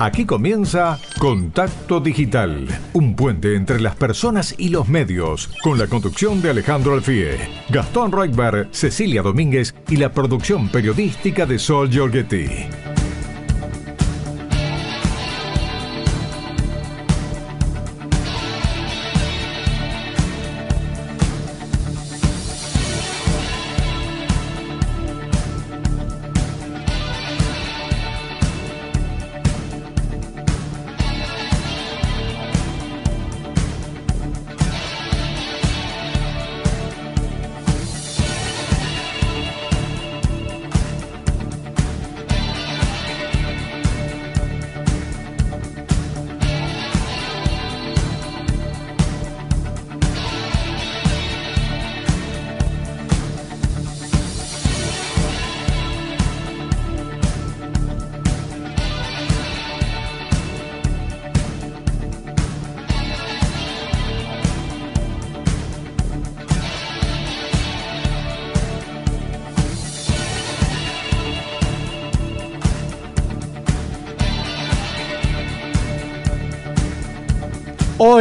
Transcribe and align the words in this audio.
Aquí 0.00 0.24
comienza 0.24 0.98
Contacto 1.18 2.00
Digital, 2.00 2.66
un 2.94 3.14
puente 3.14 3.54
entre 3.54 3.82
las 3.82 3.96
personas 3.96 4.54
y 4.56 4.70
los 4.70 4.88
medios, 4.88 5.50
con 5.62 5.78
la 5.78 5.88
conducción 5.88 6.40
de 6.40 6.48
Alejandro 6.48 6.94
Alfie, 6.94 7.36
Gastón 7.68 8.10
Reutberg, 8.10 8.68
Cecilia 8.70 9.20
Domínguez 9.20 9.74
y 9.90 9.96
la 9.96 10.10
producción 10.10 10.70
periodística 10.70 11.44
de 11.44 11.58
Sol 11.58 11.90
Giorgetti. 11.90 12.46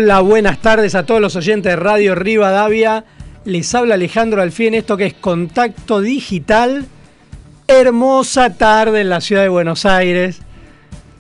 Hola, 0.02 0.22
buenas 0.22 0.59
tardes 0.59 0.95
a 0.95 1.05
todos 1.05 1.19
los 1.19 1.36
oyentes 1.36 1.73
de 1.73 1.75
Radio 1.75 2.16
Rivadavia. 2.16 3.03
Les 3.44 3.75
habla 3.75 3.95
Alejandro 3.95 4.41
Alfien, 4.41 4.73
esto 4.73 4.95
que 4.95 5.08
es 5.08 5.14
Contacto 5.14 6.00
Digital. 6.00 6.86
Hermosa 7.67 8.53
tarde 8.56 9.02
en 9.02 9.09
la 9.09 9.19
ciudad 9.19 9.41
de 9.41 9.50
Buenos 9.50 9.86
Aires. 9.86 10.39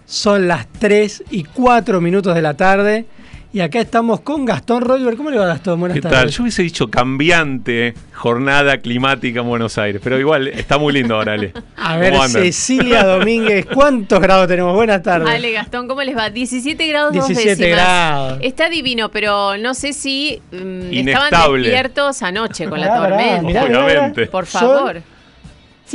Son 0.05 0.47
las 0.47 0.65
3 0.79 1.25
y 1.29 1.43
4 1.43 1.99
minutos 1.99 2.33
de 2.33 2.41
la 2.41 2.53
tarde. 2.53 3.05
Y 3.51 3.61
acá 3.61 3.79
estamos 3.79 4.19
con 4.19 4.45
Gastón 4.45 4.83
Roger. 4.83 5.17
¿Cómo 5.17 5.31
le 5.31 5.39
va 5.39 5.47
Gastón? 5.47 5.79
Buenas 5.79 5.95
¿Qué 5.95 6.01
tal? 6.01 6.29
Yo 6.29 6.43
hubiese 6.43 6.61
dicho 6.61 6.87
cambiante 6.89 7.95
jornada 8.13 8.77
climática 8.77 9.39
en 9.39 9.47
Buenos 9.47 9.79
Aires, 9.79 9.99
pero 10.03 10.19
igual 10.19 10.47
está 10.49 10.77
muy 10.77 10.93
lindo 10.93 11.15
ahora, 11.15 11.33
Ale. 11.33 11.53
A 11.75 11.97
ver, 11.97 12.15
Cecilia 12.29 13.03
Domínguez, 13.03 13.65
¿cuántos 13.65 14.19
grados 14.19 14.47
tenemos? 14.47 14.75
Buenas 14.75 15.01
tardes. 15.01 15.27
Ale 15.27 15.51
Gastón, 15.51 15.87
¿cómo 15.87 16.03
les 16.03 16.15
va? 16.15 16.29
17 16.29 16.87
grados 16.87 17.11
17 17.11 17.69
grados. 17.69 18.37
Está 18.41 18.69
divino, 18.69 19.09
pero 19.09 19.57
no 19.57 19.73
sé 19.73 19.93
si 19.93 20.39
mm, 20.51 20.93
estaban 20.93 21.31
despiertos 21.31 22.21
anoche 22.21 22.69
con 22.69 22.79
la 22.79 22.95
tormenta. 22.95 23.63
Obviamente. 23.63 24.27
Por 24.27 24.45
favor 24.45 25.01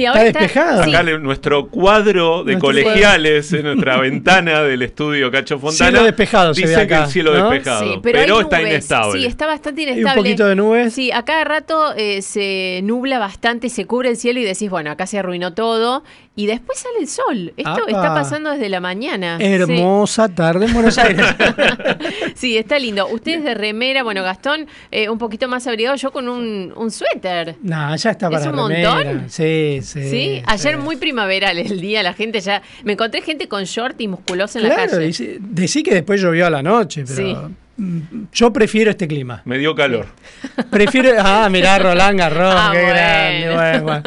está 0.03 0.23
despejado. 0.23 0.83
Acá 0.83 1.03
nuestro 1.19 1.69
cuadro 1.69 2.45
de 2.45 2.59
colegiales 2.59 3.53
en 3.53 3.65
nuestra 3.65 3.97
ventana 4.01 4.63
del 4.63 4.83
estudio 4.83 5.31
Cacho 5.31 5.59
Fontana. 5.59 5.91
Cielo 5.91 6.05
despejado, 6.05 6.53
dice 6.53 6.87
que 6.87 6.95
el 6.95 7.07
cielo 7.07 7.33
despejado, 7.33 8.03
pero, 8.03 8.41
está 8.41 8.63
inestable. 8.63 9.21
Sí, 9.21 9.27
está 9.27 9.47
bastante 9.47 9.83
inestable. 9.83 10.11
un 10.11 10.17
poquito 10.17 10.47
de 10.47 10.57
nubes. 10.57 10.95
Sí, 10.95 11.13
a 11.13 11.25
cada 11.25 11.45
rato 11.45 11.95
eh, 11.97 12.23
se 12.23 12.81
nubla 12.83 13.19
bastante, 13.19 13.69
se 13.69 13.87
cubre 13.87 14.11
el 14.11 14.17
cielo 14.17 14.41
y 14.41 14.45
decís, 14.45 14.71
bueno, 14.71 14.91
acá 14.91 15.07
se 15.07 15.19
arruinó 15.19 15.55
todo 15.55 16.03
y 16.37 16.47
después 16.47 16.79
sale 16.79 16.99
el 17.01 17.09
sol. 17.09 17.53
Esto 17.57 17.87
está 17.87 18.15
pasando 18.15 18.51
desde 18.51 18.69
la 18.69 18.81
mañana. 18.81 19.39
Hermosa 19.41 20.29
tarde 20.29 20.67
en 20.67 20.73
Buenos 20.73 20.99
Aires. 20.99 21.25
sí, 22.35 22.57
está 22.57 22.79
lindo. 22.79 23.07
Ustedes 23.09 23.45
de 23.45 23.55
remera, 23.55 24.03
bueno, 24.03 24.23
Gastón, 24.23 24.67
eh, 24.91 25.09
un 25.09 25.19
poquito 25.19 25.47
más 25.47 25.67
abrigado, 25.67 25.97
yo 25.97 26.11
con 26.11 26.29
un, 26.29 26.73
un 26.75 26.91
suéter. 26.91 27.57
No, 27.63 27.95
ya 27.95 28.11
está 28.11 28.29
para 28.29 28.43
¿Es 28.43 28.49
un 28.49 28.57
montón? 28.57 29.25
Sí, 29.29 29.79
sí. 29.83 30.11
Sí, 30.11 30.43
ayer 30.47 30.77
muy 30.79 30.97
primaveral 30.97 31.59
el 31.59 31.81
día, 31.81 32.03
la 32.03 32.15
gente 32.15 32.41
ya. 32.41 32.63
Me 32.83 32.95
encontré 32.95 33.23
gente 33.23 33.47
con 33.47 33.65
short 33.65 34.01
y 34.01 34.09
musculosa 34.09 34.59
en 34.59 34.69
la 34.69 34.75
calle. 34.75 35.13
Claro, 35.13 35.39
decí 35.41 35.83
que 35.83 35.95
después 35.95 36.21
llovió 36.21 36.47
a 36.47 36.51
la 36.51 36.63
noche, 36.63 37.05
pero. 37.07 37.51
Mm, 37.77 38.27
yo 38.33 38.53
prefiero 38.53 38.91
este 38.91 39.09
clima. 39.09 39.43
Me 39.45 39.59
dio 39.59 39.75
calor. 39.75 40.07
Prefiero. 40.71 41.11
Ah, 41.19 41.49
mirá, 41.51 41.79
Roland 41.79 42.19
Garros, 42.19 42.55
ah, 42.57 42.71
qué 42.73 42.83
grande. 42.83 43.83
Bueno, 43.83 44.03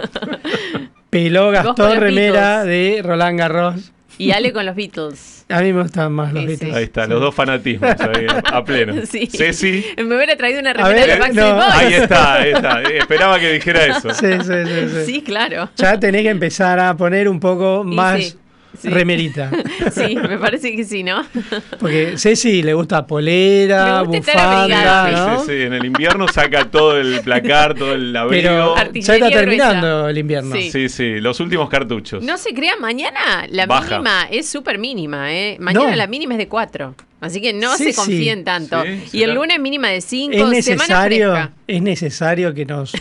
Peló 1.18 1.50
Gastón 1.50 2.00
Remera 2.00 2.64
de 2.64 3.02
Roland 3.04 3.40
Garros. 3.40 3.92
Y 4.20 4.34
Ale 4.34 4.54
con 4.54 4.68
los 4.68 4.76
Beatles. 4.76 5.46
A 5.50 5.62
mí 5.62 5.74
me 5.74 5.82
gustan 5.82 6.12
más 6.12 6.32
los 6.32 6.46
Beatles. 6.46 6.76
Ahí 6.76 6.84
está, 6.84 7.08
los 7.08 7.20
dos 7.20 7.34
fanatismos 7.34 7.90
a 8.46 8.64
pleno. 8.64 8.94
Sí. 9.10 9.26
Ceci. 9.26 9.84
Me 9.98 10.16
hubiera 10.16 10.36
traído 10.36 10.60
una 10.60 10.74
remera 10.74 11.08
de 11.08 11.20
Backstreet 11.20 11.54
Boys. 11.56 11.74
Ahí 11.74 11.94
está, 11.96 12.34
ahí 12.36 12.52
está. 12.52 12.82
Esperaba 12.84 13.40
que 13.40 13.54
dijera 13.54 13.98
eso. 13.98 14.14
Sí, 14.14 14.28
sí, 14.42 14.54
sí. 14.66 14.90
Sí, 14.90 15.06
sí 15.06 15.22
claro. 15.24 15.72
Ya 15.76 16.00
tenés 16.00 16.22
que 16.22 16.30
empezar 16.30 16.80
a 16.80 16.96
poner 16.96 17.28
un 17.28 17.40
poco 17.40 17.84
más 17.84 18.38
remerita. 18.84 19.52
Sí, 19.92 20.16
me 20.16 20.38
parece 20.38 20.76
que 20.76 20.84
sí, 20.84 21.04
¿no? 21.04 21.26
Porque 21.80 22.18
Ceci 22.18 22.62
le 22.62 22.74
gusta 22.74 23.06
polera, 23.08 24.02
bufanda, 24.02 25.12
¿no? 25.12 25.40
Sí, 25.40 25.46
sí, 25.48 25.62
en 25.62 25.74
el 25.74 25.86
invierno 25.86 26.28
saca 26.28 26.70
todo 26.70 26.98
el 26.98 27.22
placar, 27.22 27.74
todo 27.74 27.94
el 27.94 28.16
abrigo. 28.16 28.76
Pero 28.76 28.94
ya 28.94 29.16
está 29.16 29.30
terminando 29.30 30.10
el 30.10 30.18
invierno. 30.18 30.56
Sí. 30.56 30.90
sí, 30.90 31.20
los 31.20 31.40
últimos 31.40 31.70
cartuchos. 31.70 32.24
No 32.24 32.38
se 32.38 32.54
crea, 32.54 32.76
mañana 32.78 33.48
la 33.50 33.66
mínima 33.66 34.28
es 34.30 34.48
súper 34.50 34.78
mínima, 34.78 35.34
¿eh? 35.34 35.58
Mañana 35.60 35.96
la 35.96 36.08
mínima 36.08 36.34
es 36.34 36.40
de 36.40 36.48
4. 36.48 36.96
Así 37.20 37.42
que 37.42 37.54
no 37.54 37.76
se 37.78 37.94
confíen 37.94 38.44
tanto. 38.44 38.84
y 39.12 39.24
el 39.24 39.34
lunes 39.34 39.60
mínima 39.60 39.90
de 39.90 40.02
5, 40.02 40.36
es 40.36 40.48
necesario, 40.48 41.52
Es 41.68 41.82
necesario 41.82 42.54
que 42.54 42.66
nos 42.66 42.94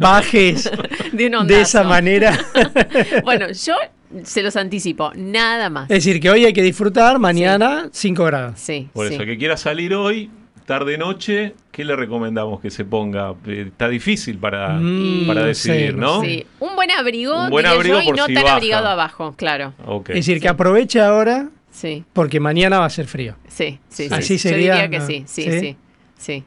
bajes 0.00 0.70
de 1.12 1.60
esa 1.60 1.84
manera. 1.84 2.38
bueno, 3.24 3.46
yo 3.52 3.74
se 4.22 4.42
los 4.42 4.56
anticipo, 4.56 5.12
nada 5.16 5.70
más. 5.70 5.90
Es 5.90 6.04
decir, 6.04 6.20
que 6.20 6.30
hoy 6.30 6.44
hay 6.44 6.52
que 6.52 6.62
disfrutar, 6.62 7.18
mañana 7.18 7.88
5 7.92 8.24
grados. 8.24 8.58
Sí. 8.58 8.88
Por 8.92 9.06
eso, 9.06 9.24
que 9.24 9.36
quiera 9.36 9.56
salir 9.56 9.94
hoy, 9.94 10.30
tarde 10.66 10.96
noche, 10.96 11.54
¿qué 11.70 11.84
le 11.84 11.96
recomendamos 11.96 12.60
que 12.60 12.70
se 12.70 12.84
ponga? 12.84 13.34
Eh, 13.46 13.66
está 13.68 13.88
difícil 13.88 14.38
para, 14.38 14.78
mm, 14.80 15.26
para 15.26 15.44
decidir, 15.44 15.96
¿no? 15.96 16.22
Sí, 16.22 16.46
un 16.60 16.74
buen 16.76 16.90
abrigo, 16.90 17.44
un 17.44 17.50
buen 17.50 17.66
abrigo 17.66 18.00
y 18.00 18.10
no 18.12 18.26
tan 18.26 18.46
abrigado 18.46 18.88
abajo, 18.88 19.34
claro. 19.36 19.74
Es 20.08 20.26
decir, 20.26 20.40
que 20.40 20.48
aproveche 20.48 21.00
ahora, 21.00 21.48
sí. 21.70 22.04
porque 22.12 22.40
mañana 22.40 22.78
va 22.78 22.86
a 22.86 22.90
ser 22.90 23.06
frío. 23.06 23.36
Sí, 23.48 23.78
sí, 23.88 24.08
Así 24.10 24.38
sería. 24.38 24.58
Yo 24.58 24.82
diría 24.82 24.90
que 24.90 25.00
sí, 25.00 25.24
sí, 25.26 25.60
sí. 25.60 25.76
sí. 26.16 26.44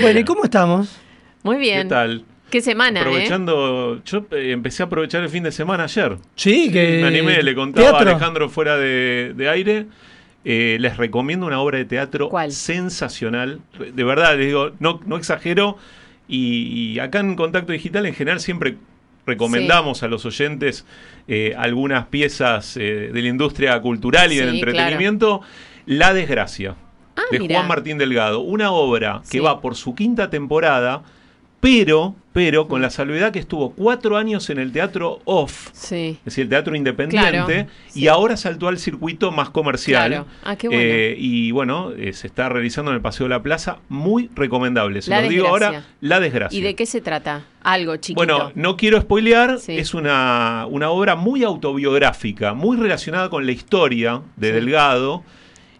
bueno, 0.00 0.20
¿y 0.20 0.24
cómo 0.24 0.44
estamos? 0.44 0.96
Muy 1.42 1.58
bien. 1.58 1.82
¿Qué 1.82 1.88
tal? 1.88 2.24
Qué 2.52 2.60
semana, 2.60 3.00
¿eh? 3.00 3.02
Aprovechando, 3.02 4.02
yo 4.04 4.26
eh, 4.32 4.50
empecé 4.50 4.82
a 4.82 4.86
aprovechar 4.86 5.22
el 5.22 5.30
fin 5.30 5.42
de 5.42 5.52
semana 5.52 5.84
ayer. 5.84 6.18
Sí, 6.36 6.70
que. 6.70 6.98
Me 7.00 7.08
animé, 7.08 7.42
le 7.42 7.54
contaba 7.54 7.98
a 7.98 8.02
Alejandro 8.02 8.50
fuera 8.50 8.76
de, 8.76 9.48
aire. 9.50 9.86
Eh, 10.44 10.76
les 10.78 10.98
recomiendo 10.98 11.46
una 11.46 11.62
obra 11.62 11.78
de 11.78 11.86
teatro 11.86 12.30
sensacional. 12.50 13.60
De 13.94 14.04
verdad, 14.04 14.36
les 14.36 14.48
digo, 14.48 14.72
no, 14.80 15.00
no 15.06 15.16
exagero. 15.16 15.78
Y, 16.28 16.98
acá 16.98 17.20
en 17.20 17.36
Contacto 17.36 17.72
Digital, 17.72 18.04
en 18.04 18.12
general, 18.12 18.38
siempre 18.38 18.76
recomendamos 19.24 20.02
a 20.02 20.08
los 20.08 20.26
oyentes 20.26 20.84
algunas 21.56 22.08
piezas 22.08 22.74
de 22.74 23.10
la 23.14 23.28
industria 23.28 23.80
cultural 23.80 24.30
y 24.30 24.36
del 24.36 24.56
entretenimiento. 24.56 25.40
La 25.86 26.12
Desgracia, 26.12 26.76
ah, 27.16 27.22
de 27.30 27.38
Juan 27.38 27.66
Martín 27.66 27.96
Delgado. 27.96 28.40
Una 28.40 28.72
obra 28.72 29.22
que 29.30 29.40
va 29.40 29.62
por 29.62 29.74
su 29.74 29.94
quinta 29.94 30.28
temporada 30.28 31.02
pero, 31.62 32.16
pero 32.32 32.66
con 32.66 32.82
la 32.82 32.90
salvedad 32.90 33.30
que 33.30 33.38
estuvo 33.38 33.70
cuatro 33.70 34.16
años 34.16 34.50
en 34.50 34.58
el 34.58 34.72
teatro 34.72 35.20
off, 35.26 35.68
es 35.72 36.18
decir, 36.24 36.42
el 36.42 36.48
teatro 36.48 36.74
independiente, 36.74 37.68
y 37.94 38.08
ahora 38.08 38.36
saltó 38.36 38.66
al 38.66 38.78
circuito 38.78 39.30
más 39.30 39.50
comercial. 39.50 40.26
Ah, 40.42 40.56
qué 40.56 40.66
bueno. 40.66 40.82
Eh, 40.82 41.14
y 41.16 41.52
bueno, 41.52 41.92
eh, 41.92 42.14
se 42.14 42.26
está 42.26 42.48
realizando 42.48 42.90
en 42.90 42.96
el 42.96 43.00
Paseo 43.00 43.26
de 43.26 43.30
la 43.30 43.44
Plaza, 43.44 43.78
muy 43.88 44.28
recomendable. 44.34 45.02
Se 45.02 45.14
lo 45.14 45.28
digo 45.28 45.46
ahora, 45.46 45.84
La 46.00 46.18
Desgracia. 46.18 46.58
¿Y 46.58 46.62
de 46.62 46.74
qué 46.74 46.84
se 46.84 47.00
trata? 47.00 47.44
Algo 47.62 47.94
chiquito. 47.94 48.16
Bueno, 48.16 48.50
no 48.56 48.76
quiero 48.76 49.00
spoilear, 49.00 49.60
es 49.68 49.94
una, 49.94 50.66
una 50.68 50.90
obra 50.90 51.14
muy 51.14 51.44
autobiográfica, 51.44 52.54
muy 52.54 52.76
relacionada 52.76 53.30
con 53.30 53.46
la 53.46 53.52
historia 53.52 54.20
de 54.34 54.50
Delgado 54.50 55.22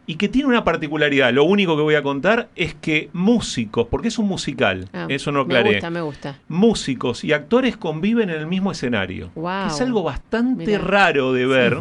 y 0.06 0.16
que 0.16 0.28
tiene 0.28 0.48
una 0.48 0.64
particularidad. 0.64 1.32
Lo 1.32 1.44
único 1.44 1.76
que 1.76 1.82
voy 1.82 1.94
a 1.94 2.02
contar 2.02 2.48
es 2.56 2.74
que 2.74 3.08
músicos, 3.12 3.86
porque 3.88 4.08
es 4.08 4.18
un 4.18 4.26
musical, 4.26 4.88
ah, 4.92 5.06
eso 5.08 5.32
no 5.32 5.40
aclaré. 5.40 5.70
Me 5.70 5.74
gusta, 5.74 5.90
me 5.90 6.00
gusta. 6.00 6.38
Músicos 6.48 7.24
y 7.24 7.32
actores 7.32 7.76
conviven 7.76 8.30
en 8.30 8.40
el 8.40 8.46
mismo 8.46 8.72
escenario. 8.72 9.30
es 9.66 9.80
algo 9.80 10.02
bastante 10.02 10.78
raro 10.78 11.32
de 11.32 11.46
ver. 11.46 11.78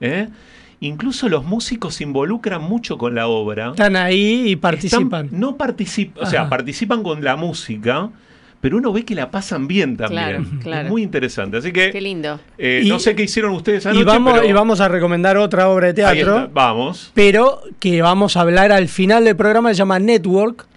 ¿eh? 0.00 0.28
incluso 0.80 1.28
los 1.28 1.44
músicos 1.44 1.94
se 1.94 2.04
involucran 2.04 2.60
mucho 2.60 2.98
con 2.98 3.14
la 3.14 3.28
obra. 3.28 3.70
Están 3.70 3.96
ahí 3.96 4.48
y 4.48 4.56
participan. 4.56 5.28
no 5.30 5.56
participan, 5.56 6.24
o 6.24 6.26
sea, 6.26 6.48
participan 6.48 7.02
con 7.02 7.22
la 7.22 7.36
música, 7.36 8.10
pero 8.62 8.76
uno 8.76 8.92
ve 8.92 9.04
que 9.04 9.16
la 9.16 9.28
pasan 9.32 9.66
bien 9.66 9.96
también. 9.96 10.60
Claro, 10.62 10.86
Es 10.86 10.88
muy 10.88 11.02
interesante. 11.02 11.56
Así 11.56 11.72
que. 11.72 11.90
Qué 11.90 12.00
lindo. 12.00 12.38
Eh, 12.56 12.84
no 12.86 13.00
sé 13.00 13.16
qué 13.16 13.24
hicieron 13.24 13.52
ustedes 13.54 13.84
anoche. 13.86 14.02
Y 14.02 14.04
vamos, 14.04 14.40
y 14.48 14.52
vamos 14.52 14.80
a 14.80 14.86
recomendar 14.86 15.36
otra 15.36 15.68
obra 15.68 15.88
de 15.88 15.94
teatro. 15.94 16.48
Vamos. 16.52 17.10
Pero 17.12 17.60
que 17.80 18.00
vamos 18.02 18.36
a 18.36 18.42
hablar 18.42 18.70
al 18.70 18.86
final 18.86 19.24
del 19.24 19.34
programa, 19.34 19.70
se 19.70 19.74
llama 19.74 19.98
Network. 19.98 20.68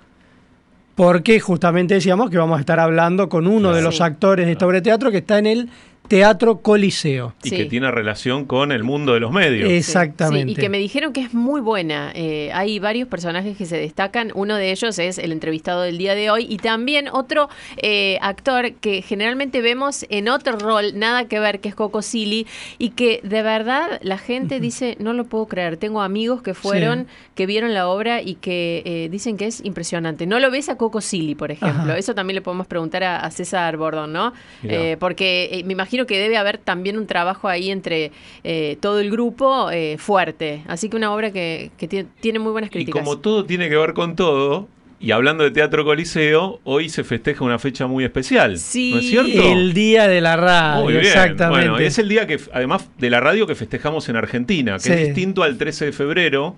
Porque 0.96 1.40
justamente 1.40 1.94
decíamos 1.94 2.32
que 2.32 2.40
vamos 2.40 2.58
a 2.58 2.62
estar 2.62 2.80
hablando 2.80 3.30
con 3.30 3.46
uno 3.46 3.72
de 3.72 3.84
los 3.84 4.02
actores 4.02 4.48
de 4.48 4.54
esta 4.54 4.66
obra 4.66 4.78
de 4.78 4.82
teatro 4.82 5.12
que 5.12 5.18
está 5.18 5.38
en 5.38 5.46
el 5.46 5.70
Teatro 6.08 6.62
Coliseo. 6.62 7.34
Y 7.44 7.50
que 7.52 7.66
tiene 7.66 7.90
relación 7.92 8.46
con 8.46 8.72
el 8.72 8.84
mundo 8.84 9.14
de 9.14 9.20
los 9.20 9.32
medios. 9.32 9.70
Exactamente. 9.70 10.52
y 10.52 10.56
que 10.56 10.70
me 10.70 10.78
dijeron 10.78 11.14
que 11.14 11.22
es 11.22 11.34
muy 11.34 11.62
buena. 11.62 12.12
Eh, 12.14 12.52
hay 12.54 12.80
varios 12.80 13.08
personajes 13.08 13.58
que 13.58 13.66
se 13.66 13.78
destacan. 13.78 14.32
Uno 14.36 14.56
de 14.56 14.72
ellos 14.72 15.00
es 15.00 15.18
el 15.18 15.32
entrevistado 15.32 15.82
del 15.82 15.98
día 15.98 16.16
de 16.16 16.30
hoy. 16.30 16.46
Y 16.50 16.58
también 16.58 17.08
otro 17.12 17.50
eh, 17.78 18.18
actor 18.22 18.74
que 18.74 19.02
generalmente 19.02 19.62
vemos 19.62 20.06
en 20.10 20.30
otro 20.30 20.58
rol, 20.58 20.98
nada 20.98 21.26
que 21.26 21.40
ver, 21.40 21.60
que 21.60 21.70
es 21.70 21.76
Coco 21.76 22.02
Silly. 22.02 22.48
Y 22.78 22.90
que 22.90 23.22
de 23.24 23.42
verdad 23.42 24.00
la 24.02 24.18
gente 24.18 24.60
dice, 24.60 24.98
no 25.00 25.14
lo 25.14 25.26
puedo 25.26 25.48
creer. 25.48 25.78
Tengo 25.78 26.02
amigos 26.02 26.42
que 26.42 26.54
fueron, 26.54 27.08
que 27.34 27.46
vieron 27.46 27.74
la 27.74 27.88
obra 27.88 28.22
y 28.22 28.36
que 28.36 28.84
eh, 28.86 29.10
dicen 29.10 29.38
que 29.38 29.48
es 29.48 29.64
impresionante. 29.64 30.28
No 30.28 30.40
lo 30.40 30.52
ves 30.52 30.70
a 30.70 30.78
Coco 30.78 31.02
Silly, 31.02 31.36
por 31.36 31.52
ejemplo. 31.52 31.94
Eso 31.96 32.14
también 32.14 32.36
le 32.36 32.42
podemos 32.42 32.68
preguntar 32.68 33.04
a, 33.04 33.32
César 33.36 33.76
Bordón, 33.76 34.14
¿no? 34.14 34.34
porque 35.00 35.62
me 35.66 35.74
imagino 35.74 35.95
que 36.06 36.18
debe 36.18 36.38
haber 36.38 36.58
también 36.58 36.98
un 36.98 37.08
trabajo 37.08 37.48
ahí 37.48 37.72
entre 37.72 38.12
eh, 38.44 38.78
todo 38.82 39.00
el 39.00 39.10
grupo 39.10 39.72
eh, 39.72 39.98
fuerte. 39.98 40.64
Así 40.68 40.90
que 40.90 40.98
una 40.98 41.14
obra 41.14 41.32
que, 41.32 41.72
tiene, 42.22 42.40
muy 42.40 42.52
buenas 42.52 42.70
críticas. 42.70 43.02
Y 43.02 43.04
como 43.04 43.20
todo 43.20 43.46
tiene 43.46 43.70
que 43.70 43.78
ver 43.78 43.94
con 43.94 44.16
todo, 44.16 44.68
y 45.00 45.12
hablando 45.12 45.44
de 45.44 45.52
Teatro 45.52 45.86
Coliseo, 45.86 46.60
hoy 46.64 46.90
se 46.90 47.04
festeja 47.04 47.44
una 47.44 47.60
fecha 47.60 47.88
muy 47.88 48.04
especial. 48.04 48.58
Sí, 48.58 48.92
¿no 48.92 49.00
es 49.00 49.10
cierto? 49.10 49.52
El 49.52 49.74
Día 49.74 50.08
de 50.08 50.22
la 50.22 50.36
Radio, 50.36 51.00
exactamente. 51.00 51.70
Bueno, 51.70 51.86
es 51.86 52.00
el 52.00 52.10
día 52.10 52.26
que, 52.28 52.40
además 52.54 52.90
de 52.98 53.10
la 53.10 53.20
radio, 53.20 53.46
que 53.46 53.56
festejamos 53.56 54.10
en 54.10 54.16
Argentina, 54.16 54.78
que 54.80 54.94
es 54.94 55.06
distinto 55.08 55.44
al 55.44 55.58
13 55.58 55.86
de 55.86 55.92
febrero, 55.92 56.56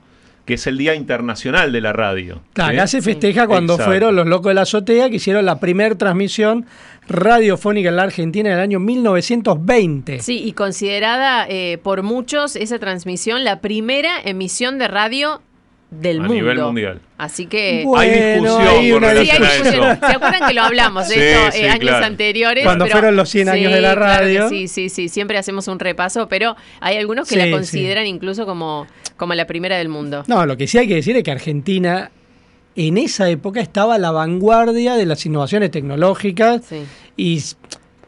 que 0.48 0.54
es 0.54 0.66
el 0.66 0.78
Día 0.78 0.96
Internacional 0.96 1.74
de 1.74 1.82
la 1.82 1.92
Radio. 1.92 2.42
acá 2.56 2.88
se 2.88 3.02
festeja 3.02 3.48
cuando 3.48 3.78
fueron 3.78 4.16
los 4.16 4.26
locos 4.26 4.50
de 4.52 4.54
la 4.54 4.62
azotea 4.62 5.10
que 5.10 5.18
hicieron 5.18 5.46
la 5.46 5.60
primera 5.60 5.94
transmisión 5.96 6.66
radiofónica 7.10 7.90
en 7.90 7.98
la 7.98 8.04
Argentina 8.04 8.50
en 8.50 8.56
el 8.56 8.62
año 8.62 8.80
1920. 8.80 10.20
Sí, 10.22 10.42
y 10.46 10.54
considerada 10.54 11.46
eh, 11.50 11.80
por 11.84 12.02
muchos 12.02 12.56
esa 12.56 12.80
transmisión 12.80 13.44
la 13.44 13.60
primera 13.60 14.22
emisión 14.24 14.80
de 14.80 14.88
radio 14.88 15.42
del 15.90 16.20
mundo. 16.20 16.34
A 16.34 16.36
nivel 16.36 16.60
mundial. 16.60 17.02
Así 17.18 17.46
que 17.46 17.86
hay 17.96 18.40
discusión. 18.40 20.00
¿Se 20.00 20.06
acuerdan 20.06 20.48
que 20.48 20.54
lo 20.54 20.62
hablamos 20.62 21.10
esto 21.10 21.58
eh, 21.58 21.70
años 21.70 21.96
anteriores? 22.04 22.64
Cuando 22.64 22.88
fueron 22.88 23.16
los 23.16 23.30
100 23.30 23.50
años 23.50 23.72
de 23.72 23.82
la 23.82 23.96
radio. 23.96 24.50
sí, 24.50 24.68
sí, 24.68 24.90
sí. 24.90 25.10
Siempre 25.10 25.38
hacemos 25.38 25.68
un 25.68 25.80
repaso, 25.80 26.28
pero 26.28 26.56
hay 26.80 26.98
algunos 26.98 27.28
que 27.28 27.38
la 27.38 27.50
consideran 27.50 28.06
incluso 28.06 28.46
como, 28.46 28.88
como 29.16 29.34
la 29.34 29.48
primera 29.48 29.78
del 29.78 29.90
mundo. 29.90 30.24
No, 30.28 30.46
lo 30.46 30.58
que 30.58 30.68
sí 30.68 30.78
hay 30.78 30.88
que 30.88 30.96
decir 30.96 31.16
es 31.16 31.24
que 31.24 31.32
Argentina 31.32 32.12
en 32.76 32.98
esa 32.98 33.30
época 33.30 33.60
estaba 33.60 33.96
a 33.96 33.98
la 33.98 34.12
vanguardia 34.12 34.96
de 34.96 35.06
las 35.06 35.26
innovaciones 35.26 35.72
tecnológicas 35.72 36.62
y 37.16 37.42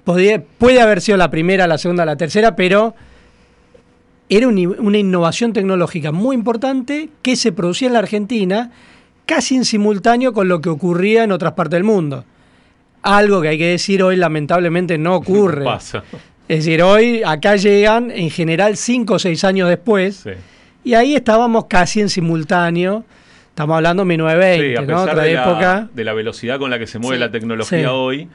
puede 0.04 0.82
haber 0.82 1.02
sido 1.02 1.18
la 1.18 1.32
primera, 1.32 1.66
la 1.66 1.78
segunda, 1.78 2.06
la 2.06 2.16
tercera, 2.16 2.56
pero 2.56 2.94
era 4.30 4.48
una 4.48 4.98
innovación 4.98 5.54
tecnológica 5.54 6.12
muy 6.12 6.36
importante 6.36 7.10
que 7.22 7.36
se 7.36 7.52
producía 7.52 7.88
en 7.88 7.94
la 7.94 8.00
Argentina 8.00 8.72
casi 9.26 9.56
en 9.56 9.66
simultáneo 9.66 10.34
con 10.34 10.48
lo 10.48 10.62
que 10.62 10.70
ocurría 10.70 11.24
en 11.24 11.32
otras 11.32 11.54
partes 11.54 11.78
del 11.78 11.84
mundo. 11.84 12.26
Algo 13.02 13.42
que 13.42 13.50
hay 13.50 13.58
que 13.58 13.68
decir 13.68 14.04
hoy 14.04 14.16
lamentablemente 14.16 14.98
no 14.98 15.16
ocurre. 15.16 15.64
Pasa. 15.66 16.04
Es 16.48 16.66
decir, 16.66 16.82
hoy 16.82 17.22
acá 17.24 17.56
llegan 17.56 18.12
en 18.12 18.30
general 18.30 18.76
cinco 18.78 19.16
o 19.16 19.20
seis 19.20 19.44
años 19.44 19.70
después 19.70 20.26
y 20.84 20.94
ahí 20.94 21.16
estábamos 21.16 21.66
casi 21.66 22.02
en 22.02 22.10
simultáneo 22.10 23.04
Estamos 23.60 23.76
hablando 23.76 24.04
de 24.04 24.08
1920, 24.08 24.82
¿no? 24.90 25.02
Otra 25.02 25.22
de 25.22 25.34
época. 25.34 25.60
La, 25.60 25.90
de 25.94 26.04
la 26.06 26.14
velocidad 26.14 26.60
con 26.60 26.70
la 26.70 26.80
que 26.80 26.88
se 26.88 26.98
mueve 26.98 27.20
la 27.20 27.30
tecnología 27.30 27.92
hoy, 27.92 28.30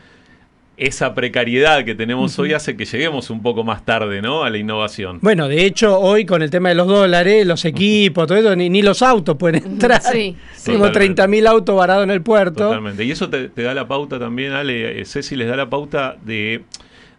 esa 0.76 1.14
precariedad 1.14 1.84
que 1.84 1.94
tenemos 1.94 2.36
hoy 2.38 2.52
hace 2.52 2.76
que 2.76 2.84
lleguemos 2.84 3.30
un 3.30 3.42
poco 3.42 3.62
más 3.62 3.84
tarde, 3.84 4.20
¿no? 4.20 4.42
A 4.42 4.50
la 4.50 4.58
innovación. 4.58 5.18
Bueno, 5.22 5.46
de 5.48 5.64
hecho, 5.64 5.98
hoy 6.00 6.26
con 6.26 6.42
el 6.42 6.50
tema 6.50 6.70
de 6.70 6.74
los 6.74 6.88
dólares, 6.88 7.46
los 7.46 7.64
equipos, 7.64 8.26
todo 8.26 8.38
eso, 8.38 8.56
ni, 8.56 8.82
los 8.82 9.02
autos 9.02 9.36
pueden 9.36 9.64
entrar. 9.64 10.02
Sí, 10.02 10.36
Tenemos 10.64 10.90
30.000 10.90 11.46
autos 11.46 11.76
varados 11.76 12.04
en 12.04 12.10
el 12.10 12.22
puerto. 12.22 12.64
Totalmente. 12.64 13.04
Y 13.04 13.12
eso 13.12 13.30
te, 13.30 13.48
da 13.48 13.74
la 13.74 13.86
pauta 13.86 14.18
también, 14.18 14.52
Ale, 14.52 15.00
eh, 15.00 15.04
Ceci, 15.04 15.36
les 15.36 15.48
da 15.48 15.56
la 15.56 15.70
pauta 15.70 16.16
de 16.24 16.62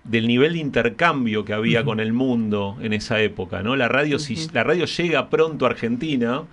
del 0.04 0.28
nivel 0.28 0.54
de 0.54 0.60
intercambio 0.60 1.46
que 1.46 1.54
había 1.54 1.84
con 1.84 2.00
el 2.00 2.14
mundo 2.14 2.78
en 2.82 2.94
esa 2.94 3.22
época, 3.22 3.64
¿no? 3.64 3.76
La 3.76 3.88
radio, 3.88 4.20
si 4.20 4.38
la 4.54 4.64
radio 4.64 4.86
llega 4.86 5.32
pronto 5.32 5.66
a 5.66 5.70
Argentina, 5.70 6.44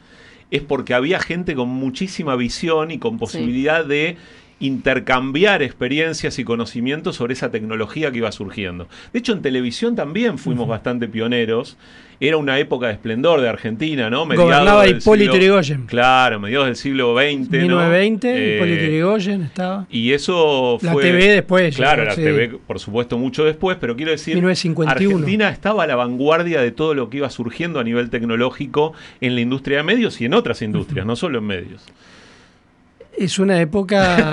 es 0.50 0.62
porque 0.62 0.94
había 0.94 1.20
gente 1.20 1.54
con 1.54 1.68
muchísima 1.68 2.34
visión 2.34 2.90
y 2.90 2.98
con 2.98 3.18
posibilidad 3.18 3.84
de 3.84 4.16
intercambiar 4.62 5.62
experiencias 5.62 6.38
y 6.38 6.44
conocimientos 6.44 7.16
sobre 7.16 7.34
esa 7.34 7.50
tecnología 7.50 8.10
que 8.10 8.18
iba 8.18 8.32
surgiendo. 8.32 8.88
De 9.12 9.18
hecho, 9.18 9.32
en 9.32 9.42
televisión 9.42 9.96
también 9.96 10.38
fuimos 10.38 10.68
bastante 10.68 11.08
pioneros 11.08 11.76
era 12.28 12.36
una 12.36 12.56
época 12.60 12.86
de 12.86 12.92
esplendor 12.92 13.40
de 13.40 13.48
Argentina, 13.48 14.08
¿no? 14.08 14.24
Mediados 14.24 14.52
Gobernaba 14.52 14.86
Hipólito 14.86 15.34
Yrigoyen. 15.34 15.86
Claro, 15.86 16.38
mediados 16.38 16.66
del 16.66 16.76
siglo 16.76 17.16
XX. 17.16 17.50
1920, 17.50 18.28
eh, 18.28 18.54
Hipólito 18.54 18.84
Yrigoyen 18.84 19.42
estaba. 19.42 19.86
Y 19.90 20.12
eso 20.12 20.78
fue. 20.80 20.88
La 20.88 21.00
TV 21.00 21.28
después. 21.32 21.74
Claro, 21.74 22.04
la 22.04 22.14
TV, 22.14 22.58
por 22.64 22.78
supuesto, 22.78 23.18
mucho 23.18 23.44
después, 23.44 23.76
pero 23.80 23.96
quiero 23.96 24.12
decir. 24.12 24.36
1951. 24.36 25.16
Argentina 25.16 25.48
estaba 25.48 25.82
a 25.82 25.86
la 25.88 25.96
vanguardia 25.96 26.60
de 26.60 26.70
todo 26.70 26.94
lo 26.94 27.10
que 27.10 27.16
iba 27.16 27.28
surgiendo 27.28 27.80
a 27.80 27.84
nivel 27.84 28.08
tecnológico 28.08 28.92
en 29.20 29.34
la 29.34 29.40
industria 29.40 29.78
de 29.78 29.82
medios 29.82 30.20
y 30.20 30.26
en 30.26 30.34
otras 30.34 30.62
industrias, 30.62 31.04
no 31.04 31.16
solo 31.16 31.38
en 31.38 31.44
medios. 31.44 31.84
Es 33.16 33.38
una 33.38 33.60
época. 33.60 34.30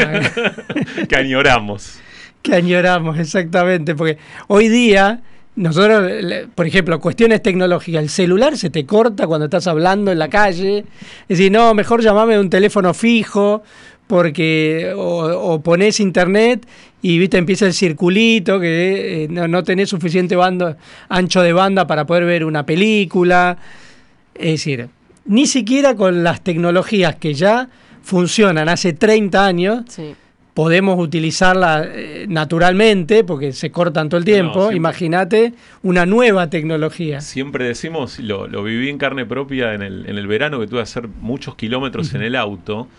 que 1.09 1.15
añoramos. 1.15 1.99
que 2.41 2.55
añoramos, 2.55 3.19
exactamente, 3.19 3.95
porque 3.95 4.17
hoy 4.47 4.69
día 4.69 5.21
nosotros, 5.59 6.09
por 6.55 6.67
ejemplo, 6.67 7.01
cuestiones 7.01 7.41
tecnológicas, 7.41 8.01
el 8.01 8.09
celular 8.09 8.57
se 8.57 8.69
te 8.69 8.85
corta 8.85 9.27
cuando 9.27 9.45
estás 9.45 9.67
hablando 9.67 10.09
en 10.09 10.17
la 10.17 10.29
calle. 10.29 10.85
Es 11.27 11.37
decir, 11.37 11.51
no, 11.51 11.73
mejor 11.73 12.01
llamame 12.01 12.35
de 12.35 12.39
un 12.39 12.49
teléfono 12.49 12.93
fijo, 12.93 13.61
porque 14.07 14.93
o, 14.95 15.59
pones 15.61 15.99
internet 15.99 16.65
y 17.01 17.19
viste 17.19 17.37
empieza 17.37 17.65
el 17.65 17.73
circulito 17.73 18.59
que 18.59 19.25
eh, 19.25 19.27
no, 19.29 19.47
no, 19.47 19.63
tenés 19.63 19.89
suficiente 19.89 20.35
banda, 20.35 20.77
ancho 21.09 21.41
de 21.41 21.51
banda 21.51 21.85
para 21.87 22.05
poder 22.05 22.23
ver 22.23 22.45
una 22.45 22.65
película. 22.65 23.57
Es 24.35 24.51
decir, 24.51 24.87
ni 25.25 25.45
siquiera 25.45 25.93
con 25.95 26.23
las 26.23 26.41
tecnologías 26.41 27.15
que 27.17 27.33
ya 27.33 27.67
funcionan 28.09 28.67
hace 28.67 28.93
30 28.93 29.45
años. 29.45 29.83
Sí 29.87 30.15
podemos 30.59 30.99
utilizarla 30.99 31.87
eh, 31.87 32.25
naturalmente 32.27 33.23
porque 33.23 33.53
se 33.53 33.71
cortan 33.71 34.09
todo 34.09 34.17
el 34.17 34.25
tiempo. 34.25 34.73
Imagínate 34.73 35.53
una 35.83 36.05
nueva 36.05 36.49
tecnología. 36.49 37.21
Siempre 37.21 37.63
decimos, 37.65 38.19
lo, 38.19 38.45
lo, 38.45 38.61
viví 38.61 38.89
en 38.89 38.97
carne 38.97 39.25
propia 39.25 39.73
en 39.73 39.81
el, 39.81 40.05
en 40.09 40.17
el 40.17 40.27
verano 40.27 40.59
que 40.59 40.67
tuve 40.67 40.79
que 40.79 40.83
hacer 40.83 41.07
muchos 41.07 41.55
kilómetros 41.55 42.13
en 42.13 42.23
el 42.23 42.35
auto. 42.35 42.89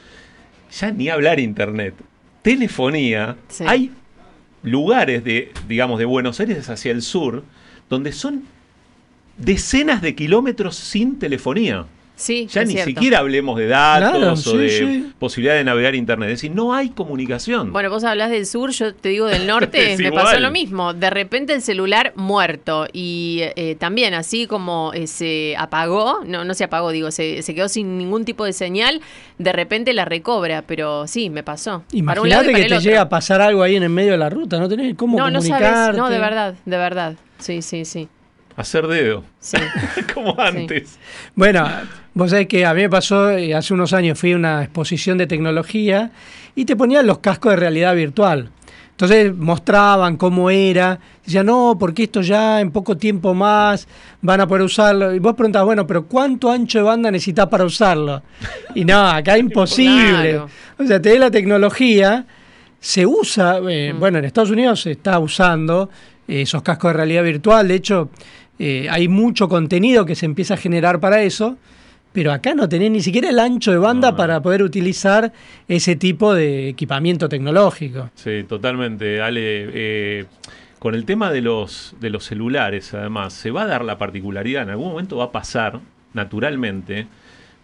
Ya 0.72 0.90
ni 0.90 1.10
hablar 1.10 1.38
internet. 1.38 1.92
Telefonía. 2.40 3.36
Hay 3.66 3.92
lugares 4.62 5.22
de, 5.22 5.52
digamos, 5.68 5.98
de 5.98 6.06
Buenos 6.06 6.40
Aires 6.40 6.66
hacia 6.70 6.92
el 6.92 7.02
sur 7.02 7.44
donde 7.90 8.12
son 8.12 8.44
decenas 9.36 10.00
de 10.00 10.14
kilómetros 10.14 10.76
sin 10.76 11.18
telefonía 11.18 11.84
ya 12.48 12.64
ni 12.64 12.76
siquiera 12.76 13.18
hablemos 13.18 13.58
de 13.58 13.66
datos 13.66 14.46
o 14.46 14.56
de 14.56 15.04
posibilidad 15.18 15.54
de 15.54 15.64
navegar 15.64 15.94
internet. 15.94 16.28
Es 16.30 16.38
decir, 16.38 16.52
no 16.54 16.74
hay 16.74 16.90
comunicación. 16.90 17.72
Bueno, 17.72 17.90
vos 17.90 18.04
hablas 18.04 18.30
del 18.30 18.46
sur, 18.46 18.70
yo 18.70 18.94
te 18.94 19.08
digo 19.10 19.26
del 19.26 19.46
norte, 19.46 19.96
me 19.98 20.12
pasó 20.12 20.38
lo 20.38 20.50
mismo. 20.50 20.94
De 20.94 21.10
repente 21.10 21.54
el 21.54 21.62
celular 21.62 22.12
muerto 22.16 22.86
y 22.92 23.40
eh, 23.56 23.76
también 23.78 24.14
así 24.14 24.46
como 24.46 24.92
eh, 24.94 25.06
se 25.06 25.54
apagó, 25.56 26.20
no, 26.24 26.44
no 26.44 26.54
se 26.54 26.64
apagó, 26.64 26.90
digo, 26.90 27.10
se, 27.10 27.42
quedó 27.42 27.68
sin 27.68 27.98
ningún 27.98 28.24
tipo 28.24 28.44
de 28.44 28.52
señal, 28.52 29.00
de 29.38 29.52
repente 29.52 29.92
la 29.92 30.04
recobra, 30.04 30.62
pero 30.62 31.06
sí, 31.06 31.30
me 31.30 31.42
pasó. 31.42 31.84
Imagínate 31.92 32.52
que 32.52 32.64
te 32.64 32.80
llega 32.80 33.02
a 33.02 33.08
pasar 33.08 33.40
algo 33.40 33.62
ahí 33.62 33.76
en 33.76 33.82
el 33.82 33.90
medio 33.90 34.12
de 34.12 34.18
la 34.18 34.30
ruta, 34.30 34.58
no 34.58 34.68
tenés 34.68 34.94
cómo 34.94 35.18
no, 35.18 35.24
comunicarte. 35.24 35.96
No, 35.96 36.04
no, 36.04 36.10
de 36.10 36.18
verdad, 36.18 36.54
de 36.64 36.76
verdad. 36.76 37.16
Sí, 37.38 37.62
sí, 37.62 37.84
sí. 37.84 38.08
Hacer 38.56 38.86
dedo. 38.88 39.24
Sí. 39.38 39.56
Como 40.14 40.38
antes. 40.38 40.98
Bueno, 41.34 41.66
vos 42.14 42.30
sabés 42.30 42.46
que 42.46 42.64
a 42.64 42.74
mí 42.74 42.82
me 42.82 42.90
pasó, 42.90 43.28
hace 43.28 43.74
unos 43.74 43.92
años 43.92 44.18
fui 44.18 44.32
a 44.32 44.36
una 44.36 44.62
exposición 44.62 45.18
de 45.18 45.26
tecnología 45.26 46.10
y 46.54 46.64
te 46.64 46.76
ponían 46.76 47.06
los 47.06 47.18
cascos 47.18 47.52
de 47.52 47.56
realidad 47.56 47.94
virtual. 47.94 48.50
Entonces 49.00 49.34
mostraban 49.34 50.18
cómo 50.18 50.50
era. 50.50 51.00
Decían, 51.24 51.46
no, 51.46 51.74
porque 51.80 52.02
esto 52.02 52.20
ya 52.20 52.60
en 52.60 52.70
poco 52.70 52.98
tiempo 52.98 53.32
más 53.32 53.88
van 54.20 54.42
a 54.42 54.46
poder 54.46 54.62
usarlo. 54.62 55.14
Y 55.14 55.18
vos 55.18 55.34
preguntabas, 55.34 55.64
bueno, 55.64 55.86
pero 55.86 56.04
¿cuánto 56.04 56.50
ancho 56.50 56.80
de 56.80 56.84
banda 56.84 57.10
necesitas 57.10 57.46
para 57.46 57.64
usarlo? 57.64 58.22
Y 58.74 58.84
no, 58.84 59.00
acá 59.08 59.36
es 59.36 59.40
imposible. 59.44 60.40
O 60.78 60.84
sea, 60.86 61.00
te 61.00 61.18
la 61.18 61.30
tecnología, 61.30 62.26
se 62.78 63.06
usa, 63.06 63.60
eh, 63.70 63.94
mm. 63.94 63.98
bueno, 63.98 64.18
en 64.18 64.26
Estados 64.26 64.50
Unidos 64.50 64.82
se 64.82 64.90
está 64.90 65.18
usando 65.18 65.88
eh, 66.28 66.42
esos 66.42 66.62
cascos 66.62 66.90
de 66.90 66.98
realidad 66.98 67.22
virtual. 67.22 67.68
De 67.68 67.76
hecho, 67.76 68.10
eh, 68.58 68.86
hay 68.90 69.08
mucho 69.08 69.48
contenido 69.48 70.04
que 70.04 70.14
se 70.14 70.26
empieza 70.26 70.52
a 70.52 70.56
generar 70.58 71.00
para 71.00 71.22
eso 71.22 71.56
pero 72.12 72.32
acá 72.32 72.54
no 72.54 72.68
tenés 72.68 72.90
ni 72.90 73.00
siquiera 73.00 73.30
el 73.30 73.38
ancho 73.38 73.70
de 73.70 73.78
banda 73.78 74.16
para 74.16 74.40
poder 74.42 74.62
utilizar 74.62 75.32
ese 75.68 75.96
tipo 75.96 76.34
de 76.34 76.68
equipamiento 76.68 77.28
tecnológico. 77.28 78.10
Sí, 78.14 78.44
totalmente, 78.48 79.20
Ale. 79.20 79.40
Eh, 79.42 80.24
con 80.78 80.94
el 80.94 81.04
tema 81.04 81.30
de 81.30 81.42
los, 81.42 81.94
de 82.00 82.08
los 82.08 82.24
celulares, 82.24 82.94
además, 82.94 83.34
se 83.34 83.50
va 83.50 83.62
a 83.62 83.66
dar 83.66 83.84
la 83.84 83.98
particularidad, 83.98 84.62
en 84.62 84.70
algún 84.70 84.88
momento 84.88 85.18
va 85.18 85.24
a 85.24 85.32
pasar, 85.32 85.78
naturalmente, 86.14 87.06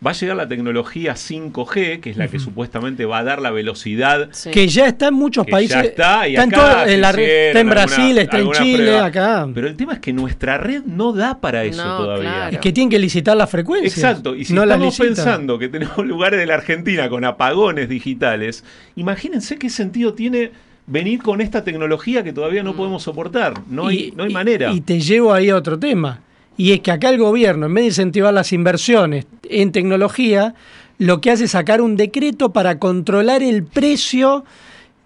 Va 0.04 0.10
a 0.10 0.14
llegar 0.14 0.36
la 0.36 0.46
tecnología 0.46 1.14
5G, 1.14 2.00
que 2.00 2.10
es 2.10 2.18
la 2.18 2.28
que 2.28 2.38
supuestamente 2.38 3.06
va 3.06 3.18
a 3.18 3.24
dar 3.24 3.40
la 3.40 3.50
velocidad. 3.50 4.28
Que 4.52 4.68
ya 4.68 4.86
está 4.86 5.08
en 5.08 5.14
muchos 5.14 5.46
países. 5.46 5.74
Ya 5.74 5.82
está, 5.82 6.28
y 6.28 6.36
está, 6.36 6.92
en, 6.92 7.00
la 7.00 7.10
está 7.10 7.60
en 7.60 7.70
Brasil, 7.70 8.18
está 8.18 8.38
en 8.38 8.52
Chile, 8.52 8.98
acá. 8.98 9.48
Pero 9.54 9.66
el 9.66 9.74
tema 9.74 9.94
es 9.94 10.00
que 10.00 10.12
nuestra 10.12 10.58
red 10.58 10.82
no 10.84 11.12
da 11.12 11.40
para 11.40 11.64
eso 11.64 11.82
todavía. 11.82 12.50
Es 12.50 12.58
que 12.58 12.72
tienen 12.72 12.90
que 12.90 12.98
licitar 12.98 13.36
la 13.36 13.46
frecuencia. 13.46 13.88
Exacto, 13.88 14.36
y 14.36 14.44
si 14.44 14.52
no 14.52 14.64
estamos 14.64 14.98
pensando 14.98 15.58
que 15.58 15.68
tenemos 15.68 15.98
lugares 16.06 16.38
de 16.38 16.46
la 16.46 16.54
Argentina 16.54 17.08
con 17.08 17.24
apagones 17.24 17.88
digitales, 17.88 18.64
imagínense 18.96 19.56
qué 19.56 19.70
sentido 19.70 20.12
tiene 20.12 20.50
venir 20.86 21.22
con 21.22 21.40
esta 21.40 21.64
tecnología 21.64 22.22
que 22.22 22.32
todavía 22.32 22.62
no 22.62 22.72
mm. 22.72 22.76
podemos 22.76 23.02
soportar. 23.02 23.54
No 23.68 23.86
hay, 23.86 24.12
no 24.16 24.24
hay 24.24 24.32
manera. 24.32 24.72
Y 24.72 24.80
te 24.80 25.00
llevo 25.00 25.32
ahí 25.32 25.48
a 25.48 25.56
otro 25.56 25.78
tema. 25.78 26.20
Y 26.56 26.72
es 26.72 26.80
que 26.80 26.90
acá 26.90 27.10
el 27.10 27.18
gobierno, 27.18 27.66
en 27.66 27.74
vez 27.74 27.82
de 27.82 27.88
incentivar 27.88 28.32
las 28.32 28.52
inversiones 28.52 29.26
en 29.48 29.72
tecnología, 29.72 30.54
lo 30.98 31.20
que 31.20 31.30
hace 31.30 31.44
es 31.44 31.50
sacar 31.50 31.80
un 31.80 31.96
decreto 31.96 32.52
para 32.52 32.78
controlar 32.78 33.42
el 33.42 33.64
precio 33.64 34.44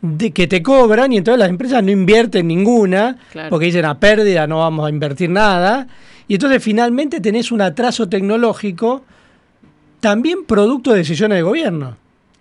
de 0.03 0.31
que 0.31 0.47
te 0.47 0.63
cobran 0.63 1.13
y 1.13 1.19
entonces 1.19 1.39
las 1.39 1.51
empresas 1.51 1.83
no 1.83 1.91
invierten 1.91 2.49
ninguna 2.49 3.19
porque 3.51 3.67
dicen 3.67 3.85
a 3.85 4.01
pérdida 4.01 4.47
no 4.47 4.61
vamos 4.61 4.87
a 4.87 4.89
invertir 4.89 5.29
nada 5.29 5.89
y 6.27 6.35
entonces 6.35 6.63
finalmente 6.63 7.21
tenés 7.21 7.53
un 7.53 7.61
atraso 7.61 8.09
tecnológico 8.09 9.03
también 10.01 10.45
producto 10.47 10.93
de 10.93 10.99
decisiones 10.99 11.37
de 11.37 11.43
gobierno. 11.43 11.97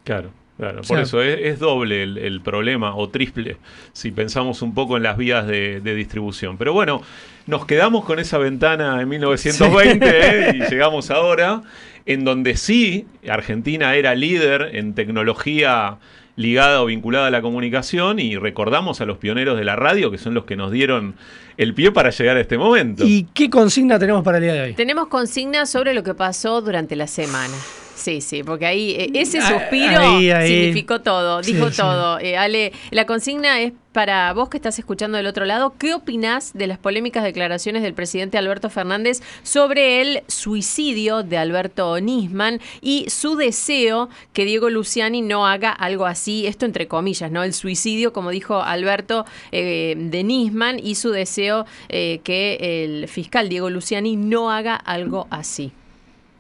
Claro. 0.05 0.31
Claro, 0.59 0.81
por 0.81 0.99
eso 0.99 1.21
es, 1.21 1.57
doble 1.57 2.03
el, 2.03 2.41
problema, 2.41 2.93
o 2.93 3.07
triple, 3.07 3.55
si 3.93 4.11
pensamos 4.11 4.61
un 4.61 4.73
poco 4.73 4.97
en 4.97 5.03
las 5.03 5.15
vías 5.15 5.47
de, 5.47 5.79
distribución. 5.79 6.57
Pero 6.57 6.73
bueno, 6.73 7.01
nos 7.47 7.65
quedamos 7.65 8.03
con 8.03 8.19
esa 8.19 8.37
ventana 8.39 9.01
en 9.01 9.07
1920 9.07 10.09
¿eh? 10.09 10.51
y 10.55 10.69
llegamos 10.69 11.11
ahora, 11.11 11.61
en 12.05 12.25
donde 12.25 12.57
sí, 12.57 13.07
Argentina 13.29 13.95
era 13.95 14.15
líder 14.15 14.71
en 14.73 14.95
tecnología 14.95 15.97
ligada 16.35 16.81
o 16.81 16.87
vinculada 16.87 17.27
a 17.27 17.31
la 17.31 17.41
comunicación 17.41 18.19
y 18.19 18.35
recordamos 18.35 18.99
a 18.99 19.05
los 19.05 19.17
pioneros 19.17 19.57
de 19.57 19.63
la 19.63 19.77
radio, 19.77 20.11
que 20.11 20.17
son 20.17 20.33
los 20.33 20.43
que 20.43 20.57
nos 20.57 20.73
dieron 20.73 21.15
el 21.55 21.73
pie 21.73 21.93
para 21.93 22.09
llegar 22.09 22.35
a 22.35 22.41
este 22.41 22.57
momento. 22.57 23.05
¿Y 23.05 23.27
qué 23.33 23.49
consigna 23.49 23.97
tenemos 23.97 24.25
para 24.25 24.39
el 24.39 24.43
día 24.43 24.53
de 24.53 24.61
hoy? 24.61 24.73
Tenemos 24.73 25.07
consigna 25.07 25.65
sobre 25.65 25.93
lo 25.93 26.03
que 26.03 26.13
pasó 26.13 26.61
durante 26.61 26.97
la 26.97 27.07
semana. 27.07 27.55
Sí, 28.00 28.22
sí, 28.22 28.44
porque 28.44 28.65
ahí 28.65 28.91
eh, 28.91 29.12
ese 29.13 29.39
ah, 29.39 29.50
suspiro 29.50 30.20
significó 30.20 31.01
todo, 31.01 31.41
dijo 31.41 31.70
todo. 31.70 32.18
Eh, 32.20 32.38
Ale, 32.38 32.72
la 32.91 33.06
consigna 33.06 33.60
es 33.60 33.74
para 33.91 34.32
vos 34.32 34.48
que 34.48 34.56
estás 34.56 34.79
escuchando 34.79 35.18
del 35.18 35.27
otro 35.27 35.44
lado, 35.44 35.74
¿qué 35.77 35.94
opinás 35.94 36.53
de 36.53 36.68
las 36.68 36.77
polémicas 36.77 37.25
declaraciones 37.25 37.84
del 37.84 37.94
presidente 37.94 38.38
Alberto 38.38 38.70
Fernández 38.70 39.22
sobre 39.44 40.00
el 40.00 40.24
suicidio 40.27 41.24
de 41.24 41.38
Alberto 41.38 42.00
Nisman 42.00 42.62
y 42.79 43.10
su 43.10 43.36
deseo 43.36 44.08
que 44.32 44.46
Diego 44.46 44.70
Luciani 44.70 45.22
no 45.22 45.46
haga 45.46 45.72
algo 45.72 46.06
así, 46.06 46.48
esto 46.48 46.65
entre 46.65 46.88
comillas, 46.88 47.32
¿no? 47.32 47.44
El 47.44 47.53
suicidio, 47.53 48.13
como 48.13 48.29
dijo 48.29 48.62
Alberto, 48.62 49.25
eh, 49.51 49.96
de 49.98 50.24
Nisman 50.24 50.79
y 50.79 50.96
su 50.96 51.10
deseo 51.10 51.65
que 51.89 52.86
el 52.86 53.10
fiscal 53.10 53.50
Diego 53.50 53.70
Luciani 53.70 54.15
no 54.15 54.51
haga 54.51 54.75
algo 54.75 55.27
así. 55.32 55.74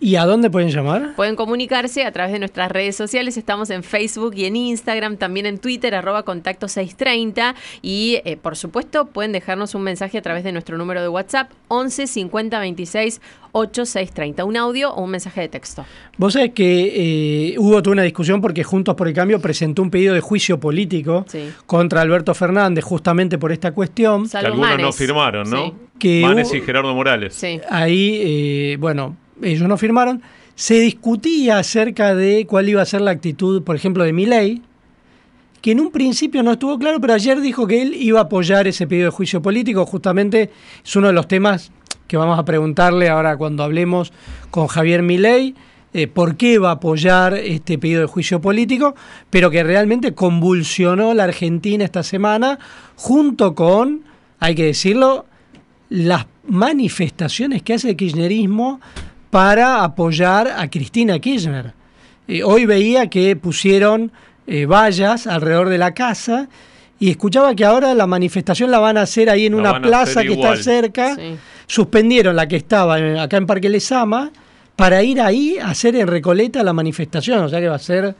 ¿Y 0.01 0.15
a 0.15 0.25
dónde 0.25 0.49
pueden 0.49 0.69
llamar? 0.69 1.13
Pueden 1.15 1.35
comunicarse 1.35 2.05
a 2.05 2.11
través 2.13 2.31
de 2.31 2.39
nuestras 2.39 2.71
redes 2.71 2.95
sociales. 2.95 3.35
Estamos 3.35 3.69
en 3.69 3.83
Facebook 3.83 4.33
y 4.35 4.45
en 4.45 4.55
Instagram, 4.55 5.17
también 5.17 5.45
en 5.45 5.59
Twitter, 5.59 5.93
arroba 5.93 6.23
contacto 6.23 6.69
630. 6.69 7.53
Y 7.81 8.21
eh, 8.23 8.37
por 8.37 8.55
supuesto, 8.55 9.07
pueden 9.07 9.33
dejarnos 9.33 9.75
un 9.75 9.81
mensaje 9.81 10.17
a 10.17 10.21
través 10.21 10.45
de 10.45 10.53
nuestro 10.53 10.77
número 10.77 11.01
de 11.01 11.09
WhatsApp 11.09 11.51
11 11.67 12.07
50 12.07 12.59
26 12.59 13.21
8630. 13.51 14.45
Un 14.45 14.55
audio 14.55 14.93
o 14.93 15.03
un 15.03 15.11
mensaje 15.11 15.41
de 15.41 15.49
texto. 15.49 15.85
Vos 16.17 16.33
sabés 16.33 16.53
que 16.53 17.51
eh, 17.51 17.55
hubo 17.57 17.81
toda 17.83 17.93
una 17.93 18.03
discusión 18.03 18.39
porque 18.39 18.63
Juntos 18.63 18.95
por 18.95 19.09
el 19.09 19.13
Cambio 19.13 19.41
presentó 19.41 19.81
un 19.81 19.89
pedido 19.89 20.13
de 20.13 20.21
juicio 20.21 20.61
político 20.61 21.25
contra 21.65 22.01
Alberto 22.01 22.33
Fernández 22.33 22.85
justamente 22.85 23.37
por 23.37 23.51
esta 23.51 23.73
cuestión. 23.73 24.27
algunos 24.33 24.79
no 24.79 24.93
firmaron, 24.93 25.49
¿no? 25.49 25.73
Que 25.99 26.21
Manes 26.21 26.53
y 26.53 26.61
Gerardo 26.61 26.95
Morales. 26.95 27.33
Sí. 27.33 27.59
Ahí, 27.69 28.21
eh, 28.23 28.77
bueno 28.79 29.17
ellos 29.41 29.67
no 29.67 29.77
firmaron, 29.77 30.21
se 30.55 30.79
discutía 30.79 31.59
acerca 31.59 32.15
de 32.15 32.45
cuál 32.45 32.69
iba 32.69 32.81
a 32.81 32.85
ser 32.85 33.01
la 33.01 33.11
actitud, 33.11 33.63
por 33.63 33.75
ejemplo, 33.75 34.03
de 34.03 34.13
Milei, 34.13 34.61
que 35.61 35.71
en 35.71 35.79
un 35.79 35.91
principio 35.91 36.43
no 36.43 36.51
estuvo 36.53 36.77
claro, 36.77 36.99
pero 36.99 37.13
ayer 37.13 37.39
dijo 37.41 37.67
que 37.67 37.81
él 37.81 37.93
iba 37.95 38.19
a 38.19 38.23
apoyar 38.23 38.67
ese 38.67 38.87
pedido 38.87 39.05
de 39.05 39.11
juicio 39.11 39.41
político. 39.41 39.85
Justamente 39.85 40.49
es 40.83 40.95
uno 40.95 41.07
de 41.07 41.13
los 41.13 41.27
temas 41.27 41.71
que 42.07 42.17
vamos 42.17 42.39
a 42.39 42.45
preguntarle 42.45 43.09
ahora 43.09 43.37
cuando 43.37 43.63
hablemos 43.63 44.11
con 44.51 44.67
Javier 44.67 45.03
Milei. 45.03 45.55
Eh, 45.91 46.07
por 46.07 46.35
qué 46.35 46.59
va 46.59 46.69
a 46.69 46.73
apoyar 46.73 47.33
este 47.33 47.79
pedido 47.79 48.01
de 48.01 48.07
juicio 48.07 48.39
político, 48.39 48.95
pero 49.31 49.49
que 49.49 49.63
realmente 49.63 50.13
convulsionó 50.13 51.15
la 51.15 51.23
Argentina 51.23 51.83
esta 51.83 52.03
semana, 52.03 52.59
junto 52.95 53.55
con, 53.55 54.03
hay 54.39 54.53
que 54.53 54.65
decirlo, 54.65 55.25
las 55.89 56.27
manifestaciones 56.47 57.63
que 57.63 57.73
hace 57.73 57.89
el 57.89 57.95
kirchnerismo 57.95 58.79
para 59.29 59.83
apoyar 59.83 60.47
a 60.47 60.69
Cristina 60.69 61.19
Kirchner. 61.19 61.73
Eh, 62.27 62.43
hoy 62.43 62.65
veía 62.65 63.09
que 63.09 63.35
pusieron 63.35 64.11
eh, 64.47 64.65
vallas 64.65 65.27
alrededor 65.27 65.69
de 65.69 65.77
la 65.77 65.93
casa 65.93 66.47
y 66.99 67.09
escuchaba 67.09 67.55
que 67.55 67.65
ahora 67.65 67.93
la 67.93 68.07
manifestación 68.07 68.71
la 68.71 68.79
van 68.79 68.97
a 68.97 69.01
hacer 69.01 69.29
ahí 69.29 69.45
en 69.45 69.55
una 69.55 69.81
plaza 69.81 70.21
que 70.23 70.33
está 70.33 70.57
cerca. 70.57 71.15
Suspendieron 71.65 72.35
la 72.35 72.47
que 72.47 72.57
estaba 72.57 72.95
acá 73.21 73.37
en 73.37 73.45
Parque 73.45 73.69
Lesama 73.69 74.31
para 74.75 75.01
ir 75.03 75.21
ahí 75.21 75.57
a 75.57 75.69
hacer 75.69 75.95
en 75.95 76.07
Recoleta 76.07 76.63
la 76.63 76.73
manifestación. 76.73 77.43
O 77.43 77.49
sea 77.49 77.59
que 77.59 77.69
va 77.69 77.75
a 77.75 77.79
ser, 77.79 78.15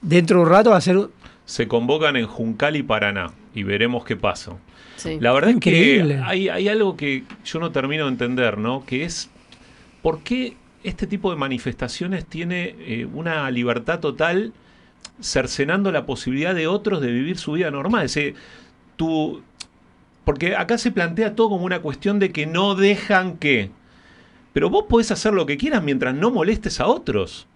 dentro 0.00 0.38
de 0.38 0.44
un 0.44 0.50
rato 0.50 0.70
va 0.70 0.76
a 0.76 0.80
ser... 0.80 1.08
Se 1.44 1.68
convocan 1.68 2.16
en 2.16 2.26
Juncal 2.26 2.76
y 2.76 2.82
Paraná 2.82 3.32
y 3.54 3.64
veremos 3.64 4.04
qué 4.04 4.16
pasa. 4.16 4.52
La 5.20 5.32
verdad 5.32 5.50
es 5.50 5.60
que 5.60 6.20
hay, 6.24 6.48
hay 6.48 6.68
algo 6.68 6.96
que 6.96 7.24
yo 7.44 7.60
no 7.60 7.70
termino 7.70 8.04
de 8.04 8.10
entender, 8.10 8.56
¿no? 8.56 8.84
Que 8.86 9.04
es 9.04 9.30
¿por 10.06 10.20
qué 10.20 10.56
este 10.84 11.08
tipo 11.08 11.32
de 11.32 11.36
manifestaciones 11.36 12.26
tiene 12.26 12.76
eh, 12.78 13.08
una 13.12 13.50
libertad 13.50 13.98
total 13.98 14.52
cercenando 15.20 15.90
la 15.90 16.06
posibilidad 16.06 16.54
de 16.54 16.68
otros 16.68 17.00
de 17.00 17.10
vivir 17.10 17.38
su 17.38 17.54
vida 17.54 17.72
normal? 17.72 18.08
porque 20.24 20.54
acá 20.54 20.78
se 20.78 20.92
plantea 20.92 21.34
todo 21.34 21.48
como 21.48 21.64
una 21.64 21.80
cuestión 21.80 22.20
de 22.20 22.30
que 22.30 22.46
no 22.46 22.76
dejan 22.76 23.36
que... 23.38 23.70
Pero 24.52 24.70
vos 24.70 24.84
podés 24.88 25.10
hacer 25.10 25.34
lo 25.34 25.44
que 25.44 25.56
quieras 25.56 25.82
mientras 25.82 26.14
no 26.14 26.30
molestes 26.30 26.78
a 26.78 26.86
otros. 26.86 27.48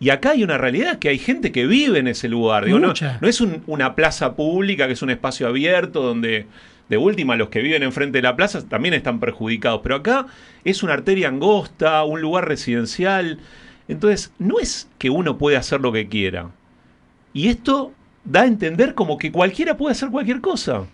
Y 0.00 0.10
acá 0.10 0.30
hay 0.30 0.42
una 0.42 0.58
realidad 0.58 0.98
que 0.98 1.08
hay 1.08 1.18
gente 1.20 1.52
que 1.52 1.68
vive 1.68 2.00
en 2.00 2.08
ese 2.08 2.28
lugar. 2.28 2.66
no, 2.66 2.94
es 3.28 3.40
una 3.40 3.94
plaza 3.94 4.34
pública 4.34 4.88
que 4.88 4.94
es 4.94 5.02
un 5.02 5.10
espacio 5.10 5.46
abierto 5.46 6.02
donde 6.02 6.46
de 6.88 6.96
última, 6.96 7.36
los 7.36 7.48
que 7.48 7.60
viven 7.60 7.82
enfrente 7.82 8.18
de 8.18 8.22
la 8.22 8.36
plaza 8.36 8.66
también 8.66 8.94
están 8.94 9.20
perjudicados. 9.20 9.80
Pero 9.82 9.96
acá 9.96 10.26
es 10.64 10.82
una 10.82 10.92
arteria 10.94 11.28
angosta, 11.28 12.04
un 12.04 12.20
lugar 12.20 12.46
residencial. 12.46 13.38
Entonces, 13.88 14.32
no 14.38 14.58
es 14.58 14.88
que 14.98 15.10
uno 15.10 15.38
puede 15.38 15.56
hacer 15.56 15.80
lo 15.80 15.92
que 15.92 16.08
quiera. 16.08 16.50
Y 17.32 17.48
esto 17.48 17.92
da 18.24 18.42
a 18.42 18.46
entender 18.46 18.94
como 18.94 19.18
que 19.18 19.32
cualquiera 19.32 19.76
puede 19.76 19.92
hacer 19.92 20.10
cualquier 20.10 20.40
cosa. 20.40 20.86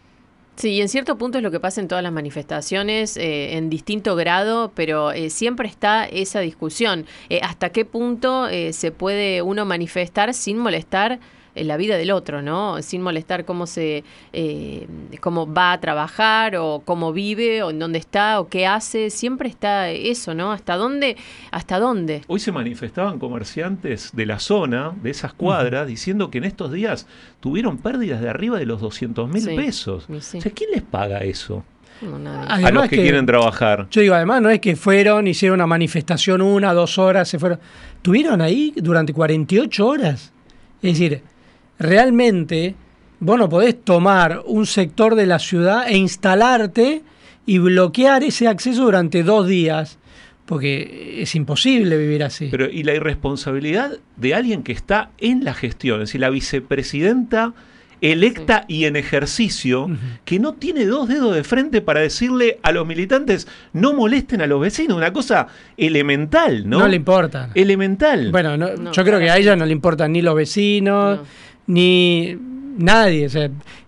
Sí, 0.57 0.71
y 0.71 0.81
en 0.83 0.89
cierto 0.89 1.17
punto 1.17 1.39
es 1.39 1.45
lo 1.45 1.51
que 1.51 1.61
pasa 1.61 1.81
en 1.81 1.89
todas 1.89 2.05
las 2.05 2.13
manifestaciones, 2.13 3.17
eh, 3.17 3.57
en 3.57 3.71
distinto 3.71 4.17
grado, 4.17 4.71
pero 4.75 5.11
eh, 5.11 5.31
siempre 5.31 5.67
está 5.67 6.05
esa 6.05 6.41
discusión. 6.41 7.07
Eh, 7.31 7.41
¿Hasta 7.43 7.71
qué 7.71 7.87
punto 7.87 8.49
se 8.73 8.93
puede 8.93 9.41
uno 9.41 9.65
manifestar 9.65 10.35
sin 10.35 10.59
molestar 10.59 11.21
la 11.55 11.77
vida 11.77 11.97
del 11.97 12.11
otro, 12.11 12.43
¿no? 12.43 12.81
Sin 12.83 13.03
molestar 13.03 13.45
cómo 13.45 13.67
se 13.67 14.05
eh, 14.33 14.87
cómo 15.21 15.53
va 15.53 15.73
a 15.73 15.81
trabajar 15.81 16.57
o 16.57 16.83
cómo 16.85 17.13
vive 17.13 17.63
o 17.63 17.71
en 17.71 17.79
dónde 17.79 17.99
está 17.99 18.41
o 18.41 18.49
qué 18.49 18.67
hace, 18.67 19.11
siempre 19.11 19.49
está 19.49 19.91
eso, 19.91 20.35
¿no? 20.35 20.53
¿Hasta 20.53 20.77
dónde? 20.77 21.17
¿Hasta 21.51 21.79
dónde? 21.79 22.23
Hoy 22.27 22.41
se 22.41 22.53
manifestaban 22.53 23.19
comerciantes 23.19 24.11
de 24.13 24.27
la 24.27 24.39
zona, 24.39 24.93
de 25.03 25.11
esas 25.11 25.35
cuadras, 25.35 25.87
diciendo 25.87 26.31
que 26.31 26.39
en 26.39 26.45
estos 26.45 26.73
días 26.73 27.07
tuvieron 27.41 27.79
pérdidas 27.79 28.21
de 28.21 28.29
arriba 28.29 28.59
de 28.59 28.67
los 28.67 28.81
200 28.81 29.29
mil 29.29 29.45
pesos. 29.57 30.07
O 30.09 30.21
sea, 30.21 30.51
¿quién 30.53 30.71
les 30.71 30.83
paga 30.83 31.19
eso? 31.19 31.65
a 32.49 32.71
los 32.73 32.89
que, 32.89 32.97
quieren 32.97 33.27
trabajar. 33.27 33.87
Yo 33.91 34.01
digo, 34.01 34.15
además, 34.15 34.43
no 34.43 34.51
es 34.51 34.61
que 34.61 34.75
fueron, 34.77 35.27
hicieron 35.29 35.59
una 35.59 35.67
manifestación 35.67 36.43
una, 36.43 36.73
dos 36.75 36.99
horas, 36.99 37.29
se 37.29 37.39
fueron. 37.39 37.61
Tuvieron 38.03 38.41
ahí 38.41 38.73
durante 38.77 39.13
48 39.13 39.87
horas. 39.87 40.33
Es 40.83 40.99
decir, 40.99 41.23
realmente 41.83 42.75
vos 43.21 43.39
no 43.39 43.49
podés 43.49 43.83
tomar 43.83 44.43
un 44.47 44.67
sector 44.67 45.15
de 45.15 45.27
la 45.27 45.39
ciudad 45.39 45.87
e 45.89 45.97
instalarte 45.97 47.03
y 47.47 47.59
bloquear 47.59 48.23
ese 48.23 48.49
acceso 48.49 48.85
durante 48.85 49.23
dos 49.23 49.47
días. 49.47 49.99
Porque 50.47 51.23
es 51.23 51.35
imposible 51.35 51.97
vivir 51.97 52.25
así. 52.25 52.49
Pero, 52.51 52.69
¿y 52.69 52.83
la 52.83 52.95
irresponsabilidad 52.95 53.99
de 54.17 54.35
alguien 54.35 54.65
que 54.65 54.73
está 54.73 55.11
en 55.19 55.45
la 55.45 55.55
gestión? 55.55 56.03
Es 56.03 56.09
decir, 56.09 56.21
la 56.21 56.31
vicepresidenta 56.31 57.55
electa 58.03 58.65
y 58.67 58.85
en 58.85 58.97
ejercicio, 58.97 59.89
que 60.25 60.41
no 60.41 60.55
tiene 60.55 60.85
dos 60.85 61.09
dedos 61.09 61.35
de 61.35 61.45
frente 61.45 61.81
para 61.81 62.01
decirle 62.01 62.59
a 62.63 62.73
los 62.73 62.85
militantes 62.85 63.47
no 63.73 63.95
molesten 63.95 64.43
a 64.43 64.49
los 64.49 64.61
vecinos, 64.61 64.97
una 64.97 65.13
cosa 65.13 65.47
elemental, 65.77 66.69
¿no? 66.69 66.81
No 66.81 66.89
le 66.89 66.97
importa. 66.97 67.51
Elemental. 67.55 68.33
Bueno, 68.33 68.57
yo 68.91 69.05
creo 69.05 69.21
que 69.21 69.31
a 69.31 69.39
ella 69.39 69.55
no 69.55 69.65
le 69.65 69.73
importan 69.73 70.13
ni 70.13 70.21
los 70.21 70.35
vecinos, 70.35 71.21
ni 71.67 72.37
nadie. 72.77 73.29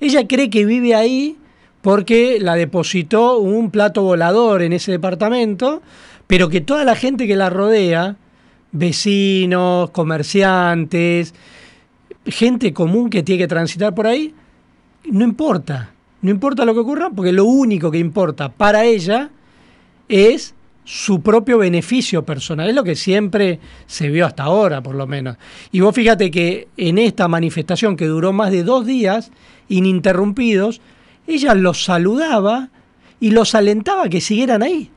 ella 0.00 0.26
cree 0.26 0.50
que 0.50 0.64
vive 0.64 0.95
ahí 0.95 1.37
porque 1.83 2.38
la 2.40 2.54
depositó 2.54 3.38
un 3.38 3.71
plato 3.71 4.02
volador 4.02 4.62
en 4.62 4.73
ese 4.73 4.90
departamento, 4.93 5.83
pero 6.26 6.49
que 6.49 6.61
toda 6.61 6.85
la 6.85 6.97
gente 6.97 7.26
que 7.26 7.37
la 7.37 7.50
rodea, 7.50 8.16
vecinos, 8.73 9.90
comerciantes, 9.90 11.35
gente 12.26 12.73
común 12.73 13.11
que 13.11 13.23
tiene 13.23 13.43
que 13.43 13.49
transitar 13.49 13.95
por 13.95 14.07
ahí, 14.07 14.35
no 15.11 15.25
importa. 15.25 15.90
No 16.23 16.31
importa 16.31 16.64
lo 16.64 16.73
que 16.73 16.81
ocurra, 16.81 17.11
porque 17.11 17.33
lo 17.33 17.45
único 17.45 17.90
que 17.90 17.99
importa 17.99 18.49
para 18.49 18.85
ella 18.85 19.28
es 20.09 20.53
su 20.84 21.22
propio 21.22 21.58
beneficio 21.58 22.24
personal. 22.24 22.68
Es 22.68 22.74
lo 22.74 22.84
que 22.84 22.94
siempre 22.94 23.58
se 23.86 24.10
vio 24.10 24.26
hasta 24.26 24.44
ahora, 24.44 24.82
por 24.82 24.94
lo 24.94 25.06
menos. 25.06 25.36
Y 25.72 25.80
vos 25.80 25.94
fíjate 25.94 26.30
que 26.30 26.68
en 26.76 26.98
esta 26.98 27.26
manifestación 27.26 27.96
que 27.96 28.06
duró 28.06 28.32
más 28.32 28.50
de 28.52 28.62
dos 28.62 28.86
días, 28.86 29.30
ininterrumpidos, 29.68 30.80
ella 31.26 31.54
los 31.54 31.84
saludaba 31.84 32.68
y 33.18 33.30
los 33.30 33.54
alentaba 33.54 34.04
a 34.04 34.08
que 34.08 34.20
siguieran 34.20 34.62
ahí. 34.62 34.90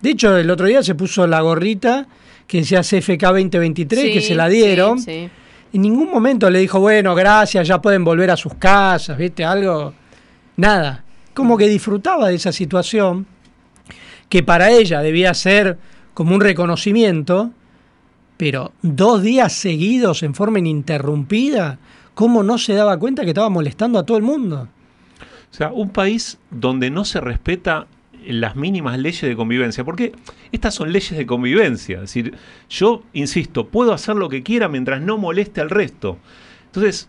De 0.00 0.10
hecho, 0.10 0.36
el 0.36 0.50
otro 0.50 0.66
día 0.66 0.82
se 0.82 0.94
puso 0.94 1.26
la 1.26 1.40
gorrita 1.40 2.06
que 2.46 2.58
decía 2.58 2.80
CFK 2.80 3.22
2023, 3.22 4.12
que 4.12 4.20
se 4.20 4.34
la 4.34 4.48
dieron. 4.48 4.98
En 5.06 5.82
ningún 5.82 6.10
momento 6.10 6.48
le 6.48 6.60
dijo, 6.60 6.80
bueno, 6.80 7.14
gracias, 7.14 7.68
ya 7.68 7.80
pueden 7.80 8.02
volver 8.02 8.30
a 8.30 8.36
sus 8.36 8.54
casas, 8.54 9.18
¿viste? 9.18 9.44
Algo. 9.44 9.92
Nada. 10.56 11.04
Como 11.34 11.56
que 11.56 11.68
disfrutaba 11.68 12.28
de 12.28 12.36
esa 12.36 12.50
situación 12.50 13.26
que 14.28 14.42
para 14.42 14.70
ella 14.70 15.00
debía 15.00 15.34
ser 15.34 15.78
como 16.14 16.34
un 16.34 16.40
reconocimiento, 16.40 17.52
pero 18.36 18.72
dos 18.82 19.22
días 19.22 19.52
seguidos 19.52 20.22
en 20.22 20.34
forma 20.34 20.58
ininterrumpida, 20.58 21.78
¿cómo 22.14 22.42
no 22.42 22.58
se 22.58 22.74
daba 22.74 22.98
cuenta 22.98 23.22
que 23.22 23.30
estaba 23.30 23.50
molestando 23.50 23.98
a 23.98 24.04
todo 24.04 24.16
el 24.16 24.22
mundo? 24.22 24.68
O 25.50 25.54
sea, 25.54 25.72
un 25.72 25.90
país 25.90 26.38
donde 26.50 26.90
no 26.90 27.04
se 27.04 27.20
respeta 27.20 27.86
las 28.26 28.56
mínimas 28.56 28.98
leyes 28.98 29.22
de 29.22 29.36
convivencia, 29.36 29.84
porque 29.84 30.12
estas 30.52 30.74
son 30.74 30.92
leyes 30.92 31.16
de 31.16 31.26
convivencia, 31.26 31.96
es 31.96 32.02
decir, 32.02 32.34
yo, 32.68 33.02
insisto, 33.12 33.68
puedo 33.68 33.92
hacer 33.92 34.16
lo 34.16 34.28
que 34.28 34.42
quiera 34.42 34.68
mientras 34.68 35.00
no 35.00 35.16
moleste 35.16 35.60
al 35.60 35.70
resto. 35.70 36.18
Entonces, 36.66 37.08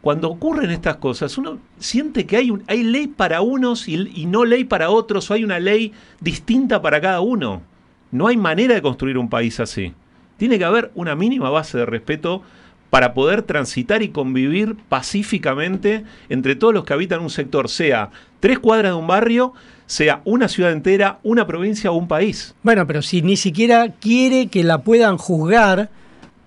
cuando 0.00 0.30
ocurren 0.30 0.70
estas 0.70 0.96
cosas, 0.96 1.36
uno 1.38 1.58
siente 1.78 2.26
que 2.26 2.36
hay, 2.36 2.52
hay 2.66 2.82
ley 2.84 3.08
para 3.08 3.40
unos 3.40 3.88
y, 3.88 4.26
no 4.26 4.44
ley 4.44 4.64
para 4.64 4.90
otros, 4.90 5.30
o 5.30 5.34
hay 5.34 5.44
una 5.44 5.58
ley 5.58 5.92
distinta 6.20 6.80
para 6.80 7.00
cada 7.00 7.20
uno. 7.20 7.62
No 8.10 8.28
hay 8.28 8.36
manera 8.36 8.74
de 8.74 8.82
construir 8.82 9.18
un 9.18 9.28
país 9.28 9.58
así. 9.60 9.92
Tiene 10.36 10.58
que 10.58 10.64
haber 10.64 10.92
una 10.94 11.16
mínima 11.16 11.50
base 11.50 11.78
de 11.78 11.84
respeto 11.84 12.42
para 12.90 13.12
poder 13.12 13.42
transitar 13.42 14.02
y 14.02 14.08
convivir 14.08 14.76
pacíficamente 14.88 16.04
entre 16.28 16.54
todos 16.54 16.72
los 16.72 16.84
que 16.84 16.94
habitan 16.94 17.20
un 17.20 17.28
sector, 17.28 17.68
sea 17.68 18.10
tres 18.40 18.60
cuadras 18.60 18.92
de 18.92 18.98
un 18.98 19.06
barrio, 19.06 19.52
sea 19.86 20.22
una 20.24 20.48
ciudad 20.48 20.72
entera, 20.72 21.18
una 21.22 21.46
provincia 21.46 21.90
o 21.90 21.96
un 21.96 22.08
país. 22.08 22.54
Bueno, 22.62 22.86
pero 22.86 23.02
si 23.02 23.20
ni 23.20 23.36
siquiera 23.36 23.92
quiere 24.00 24.46
que 24.46 24.64
la 24.64 24.78
puedan 24.78 25.18
juzgar 25.18 25.90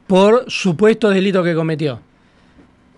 por 0.07 0.45
supuestos 0.49 1.13
delitos 1.13 1.45
que 1.45 1.53
cometió. 1.53 1.99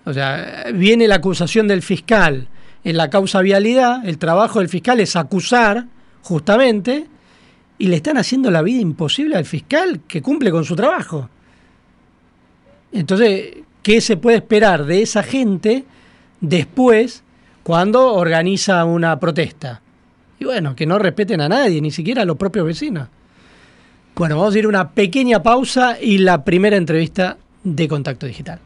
O 0.06 0.14
sea, 0.14 0.66
viene 0.74 1.08
la 1.08 1.16
acusación 1.16 1.68
del 1.68 1.82
fiscal 1.82 2.48
en 2.84 2.98
la 2.98 3.10
causa 3.10 3.42
vialidad, 3.42 4.06
el 4.06 4.18
trabajo 4.18 4.60
del 4.60 4.68
fiscal 4.68 5.00
es 5.00 5.16
acusar, 5.16 5.86
justamente, 6.22 7.08
y 7.78 7.88
le 7.88 7.96
están 7.96 8.18
haciendo 8.18 8.52
la 8.52 8.62
vida 8.62 8.82
imposible 8.82 9.36
al 9.36 9.46
fiscal 9.46 10.02
que 10.08 10.22
cumple 10.22 10.52
con 10.52 10.66
su 10.66 10.76
trabajo. 10.76 11.30
Entonces, 12.92 13.58
¿qué 13.82 14.02
se 14.02 14.18
puede 14.18 14.38
esperar 14.38 14.86
de 14.86 15.02
esa 15.02 15.24
gente 15.24 15.86
después 16.42 17.24
cuando 17.64 18.14
organiza 18.14 18.84
una 18.86 19.18
protesta? 19.20 19.82
Y 20.40 20.46
bueno, 20.46 20.76
que 20.76 20.86
no 20.86 21.00
respeten 21.00 21.40
a 21.42 21.50
nadie, 21.50 21.82
ni 21.82 21.92
siquiera 21.92 22.24
a 22.24 22.26
los 22.26 22.38
propios 22.38 22.66
vecinos. 22.66 23.08
Bueno, 24.16 24.38
vamos 24.38 24.54
a 24.54 24.60
ir 24.60 24.66
a 24.66 24.70
una 24.70 24.92
pequeña 24.92 25.42
pausa 25.42 25.98
y 26.00 26.20
la 26.20 26.44
primera 26.44 26.76
entrevista 26.76 27.38
de 27.64 27.88
Contacto 27.88 28.28
Digital. 28.28 28.60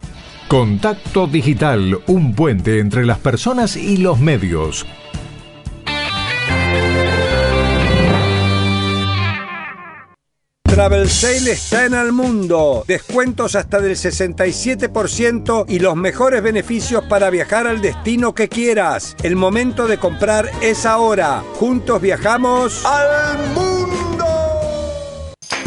Contacto 0.48 1.28
Digital, 1.28 2.00
un 2.08 2.34
puente 2.34 2.80
entre 2.80 3.06
las 3.06 3.18
personas 3.18 3.76
y 3.76 3.98
los 3.98 4.18
medios. 4.18 4.86
Travel 10.64 11.10
Sale 11.10 11.52
está 11.52 11.86
en 11.86 11.96
el 11.96 12.14
mundo. 12.14 12.86
Descuentos 12.88 13.56
hasta 13.56 13.82
del 13.82 13.98
67% 13.98 15.66
y 15.68 15.80
los 15.80 15.98
mejores 15.98 16.42
beneficios 16.42 17.04
para 17.10 17.30
viajar 17.30 17.68
al 17.68 17.82
destino 17.82 18.34
que 18.34 18.48
quieras. 18.48 19.18
El 19.24 19.36
momento 19.36 19.86
de 19.86 19.98
comprar 19.98 20.50
es 20.62 20.86
ahora. 20.86 21.44
Juntos 21.56 22.02
viajamos 22.02 22.86
al 22.86 23.38
mundo. 23.50 23.67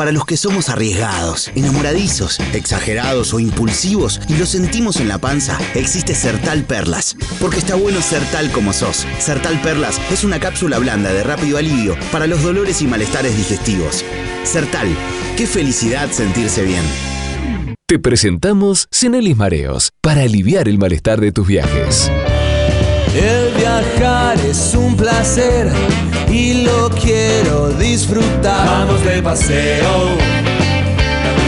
Para 0.00 0.12
los 0.12 0.24
que 0.24 0.38
somos 0.38 0.70
arriesgados, 0.70 1.52
enamoradizos, 1.54 2.40
exagerados 2.54 3.34
o 3.34 3.38
impulsivos 3.38 4.18
y 4.28 4.36
lo 4.38 4.46
sentimos 4.46 4.96
en 4.96 5.08
la 5.08 5.18
panza, 5.18 5.58
existe 5.74 6.14
Sertal 6.14 6.64
Perlas. 6.64 7.18
Porque 7.38 7.58
está 7.58 7.74
bueno 7.74 8.00
ser 8.00 8.22
tal 8.32 8.50
como 8.50 8.72
sos. 8.72 9.06
Sertal 9.18 9.60
Perlas 9.60 10.00
es 10.10 10.24
una 10.24 10.40
cápsula 10.40 10.78
blanda 10.78 11.12
de 11.12 11.22
rápido 11.22 11.58
alivio 11.58 11.98
para 12.10 12.26
los 12.26 12.42
dolores 12.42 12.80
y 12.80 12.86
malestares 12.86 13.36
digestivos. 13.36 14.02
Sertal, 14.42 14.88
qué 15.36 15.46
felicidad 15.46 16.10
sentirse 16.10 16.62
bien. 16.62 16.82
Te 17.86 17.98
presentamos 17.98 18.88
Cenelis 18.90 19.36
Mareos 19.36 19.92
para 20.00 20.22
aliviar 20.22 20.66
el 20.68 20.78
malestar 20.78 21.20
de 21.20 21.30
tus 21.30 21.46
viajes. 21.46 22.10
El 23.14 23.54
viajar 23.54 24.40
es 24.46 24.74
un 24.74 24.96
placer 24.96 25.70
y 26.30 26.64
lo 26.64 26.88
quiero 26.90 27.70
disfrutar. 27.70 28.66
Vamos 28.66 29.04
de 29.04 29.22
paseo. 29.22 30.08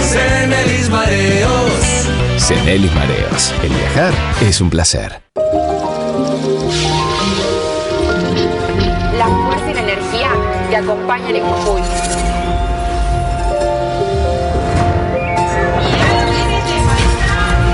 Cenelis 0.00 0.90
Mareos. 0.90 2.08
Cenelis 2.38 2.92
Mareos. 2.94 3.54
El 3.62 3.70
viajar 3.70 4.12
es 4.40 4.60
un 4.60 4.70
placer. 4.70 5.22
La 9.16 9.26
fuerza 9.26 9.70
y 9.70 9.74
la 9.74 9.80
energía 9.80 10.30
te 10.70 10.76
acompañan 10.76 11.36
en 11.36 11.44
Jujuy. 11.44 11.82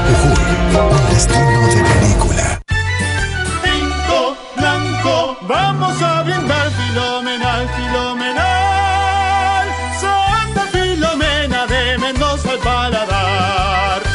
Jujuy, 0.08 0.40
un 0.90 1.10
destino 1.10 1.68
de 1.68 1.82
película. 1.82 2.60
Vamos 5.48 6.02
a 6.02 6.22
brindar 6.24 6.57
filomenal, 7.66 7.68
filomenal. 7.76 9.66
Santa 10.00 10.62
Filomena 10.72 11.66
de 11.66 11.98
Mendoza 11.98 12.50
al 12.50 12.58
paladar. 12.58 14.07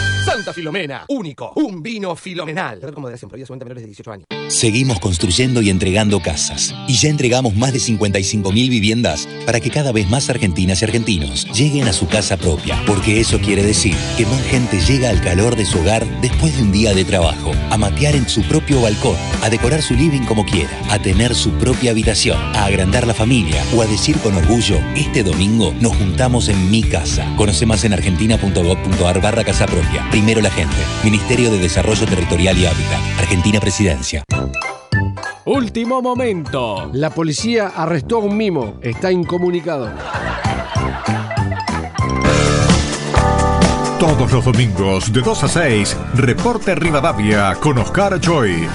Filomena. 0.52 1.06
Único. 1.08 1.54
Un 1.56 1.82
vino 1.82 2.16
filomenal. 2.16 2.80
Como 2.94 3.08
de 3.08 3.18
menores 3.60 3.84
de 3.84 3.88
18 3.88 4.12
años. 4.12 4.26
Seguimos 4.48 5.00
construyendo 5.00 5.62
y 5.62 5.70
entregando 5.70 6.20
casas. 6.20 6.76
Y 6.88 6.96
ya 6.96 7.10
entregamos 7.10 7.56
más 7.56 7.72
de 7.72 7.80
55.000 7.80 8.70
viviendas 8.70 9.28
para 9.46 9.60
que 9.60 9.70
cada 9.70 9.92
vez 9.92 10.10
más 10.10 10.30
argentinas 10.30 10.82
y 10.82 10.86
argentinos 10.86 11.48
lleguen 11.54 11.88
a 11.88 11.94
su 11.94 12.08
casa 12.08 12.38
propia. 12.38 12.82
Porque 12.86 13.20
eso 13.20 13.40
quiere 13.40 13.64
decir 13.64 13.96
que 14.18 14.26
más 14.26 14.42
gente 14.44 14.80
llega 14.82 15.10
al 15.10 15.22
calor 15.22 15.56
de 15.56 15.66
su 15.66 15.80
hogar 15.80 16.06
después 16.22 16.56
de 16.58 16.64
un 16.64 16.72
día 16.72 16.94
de 16.94 17.06
trabajo. 17.06 17.52
A 17.70 17.78
matear 17.78 18.16
en 18.16 18.28
su 18.28 18.42
propio 18.44 18.82
balcón. 18.82 19.16
A 19.42 19.50
decorar 19.50 19.82
su 19.82 19.94
living 19.94 20.26
como 20.26 20.46
quiera. 20.46 20.72
A 20.90 21.00
tener 21.00 21.36
su 21.36 21.52
propia 21.52 21.92
habitación. 21.92 22.38
A 22.56 22.66
agrandar 22.66 23.08
la 23.08 23.14
familia. 23.14 23.64
O 23.76 23.82
a 23.82 23.86
decir 23.86 24.18
con 24.18 24.36
orgullo, 24.36 24.80
este 24.96 25.24
domingo 25.24 25.74
nos 25.80 25.96
juntamos 25.96 26.50
en 26.50 26.72
mi 26.72 26.84
casa. 26.84 27.32
Conoce 27.38 27.66
más 27.66 27.84
en 27.84 27.94
argentina.gov.ar 27.94 29.22
barra 29.22 29.44
casa 29.44 29.66
propia. 29.66 30.08
Primero 30.10 30.33
la 30.42 30.50
gente. 30.50 30.76
Ministerio 31.04 31.52
de 31.52 31.60
Desarrollo 31.60 32.06
Territorial 32.06 32.58
y 32.58 32.66
Hábitat. 32.66 33.00
Argentina 33.20 33.60
Presidencia. 33.60 34.24
Último 35.46 36.02
momento. 36.02 36.90
La 36.94 37.10
policía 37.10 37.74
arrestó 37.76 38.18
a 38.18 38.20
un 38.20 38.38
mimo. 38.38 38.80
Está 38.82 39.12
incomunicado. 39.12 39.92
Todos 44.00 44.32
los 44.32 44.46
domingos 44.46 45.14
de 45.14 45.22
2 45.22 45.44
a 45.44 45.48
6, 45.48 45.98
Reporte 46.16 46.76
Rivadavia 46.76 47.56
con 47.56 47.78
Oscar 47.78 48.20
Joy. 48.20 48.68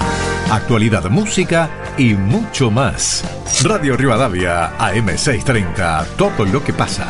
Actualidad, 0.51 1.09
música 1.09 1.69
y 1.97 2.15
mucho 2.15 2.71
más. 2.71 3.23
Radio 3.63 3.95
Rivadavia, 3.95 4.77
AM630. 4.79 6.07
Todo 6.17 6.45
lo 6.45 6.63
que 6.63 6.73
pasa. 6.73 7.07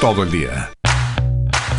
Todo 0.00 0.22
el 0.22 0.30
día. 0.30 0.72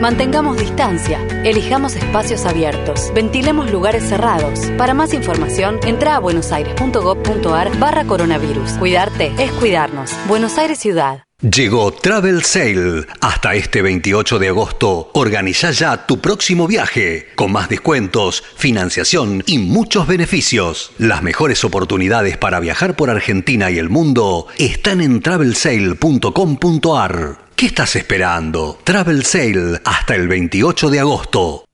Mantengamos 0.00 0.58
distancia. 0.58 1.20
Elijamos 1.44 1.94
espacios 1.94 2.46
abiertos. 2.46 3.12
Ventilemos 3.14 3.70
lugares 3.70 4.08
cerrados. 4.08 4.58
Para 4.78 4.94
más 4.94 5.12
información, 5.12 5.78
entra 5.84 6.16
a 6.16 6.20
buenosaires.gov.ar 6.20 7.78
barra 7.78 8.04
coronavirus. 8.04 8.72
Cuidarte 8.78 9.32
es 9.38 9.52
cuidarnos. 9.52 10.12
Buenos 10.26 10.56
Aires 10.56 10.78
Ciudad. 10.78 11.29
Llegó 11.42 11.90
Travel 11.90 12.44
Sale. 12.44 13.06
Hasta 13.20 13.54
este 13.54 13.80
28 13.80 14.38
de 14.38 14.48
agosto, 14.48 15.10
organiza 15.14 15.70
ya 15.70 16.06
tu 16.06 16.20
próximo 16.20 16.66
viaje, 16.66 17.28
con 17.34 17.50
más 17.50 17.70
descuentos, 17.70 18.44
financiación 18.58 19.42
y 19.46 19.56
muchos 19.56 20.06
beneficios. 20.06 20.92
Las 20.98 21.22
mejores 21.22 21.64
oportunidades 21.64 22.36
para 22.36 22.60
viajar 22.60 22.94
por 22.94 23.08
Argentina 23.08 23.70
y 23.70 23.78
el 23.78 23.88
mundo 23.88 24.48
están 24.58 25.00
en 25.00 25.22
travelsale.com.ar. 25.22 27.38
¿Qué 27.56 27.64
estás 27.64 27.96
esperando? 27.96 28.78
Travel 28.84 29.24
Sale 29.24 29.80
hasta 29.82 30.16
el 30.16 30.28
28 30.28 30.90
de 30.90 31.00
agosto. 31.00 31.64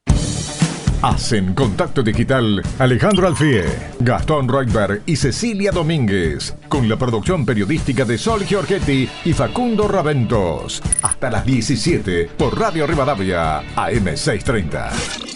Hacen 1.02 1.54
contacto 1.54 2.02
digital 2.02 2.62
Alejandro 2.78 3.26
Alfie, 3.26 3.64
Gastón 4.00 4.48
Reutberg 4.48 5.02
y 5.06 5.16
Cecilia 5.16 5.70
Domínguez, 5.70 6.54
con 6.68 6.88
la 6.88 6.96
producción 6.96 7.44
periodística 7.44 8.04
de 8.04 8.16
Sol 8.16 8.44
Giorgetti 8.44 9.08
y 9.24 9.32
Facundo 9.32 9.88
Raventos. 9.88 10.82
Hasta 11.02 11.30
las 11.30 11.44
17 11.44 12.30
por 12.36 12.58
Radio 12.58 12.86
Rivadavia, 12.86 13.62
AM630. 13.76 15.26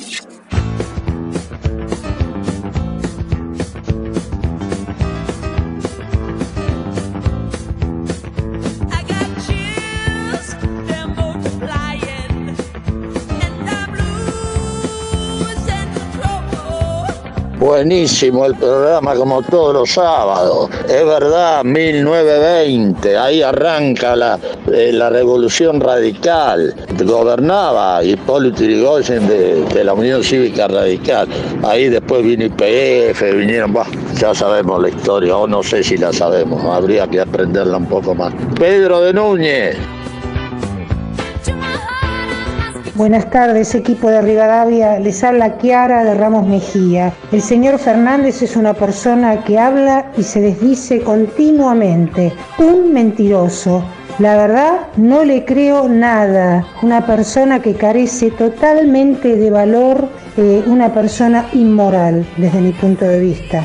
Buenísimo 17.60 18.46
el 18.46 18.54
programa 18.54 19.14
como 19.14 19.42
todos 19.42 19.74
los 19.74 19.90
sábados. 19.90 20.70
Es 20.88 21.04
verdad, 21.04 21.62
1920, 21.62 23.18
ahí 23.18 23.42
arranca 23.42 24.16
la, 24.16 24.38
eh, 24.72 24.90
la 24.94 25.10
revolución 25.10 25.78
radical. 25.78 26.74
Gobernaba 27.04 28.02
Hipólito 28.02 28.64
Yrigoyen 28.64 29.28
de, 29.28 29.62
de 29.74 29.84
la 29.84 29.92
Unión 29.92 30.24
Cívica 30.24 30.68
Radical. 30.68 31.28
Ahí 31.62 31.90
después 31.90 32.22
vino 32.22 32.46
IPF, 32.46 33.20
vinieron, 33.36 33.74
bah, 33.74 33.86
ya 34.14 34.34
sabemos 34.34 34.80
la 34.80 34.88
historia, 34.88 35.36
o 35.36 35.46
no 35.46 35.62
sé 35.62 35.84
si 35.84 35.98
la 35.98 36.14
sabemos, 36.14 36.64
habría 36.64 37.06
que 37.08 37.20
aprenderla 37.20 37.76
un 37.76 37.86
poco 37.86 38.14
más. 38.14 38.32
Pedro 38.58 39.02
de 39.02 39.12
Núñez. 39.12 39.99
Buenas 43.00 43.30
tardes, 43.30 43.74
equipo 43.74 44.10
de 44.10 44.20
Rivadavia. 44.20 44.98
Les 44.98 45.24
habla 45.24 45.56
Kiara 45.56 46.04
de 46.04 46.12
Ramos 46.12 46.46
Mejía. 46.46 47.14
El 47.32 47.40
señor 47.40 47.78
Fernández 47.78 48.42
es 48.42 48.56
una 48.56 48.74
persona 48.74 49.42
que 49.42 49.58
habla 49.58 50.12
y 50.18 50.22
se 50.22 50.42
desdice 50.42 51.00
continuamente. 51.00 52.30
Un 52.58 52.92
mentiroso. 52.92 53.82
La 54.18 54.36
verdad, 54.36 54.80
no 54.98 55.24
le 55.24 55.46
creo 55.46 55.88
nada. 55.88 56.66
Una 56.82 57.06
persona 57.06 57.62
que 57.62 57.72
carece 57.72 58.32
totalmente 58.32 59.34
de 59.34 59.50
valor, 59.50 60.06
eh, 60.36 60.62
una 60.66 60.92
persona 60.92 61.46
inmoral, 61.54 62.26
desde 62.36 62.60
mi 62.60 62.72
punto 62.72 63.06
de 63.06 63.18
vista. 63.18 63.64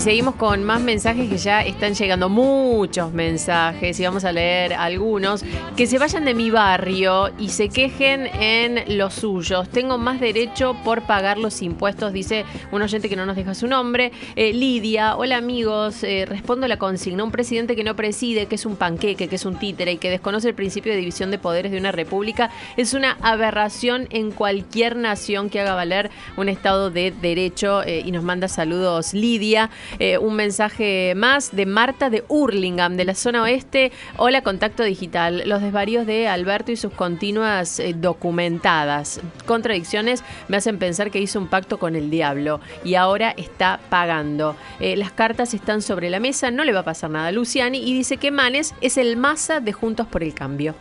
Y 0.00 0.02
seguimos 0.02 0.34
con 0.36 0.64
más 0.64 0.80
mensajes 0.80 1.28
que 1.28 1.36
ya 1.36 1.60
están 1.60 1.92
llegando, 1.92 2.30
muchos 2.30 3.12
mensajes, 3.12 4.00
y 4.00 4.02
vamos 4.02 4.24
a 4.24 4.32
leer 4.32 4.72
algunos. 4.72 5.44
Que 5.76 5.86
se 5.86 5.98
vayan 5.98 6.24
de 6.24 6.32
mi 6.32 6.50
barrio 6.50 7.28
y 7.38 7.50
se 7.50 7.68
quejen 7.68 8.26
en 8.26 8.96
los 8.96 9.12
suyos. 9.12 9.68
Tengo 9.68 9.98
más 9.98 10.18
derecho 10.18 10.74
por 10.84 11.02
pagar 11.02 11.36
los 11.36 11.60
impuestos, 11.60 12.14
dice 12.14 12.46
un 12.72 12.80
oyente 12.80 13.10
que 13.10 13.16
no 13.16 13.26
nos 13.26 13.36
deja 13.36 13.54
su 13.54 13.66
nombre. 13.66 14.10
Eh, 14.36 14.54
Lidia, 14.54 15.16
hola 15.16 15.36
amigos, 15.36 16.02
eh, 16.02 16.24
respondo 16.26 16.66
la 16.66 16.78
consigna. 16.78 17.22
Un 17.22 17.30
presidente 17.30 17.76
que 17.76 17.84
no 17.84 17.94
preside, 17.94 18.46
que 18.46 18.54
es 18.54 18.64
un 18.64 18.76
panqueque, 18.76 19.28
que 19.28 19.36
es 19.36 19.44
un 19.44 19.58
títere 19.58 19.92
y 19.92 19.98
que 19.98 20.08
desconoce 20.08 20.48
el 20.48 20.54
principio 20.54 20.92
de 20.92 20.98
división 20.98 21.30
de 21.30 21.36
poderes 21.36 21.72
de 21.72 21.78
una 21.78 21.92
república, 21.92 22.50
es 22.78 22.94
una 22.94 23.18
aberración 23.20 24.08
en 24.08 24.30
cualquier 24.30 24.96
nación 24.96 25.50
que 25.50 25.60
haga 25.60 25.74
valer 25.74 26.10
un 26.38 26.48
Estado 26.48 26.88
de 26.88 27.10
Derecho. 27.10 27.82
Eh, 27.82 28.02
y 28.02 28.12
nos 28.12 28.24
manda 28.24 28.48
saludos 28.48 29.12
Lidia. 29.12 29.68
Eh, 29.98 30.18
un 30.18 30.34
mensaje 30.36 31.14
más 31.16 31.54
de 31.54 31.66
Marta 31.66 32.10
de 32.10 32.24
Hurlingham, 32.28 32.96
de 32.96 33.04
la 33.04 33.14
zona 33.14 33.42
oeste. 33.42 33.92
Hola, 34.16 34.42
Contacto 34.42 34.82
Digital. 34.82 35.42
Los 35.46 35.60
desvaríos 35.62 36.06
de 36.06 36.28
Alberto 36.28 36.72
y 36.72 36.76
sus 36.76 36.92
continuas 36.92 37.80
eh, 37.80 37.94
documentadas 37.96 39.20
contradicciones 39.46 40.22
me 40.48 40.56
hacen 40.56 40.78
pensar 40.78 41.10
que 41.10 41.20
hizo 41.20 41.38
un 41.38 41.48
pacto 41.48 41.78
con 41.78 41.96
el 41.96 42.10
diablo 42.10 42.60
y 42.84 42.94
ahora 42.94 43.34
está 43.36 43.80
pagando. 43.88 44.56
Eh, 44.78 44.96
las 44.96 45.12
cartas 45.12 45.54
están 45.54 45.82
sobre 45.82 46.10
la 46.10 46.20
mesa, 46.20 46.50
no 46.50 46.64
le 46.64 46.72
va 46.72 46.80
a 46.80 46.84
pasar 46.84 47.10
nada 47.10 47.28
a 47.28 47.32
Luciani 47.32 47.78
y 47.78 47.92
dice 47.94 48.16
que 48.16 48.30
Manes 48.30 48.74
es 48.80 48.96
el 48.96 49.16
masa 49.16 49.60
de 49.60 49.72
Juntos 49.72 50.06
por 50.06 50.22
el 50.22 50.34
Cambio. 50.34 50.74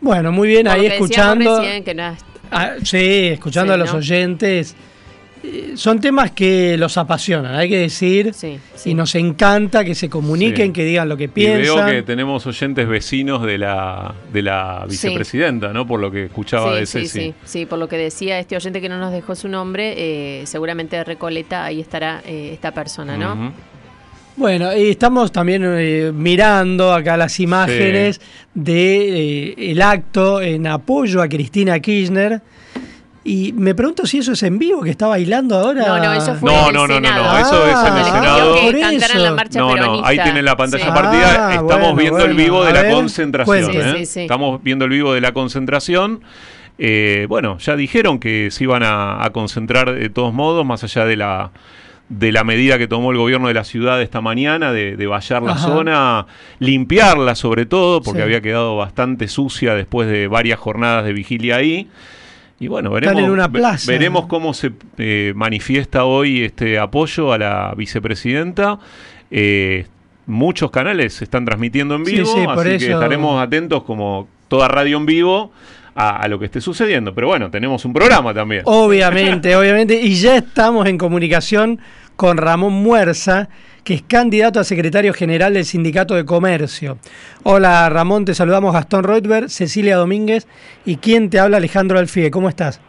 Bueno, 0.00 0.32
muy 0.32 0.48
bien, 0.48 0.66
ahí 0.66 0.82
decíamos 0.82 1.10
escuchando. 1.10 1.60
recién, 1.60 1.84
que 1.84 1.94
no 1.94 2.08
es- 2.08 2.24
Ah, 2.50 2.72
sí, 2.82 3.28
escuchando 3.28 3.72
Sí, 3.72 3.74
a 3.74 3.76
los 3.78 3.92
¿no? 3.92 3.98
oyentes. 3.98 4.74
Eh, 5.44 5.72
Son 5.74 6.00
temas 6.00 6.30
que 6.30 6.76
los 6.78 6.96
apasionan, 6.98 7.54
hay 7.56 7.68
que 7.68 7.78
decir. 7.78 8.32
Sí, 8.32 8.58
Y 8.84 8.94
nos 8.94 9.14
encanta 9.16 9.84
que 9.84 9.94
se 9.94 10.08
comuniquen, 10.08 10.66
Sí. 10.68 10.72
que 10.72 10.84
digan 10.84 11.08
lo 11.08 11.16
que 11.16 11.24
Y 11.24 11.26
veo 11.26 11.56
piensan. 11.56 11.90
que 11.90 12.02
tenemos 12.02 12.46
oyentes 12.46 12.86
vecinos 12.86 13.42
de 13.42 13.58
la, 13.58 14.14
de 14.32 14.42
la 14.42 14.82
Sí. 14.84 14.90
vicepresidenta, 14.92 15.72
¿no? 15.72 15.86
Por 15.86 15.98
lo 16.00 16.10
que 16.10 16.26
escuchaba 16.26 16.74
de 16.76 16.86
Sí, 16.86 17.00
sí, 17.00 17.08
Ceci. 17.08 17.20
sí, 17.20 17.34
sí, 17.44 17.66
por 17.66 17.78
lo 17.80 17.88
que 17.88 17.96
decía 17.96 18.38
este 18.38 18.54
oyente 18.56 18.80
que 18.80 18.88
no 18.88 18.98
nos 18.98 19.12
dejó 19.12 19.34
su 19.34 19.48
nombre, 19.48 19.94
eh, 19.96 20.46
seguramente 20.46 20.96
de 20.96 21.04
Recoleta 21.04 21.64
ahí 21.64 21.80
estará 21.80 22.22
eh, 22.24 22.50
esta 22.52 22.72
persona, 22.72 23.16
¿no? 23.16 23.52
Bueno, 24.36 24.74
y 24.74 24.88
estamos 24.90 25.30
también 25.30 25.62
eh, 25.66 26.10
mirando 26.14 26.94
acá 26.94 27.16
las 27.18 27.38
imágenes 27.40 28.18
de 28.54 29.50
eh, 29.50 29.70
el 29.72 29.82
acto 29.82 30.40
en 30.40 30.66
apoyo 30.66 31.20
a 31.20 31.28
Cristina 31.28 31.78
Kirchner. 31.80 32.40
Y 33.24 33.52
me 33.52 33.72
pregunto 33.74 34.04
si 34.04 34.18
eso 34.18 34.32
es 34.32 34.42
en 34.42 34.58
vivo, 34.58 34.82
que 34.82 34.90
está 34.90 35.06
bailando 35.06 35.56
ahora. 35.56 35.86
No, 35.86 35.98
no, 36.00 36.12
eso 36.12 36.34
fue 36.34 36.50
No, 36.52 36.68
en 36.68 36.74
no, 36.74 36.82
el 36.84 36.88
no, 36.90 37.00
no, 37.00 37.08
Senado. 37.08 37.32
no, 37.32 37.38
eso 37.38 37.66
es 37.68 37.78
en 37.88 37.96
el 37.96 38.02
Ah, 38.02 38.04
Senado. 38.04 38.54
Que 38.56 38.60
por 38.72 38.80
cantaran 38.80 39.16
eso. 39.16 39.24
la 39.24 39.30
marcha 39.32 39.58
No, 39.60 39.68
no, 39.68 39.74
peronista. 39.74 40.08
ahí 40.08 40.18
tienen 40.18 40.44
la 40.44 40.56
pantalla 40.56 40.84
Sí. 40.84 40.90
partida. 40.90 41.48
Ah, 41.48 41.52
Estamos 41.54 41.68
bueno, 41.78 41.94
viendo 41.96 42.24
el 42.24 42.34
vivo 42.34 42.62
a 42.62 42.66
de 42.66 42.72
la 42.72 42.82
ver, 42.82 42.92
concentración. 42.92 43.70
¿eh? 43.70 43.82
Sí, 43.92 43.98
sí, 43.98 44.06
sí. 44.06 44.20
Estamos 44.22 44.60
viendo 44.62 44.84
el 44.86 44.90
vivo 44.90 45.12
de 45.14 45.20
la 45.20 45.32
concentración. 45.32 46.20
Eh, 46.78 47.26
bueno, 47.28 47.58
ya 47.58 47.76
dijeron 47.76 48.18
que 48.18 48.50
se 48.50 48.64
iban 48.64 48.82
a, 48.84 49.28
concentrar 49.32 49.94
de 49.94 50.08
todos 50.08 50.34
modos, 50.34 50.66
más 50.66 50.82
allá 50.82 51.04
de 51.04 51.14
la, 51.16 51.52
de 52.08 52.32
la 52.32 52.42
medida 52.42 52.76
que 52.76 52.88
tomó 52.88 53.12
el 53.12 53.18
gobierno 53.18 53.46
de 53.46 53.54
la 53.54 53.62
ciudad 53.62 54.02
esta 54.02 54.20
mañana 54.20 54.72
de, 54.72 54.96
de 54.96 55.06
vallar 55.06 55.42
la 55.44 55.58
zona, 55.58 56.26
limpiarla 56.58 57.36
sobre 57.36 57.66
todo, 57.66 58.02
porque 58.02 58.22
había 58.22 58.40
quedado 58.40 58.76
bastante 58.76 59.28
sucia 59.28 59.74
después 59.76 60.08
de 60.08 60.26
varias 60.26 60.58
jornadas 60.58 61.04
de 61.04 61.12
vigilia 61.12 61.56
ahí. 61.56 61.88
Y 62.62 62.68
bueno, 62.68 62.92
veremos, 62.92 63.86
veremos 63.88 64.26
cómo 64.26 64.54
se 64.54 64.70
eh, 64.96 65.32
manifiesta 65.34 66.04
hoy 66.04 66.44
este 66.44 66.78
apoyo 66.78 67.32
a 67.32 67.38
la 67.38 67.74
vicepresidenta. 67.76 68.78
Eh, 69.32 69.86
muchos 70.26 70.70
canales 70.70 71.14
se 71.14 71.24
están 71.24 71.44
transmitiendo 71.44 71.96
en 71.96 72.04
vivo, 72.04 72.52
así 72.52 72.78
que 72.78 72.92
estaremos 72.92 73.42
atentos 73.42 73.82
como 73.82 74.28
toda 74.46 74.68
radio 74.68 74.96
en 74.98 75.06
vivo 75.06 75.50
a, 75.96 76.28
lo 76.28 76.38
que 76.38 76.44
esté 76.44 76.60
sucediendo. 76.60 77.12
Pero 77.12 77.26
bueno, 77.26 77.50
tenemos 77.50 77.84
un 77.84 77.92
programa 77.92 78.32
también. 78.32 78.62
Obviamente, 78.66 79.56
obviamente. 79.56 80.00
Y 80.00 80.14
ya 80.14 80.36
estamos 80.36 80.86
en 80.86 80.98
comunicación 80.98 81.80
con 82.14 82.36
Ramón 82.36 82.74
Muerza, 82.74 83.48
que 83.84 83.94
es 83.94 84.02
candidato 84.02 84.60
a 84.60 84.64
secretario 84.64 85.12
general 85.12 85.54
del 85.54 85.64
Sindicato 85.64 86.14
de 86.14 86.24
Comercio. 86.24 86.98
Hola 87.42 87.88
Ramón, 87.88 88.24
te 88.24 88.34
saludamos 88.34 88.72
Gastón 88.72 89.04
Reutberg, 89.04 89.50
Cecilia 89.50 89.96
Domínguez 89.96 90.46
y 90.84 90.96
quien 90.96 91.30
te 91.30 91.38
habla 91.38 91.56
Alejandro 91.56 91.98
Alfie. 91.98 92.30
¿Cómo 92.30 92.48
estás? 92.48 92.80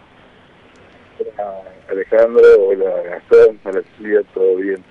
Hola 1.19 1.61
Alejandro, 1.89 2.43
hola 2.59 2.91
Gastón, 3.09 3.59
hola 3.63 3.81
Cecilia, 3.91 4.21
todo 4.33 4.55
bien, 4.57 4.83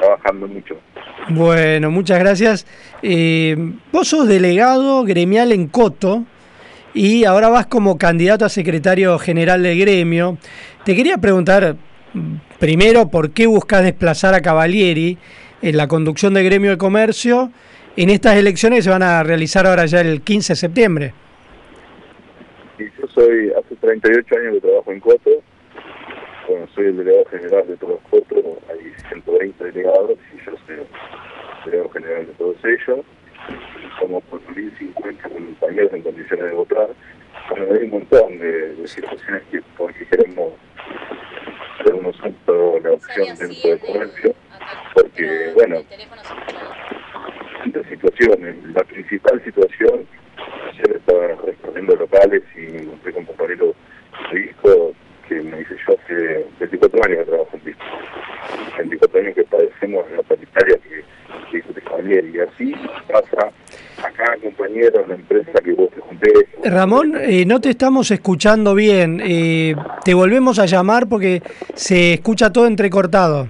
trabajando 0.00 0.48
mucho. 0.48 0.76
Bueno, 1.28 1.90
muchas 1.90 2.18
gracias. 2.18 2.66
Eh, 3.02 3.56
vos 3.92 4.08
sos 4.08 4.26
delegado 4.26 5.04
gremial 5.04 5.52
en 5.52 5.68
Coto 5.68 6.24
y 6.94 7.24
ahora 7.24 7.48
vas 7.48 7.66
como 7.66 7.98
candidato 7.98 8.44
a 8.44 8.48
secretario 8.48 9.18
general 9.18 9.62
del 9.62 9.78
gremio. 9.78 10.38
Te 10.84 10.96
quería 10.96 11.18
preguntar, 11.18 11.76
primero, 12.58 13.08
¿por 13.08 13.30
qué 13.30 13.46
buscas 13.46 13.82
desplazar 13.82 14.34
a 14.34 14.42
Cavalieri 14.42 15.18
en 15.62 15.76
la 15.76 15.88
conducción 15.88 16.34
del 16.34 16.44
gremio 16.44 16.70
de 16.70 16.78
comercio 16.78 17.50
en 17.96 18.10
estas 18.10 18.36
elecciones 18.36 18.78
que 18.78 18.82
se 18.82 18.90
van 18.90 19.02
a 19.02 19.22
realizar 19.22 19.66
ahora 19.66 19.86
ya 19.86 20.00
el 20.00 20.22
15 20.22 20.52
de 20.52 20.56
septiembre? 20.56 21.14
yo 22.78 23.06
soy, 23.08 23.52
hace 23.52 23.76
38 23.76 24.36
años 24.36 24.54
que 24.54 24.60
trabajo 24.60 24.92
en 24.92 25.00
Coto, 25.00 25.30
bueno, 26.48 26.66
soy 26.74 26.86
el 26.86 26.96
delegado 26.96 27.24
general 27.26 27.66
de 27.68 27.76
todos 27.76 27.92
los 27.92 28.02
Cotos, 28.10 28.44
hay 28.68 28.92
120 29.08 29.64
delegados 29.64 30.18
y 30.34 30.44
yo 30.44 30.52
soy 30.66 30.76
el 30.76 31.64
delegado 31.64 31.90
general 31.90 32.26
de 32.26 32.32
todos 32.32 32.56
ellos 32.64 33.04
por 34.20 34.40
1.050 34.54 35.22
compañeros 35.22 35.92
en 35.92 36.02
condiciones 36.02 36.46
de 36.46 36.52
votar. 36.52 36.88
Bueno, 37.48 37.66
hay 37.72 37.84
un 37.84 37.90
montón 37.90 38.38
de, 38.38 38.86
situaciones 38.86 39.42
que 39.50 39.60
porque 39.76 40.06
queremos 40.06 40.52
hacer 41.78 41.94
un 41.94 42.06
asunto 42.06 42.80
la 42.82 42.92
opción 42.92 43.38
dentro 43.38 43.70
del 43.70 43.80
comercio, 43.80 44.34
porque, 44.94 45.52
bueno, 45.54 45.76
esta 47.66 47.88
situación, 47.88 48.72
la 48.74 48.84
principal 48.84 49.42
situación, 49.44 50.06
ayer 50.70 50.96
estaba 50.96 51.26
recorriendo 51.46 51.96
locales 51.96 52.42
y 52.56 52.76
encontré 52.76 53.12
con 53.12 53.24
compañeros 53.24 53.74
de 54.32 54.38
disco 54.40 54.92
que 55.28 55.34
me 55.40 55.58
dice 55.58 55.76
yo 55.86 55.94
hace 55.94 56.46
24 56.58 57.04
años 57.04 57.18
que 57.18 57.24
trabajo 57.24 57.50
en 57.54 57.64
disco, 57.64 57.84
24 58.78 59.20
años 59.20 59.34
que 59.34 59.44
padecemos 59.44 60.10
la 60.10 60.22
paritaria 60.22 60.76
que 60.78 61.04
dijo 61.52 61.72
y 62.02 62.38
así 62.40 62.74
pasa 63.10 63.52
acá, 64.04 64.36
compañero, 64.42 65.02
en 65.02 65.08
la 65.08 65.14
empresa 65.14 65.52
que 65.64 65.72
vos 65.72 65.90
te 65.90 66.00
junté. 66.00 66.30
Ramón, 66.64 67.14
eh, 67.18 67.44
no 67.46 67.60
te 67.60 67.70
estamos 67.70 68.10
escuchando 68.10 68.74
bien. 68.74 69.20
Eh, 69.24 69.74
te 70.04 70.14
volvemos 70.14 70.58
a 70.58 70.66
llamar 70.66 71.08
porque 71.08 71.42
se 71.74 72.14
escucha 72.14 72.52
todo 72.52 72.66
entrecortado. 72.66 73.48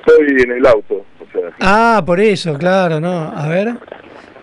Estoy 0.00 0.42
en 0.42 0.52
el 0.52 0.66
auto. 0.66 1.04
Ah, 1.60 2.02
por 2.04 2.20
eso, 2.20 2.56
claro, 2.58 3.00
¿no? 3.00 3.32
A 3.34 3.48
ver. 3.48 3.74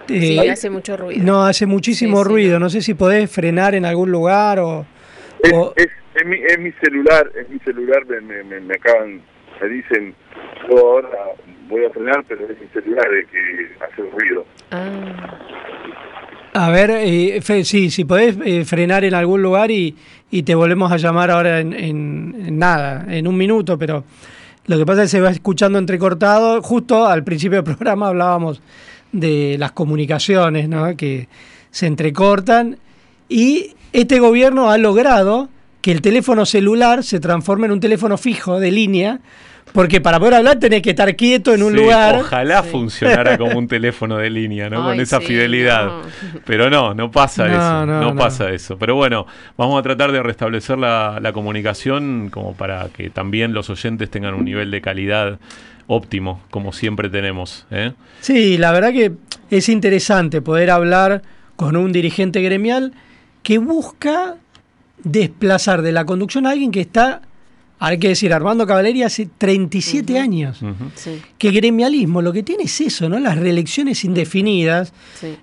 sí, 0.07 0.37
eh, 0.39 0.49
hace 0.49 0.69
mucho 0.69 0.97
ruido. 0.97 1.23
No, 1.23 1.43
hace 1.45 1.65
muchísimo 1.65 2.23
ruido. 2.23 2.59
No. 2.59 2.69
sé 2.69 2.81
si 2.81 2.93
podés 2.93 3.31
frenar 3.31 3.75
en 3.75 3.85
algún 3.85 4.11
lugar 4.11 4.59
o... 4.59 4.85
Es, 5.43 6.25
mi, 6.25 6.37
es 6.37 6.59
mi 6.59 6.71
celular, 6.73 7.31
es 7.39 7.49
mi 7.49 7.57
celular, 7.59 8.05
me, 8.05 8.43
me, 8.43 8.59
me 8.59 8.75
acaban, 8.75 9.21
me 9.59 9.67
dicen, 9.69 10.13
yo 10.69 10.77
ahora 10.77 11.09
voy 11.71 11.85
a 11.85 11.89
frenar, 11.89 12.23
pero 12.27 12.45
es 12.45 12.57
celular 12.73 13.07
el 13.11 13.25
que 13.27 13.83
hace 13.83 14.01
ruido. 14.11 14.45
Ah. 14.69 15.39
A 16.53 16.69
ver, 16.69 16.91
eh, 16.91 17.41
sí, 17.63 17.89
si 17.89 18.03
podés 18.03 18.37
eh, 18.43 18.65
frenar 18.65 19.05
en 19.05 19.13
algún 19.13 19.41
lugar 19.41 19.71
y, 19.71 19.95
y, 20.29 20.43
te 20.43 20.53
volvemos 20.53 20.91
a 20.91 20.97
llamar 20.97 21.31
ahora 21.31 21.61
en, 21.61 22.59
nada, 22.59 23.05
en 23.07 23.25
un 23.25 23.37
minuto, 23.37 23.77
pero 23.77 24.03
lo 24.65 24.77
que 24.77 24.85
pasa 24.85 25.03
es 25.03 25.11
que 25.11 25.17
se 25.17 25.21
va 25.21 25.29
escuchando 25.29 25.79
entrecortado. 25.79 26.61
Justo 26.61 27.07
al 27.07 27.23
principio 27.23 27.61
del 27.61 27.75
programa 27.75 28.09
hablábamos 28.09 28.61
de 29.13 29.55
las 29.57 29.71
comunicaciones, 29.71 30.67
¿no? 30.67 30.97
que 30.97 31.29
se 31.69 31.87
entrecortan 31.87 32.77
y 33.29 33.75
este 33.93 34.19
gobierno 34.19 34.69
ha 34.71 34.77
logrado 34.77 35.47
que 35.81 35.91
el 35.91 36.01
teléfono 36.01 36.45
celular 36.45 37.03
se 37.03 37.21
transforme 37.21 37.65
en 37.67 37.71
un 37.71 37.79
teléfono 37.79 38.17
fijo 38.17 38.59
de 38.59 38.71
línea 38.71 39.19
porque 39.73 40.01
para 40.01 40.19
poder 40.19 40.35
hablar 40.35 40.59
tenés 40.59 40.81
que 40.81 40.91
estar 40.91 41.15
quieto 41.15 41.53
en 41.53 41.63
un 41.63 41.75
lugar. 41.75 42.15
Ojalá 42.15 42.63
funcionara 42.63 43.37
como 43.37 43.57
un 43.57 43.67
teléfono 43.69 44.17
de 44.17 44.29
línea, 44.29 44.69
¿no? 44.69 44.83
Con 44.83 44.99
esa 44.99 45.21
fidelidad. 45.21 45.89
Pero 46.45 46.69
no, 46.69 46.93
no 46.93 47.11
pasa 47.11 47.47
eso. 47.47 47.85
No, 47.85 48.15
pasa 48.15 48.49
eso. 48.51 48.77
Pero 48.77 48.95
bueno, 48.95 49.25
vamos 49.57 49.79
a 49.79 49.83
tratar 49.83 50.11
de 50.11 50.21
restablecer 50.21 50.77
la, 50.77 51.31
comunicación 51.33 52.29
como 52.29 52.53
para 52.53 52.89
que 52.89 53.09
también 53.09 53.53
los 53.53 53.69
oyentes 53.69 54.09
tengan 54.09 54.33
un 54.33 54.43
nivel 54.43 54.69
de 54.69 54.81
calidad 54.81 55.39
óptimo, 55.87 56.41
como 56.49 56.73
siempre 56.73 57.09
tenemos. 57.09 57.65
¿eh? 57.71 57.93
Sí, 58.19 58.57
la 58.57 58.73
verdad 58.73 58.91
que 58.91 59.13
es 59.49 59.69
interesante 59.69 60.41
poder 60.41 60.71
hablar 60.71 61.21
con 61.55 61.77
un 61.77 61.93
dirigente 61.93 62.41
gremial 62.41 62.93
que 63.43 63.59
busca 63.59 64.35
desplazar 65.03 65.81
de 65.81 65.93
la 65.93 66.05
conducción 66.05 66.45
a 66.45 66.51
alguien 66.51 66.71
que 66.71 66.81
está 66.81 67.21
hay 67.83 67.97
que 67.97 68.09
decir, 68.09 68.31
Armando 68.31 68.67
Cavalleri 68.67 69.01
hace 69.01 69.27
37 69.39 70.19
años. 70.19 70.61
Que 71.39 71.49
gremialismo 71.49 72.21
lo 72.21 72.31
que 72.31 72.43
tiene 72.43 72.65
es 72.65 72.79
eso, 72.79 73.09
¿no? 73.09 73.19
Las 73.19 73.39
reelecciones 73.39 74.05
indefinidas. 74.05 74.93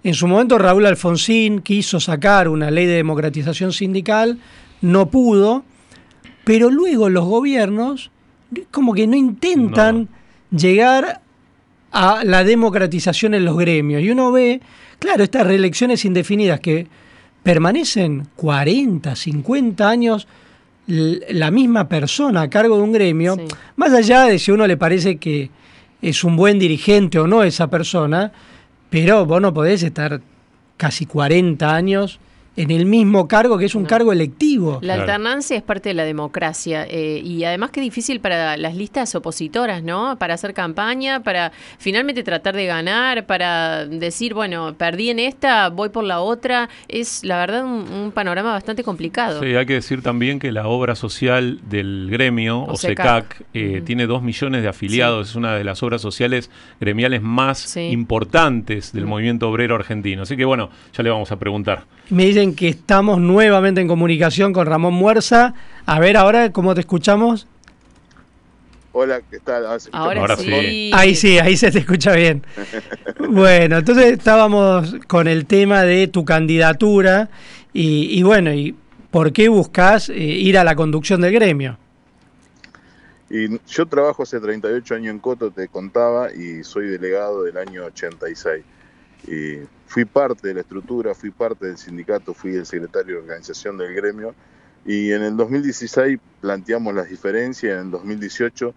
En 0.04 0.14
su 0.14 0.28
momento 0.28 0.56
Raúl 0.56 0.86
Alfonsín 0.86 1.62
quiso 1.62 1.98
sacar 1.98 2.46
una 2.48 2.70
ley 2.70 2.86
de 2.86 2.92
democratización 2.92 3.72
sindical, 3.72 4.38
no 4.82 5.10
pudo, 5.10 5.64
pero 6.44 6.70
luego 6.70 7.08
los 7.08 7.24
gobiernos 7.24 8.12
como 8.70 8.94
que 8.94 9.08
no 9.08 9.16
intentan 9.16 10.08
llegar 10.52 11.20
a 11.90 12.22
la 12.22 12.44
democratización 12.44 13.34
en 13.34 13.44
los 13.46 13.58
gremios. 13.58 14.00
Y 14.00 14.12
uno 14.12 14.30
ve, 14.30 14.60
claro, 15.00 15.24
estas 15.24 15.44
reelecciones 15.44 16.04
indefinidas 16.04 16.60
que 16.60 16.86
permanecen 17.42 18.28
40, 18.36 19.16
50 19.16 19.88
años 19.88 20.28
la 20.88 21.50
misma 21.50 21.88
persona 21.88 22.42
a 22.42 22.50
cargo 22.50 22.76
de 22.76 22.82
un 22.82 22.92
gremio, 22.92 23.36
más 23.76 23.92
allá 23.92 24.24
de 24.24 24.38
si 24.38 24.50
uno 24.50 24.66
le 24.66 24.78
parece 24.78 25.18
que 25.18 25.50
es 26.00 26.24
un 26.24 26.34
buen 26.34 26.58
dirigente 26.58 27.18
o 27.18 27.26
no 27.26 27.42
esa 27.42 27.68
persona, 27.68 28.32
pero 28.88 29.26
vos 29.26 29.40
no 29.40 29.52
podés 29.52 29.82
estar 29.82 30.22
casi 30.78 31.04
40 31.04 31.74
años 31.74 32.20
en 32.58 32.70
el 32.70 32.86
mismo 32.86 33.28
cargo 33.28 33.56
que 33.56 33.66
es 33.66 33.74
un 33.74 33.84
cargo 33.84 34.12
electivo. 34.12 34.78
La 34.82 34.94
alternancia 34.94 35.56
es 35.56 35.62
parte 35.62 35.90
de 35.90 35.94
la 35.94 36.04
democracia 36.04 36.84
eh, 36.88 37.20
y 37.24 37.44
además 37.44 37.70
que 37.70 37.80
difícil 37.80 38.20
para 38.20 38.56
las 38.56 38.74
listas 38.74 39.14
opositoras, 39.14 39.82
¿no? 39.82 40.16
Para 40.18 40.34
hacer 40.34 40.54
campaña, 40.54 41.22
para 41.22 41.52
finalmente 41.78 42.22
tratar 42.22 42.56
de 42.56 42.66
ganar, 42.66 43.26
para 43.26 43.86
decir, 43.86 44.34
bueno, 44.34 44.74
perdí 44.76 45.10
en 45.10 45.18
esta, 45.20 45.68
voy 45.68 45.90
por 45.90 46.04
la 46.04 46.20
otra. 46.20 46.68
Es 46.88 47.24
la 47.24 47.38
verdad 47.38 47.64
un, 47.64 48.12
panorama 48.12 48.52
bastante 48.52 48.82
complicado. 48.82 49.40
Sí, 49.40 49.54
hay 49.54 49.66
que 49.66 49.74
decir 49.74 50.02
también 50.02 50.38
que 50.38 50.50
la 50.50 50.66
obra 50.66 50.96
social 50.96 51.60
del 51.68 52.08
gremio, 52.10 52.64
OSECAC, 52.64 53.44
eh, 53.54 53.82
tiene 53.84 54.06
dos 54.06 54.22
millones 54.22 54.62
de 54.62 54.68
afiliados, 54.68 55.30
es 55.30 55.36
una 55.36 55.54
de 55.54 55.62
las 55.62 55.82
obras 55.82 56.02
sociales 56.02 56.50
gremiales 56.80 57.22
más 57.22 57.76
importantes 57.76 58.92
del 58.92 59.06
movimiento 59.06 59.48
obrero 59.48 59.74
argentino. 59.76 60.22
Así 60.22 60.36
que 60.36 60.44
bueno, 60.44 60.70
ya 60.92 61.02
le 61.02 61.10
vamos 61.10 61.30
a 61.30 61.38
preguntar. 61.38 61.84
Me 62.10 62.24
dicen 62.24 62.47
que 62.54 62.68
estamos 62.68 63.20
nuevamente 63.20 63.80
en 63.80 63.88
comunicación 63.88 64.52
con 64.52 64.66
Ramón 64.66 64.94
Muerza. 64.94 65.54
A 65.86 65.98
ver 66.00 66.16
ahora 66.16 66.52
cómo 66.52 66.74
te 66.74 66.80
escuchamos. 66.80 67.46
Hola, 68.92 69.20
¿qué 69.30 69.38
tal? 69.38 69.64
Ahora, 69.92 70.36
sí. 70.36 70.90
Ahí 70.92 71.14
sí, 71.14 71.38
ahí 71.38 71.56
se 71.56 71.70
te 71.70 71.78
escucha 71.78 72.12
bien. 72.12 72.42
bueno, 73.30 73.78
entonces 73.78 74.12
estábamos 74.12 74.96
con 75.06 75.28
el 75.28 75.46
tema 75.46 75.84
de 75.84 76.08
tu 76.08 76.24
candidatura 76.24 77.28
y, 77.72 78.22
bueno, 78.22 78.52
y 78.52 78.74
¿por 79.10 79.32
qué 79.32 79.48
buscas 79.48 80.08
eh, 80.08 80.14
ir 80.16 80.58
a 80.58 80.64
la 80.64 80.74
conducción 80.74 81.20
del 81.20 81.32
gremio? 81.32 81.78
Y 83.30 83.60
yo 83.68 83.86
trabajo 83.86 84.22
hace 84.22 84.40
38 84.40 84.94
años 84.94 85.12
en 85.12 85.18
Coto, 85.18 85.50
te 85.50 85.68
contaba, 85.68 86.32
y 86.32 86.64
soy 86.64 86.88
delegado 86.88 87.44
del 87.44 87.58
año 87.58 87.84
86. 87.84 88.64
Y 89.26 89.58
fui 89.88 90.04
parte 90.04 90.48
de 90.48 90.54
la 90.54 90.60
estructura, 90.60 91.14
fui 91.14 91.30
parte 91.30 91.66
del 91.66 91.78
sindicato, 91.78 92.34
fui 92.34 92.54
el 92.54 92.66
secretario 92.66 93.16
de 93.16 93.22
organización 93.22 93.78
del 93.78 93.94
gremio 93.94 94.34
y 94.84 95.12
en 95.12 95.22
el 95.22 95.36
2016 95.36 96.18
planteamos 96.40 96.94
las 96.94 97.08
diferencias, 97.08 97.72
en 97.72 97.86
el 97.86 97.90
2018 97.90 98.74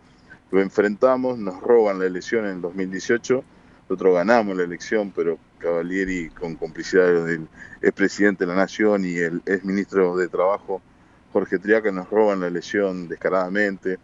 lo 0.52 0.62
enfrentamos, 0.62 1.38
nos 1.38 1.62
roban 1.62 2.00
la 2.00 2.06
elección 2.06 2.46
en 2.46 2.56
el 2.56 2.62
2018, 2.62 3.44
nosotros 3.90 4.16
ganamos 4.16 4.56
la 4.56 4.64
elección, 4.64 5.12
pero 5.12 5.38
Cavalieri 5.60 6.30
con 6.30 6.56
complicidad 6.56 7.26
del 7.26 7.48
expresidente 7.82 8.46
de 8.46 8.52
la 8.52 8.56
Nación 8.56 9.06
y 9.06 9.18
el 9.18 9.42
exministro 9.46 10.16
de 10.16 10.28
Trabajo 10.28 10.82
Jorge 11.34 11.60
Triaca 11.60 11.92
nos 11.92 12.10
roban 12.10 12.40
la 12.40 12.48
elección 12.48 13.08
descaradamente. 13.08 14.00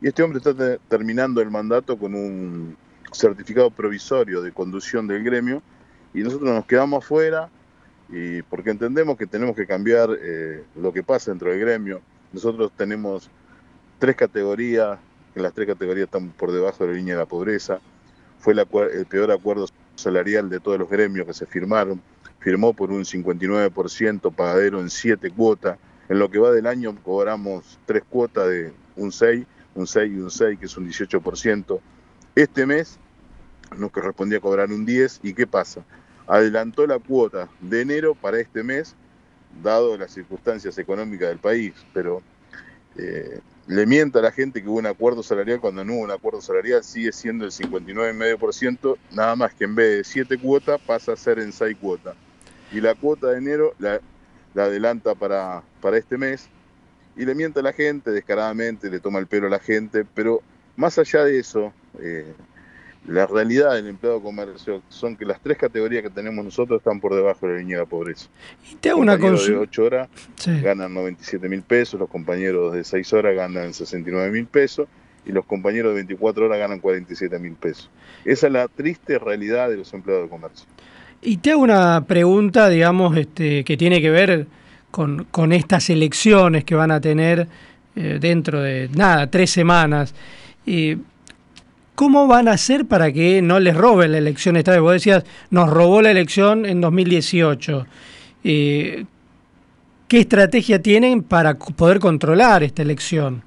Y 0.00 0.08
este 0.08 0.22
hombre 0.22 0.38
está 0.38 0.78
terminando 0.88 1.40
el 1.40 1.50
mandato 1.50 1.98
con 1.98 2.14
un 2.14 2.76
certificado 3.12 3.70
provisorio 3.70 4.42
de 4.42 4.52
conducción 4.52 5.06
del 5.06 5.24
gremio 5.24 5.62
y 6.18 6.22
nosotros 6.24 6.50
nos 6.50 6.66
quedamos 6.66 7.04
afuera 7.04 7.48
y 8.08 8.42
porque 8.42 8.70
entendemos 8.70 9.16
que 9.16 9.26
tenemos 9.26 9.54
que 9.54 9.66
cambiar 9.66 10.10
eh, 10.20 10.64
lo 10.74 10.92
que 10.92 11.02
pasa 11.02 11.30
dentro 11.30 11.50
del 11.50 11.60
gremio. 11.60 12.00
Nosotros 12.32 12.72
tenemos 12.76 13.30
tres 13.98 14.16
categorías, 14.16 14.98
que 15.32 15.40
las 15.40 15.52
tres 15.52 15.68
categorías 15.68 16.06
están 16.06 16.30
por 16.30 16.50
debajo 16.50 16.84
de 16.84 16.90
la 16.90 16.96
línea 16.96 17.14
de 17.14 17.20
la 17.20 17.26
pobreza. 17.26 17.80
Fue 18.40 18.54
el 18.54 19.06
peor 19.06 19.30
acuerdo 19.30 19.66
salarial 19.94 20.48
de 20.48 20.58
todos 20.58 20.78
los 20.78 20.88
gremios 20.88 21.26
que 21.26 21.34
se 21.34 21.46
firmaron. 21.46 22.00
Firmó 22.40 22.72
por 22.72 22.90
un 22.90 23.04
59% 23.04 24.34
pagadero 24.34 24.80
en 24.80 24.90
siete 24.90 25.30
cuotas. 25.30 25.78
En 26.08 26.18
lo 26.18 26.30
que 26.30 26.38
va 26.38 26.50
del 26.50 26.66
año 26.66 26.96
cobramos 27.02 27.78
tres 27.84 28.02
cuotas 28.08 28.48
de 28.48 28.72
un 28.96 29.12
6, 29.12 29.46
un 29.74 29.86
6 29.86 30.12
y 30.12 30.18
un 30.18 30.30
6, 30.30 30.58
que 30.58 30.66
es 30.66 30.76
un 30.76 30.88
18%. 30.88 31.80
Este 32.34 32.66
mes 32.66 32.98
nos 33.76 33.90
correspondía 33.90 34.40
cobrar 34.40 34.72
un 34.72 34.86
10 34.86 35.20
y 35.22 35.34
¿qué 35.34 35.46
pasa? 35.46 35.84
Adelantó 36.28 36.86
la 36.86 36.98
cuota 36.98 37.48
de 37.60 37.80
enero 37.80 38.14
para 38.14 38.38
este 38.38 38.62
mes, 38.62 38.94
dado 39.62 39.96
las 39.96 40.12
circunstancias 40.12 40.76
económicas 40.78 41.30
del 41.30 41.38
país, 41.38 41.72
pero 41.92 42.22
eh, 42.96 43.40
le 43.66 43.86
mienta 43.86 44.18
a 44.18 44.22
la 44.22 44.30
gente 44.32 44.62
que 44.62 44.68
hubo 44.68 44.78
un 44.78 44.86
acuerdo 44.86 45.22
salarial 45.22 45.60
cuando 45.60 45.84
no 45.84 45.94
hubo 45.94 46.02
un 46.02 46.10
acuerdo 46.10 46.40
salarial, 46.40 46.84
sigue 46.84 47.12
siendo 47.12 47.44
el 47.44 47.50
59,5%, 47.50 48.96
nada 49.12 49.36
más 49.36 49.54
que 49.54 49.64
en 49.64 49.74
vez 49.74 49.96
de 49.98 50.04
7 50.04 50.38
cuotas 50.38 50.80
pasa 50.80 51.12
a 51.12 51.16
ser 51.16 51.38
en 51.38 51.52
6 51.52 51.76
cuotas. 51.80 52.14
Y 52.72 52.80
la 52.80 52.94
cuota 52.94 53.28
de 53.28 53.38
enero 53.38 53.74
la, 53.78 54.00
adelanta 54.54 55.14
para, 55.14 55.62
para 55.80 55.96
este 55.96 56.18
mes 56.18 56.48
y 57.16 57.24
le 57.24 57.34
mienta 57.34 57.60
a 57.60 57.62
la 57.62 57.72
gente 57.72 58.10
descaradamente, 58.10 58.90
le 58.90 59.00
toma 59.00 59.18
el 59.18 59.26
pelo 59.26 59.46
a 59.46 59.50
la 59.50 59.58
gente, 59.58 60.04
pero 60.14 60.42
más 60.76 60.98
allá 60.98 61.24
de 61.24 61.38
eso, 61.38 61.72
eh, 62.00 62.32
la 63.06 63.26
realidad 63.26 63.74
del 63.74 63.86
empleado 63.86 64.20
comercio 64.20 64.82
son 64.88 65.16
que 65.16 65.24
las 65.24 65.40
tres 65.40 65.56
categorías 65.56 66.02
que 66.02 66.10
tenemos 66.10 66.44
nosotros 66.44 66.80
están 66.80 67.00
por 67.00 67.14
debajo 67.14 67.46
de 67.46 67.54
la 67.54 67.58
línea 67.60 67.76
de 67.78 67.84
la 67.84 67.88
pobreza. 67.88 68.28
Y 68.70 68.76
te 68.76 68.90
hago 68.90 69.00
una 69.00 69.18
cosa. 69.18 69.50
de 69.50 69.56
8 69.56 69.84
horas 69.84 70.08
ganan 70.62 70.92
97 70.92 71.48
mil 71.48 71.62
pesos, 71.62 71.98
los 71.98 72.10
compañeros 72.10 72.74
de 72.74 72.84
6 72.84 73.12
horas 73.14 73.34
ganan 73.34 73.72
69 73.72 74.30
mil 74.30 74.46
pesos 74.46 74.88
y 75.24 75.32
los 75.32 75.44
compañeros 75.44 75.90
de 75.90 75.96
24 75.96 76.46
horas 76.46 76.58
ganan 76.58 76.80
47 76.80 77.38
mil 77.38 77.52
pesos. 77.52 77.90
Esa 78.24 78.46
es 78.46 78.52
la 78.52 78.68
triste 78.68 79.18
realidad 79.18 79.70
de 79.70 79.76
los 79.76 79.92
empleados 79.94 80.24
de 80.24 80.30
comercio. 80.30 80.66
Y 81.20 81.38
te 81.38 81.52
hago 81.52 81.62
una 81.62 82.04
pregunta, 82.06 82.68
digamos, 82.68 83.16
este, 83.16 83.64
que 83.64 83.76
tiene 83.76 84.00
que 84.00 84.10
ver 84.10 84.46
con, 84.90 85.24
con 85.30 85.52
estas 85.52 85.90
elecciones 85.90 86.64
que 86.64 86.74
van 86.74 86.90
a 86.90 87.00
tener 87.00 87.48
eh, 87.96 88.18
dentro 88.20 88.62
de, 88.62 88.88
nada, 88.94 89.26
tres 89.28 89.50
semanas. 89.50 90.14
Eh, 90.66 90.96
¿Cómo 91.98 92.28
van 92.28 92.46
a 92.46 92.52
hacer 92.52 92.86
para 92.86 93.10
que 93.10 93.42
no 93.42 93.58
les 93.58 93.76
roben 93.76 94.12
la 94.12 94.18
elección 94.18 94.54
esta 94.54 94.70
vez? 94.70 94.80
Vos 94.80 94.92
decías, 94.92 95.24
nos 95.50 95.68
robó 95.68 96.00
la 96.00 96.12
elección 96.12 96.64
en 96.64 96.80
2018. 96.80 97.86
Eh, 98.44 99.04
¿Qué 100.06 100.20
estrategia 100.20 100.80
tienen 100.80 101.24
para 101.24 101.58
poder 101.58 101.98
controlar 101.98 102.62
esta 102.62 102.82
elección? 102.82 103.42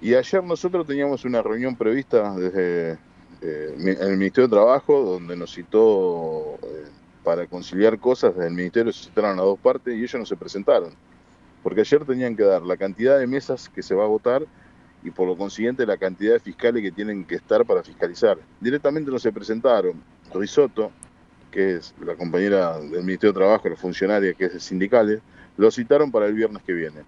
Y 0.00 0.14
ayer 0.14 0.42
nosotros 0.42 0.86
teníamos 0.86 1.26
una 1.26 1.42
reunión 1.42 1.76
prevista 1.76 2.34
desde 2.36 2.92
eh, 3.42 3.96
el 4.00 4.16
Ministerio 4.16 4.48
de 4.48 4.56
Trabajo, 4.56 4.98
donde 5.02 5.36
nos 5.36 5.52
citó 5.52 6.54
eh, 6.62 6.86
para 7.22 7.46
conciliar 7.48 7.98
cosas 7.98 8.34
desde 8.34 8.48
el 8.48 8.54
Ministerio, 8.54 8.94
se 8.94 9.04
citaron 9.04 9.38
a 9.38 9.42
dos 9.42 9.58
partes 9.58 9.94
y 9.94 9.98
ellos 9.98 10.14
no 10.14 10.24
se 10.24 10.36
presentaron. 10.36 10.94
Porque 11.62 11.82
ayer 11.82 12.02
tenían 12.06 12.34
que 12.34 12.44
dar 12.44 12.62
la 12.62 12.78
cantidad 12.78 13.18
de 13.18 13.26
mesas 13.26 13.68
que 13.68 13.82
se 13.82 13.94
va 13.94 14.04
a 14.04 14.08
votar 14.08 14.46
y 15.02 15.10
por 15.10 15.26
lo 15.26 15.36
consiguiente 15.36 15.84
la 15.86 15.96
cantidad 15.96 16.34
de 16.34 16.40
fiscales 16.40 16.82
que 16.82 16.92
tienen 16.92 17.24
que 17.24 17.36
estar 17.36 17.64
para 17.64 17.82
fiscalizar. 17.82 18.38
Directamente 18.60 19.10
no 19.10 19.18
se 19.18 19.32
presentaron. 19.32 20.02
Risotto, 20.32 20.90
que 21.50 21.76
es 21.76 21.94
la 22.04 22.14
compañera 22.14 22.78
del 22.78 23.02
Ministerio 23.02 23.32
de 23.32 23.38
Trabajo, 23.38 23.68
la 23.68 23.76
funcionaria 23.76 24.32
que 24.34 24.46
es 24.46 24.54
de 24.54 24.60
sindicales, 24.60 25.20
lo 25.56 25.70
citaron 25.70 26.10
para 26.10 26.26
el 26.26 26.34
viernes 26.34 26.62
que 26.62 26.72
viene. 26.72 27.02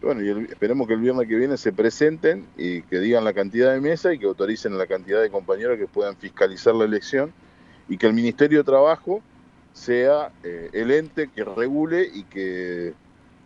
Bueno, 0.00 0.22
y 0.22 0.46
esperemos 0.50 0.88
que 0.88 0.94
el 0.94 1.00
viernes 1.00 1.28
que 1.28 1.36
viene 1.36 1.56
se 1.56 1.72
presenten 1.72 2.46
y 2.56 2.82
que 2.82 2.98
digan 2.98 3.24
la 3.24 3.32
cantidad 3.32 3.72
de 3.72 3.80
mesa 3.80 4.12
y 4.12 4.18
que 4.18 4.26
autoricen 4.26 4.76
la 4.76 4.86
cantidad 4.86 5.22
de 5.22 5.30
compañeros 5.30 5.78
que 5.78 5.86
puedan 5.86 6.16
fiscalizar 6.16 6.74
la 6.74 6.84
elección 6.84 7.32
y 7.88 7.96
que 7.96 8.08
el 8.08 8.12
Ministerio 8.12 8.58
de 8.58 8.64
Trabajo 8.64 9.22
sea 9.72 10.32
eh, 10.42 10.70
el 10.72 10.90
ente 10.90 11.28
que 11.28 11.44
regule 11.44 12.08
y 12.12 12.24
que 12.24 12.94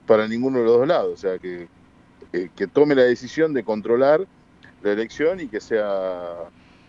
para 0.07 0.27
ninguno 0.29 0.59
de 0.59 0.65
los 0.65 0.79
dos 0.79 0.89
lados, 0.89 1.13
o 1.13 1.17
sea, 1.17 1.39
que 1.39 1.69
que, 2.27 2.67
tome 2.67 2.95
la 2.95 3.03
decisión 3.03 3.53
de 3.55 3.63
controlar 3.63 4.27
la 4.83 4.93
elección 4.93 5.41
y 5.41 5.49
que 5.49 5.61
sea 5.61 6.35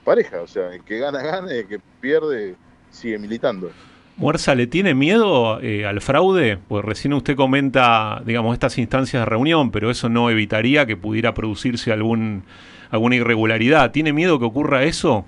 pareja, 0.03 0.41
o 0.41 0.47
sea, 0.47 0.73
el 0.73 0.83
que 0.83 0.99
gana, 0.99 1.21
gana 1.21 1.53
y 1.53 1.59
el 1.59 1.67
que 1.67 1.79
pierde 1.99 2.55
sigue 2.91 3.17
militando. 3.17 3.71
Muerza, 4.15 4.55
¿le 4.55 4.65
tiene 4.65 4.95
miedo 4.95 5.61
eh, 5.61 5.85
al 5.85 6.01
fraude? 6.01 6.57
Pues 6.67 6.83
recién 6.83 7.13
usted 7.13 7.35
comenta, 7.35 8.23
digamos, 8.25 8.53
estas 8.53 8.77
instancias 8.79 9.21
de 9.21 9.25
reunión, 9.25 9.69
pero 9.69 9.91
eso 9.91 10.09
no 10.09 10.31
evitaría 10.31 10.87
que 10.87 10.97
pudiera 10.97 11.35
producirse 11.35 11.91
algún, 11.91 12.43
alguna 12.89 13.15
irregularidad. 13.15 13.91
¿Tiene 13.91 14.13
miedo 14.13 14.39
que 14.39 14.45
ocurra 14.45 14.83
eso? 14.85 15.25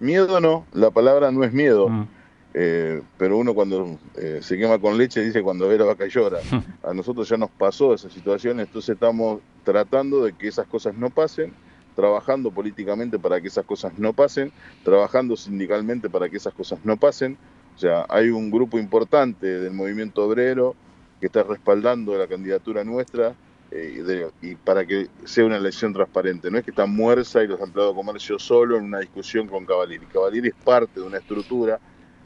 Miedo 0.00 0.40
no, 0.40 0.66
la 0.72 0.90
palabra 0.90 1.30
no 1.30 1.44
es 1.44 1.52
miedo. 1.52 1.88
Mm. 1.88 2.08
Eh, 2.54 3.00
pero 3.16 3.38
uno 3.38 3.54
cuando 3.54 3.98
eh, 4.16 4.40
se 4.42 4.58
quema 4.58 4.78
con 4.78 4.98
leche 4.98 5.22
dice 5.22 5.42
cuando 5.42 5.68
ve 5.68 5.78
la 5.78 5.84
vaca 5.84 6.06
llora. 6.06 6.38
A 6.82 6.92
nosotros 6.92 7.28
ya 7.28 7.36
nos 7.36 7.50
pasó 7.50 7.94
esa 7.94 8.10
situación, 8.10 8.60
entonces 8.60 8.90
estamos 8.90 9.40
tratando 9.64 10.24
de 10.24 10.32
que 10.34 10.48
esas 10.48 10.66
cosas 10.66 10.94
no 10.94 11.08
pasen, 11.10 11.52
trabajando 11.96 12.50
políticamente 12.50 13.18
para 13.18 13.40
que 13.40 13.48
esas 13.48 13.64
cosas 13.64 13.98
no 13.98 14.12
pasen, 14.12 14.52
trabajando 14.84 15.36
sindicalmente 15.36 16.10
para 16.10 16.28
que 16.28 16.36
esas 16.36 16.52
cosas 16.52 16.78
no 16.84 16.96
pasen. 16.96 17.38
O 17.74 17.78
sea, 17.78 18.04
hay 18.08 18.28
un 18.28 18.50
grupo 18.50 18.78
importante 18.78 19.46
del 19.46 19.72
movimiento 19.72 20.24
obrero 20.26 20.74
que 21.20 21.26
está 21.26 21.42
respaldando 21.42 22.16
la 22.18 22.26
candidatura 22.26 22.84
nuestra 22.84 23.34
eh, 23.70 24.28
y 24.42 24.54
para 24.56 24.84
que 24.84 25.08
sea 25.24 25.46
una 25.46 25.56
elección 25.56 25.94
transparente. 25.94 26.50
No 26.50 26.58
es 26.58 26.64
que 26.64 26.70
está 26.70 26.84
Muerza 26.84 27.42
y 27.42 27.46
los 27.46 27.60
empleados 27.60 27.94
de 27.94 28.02
comercio 28.02 28.38
solo 28.38 28.76
en 28.76 28.84
una 28.84 28.98
discusión 28.98 29.46
con 29.46 29.64
Cavalieri. 29.64 30.04
Cavalieri 30.06 30.48
es 30.48 30.54
parte 30.62 31.00
de 31.00 31.06
una 31.06 31.16
estructura 31.16 31.80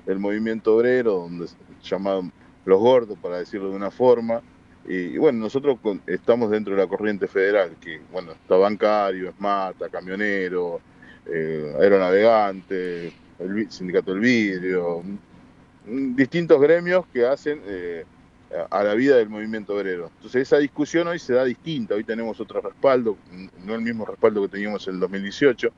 el 0.06 0.18
movimiento 0.18 0.76
obrero, 0.76 1.14
donde 1.14 1.48
se 1.48 1.56
llaman 1.82 2.32
los 2.64 2.80
gordos, 2.80 3.18
para 3.18 3.38
decirlo 3.38 3.70
de 3.70 3.76
una 3.76 3.90
forma. 3.90 4.40
Y, 4.88 5.18
bueno, 5.18 5.40
nosotros 5.40 5.78
estamos 6.06 6.50
dentro 6.50 6.74
de 6.74 6.82
la 6.82 6.86
corriente 6.86 7.26
federal, 7.26 7.76
que 7.80 8.00
bueno, 8.12 8.32
está 8.32 8.56
bancario, 8.56 9.30
esmata, 9.30 9.88
camionero, 9.88 10.80
eh, 11.26 11.74
aeronavegante, 11.80 13.12
el 13.38 13.70
sindicato 13.70 14.12
del 14.12 14.20
vidrio, 14.20 15.02
distintos 15.84 16.60
gremios 16.60 17.04
que 17.12 17.26
hacen 17.26 17.60
eh, 17.66 18.04
a 18.70 18.82
la 18.84 18.94
vida 18.94 19.16
del 19.16 19.28
movimiento 19.28 19.74
obrero. 19.74 20.10
Entonces 20.16 20.42
esa 20.42 20.58
discusión 20.58 21.08
hoy 21.08 21.18
se 21.18 21.34
da 21.34 21.44
distinta, 21.44 21.94
hoy 21.94 22.04
tenemos 22.04 22.40
otro 22.40 22.60
respaldo, 22.60 23.16
no 23.64 23.74
el 23.74 23.82
mismo 23.82 24.04
respaldo 24.04 24.42
que 24.42 24.48
teníamos 24.48 24.86
en 24.86 24.94
el 24.94 25.00
2018, 25.00 25.68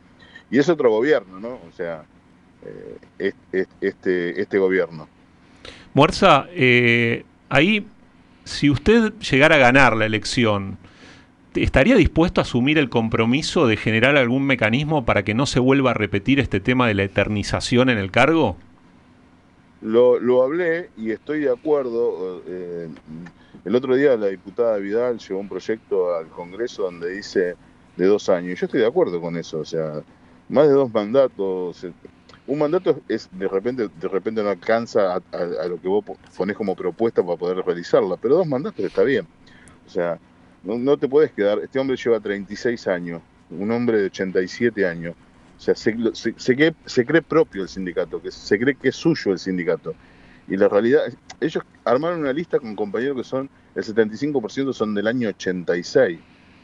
y 0.50 0.58
es 0.58 0.68
otro 0.68 0.90
gobierno, 0.90 1.40
¿no? 1.40 1.60
O 1.68 1.72
sea, 1.74 2.04
eh, 2.64 3.32
este, 3.80 4.40
este 4.40 4.58
gobierno. 4.58 5.08
Muerza, 5.94 6.46
eh, 6.50 7.24
ahí, 7.48 7.86
si 8.44 8.70
usted 8.70 9.12
llegara 9.14 9.56
a 9.56 9.58
ganar 9.58 9.96
la 9.96 10.06
elección, 10.06 10.78
¿estaría 11.54 11.96
dispuesto 11.96 12.40
a 12.40 12.42
asumir 12.42 12.78
el 12.78 12.88
compromiso 12.88 13.66
de 13.66 13.76
generar 13.76 14.16
algún 14.16 14.44
mecanismo 14.46 15.04
para 15.04 15.24
que 15.24 15.34
no 15.34 15.46
se 15.46 15.60
vuelva 15.60 15.92
a 15.92 15.94
repetir 15.94 16.40
este 16.40 16.60
tema 16.60 16.86
de 16.86 16.94
la 16.94 17.04
eternización 17.04 17.88
en 17.88 17.98
el 17.98 18.10
cargo? 18.10 18.56
Lo, 19.80 20.18
lo 20.18 20.42
hablé 20.42 20.90
y 20.96 21.10
estoy 21.10 21.40
de 21.40 21.50
acuerdo. 21.50 22.42
Eh, 22.46 22.88
el 23.64 23.74
otro 23.74 23.94
día 23.94 24.16
la 24.16 24.26
diputada 24.26 24.76
Vidal 24.78 25.18
llevó 25.18 25.40
un 25.40 25.48
proyecto 25.48 26.14
al 26.14 26.28
Congreso 26.28 26.84
donde 26.84 27.10
dice 27.10 27.54
de 27.96 28.06
dos 28.06 28.28
años. 28.28 28.58
Yo 28.58 28.66
estoy 28.66 28.80
de 28.80 28.86
acuerdo 28.86 29.20
con 29.20 29.36
eso. 29.36 29.60
O 29.60 29.64
sea, 29.64 30.02
más 30.48 30.66
de 30.66 30.74
dos 30.74 30.92
mandatos 30.92 31.84
un 32.48 32.58
mandato 32.58 33.00
es 33.08 33.28
de 33.30 33.46
repente 33.46 33.88
de 34.00 34.08
repente 34.08 34.42
no 34.42 34.48
alcanza 34.48 35.16
a, 35.16 35.66
lo 35.68 35.80
que 35.80 35.86
vos 35.86 36.04
pones 36.36 36.56
como 36.56 36.74
propuesta 36.74 37.22
para 37.22 37.36
poder 37.36 37.58
realizarla, 37.64 38.16
pero 38.16 38.36
dos 38.36 38.46
mandatos 38.46 38.84
está 38.84 39.02
bien. 39.02 39.26
O 39.86 39.90
sea, 39.90 40.18
no, 40.64 40.96
te 40.96 41.08
puedes 41.08 41.30
quedar, 41.32 41.58
este 41.60 41.78
hombre 41.78 41.96
lleva 41.96 42.18
36 42.18 42.88
años, 42.88 43.20
un 43.50 43.70
hombre 43.70 43.98
de 43.98 44.06
87 44.06 44.86
años, 44.86 45.14
O 45.58 45.60
sea, 45.60 45.74
se, 45.74 45.94
cree, 46.56 46.74
se 46.86 47.06
cree 47.06 47.22
propio 47.22 47.62
el 47.62 47.68
sindicato, 47.68 48.20
que 48.20 48.30
se 48.30 48.58
cree 48.58 48.74
que 48.74 48.88
es 48.88 48.96
suyo 48.96 49.32
el 49.32 49.38
sindicato. 49.38 49.94
Y 50.48 50.56
la 50.56 50.68
realidad, 50.68 51.02
ellos 51.40 51.62
armaron 51.84 52.20
una 52.20 52.32
lista 52.32 52.58
con 52.58 52.74
compañeros 52.74 53.18
que 53.18 53.24
son, 53.24 53.50
el 53.74 53.84
75% 53.84 54.72
son 54.72 54.94
del 54.94 55.06
año 55.06 55.28
86. 55.28 56.18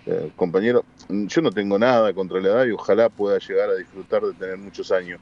Eh, 0.07 0.32
compañero, 0.37 0.85
yo 1.09 1.43
no 1.43 1.51
tengo 1.51 1.78
nada 1.78 2.12
contra 2.14 2.41
la 2.41 2.49
edad 2.49 2.66
y 2.66 2.70
ojalá 2.70 3.09
pueda 3.11 3.39
llegar 3.39 3.70
a 3.70 3.74
disfrutar 3.74 4.22
de 4.22 4.32
tener 4.35 4.59
muchos 4.59 4.91
años, 4.93 5.20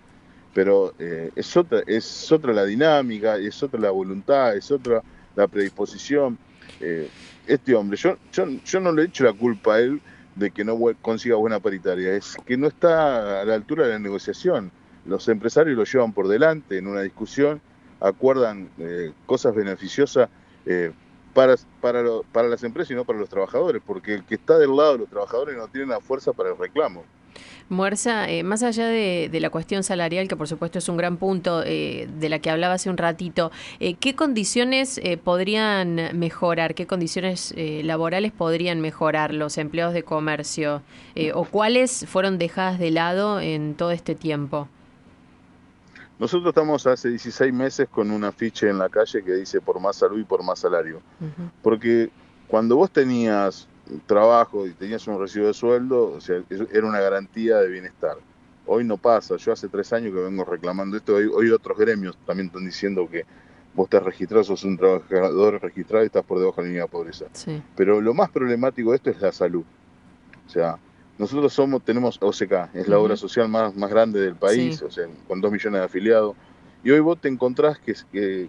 pero 0.55 0.95
eh, 0.99 1.31
es, 1.35 1.57
otra, 1.57 1.83
es 1.87 2.31
otra 2.31 2.53
la 2.53 2.65
dinámica, 2.65 3.37
es 3.37 3.63
otra 3.63 3.81
la 3.81 3.91
voluntad, 3.91 4.57
es 4.57 4.71
otra 4.71 5.03
la 5.35 5.49
predisposición. 5.49 6.39
Eh, 6.81 7.09
este 7.47 7.75
hombre, 7.75 7.97
yo, 7.97 8.17
yo, 8.33 8.81
no 8.81 8.93
le 8.93 9.05
echo 9.05 9.25
la 9.25 9.33
culpa 9.33 9.75
a 9.75 9.81
él 9.81 10.01
de 10.37 10.51
que 10.51 10.65
no 10.65 10.79
consiga 11.01 11.37
buena 11.37 11.61
paritaria, 11.61 12.15
es 12.15 12.37
que 12.47 12.57
no 12.57 12.69
está 12.69 13.41
a 13.41 13.45
la 13.45 13.55
altura 13.55 13.87
de 13.87 13.93
la 13.93 13.99
negociación. 13.99 14.71
Los 15.05 15.29
empresarios 15.29 15.77
lo 15.77 15.85
llevan 15.85 16.13
por 16.13 16.29
delante 16.29 16.79
en 16.79 16.87
una 16.87 17.01
discusión, 17.01 17.61
acuerdan 18.01 18.71
eh, 18.79 19.13
cosas 19.27 19.55
beneficiosas 19.55 20.29
eh, 20.67 20.93
para, 21.35 21.57
para, 21.81 22.03
para 22.31 22.49
las 22.49 22.63
empresas 22.63 22.93
y 22.93 22.95
no 22.95 23.05
para 23.05 23.19
los 23.19 23.29
trabajadores, 23.29 23.83
porque 23.85 24.15
el 24.15 24.25
que 24.25 24.37
está 24.37 24.59
del 24.59 24.77
lado 24.77 24.93
de 24.93 24.99
los 24.99 25.09
trabajadores 25.09 25.57
no 25.57 25.69
tiene 25.69 25.89
la 25.89 26.01
fuerza 26.01 26.33
para 26.33 26.51
el 26.51 26.59
reclamo. 26.59 27.05
Muerza, 27.69 28.29
eh, 28.29 28.43
más 28.43 28.63
allá 28.63 28.87
de, 28.87 29.31
la 29.41 29.51
cuestión 29.51 29.83
salarial, 29.83 30.29
que 30.29 30.37
por 30.37 30.47
supuesto 30.47 30.79
es 30.79 30.89
un 30.89 30.97
gran 30.97 31.17
punto 31.17 31.63
eh, 31.65 32.09
de 32.19 32.29
la 32.29 32.39
que 32.39 32.51
hablaba 32.51 32.75
hace 32.75 32.91
un 32.91 32.99
ratito, 32.99 33.51
eh, 33.81 33.95
¿qué 33.95 34.15
condiciones 34.15 35.01
podrían 35.25 36.19
mejorar? 36.19 36.75
¿Qué 36.75 36.87
condiciones 36.87 37.55
laborales 37.57 38.33
podrían 38.33 38.81
mejorar 38.81 39.33
los 39.33 39.59
empleados 39.59 39.95
de 39.95 40.03
comercio? 40.03 40.83
¿O 41.35 41.45
cuáles 41.45 42.07
fueron 42.07 42.39
dejadas 42.39 42.79
de 42.79 42.91
lado 42.91 43.41
en 43.41 43.75
todo 43.75 43.91
este 43.91 44.15
tiempo? 44.15 44.69
Nosotros 46.19 46.51
estamos 46.51 46.87
hace 46.87 47.09
16 47.09 47.53
meses 47.53 47.89
con 47.89 48.11
un 48.11 48.25
afiche 48.25 48.69
en 48.69 48.79
la 48.79 48.89
calle 48.89 49.25
que 49.25 49.33
dice 49.33 49.61
por 49.61 49.81
más 49.81 49.97
salud 49.97 50.21
y 50.21 50.25
por 50.25 50.43
más 50.43 50.61
salario. 50.61 51.01
Porque 51.63 52.11
cuando 52.49 52.77
vos 52.77 52.91
tenías 52.91 53.67
trabajo 54.07 54.67
y 54.67 54.73
tenías 54.73 55.07
un 55.07 55.19
recibo 55.19 55.47
de 55.47 55.55
sueldo, 55.55 56.13
o 56.13 56.21
sea, 56.21 56.43
era 56.73 56.87
una 56.87 57.01
garantía 57.01 57.59
de 57.59 57.69
bienestar. 57.69 58.17
Hoy 58.67 58.85
no 58.85 58.97
pasa, 58.97 59.37
yo 59.37 59.53
hace 59.53 59.69
tres 59.69 59.93
años 59.93 60.15
que 60.15 60.21
vengo 60.21 60.45
reclamando 60.45 60.97
esto, 60.97 61.15
hoy, 61.15 61.51
otros 61.51 61.77
gremios 61.77 62.17
también 62.27 62.47
están 62.47 62.65
diciendo 62.65 63.09
que 63.11 63.25
vos 63.75 63.87
estás 63.87 64.03
registrado, 64.03 64.45
sos 64.45 64.65
un 64.65 64.77
trabajador 64.77 65.61
registrado 65.61 66.05
y 66.05 66.07
estás 66.07 66.25
por 66.25 66.39
debajo 66.39 66.61
de 66.61 66.63
la 66.63 66.69
línea 66.69 66.83
de 66.85 66.89
pobreza. 66.89 67.27
Pero 67.75 68.01
lo 68.01 68.15
más 68.15 68.31
problemático 68.31 68.91
de 68.91 68.97
esto 68.97 69.11
es 69.11 69.21
la 69.21 69.33
salud. 69.33 69.65
O 70.47 70.51
sea, 70.51 70.79
nosotros 71.19 71.53
somos, 71.53 71.83
tenemos 71.85 72.19
OCK, 72.21 72.75
es 72.75 72.89
la 72.89 72.99
obra 72.99 73.17
social 73.17 73.49
más, 73.49 73.75
más 73.77 73.91
grande 73.91 74.21
del 74.21 74.37
país, 74.37 74.81
o 74.83 74.91
sea, 74.91 75.07
con 75.27 75.41
dos 75.41 75.53
millones 75.53 75.81
de 75.81 75.85
afiliados, 75.85 76.37
y 76.85 76.91
hoy 76.91 77.01
vos 77.01 77.21
te 77.21 77.29
encontrás 77.29 77.79
que, 77.79 77.95
que, 78.11 78.49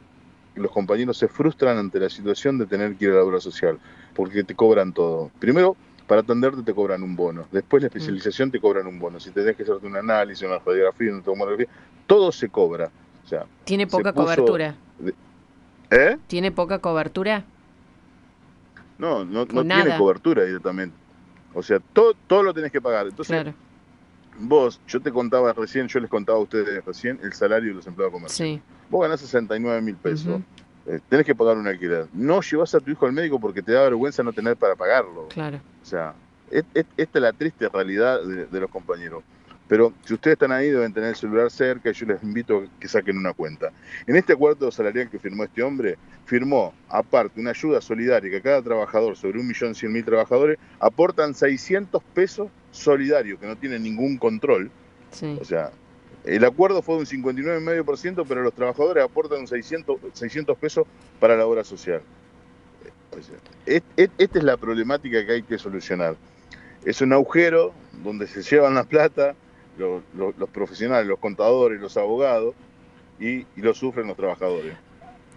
los 0.55 0.71
compañeros 0.71 1.17
se 1.17 1.27
frustran 1.27 1.77
ante 1.77 1.99
la 1.99 2.09
situación 2.09 2.57
de 2.57 2.65
tener 2.65 2.95
que 2.95 3.05
ir 3.05 3.11
a 3.11 3.15
la 3.15 3.23
obra 3.23 3.39
social 3.39 3.79
porque 4.13 4.43
te 4.43 4.55
cobran 4.55 4.93
todo. 4.93 5.31
Primero, 5.39 5.75
para 6.07 6.21
atenderte 6.21 6.61
te 6.63 6.73
cobran 6.73 7.03
un 7.03 7.15
bono. 7.15 7.47
Después 7.51 7.81
la 7.81 7.87
especialización 7.87 8.51
te 8.51 8.59
cobran 8.59 8.87
un 8.87 8.99
bono. 8.99 9.19
Si 9.19 9.31
tenés 9.31 9.55
que 9.55 9.63
hacerte 9.63 9.87
un 9.87 9.95
análisis, 9.95 10.45
una 10.45 10.59
radiografía, 10.59 11.11
una 11.11 11.23
tomografía, 11.23 11.67
todo 12.05 12.31
se 12.31 12.49
cobra. 12.49 12.91
O 13.23 13.27
sea, 13.27 13.45
¿Tiene 13.63 13.87
poca 13.87 14.13
cobertura? 14.13 14.75
¿Eh? 15.89 16.17
¿Tiene 16.27 16.51
poca 16.51 16.79
cobertura? 16.79 17.45
No, 18.97 19.25
no, 19.25 19.45
no 19.45 19.63
tiene 19.63 19.97
cobertura 19.97 20.43
directamente. 20.43 20.95
O 21.53 21.61
sea, 21.61 21.79
todo, 21.93 22.13
todo 22.27 22.43
lo 22.43 22.53
tenés 22.53 22.71
que 22.71 22.81
pagar. 22.81 23.07
Entonces, 23.07 23.53
vos, 24.39 24.81
yo 24.87 25.01
te 25.01 25.11
contaba 25.11 25.53
recién, 25.53 25.87
yo 25.87 25.99
les 25.99 26.09
contaba 26.09 26.37
a 26.39 26.41
ustedes 26.41 26.83
recién 26.83 27.19
el 27.23 27.33
salario 27.33 27.69
de 27.69 27.75
los 27.75 27.87
empleados 27.87 28.13
comerciales. 28.13 28.61
Sí. 28.61 28.61
Vos 28.93 29.01
ganás 29.01 29.21
69 29.21 29.81
mil 29.81 29.95
pesos. 29.95 30.39
Eh, 30.85 30.99
tenés 31.09 31.25
que 31.25 31.33
pagar 31.33 31.57
un 31.57 31.65
alquiler. 31.65 32.05
No 32.13 32.41
llevas 32.41 32.75
a 32.75 32.79
tu 32.79 32.91
hijo 32.91 33.07
al 33.07 33.11
médico 33.11 33.39
porque 33.39 33.63
te 33.63 33.71
da 33.71 33.81
vergüenza 33.81 34.21
no 34.21 34.31
tener 34.31 34.55
para 34.55 34.75
pagarlo. 34.75 35.29
Claro. 35.29 35.59
O 35.81 35.85
sea, 35.85 36.13
esta 36.51 36.85
es 36.95 37.09
la 37.15 37.33
triste 37.33 37.67
realidad 37.69 38.19
de, 38.23 38.59
los 38.59 38.69
compañeros. 38.69 39.23
Pero 39.67 39.93
si 40.05 40.13
ustedes 40.13 40.33
están 40.33 40.51
ahí, 40.51 40.69
deben 40.69 40.93
tener 40.93 41.09
el 41.09 41.15
celular 41.15 41.49
cerca 41.49 41.89
y 41.89 41.93
yo 41.93 42.05
les 42.05 42.21
invito 42.21 42.57
a 42.57 42.79
que 42.79 42.87
saquen 42.87 43.17
una 43.17 43.33
cuenta. 43.33 43.71
En 44.05 44.15
este 44.15 44.33
acuerdo 44.33 44.69
salarial 44.69 45.09
que 45.09 45.17
firmó 45.17 45.43
este 45.43 45.63
hombre, 45.63 45.97
firmó 46.25 46.75
aparte 46.87 47.39
una 47.41 47.49
ayuda 47.49 47.81
solidaria 47.81 48.29
que 48.29 48.43
cada 48.43 48.61
trabajador, 48.61 49.17
sobre 49.17 49.39
un 49.39 49.47
millón 49.47 49.73
cien 49.73 49.91
mil 49.91 50.05
trabajadores, 50.05 50.59
aportan 50.79 51.33
600 51.33 52.03
pesos 52.13 52.49
solidarios 52.69 53.39
que 53.39 53.47
no 53.47 53.55
tienen 53.55 53.81
ningún 53.81 54.19
control. 54.19 54.69
Sí. 55.09 55.35
O 55.41 55.45
sea, 55.45 55.71
el 56.25 56.45
acuerdo 56.45 56.81
fue 56.81 56.95
de 56.95 57.01
un 57.01 57.05
59,5%, 57.05 58.25
pero 58.27 58.41
los 58.43 58.53
trabajadores 58.53 59.03
aportan 59.03 59.45
600, 59.47 59.97
600 60.13 60.57
pesos 60.57 60.87
para 61.19 61.35
la 61.35 61.45
obra 61.45 61.63
social. 61.63 62.01
Esta 63.65 64.39
es 64.39 64.43
la 64.43 64.57
problemática 64.57 65.25
que 65.25 65.33
hay 65.33 65.43
que 65.43 65.57
solucionar. 65.57 66.15
Es 66.85 67.01
un 67.01 67.13
agujero 67.13 67.73
donde 68.03 68.27
se 68.27 68.41
llevan 68.41 68.75
la 68.75 68.83
plata 68.83 69.35
los, 69.77 70.49
profesionales, 70.51 71.07
los 71.07 71.19
contadores, 71.19 71.79
los 71.81 71.97
abogados, 71.97 72.53
y, 73.19 73.45
lo 73.55 73.73
sufren 73.73 74.07
los 74.07 74.17
trabajadores. 74.17 74.73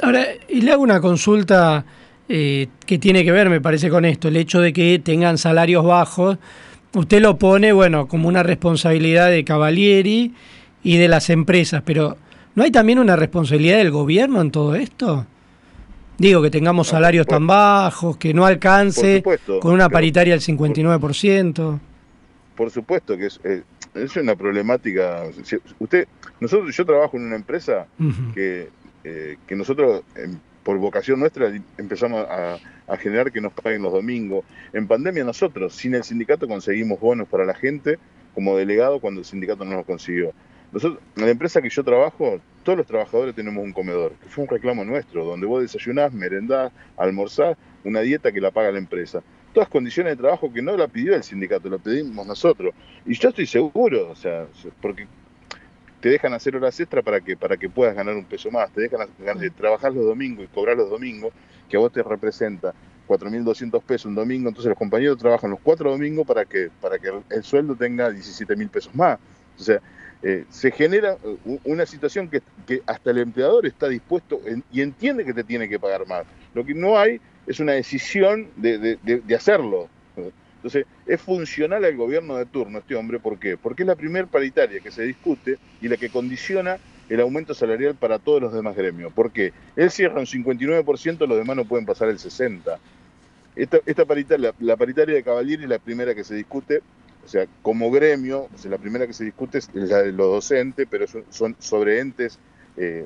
Ahora, 0.02 0.24
y 0.48 0.60
le 0.60 0.72
hago 0.72 0.82
una 0.82 1.00
consulta 1.00 1.84
eh, 2.28 2.68
que 2.84 2.98
tiene 2.98 3.24
que 3.24 3.32
ver, 3.32 3.48
me 3.48 3.60
parece, 3.60 3.88
con 3.88 4.04
esto, 4.04 4.28
el 4.28 4.36
hecho 4.36 4.60
de 4.60 4.72
que 4.72 4.98
tengan 4.98 5.38
salarios 5.38 5.84
bajos. 5.84 6.38
Usted 6.92 7.20
lo 7.20 7.38
pone, 7.38 7.72
bueno, 7.72 8.08
como 8.08 8.28
una 8.28 8.42
responsabilidad 8.42 9.30
de 9.30 9.44
Cavalieri 9.44 10.34
y 10.86 10.98
de 10.98 11.08
las 11.08 11.30
empresas, 11.30 11.82
pero 11.84 12.16
¿no 12.54 12.62
hay 12.62 12.70
también 12.70 13.00
una 13.00 13.16
responsabilidad 13.16 13.78
del 13.78 13.90
gobierno 13.90 14.40
en 14.40 14.52
todo 14.52 14.76
esto? 14.76 15.26
Digo, 16.16 16.40
que 16.40 16.48
tengamos 16.48 16.86
salarios 16.86 17.26
tan 17.26 17.44
bajos, 17.44 18.16
que 18.18 18.32
no 18.32 18.46
alcance 18.46 19.20
con 19.60 19.74
una 19.74 19.88
paritaria 19.88 20.32
del 20.32 20.40
59%. 20.40 21.80
Por 22.54 22.70
supuesto 22.70 23.18
que 23.18 23.26
es, 23.26 23.40
eh, 23.42 23.64
es 23.94 24.16
una 24.16 24.36
problemática. 24.36 25.24
Usted, 25.80 26.06
nosotros, 26.38 26.74
yo 26.76 26.86
trabajo 26.86 27.16
en 27.16 27.24
una 27.24 27.36
empresa 27.36 27.88
que, 28.32 28.68
eh, 29.02 29.38
que 29.44 29.56
nosotros, 29.56 30.04
em, 30.14 30.38
por 30.62 30.78
vocación 30.78 31.18
nuestra, 31.18 31.52
empezamos 31.78 32.24
a, 32.30 32.58
a, 32.86 32.96
generar 32.96 33.32
que 33.32 33.40
nos 33.40 33.52
paguen 33.52 33.82
los 33.82 33.92
domingos. 33.92 34.44
En 34.72 34.86
pandemia 34.86 35.24
nosotros, 35.24 35.74
sin 35.74 35.96
el 35.96 36.04
sindicato, 36.04 36.46
conseguimos 36.46 37.00
bonos 37.00 37.26
para 37.26 37.44
la 37.44 37.54
gente 37.54 37.98
como 38.34 38.56
delegado 38.56 39.00
cuando 39.00 39.18
el 39.18 39.26
sindicato 39.26 39.64
no 39.64 39.74
nos 39.74 39.84
consiguió. 39.84 40.32
Nosotros, 40.76 41.02
en 41.16 41.24
la 41.24 41.30
empresa 41.30 41.62
que 41.62 41.70
yo 41.70 41.82
trabajo, 41.82 42.38
todos 42.62 42.76
los 42.76 42.86
trabajadores 42.86 43.34
tenemos 43.34 43.64
un 43.64 43.72
comedor, 43.72 44.12
que 44.22 44.28
fue 44.28 44.44
un 44.44 44.50
reclamo 44.50 44.84
nuestro, 44.84 45.24
donde 45.24 45.46
vos 45.46 45.62
desayunás, 45.62 46.12
merendás, 46.12 46.70
almorzás, 46.98 47.56
una 47.82 48.00
dieta 48.00 48.30
que 48.30 48.42
la 48.42 48.50
paga 48.50 48.70
la 48.72 48.76
empresa. 48.76 49.22
Todas 49.54 49.70
condiciones 49.70 50.12
de 50.12 50.16
trabajo 50.18 50.52
que 50.52 50.60
no 50.60 50.76
la 50.76 50.86
pidió 50.86 51.14
el 51.14 51.22
sindicato, 51.22 51.70
lo 51.70 51.78
pedimos 51.78 52.26
nosotros. 52.26 52.74
Y 53.06 53.14
yo 53.14 53.30
estoy 53.30 53.46
seguro, 53.46 54.10
o 54.10 54.14
sea, 54.14 54.48
porque 54.82 55.06
te 56.02 56.10
dejan 56.10 56.34
hacer 56.34 56.54
horas 56.54 56.78
extra 56.78 57.00
para 57.00 57.22
que, 57.22 57.38
para 57.38 57.56
que 57.56 57.70
puedas 57.70 57.96
ganar 57.96 58.14
un 58.14 58.26
peso 58.26 58.50
más, 58.50 58.70
te 58.70 58.82
dejan 58.82 59.08
trabajar 59.56 59.94
los 59.94 60.04
domingos 60.04 60.44
y 60.44 60.48
cobrar 60.48 60.76
los 60.76 60.90
domingos, 60.90 61.32
que 61.70 61.78
a 61.78 61.80
vos 61.80 61.90
te 61.90 62.02
representa 62.02 62.74
4.200 63.08 63.82
pesos 63.82 64.04
un 64.04 64.14
domingo, 64.14 64.50
entonces 64.50 64.68
los 64.68 64.78
compañeros 64.78 65.16
trabajan 65.16 65.52
los 65.52 65.60
cuatro 65.60 65.90
domingos 65.90 66.26
para 66.26 66.44
que, 66.44 66.68
para 66.82 66.98
que 66.98 67.08
el 67.30 67.42
sueldo 67.44 67.74
tenga 67.76 68.10
17.000 68.10 68.68
pesos 68.68 68.94
más. 68.94 69.18
O 69.58 69.62
sea, 69.62 69.80
eh, 70.22 70.44
se 70.50 70.70
genera 70.70 71.16
uh, 71.22 71.58
una 71.64 71.86
situación 71.86 72.28
que, 72.28 72.42
hasta 72.86 73.10
el 73.10 73.18
empleador 73.18 73.66
está 73.66 73.88
dispuesto 73.88 74.40
y 74.72 74.80
entiende 74.80 75.24
que 75.24 75.34
te 75.34 75.44
tiene 75.44 75.68
que 75.68 75.78
pagar 75.78 76.06
más. 76.06 76.24
Lo 76.54 76.64
que 76.64 76.74
no 76.74 76.98
hay 76.98 77.20
es 77.46 77.60
una 77.60 77.72
decisión 77.72 78.48
de, 78.56 78.98
hacerlo. 79.34 79.88
Entonces, 80.56 80.86
es 81.06 81.20
funcional 81.20 81.84
al 81.84 81.96
gobierno 81.96 82.36
de 82.36 82.46
turno 82.46 82.78
este 82.78 82.96
hombre, 82.96 83.20
¿por 83.20 83.38
qué? 83.38 83.56
Porque 83.56 83.82
es 83.82 83.86
la 83.86 83.94
primer 83.94 84.26
paritaria 84.26 84.80
que 84.80 84.90
se 84.90 85.02
discute 85.02 85.58
y 85.80 85.88
la 85.88 85.96
que 85.96 86.08
condiciona 86.08 86.78
el 87.08 87.20
aumento 87.20 87.54
salarial 87.54 87.94
para 87.94 88.18
todos 88.18 88.40
los 88.40 88.52
demás 88.52 88.74
gremios. 88.74 89.12
¿Por 89.12 89.30
qué? 89.30 89.52
Él 89.76 89.90
cierra 89.90 90.18
un 90.18 90.26
59%, 90.26 91.26
los 91.26 91.38
demás 91.38 91.56
no 91.56 91.64
pueden 91.66 91.86
pasar 91.86 92.08
el 92.08 92.18
60%. 92.18 92.78
Esta, 93.54 93.78
esta 93.86 94.04
paritaria, 94.04 94.52
la, 94.58 94.66
la 94.66 94.76
paritaria 94.76 95.14
de 95.14 95.22
Cavalieri 95.22 95.62
es 95.62 95.68
la 95.68 95.78
primera 95.78 96.14
que 96.14 96.24
se 96.24 96.34
discute 96.34 96.82
o 97.26 97.28
sea, 97.28 97.44
como 97.60 97.90
gremio, 97.90 98.48
la 98.68 98.78
primera 98.78 99.04
que 99.04 99.12
se 99.12 99.24
discute 99.24 99.58
es 99.58 99.68
la 99.74 99.98
de 99.98 100.12
los 100.12 100.28
docentes, 100.28 100.86
pero 100.88 101.06
son, 101.28 101.56
sobre 101.58 101.98
entes 101.98 102.38
eh, 102.76 103.04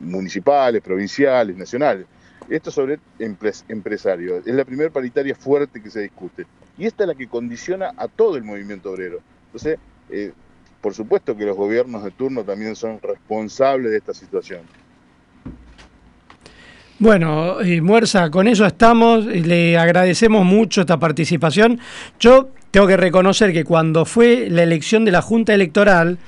municipales, 0.00 0.82
provinciales, 0.82 1.56
nacionales. 1.56 2.06
Esto 2.50 2.72
sobre 2.72 2.98
empresarios. 3.68 4.44
Es 4.44 4.52
la 4.52 4.64
primera 4.64 4.90
paritaria 4.90 5.36
fuerte 5.36 5.80
que 5.80 5.90
se 5.90 6.00
discute. 6.00 6.44
Y 6.76 6.86
esta 6.86 7.04
es 7.04 7.08
la 7.08 7.14
que 7.14 7.28
condiciona 7.28 7.92
a 7.96 8.08
todo 8.08 8.36
el 8.36 8.42
movimiento 8.42 8.90
obrero. 8.90 9.20
Entonces, 9.46 9.78
eh, 10.10 10.32
por 10.80 10.92
supuesto 10.92 11.36
que 11.36 11.44
los 11.44 11.56
gobiernos 11.56 12.02
de 12.02 12.10
turno 12.10 12.42
también 12.42 12.74
son 12.74 12.98
responsables 13.00 13.92
de 13.92 13.98
esta 13.98 14.12
situación. 14.12 14.62
Bueno, 16.98 17.60
eh, 17.60 17.80
Muerza, 17.80 18.28
con 18.28 18.48
eso 18.48 18.66
estamos. 18.66 19.24
Le 19.24 19.78
agradecemos 19.78 20.44
mucho 20.44 20.80
esta 20.80 20.98
participación. 20.98 21.78
Yo 22.18 22.50
tengo 22.72 22.86
que 22.86 22.96
reconocer 22.96 23.52
que 23.52 23.64
cuando 23.64 24.04
fue 24.04 24.48
la 24.50 24.62
elección 24.62 25.04
de 25.04 25.12
la 25.12 25.20
Junta 25.20 25.54
Electoral, 25.54 26.18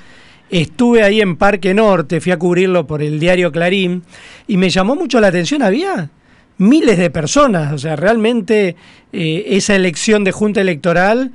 estuve 0.50 1.02
ahí 1.02 1.22
en 1.22 1.36
Parque 1.36 1.72
Norte, 1.72 2.20
fui 2.20 2.32
a 2.32 2.38
cubrirlo 2.38 2.86
por 2.86 3.02
el 3.02 3.18
diario 3.18 3.50
Clarín, 3.50 4.02
y 4.46 4.58
me 4.58 4.68
llamó 4.68 4.94
mucho 4.94 5.20
la 5.20 5.28
atención, 5.28 5.62
había 5.62 6.10
miles 6.58 6.98
de 6.98 7.10
personas, 7.10 7.72
o 7.72 7.78
sea, 7.78 7.96
realmente 7.96 8.76
eh, 9.12 9.44
esa 9.48 9.74
elección 9.74 10.22
de 10.22 10.32
Junta 10.32 10.60
Electoral 10.60 11.32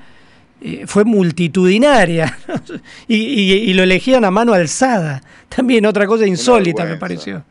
eh, 0.62 0.84
fue 0.86 1.06
multitudinaria 1.06 2.38
y, 3.08 3.74
lo 3.74 3.82
elegían 3.82 4.26
a 4.26 4.32
mano 4.32 4.54
alzada. 4.54 5.24
También 5.50 5.88
otra 5.88 6.06
cosa 6.06 6.28
insólita 6.28 6.86
me 6.86 6.98
pareció. 6.98 7.44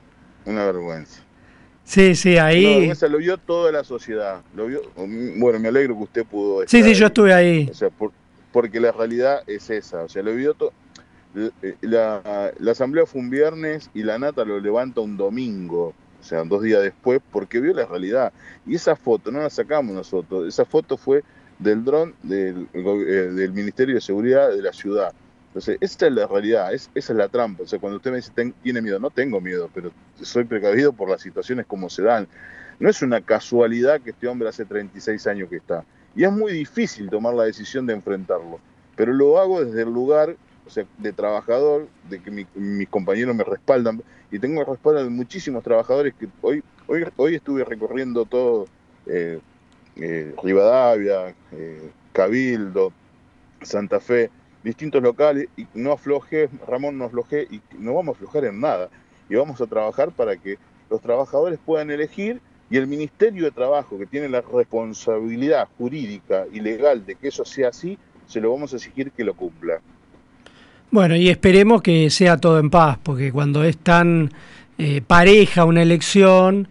Una 0.44 0.64
vergüenza. 0.64 1.22
Sí, 1.88 2.14
sí, 2.14 2.36
ahí. 2.36 2.92
Lo 3.08 3.16
vio 3.16 3.38
toda 3.38 3.72
la 3.72 3.82
sociedad. 3.82 4.42
Lo 4.54 4.66
vio, 4.66 4.82
bueno, 4.94 5.58
me 5.58 5.68
alegro 5.68 5.96
que 5.96 6.02
usted 6.02 6.26
pudo. 6.26 6.62
sí, 6.66 6.82
sí, 6.82 6.92
yo 6.92 7.06
estuve 7.06 7.32
ahí. 7.32 7.66
O 7.70 7.74
sea, 7.74 7.88
porque 8.52 8.78
la 8.78 8.92
realidad 8.92 9.42
es 9.46 9.70
esa. 9.70 10.02
O 10.02 10.08
sea, 10.08 10.22
lo 10.22 10.34
vio 10.34 10.52
todo. 10.52 10.74
La, 11.80 12.52
la, 12.58 12.72
asamblea 12.72 13.06
fue 13.06 13.22
un 13.22 13.30
viernes 13.30 13.90
y 13.94 14.02
la 14.02 14.18
nata 14.18 14.44
lo 14.44 14.60
levanta 14.60 15.00
un 15.00 15.16
domingo, 15.16 15.94
o 16.20 16.22
sea, 16.22 16.44
dos 16.44 16.62
días 16.62 16.82
después, 16.82 17.20
porque 17.32 17.58
vio 17.58 17.72
la 17.72 17.86
realidad. 17.86 18.34
Y 18.66 18.74
esa 18.74 18.94
foto 18.94 19.30
no 19.30 19.40
la 19.40 19.50
sacamos 19.50 19.94
nosotros, 19.94 20.46
esa 20.46 20.66
foto 20.66 20.98
fue 20.98 21.22
del 21.58 21.84
dron 21.84 22.14
del, 22.22 22.68
eh, 22.74 22.80
del, 22.80 23.52
Ministerio 23.52 23.94
de 23.94 24.00
Seguridad 24.00 24.50
de 24.50 24.62
la 24.62 24.72
ciudad. 24.72 25.12
Entonces, 25.58 25.78
esa 25.80 26.06
es 26.06 26.12
la 26.12 26.28
realidad, 26.28 26.72
es, 26.72 26.88
esa 26.94 27.12
es 27.12 27.18
la 27.18 27.28
trampa. 27.28 27.64
O 27.64 27.66
sea, 27.66 27.80
cuando 27.80 27.96
usted 27.96 28.12
me 28.12 28.18
dice, 28.18 28.30
tiene 28.62 28.80
miedo, 28.80 29.00
no 29.00 29.10
tengo 29.10 29.40
miedo, 29.40 29.68
pero 29.74 29.90
soy 30.22 30.44
precavido 30.44 30.92
por 30.92 31.10
las 31.10 31.20
situaciones 31.20 31.66
como 31.66 31.90
se 31.90 32.02
dan. 32.04 32.28
No 32.78 32.88
es 32.88 33.02
una 33.02 33.20
casualidad 33.20 34.00
que 34.00 34.10
este 34.10 34.28
hombre 34.28 34.48
hace 34.48 34.64
36 34.64 35.26
años 35.26 35.48
que 35.48 35.56
está. 35.56 35.84
Y 36.14 36.22
es 36.22 36.30
muy 36.30 36.52
difícil 36.52 37.10
tomar 37.10 37.34
la 37.34 37.42
decisión 37.42 37.86
de 37.86 37.94
enfrentarlo. 37.94 38.60
Pero 38.94 39.12
lo 39.12 39.36
hago 39.40 39.64
desde 39.64 39.82
el 39.82 39.92
lugar 39.92 40.36
o 40.64 40.70
sea, 40.70 40.84
de 40.98 41.12
trabajador, 41.12 41.88
de 42.08 42.22
que 42.22 42.30
mis 42.30 42.88
compañeros 42.88 43.34
me 43.34 43.42
respaldan. 43.42 44.00
Y 44.30 44.38
tengo 44.38 44.60
el 44.60 44.66
respaldo 44.68 45.02
de 45.02 45.10
muchísimos 45.10 45.64
trabajadores 45.64 46.14
que 46.14 46.28
hoy, 46.40 46.62
hoy, 46.86 47.04
hoy 47.16 47.34
estuve 47.34 47.64
recorriendo 47.64 48.26
todo. 48.26 48.68
Eh, 49.06 49.40
eh, 49.96 50.32
Rivadavia, 50.40 51.34
eh, 51.50 51.90
Cabildo, 52.12 52.92
Santa 53.62 53.98
Fe, 53.98 54.30
distintos 54.62 55.02
locales, 55.02 55.48
y 55.56 55.66
no 55.74 55.92
afloje, 55.92 56.48
Ramón 56.66 56.98
no 56.98 57.04
afloje, 57.04 57.46
y 57.50 57.60
no 57.78 57.94
vamos 57.94 58.14
a 58.14 58.18
aflojar 58.18 58.44
en 58.44 58.60
nada. 58.60 58.88
Y 59.28 59.34
vamos 59.34 59.60
a 59.60 59.66
trabajar 59.66 60.10
para 60.10 60.36
que 60.36 60.58
los 60.90 61.00
trabajadores 61.00 61.58
puedan 61.64 61.90
elegir 61.90 62.40
y 62.70 62.76
el 62.76 62.86
Ministerio 62.86 63.44
de 63.44 63.50
Trabajo, 63.50 63.98
que 63.98 64.06
tiene 64.06 64.28
la 64.28 64.42
responsabilidad 64.42 65.68
jurídica 65.78 66.44
y 66.52 66.60
legal 66.60 67.04
de 67.06 67.14
que 67.14 67.28
eso 67.28 67.44
sea 67.44 67.68
así, 67.68 67.98
se 68.26 68.40
lo 68.40 68.52
vamos 68.52 68.72
a 68.72 68.76
exigir 68.76 69.10
que 69.10 69.24
lo 69.24 69.34
cumpla. 69.34 69.80
Bueno, 70.90 71.16
y 71.16 71.28
esperemos 71.28 71.82
que 71.82 72.10
sea 72.10 72.36
todo 72.36 72.58
en 72.58 72.70
paz, 72.70 72.98
porque 73.02 73.32
cuando 73.32 73.64
es 73.64 73.78
tan 73.78 74.32
eh, 74.76 75.00
pareja 75.06 75.64
una 75.64 75.82
elección, 75.82 76.68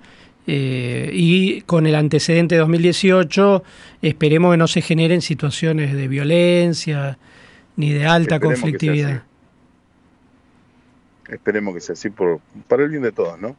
eh, 0.50 1.10
y 1.14 1.62
con 1.62 1.88
el 1.88 1.96
antecedente 1.96 2.56
de 2.56 2.60
2018 2.60 3.64
esperemos 4.02 4.54
que 4.54 4.58
no 4.58 4.68
se 4.68 4.82
generen 4.82 5.22
situaciones 5.22 5.94
de 5.94 6.08
violencia 6.08 7.18
ni 7.78 7.94
de 7.94 8.06
alta 8.06 8.42
conflictividad. 8.42 9.24
Esperemos 11.30 11.74
que 11.74 11.80
sea 11.80 11.94
así 11.94 12.10
por, 12.10 12.42
para 12.68 12.84
el 12.84 12.90
bien 12.90 13.04
de 13.04 13.12
todos, 13.12 13.40
¿no? 13.40 13.56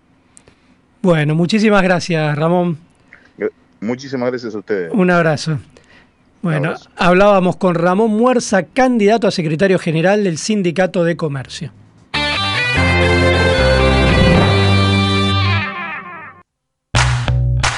Bueno, 1.00 1.34
muchísimas 1.34 1.82
gracias, 1.82 2.36
Ramón. 2.36 2.78
Muchísimas 3.80 4.30
gracias 4.30 4.54
a 4.54 4.58
ustedes. 4.58 4.92
Un 4.92 5.10
abrazo. 5.10 5.58
Bueno, 6.42 6.74
hablábamos 6.96 7.56
con 7.56 7.74
Ramón 7.74 8.10
Muerza, 8.10 8.64
candidato 8.64 9.26
a 9.26 9.30
secretario 9.30 9.78
general 9.78 10.24
del 10.24 10.38
Sindicato 10.38 11.04
de 11.04 11.16
Comercio. 11.16 11.72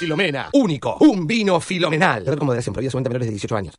Filomena, 0.00 0.48
único, 0.54 0.96
un 1.00 1.26
vino 1.26 1.60
filomenal. 1.60 2.24
Solamente 2.24 2.46
menores 3.10 3.26
de 3.26 3.32
18 3.32 3.56
años. 3.56 3.74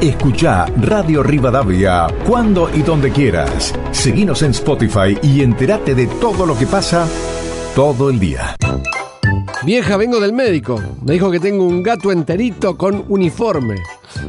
Escucha 0.00 0.66
Radio 0.80 1.24
Rivadavia 1.24 2.06
cuando 2.24 2.70
y 2.72 2.82
donde 2.82 3.10
quieras. 3.10 3.74
Seguinos 3.90 4.42
en 4.42 4.52
Spotify 4.52 5.18
y 5.20 5.42
entérate 5.42 5.96
de 5.96 6.06
todo 6.06 6.46
lo 6.46 6.56
que 6.56 6.66
pasa 6.66 7.08
todo 7.74 8.10
el 8.10 8.20
día. 8.20 8.54
Vieja, 9.64 9.96
vengo 9.96 10.20
del 10.20 10.32
médico. 10.32 10.80
Me 11.04 11.14
dijo 11.14 11.32
que 11.32 11.40
tengo 11.40 11.64
un 11.64 11.82
gato 11.82 12.12
enterito 12.12 12.76
con 12.76 13.04
uniforme. 13.08 13.82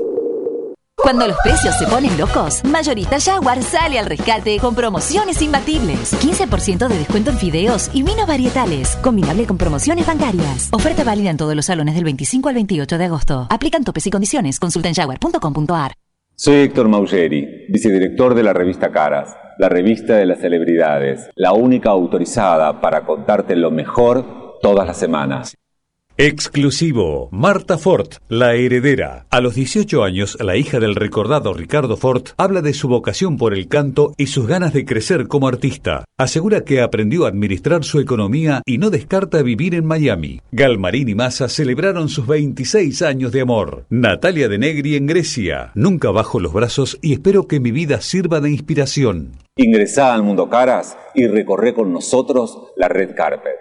Cuando 1.02 1.28
los 1.28 1.38
precios 1.38 1.76
se 1.78 1.88
ponen 1.88 2.18
locos, 2.18 2.64
Mayorista 2.66 3.20
Jaguar 3.20 3.64
sale 3.64 3.98
al 3.98 4.06
rescate 4.06 4.60
con 4.60 4.76
promociones 4.76 5.42
imbatibles. 5.42 6.14
15% 6.14 6.88
de 6.88 6.98
descuento 6.98 7.32
en 7.32 7.38
fideos 7.38 7.90
y 7.94 8.04
vinos 8.04 8.28
varietales, 8.28 8.96
combinable 8.98 9.48
con 9.48 9.58
promociones 9.58 10.06
bancarias. 10.06 10.70
Oferta 10.72 11.04
válida 11.04 11.30
en 11.30 11.38
todos 11.38 11.56
los 11.56 11.66
salones 11.66 11.96
del 11.96 12.04
25 12.04 12.50
al 12.50 12.56
28 12.56 12.98
de 12.98 13.06
agosto. 13.06 13.48
Aplican 13.50 13.84
topes 13.84 14.06
y 14.08 14.12
condiciones. 14.12 14.60
Consulta 14.60 14.90
en 14.90 14.96
jaguar.com.ar. 14.96 15.94
Soy 16.42 16.56
Héctor 16.56 16.88
Maugeri, 16.88 17.66
vicedirector 17.68 18.34
de 18.34 18.44
la 18.44 18.54
revista 18.54 18.92
Caras, 18.92 19.36
la 19.58 19.68
revista 19.68 20.16
de 20.16 20.26
las 20.26 20.40
celebridades, 20.40 21.30
la 21.36 21.52
única 21.52 21.90
autorizada 21.90 22.80
para 22.80 23.02
contarte 23.02 23.58
lo 23.58 23.72
mejor 23.72 24.58
todas 24.62 24.88
las 24.88 24.96
semanas. 24.96 25.58
Exclusivo. 26.22 27.30
Marta 27.32 27.78
Ford, 27.78 28.10
la 28.28 28.54
heredera. 28.54 29.26
A 29.30 29.40
los 29.40 29.56
18 29.56 30.04
años, 30.04 30.38
la 30.42 30.58
hija 30.58 30.82
del 30.82 30.96
recordado 30.96 31.54
Ricardo 31.54 31.96
Ford 31.96 32.24
habla 32.36 32.62
de 32.62 32.74
su 32.74 32.90
vocación 32.90 33.38
por 33.38 33.54
el 33.54 33.70
canto 33.70 34.14
y 34.18 34.28
sus 34.28 34.46
ganas 34.46 34.74
de 34.74 34.84
crecer 34.84 35.30
como 35.30 35.48
artista. 35.48 36.04
Asegura 36.18 36.66
que 36.66 36.82
aprendió 36.82 37.24
a 37.24 37.30
administrar 37.30 37.86
su 37.86 38.02
economía 38.02 38.62
y 38.66 38.80
no 38.80 38.90
descarta 38.90 39.42
vivir 39.44 39.76
en 39.76 39.86
Miami. 39.86 40.42
Galmarín 40.52 41.08
y 41.08 41.16
Massa 41.16 41.48
celebraron 41.48 42.10
sus 42.10 42.28
26 42.28 43.02
años 43.02 43.32
de 43.32 43.40
amor. 43.40 43.86
Natalia 43.90 44.50
de 44.50 44.58
Negri 44.58 44.98
en 44.98 45.08
Grecia. 45.08 45.72
Nunca 45.74 46.12
bajo 46.12 46.42
los 46.42 46.52
brazos 46.52 46.98
y 47.02 47.14
espero 47.14 47.48
que 47.48 47.62
mi 47.62 47.72
vida 47.72 48.02
sirva 48.02 48.42
de 48.42 48.52
inspiración. 48.52 49.38
Ingresá 49.56 50.14
al 50.14 50.24
Mundo 50.24 50.50
Caras 50.50 50.98
y 51.16 51.28
recorre 51.28 51.74
con 51.74 51.94
nosotros 51.94 52.74
la 52.76 52.90
Red 52.90 53.16
Carpet. 53.16 53.56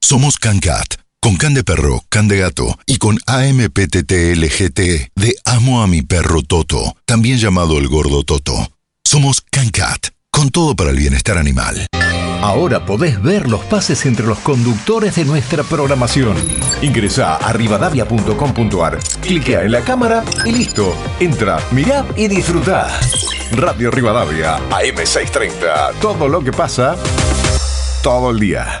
Somos 0.00 0.36
CanCat 0.36 1.09
con 1.20 1.36
Can 1.36 1.52
de 1.54 1.62
Perro, 1.62 2.02
Can 2.08 2.28
de 2.28 2.38
Gato 2.38 2.78
y 2.86 2.96
con 2.96 3.18
AMPTTLGT 3.26 4.78
de 5.14 5.36
Amo 5.44 5.82
a 5.82 5.86
mi 5.86 6.02
perro 6.02 6.42
Toto, 6.42 6.96
también 7.04 7.38
llamado 7.38 7.78
el 7.78 7.88
Gordo 7.88 8.24
Toto. 8.24 8.72
Somos 9.04 9.42
CanCat, 9.50 10.08
con 10.30 10.50
todo 10.50 10.74
para 10.74 10.90
el 10.90 10.96
bienestar 10.96 11.36
animal. 11.36 11.86
Ahora 12.42 12.86
podés 12.86 13.22
ver 13.22 13.50
los 13.50 13.62
pases 13.64 14.06
entre 14.06 14.26
los 14.26 14.38
conductores 14.38 15.16
de 15.16 15.26
nuestra 15.26 15.62
programación. 15.62 16.36
Ingresa 16.80 17.36
a 17.36 17.52
rivadavia.com.ar, 17.52 18.98
cliquea 19.20 19.62
en 19.62 19.72
la 19.72 19.82
cámara 19.82 20.24
y 20.46 20.52
listo. 20.52 20.94
Entra, 21.20 21.58
mirá 21.70 22.06
y 22.16 22.28
disfruta. 22.28 22.88
Radio 23.52 23.90
Rivadavia, 23.90 24.58
AM630. 24.70 25.98
Todo 26.00 26.28
lo 26.28 26.42
que 26.42 26.52
pasa, 26.52 26.96
todo 28.02 28.30
el 28.30 28.40
día. 28.40 28.80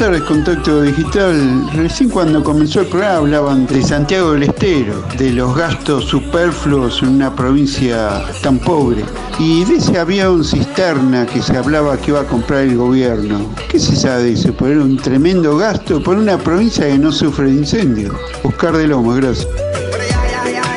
Tardes, 0.00 0.22
Contacto 0.22 0.80
Digital. 0.80 1.68
Recién 1.74 2.08
cuando 2.08 2.42
comenzó 2.42 2.80
el 2.80 2.86
programa 2.86 3.18
hablaban 3.18 3.66
de 3.66 3.82
Santiago 3.82 4.32
del 4.32 4.44
Estero, 4.44 5.04
de 5.18 5.30
los 5.30 5.54
gastos 5.54 6.06
superfluos 6.06 7.02
en 7.02 7.10
una 7.10 7.36
provincia 7.36 8.24
tan 8.42 8.58
pobre. 8.58 9.04
Y 9.38 9.62
de 9.66 9.74
ese 9.74 9.98
avión 9.98 10.42
cisterna 10.42 11.26
que 11.26 11.42
se 11.42 11.54
hablaba 11.54 11.98
que 11.98 12.12
iba 12.12 12.20
a 12.20 12.26
comprar 12.26 12.60
el 12.60 12.78
gobierno. 12.78 13.54
¿Qué 13.68 13.78
se 13.78 13.94
sabe 13.94 14.22
de 14.22 14.32
eso? 14.32 14.54
Poner 14.54 14.78
un 14.78 14.96
tremendo 14.96 15.58
gasto 15.58 16.02
por 16.02 16.16
una 16.16 16.38
provincia 16.38 16.86
que 16.86 16.96
no 16.96 17.12
sufre 17.12 17.50
de 17.50 17.56
incendio. 17.56 18.18
Oscar 18.42 18.78
de 18.78 18.86
Lomas, 18.86 19.16
gracias. 19.18 19.69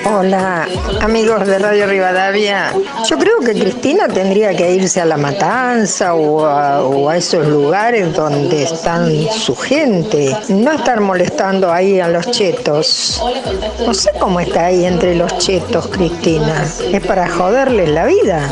Hola, 0.06 0.68
amigos 1.02 1.48
de 1.48 1.60
Radio 1.60 1.88
Rivadavia. 1.88 2.74
Yo 3.10 3.18
creo 3.18 3.40
que 3.40 3.54
Cristina 3.54 4.08
tendría 4.08 4.56
que 4.56 4.76
irse 4.76 5.00
a 5.00 5.06
La 5.06 5.16
Matanza 5.16 6.14
o 6.14 6.46
a, 6.46 6.84
o 6.84 7.10
a 7.10 7.18
esos 7.18 7.48
lugares 7.48 8.14
donde 8.14 8.64
están 8.64 9.10
su 9.32 9.56
gente. 9.56 10.36
No 10.50 10.74
estar 10.74 11.00
molestando 11.00 11.72
ahí 11.72 12.00
a 12.02 12.10
los 12.10 12.30
chetos. 12.32 13.24
No 13.86 13.94
sé 13.94 14.12
cómo 14.20 14.40
está 14.42 14.66
ahí 14.66 14.86
entre 14.86 15.16
los 15.16 15.38
chetos, 15.38 15.88
Cristina. 15.88 16.66
Es 16.92 17.06
para 17.06 17.30
joderles 17.30 17.90
la 17.90 18.06
vida. 18.06 18.50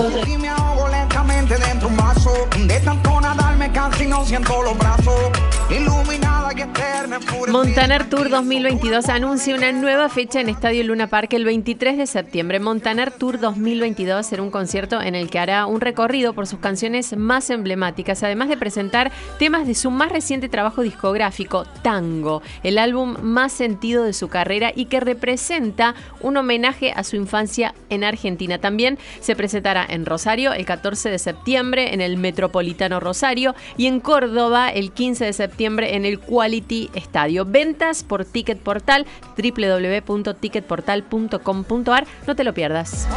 Montaner 7.50 8.10
Tour 8.10 8.30
2022 8.30 9.10
anuncia 9.10 9.56
una 9.56 9.72
nueva 9.72 10.10
fecha 10.10 10.40
en 10.40 10.50
Estadio 10.50 10.84
Luna 10.84 11.08
Park 11.08 11.34
el 11.34 11.46
23 11.46 11.98
de 11.98 12.08
septiembre. 12.08 12.60
Montaner 12.60 13.12
Tour 13.12 13.40
2022 13.40 14.26
será 14.26 14.42
un 14.42 14.52
concierto 14.52 15.02
en 15.02 15.16
el 15.16 15.30
que 15.30 15.40
hará 15.40 15.66
un 15.66 15.82
recorrido 15.82 16.34
por 16.34 16.48
sus 16.48 16.60
canciones 16.60 17.16
más 17.18 17.50
emblemáticas, 17.50 18.24
además 18.24 18.50
de 18.50 18.58
presentar 18.58 19.12
temas 19.38 19.68
de 19.68 19.76
su 19.76 19.92
más 19.92 20.12
reciente 20.12 20.50
trabajo 20.50 20.82
discográfico, 20.82 21.66
Tango, 21.82 22.42
el 22.64 22.78
álbum 22.78 23.16
más 23.22 23.52
sentido 23.52 24.04
de 24.04 24.14
su 24.14 24.28
carrera 24.28 24.72
y 24.76 24.86
que 24.86 25.00
representa 25.00 25.96
un 26.22 26.38
homenaje 26.38 26.94
a 26.96 27.04
su 27.04 27.16
infancia 27.16 27.76
en 27.90 28.04
Argentina. 28.04 28.60
También 28.60 28.98
se 29.20 29.36
presentará 29.36 29.86
en 29.88 30.06
Rosario 30.06 30.54
el 30.54 30.66
14 30.66 31.10
de 31.10 31.20
septiembre 31.20 31.94
en 31.94 32.02
el 32.02 32.18
Metropolitano 32.18 33.00
Rosario 33.00 33.56
y 33.78 33.88
en 33.88 34.00
Córdoba 34.00 34.70
el 34.70 34.92
15 34.92 35.26
de 35.26 35.34
septiembre 35.34 35.96
en 35.96 36.06
el 36.06 36.20
Quality 36.20 36.90
Estadio. 36.94 37.11
Ventas 37.46 38.04
por 38.04 38.26
Ticket 38.26 38.60
Portal, 38.60 39.06
www.ticketportal.com.ar. 39.38 42.08
No 42.28 42.36
te 42.36 42.44
lo 42.44 42.54
pierdas. 42.54 43.08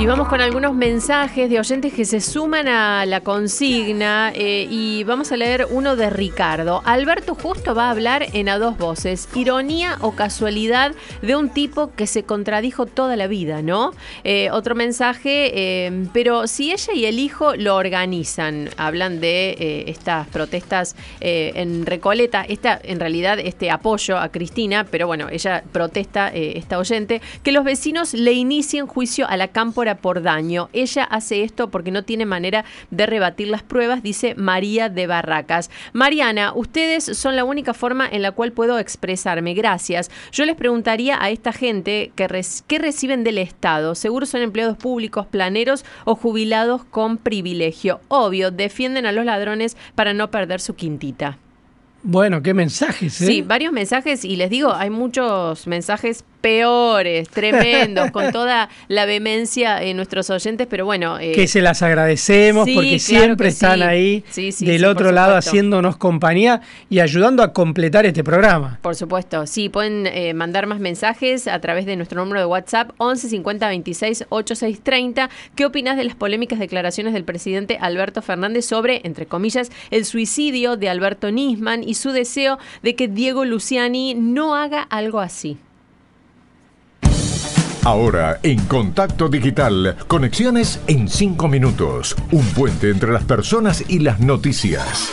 Y 0.00 0.06
vamos 0.06 0.28
con 0.28 0.40
algunos 0.40 0.74
mensajes 0.74 1.50
de 1.50 1.60
oyentes 1.60 1.92
que 1.92 2.06
se 2.06 2.22
suman 2.22 2.68
a 2.68 3.04
la 3.04 3.20
consigna 3.20 4.32
eh, 4.34 4.66
y 4.70 5.04
vamos 5.04 5.30
a 5.30 5.36
leer 5.36 5.66
uno 5.70 5.94
de 5.94 6.08
Ricardo. 6.08 6.80
Alberto 6.86 7.34
justo 7.34 7.74
va 7.74 7.88
a 7.88 7.90
hablar 7.90 8.24
en 8.32 8.48
a 8.48 8.56
dos 8.56 8.78
voces. 8.78 9.28
Ironía 9.34 9.98
o 10.00 10.12
casualidad 10.12 10.94
de 11.20 11.36
un 11.36 11.50
tipo 11.50 11.92
que 11.94 12.06
se 12.06 12.22
contradijo 12.22 12.86
toda 12.86 13.14
la 13.14 13.26
vida, 13.26 13.60
¿no? 13.60 13.92
Eh, 14.24 14.48
otro 14.52 14.74
mensaje, 14.74 15.50
eh, 15.52 16.06
pero 16.14 16.46
si 16.46 16.72
ella 16.72 16.94
y 16.94 17.04
el 17.04 17.18
hijo 17.18 17.54
lo 17.54 17.76
organizan, 17.76 18.70
hablan 18.78 19.20
de 19.20 19.84
estas 19.86 20.26
protestas 20.28 20.96
en 21.20 21.84
Recoleta, 21.84 22.42
esta 22.48 22.80
en 22.82 23.00
realidad 23.00 23.38
este 23.38 23.70
apoyo 23.70 24.16
a 24.16 24.30
Cristina, 24.30 24.86
pero 24.90 25.06
bueno, 25.06 25.28
ella 25.30 25.62
protesta, 25.70 26.28
esta 26.28 26.78
oyente, 26.78 27.20
que 27.42 27.52
los 27.52 27.64
vecinos 27.64 28.14
le 28.14 28.32
inicien 28.32 28.86
juicio 28.86 29.28
a 29.28 29.36
la 29.36 29.48
cámpora 29.48 29.89
por 29.98 30.22
daño. 30.22 30.68
Ella 30.72 31.04
hace 31.04 31.42
esto 31.44 31.70
porque 31.70 31.90
no 31.90 32.02
tiene 32.04 32.26
manera 32.26 32.64
de 32.90 33.06
rebatir 33.06 33.48
las 33.48 33.62
pruebas, 33.62 34.02
dice 34.02 34.34
María 34.34 34.88
de 34.88 35.06
Barracas. 35.06 35.70
Mariana, 35.92 36.52
ustedes 36.54 37.04
son 37.16 37.36
la 37.36 37.44
única 37.44 37.74
forma 37.74 38.08
en 38.10 38.22
la 38.22 38.32
cual 38.32 38.52
puedo 38.52 38.78
expresarme. 38.78 39.54
Gracias. 39.54 40.10
Yo 40.32 40.44
les 40.44 40.56
preguntaría 40.56 41.22
a 41.22 41.30
esta 41.30 41.52
gente 41.52 42.12
que 42.16 42.26
res- 42.26 42.64
reciben 42.68 43.24
del 43.24 43.38
Estado. 43.38 43.94
Seguro 43.94 44.26
son 44.26 44.40
empleados 44.42 44.76
públicos, 44.76 45.26
planeros 45.26 45.84
o 46.04 46.14
jubilados 46.16 46.84
con 46.84 47.18
privilegio. 47.18 48.00
Obvio, 48.08 48.50
defienden 48.50 49.06
a 49.06 49.12
los 49.12 49.24
ladrones 49.24 49.76
para 49.94 50.14
no 50.14 50.30
perder 50.30 50.60
su 50.60 50.74
quintita. 50.74 51.38
Bueno, 52.02 52.40
qué 52.42 52.54
mensajes, 52.54 53.20
¿eh? 53.20 53.26
Sí, 53.26 53.42
varios 53.42 53.74
mensajes 53.74 54.24
y 54.24 54.36
les 54.36 54.48
digo, 54.48 54.72
hay 54.72 54.88
muchos 54.88 55.66
mensajes 55.66 56.24
peores, 56.40 57.28
tremendos, 57.28 58.10
con 58.10 58.32
toda 58.32 58.68
la 58.88 59.04
vehemencia 59.04 59.82
en 59.82 59.96
nuestros 59.96 60.30
oyentes, 60.30 60.66
pero 60.68 60.84
bueno. 60.84 61.18
eh, 61.18 61.32
que 61.32 61.46
se 61.46 61.60
las 61.60 61.82
agradecemos 61.82 62.64
sí, 62.64 62.74
porque 62.74 62.98
claro 62.98 63.24
siempre 63.24 63.48
están 63.48 63.78
sí. 63.78 63.82
ahí 63.82 64.24
Sí, 64.30 64.52
del 64.64 64.84
otro 64.84 65.12
lado 65.12 65.36
haciéndonos 65.36 65.96
compañía 65.96 66.60
y 66.88 67.00
ayudando 67.00 67.42
a 67.42 67.52
completar 67.52 68.06
este 68.06 68.24
programa. 68.24 68.78
Por 68.82 68.96
supuesto, 68.96 69.46
sí, 69.46 69.68
pueden 69.68 70.06
eh, 70.06 70.34
mandar 70.34 70.66
más 70.66 70.80
mensajes 70.80 71.46
a 71.46 71.58
través 71.60 71.86
de 71.86 71.96
nuestro 71.96 72.20
número 72.22 72.40
de 72.40 72.46
WhatsApp 72.46 72.90
11 72.98 73.28
50 73.28 73.68
26 73.68 74.24
86 74.28 74.80
30. 74.82 75.30
¿Qué 75.54 75.64
opinas 75.64 75.96
de 75.96 76.04
las 76.04 76.14
polémicas 76.14 76.58
declaraciones 76.58 77.12
del 77.12 77.24
presidente 77.24 77.78
Alberto 77.80 78.22
Fernández 78.22 78.64
sobre, 78.64 79.00
entre 79.04 79.26
comillas, 79.26 79.70
el 79.90 80.04
suicidio 80.04 80.76
de 80.76 80.88
Alberto 80.88 81.30
Nisman 81.30 81.82
y 81.82 81.94
su 81.94 82.10
deseo 82.12 82.58
de 82.82 82.94
que 82.94 83.08
Diego 83.08 83.44
Luciani 83.44 84.14
no 84.14 84.54
haga 84.54 84.82
algo 84.82 85.20
así? 85.20 85.58
Ahora, 87.82 88.40
en 88.42 88.58
Contacto 88.66 89.30
Digital, 89.30 89.96
conexiones 90.06 90.82
en 90.86 91.08
5 91.08 91.48
minutos. 91.48 92.14
Un 92.30 92.44
puente 92.48 92.90
entre 92.90 93.10
las 93.10 93.24
personas 93.24 93.82
y 93.88 94.00
las 94.00 94.20
noticias. 94.20 95.10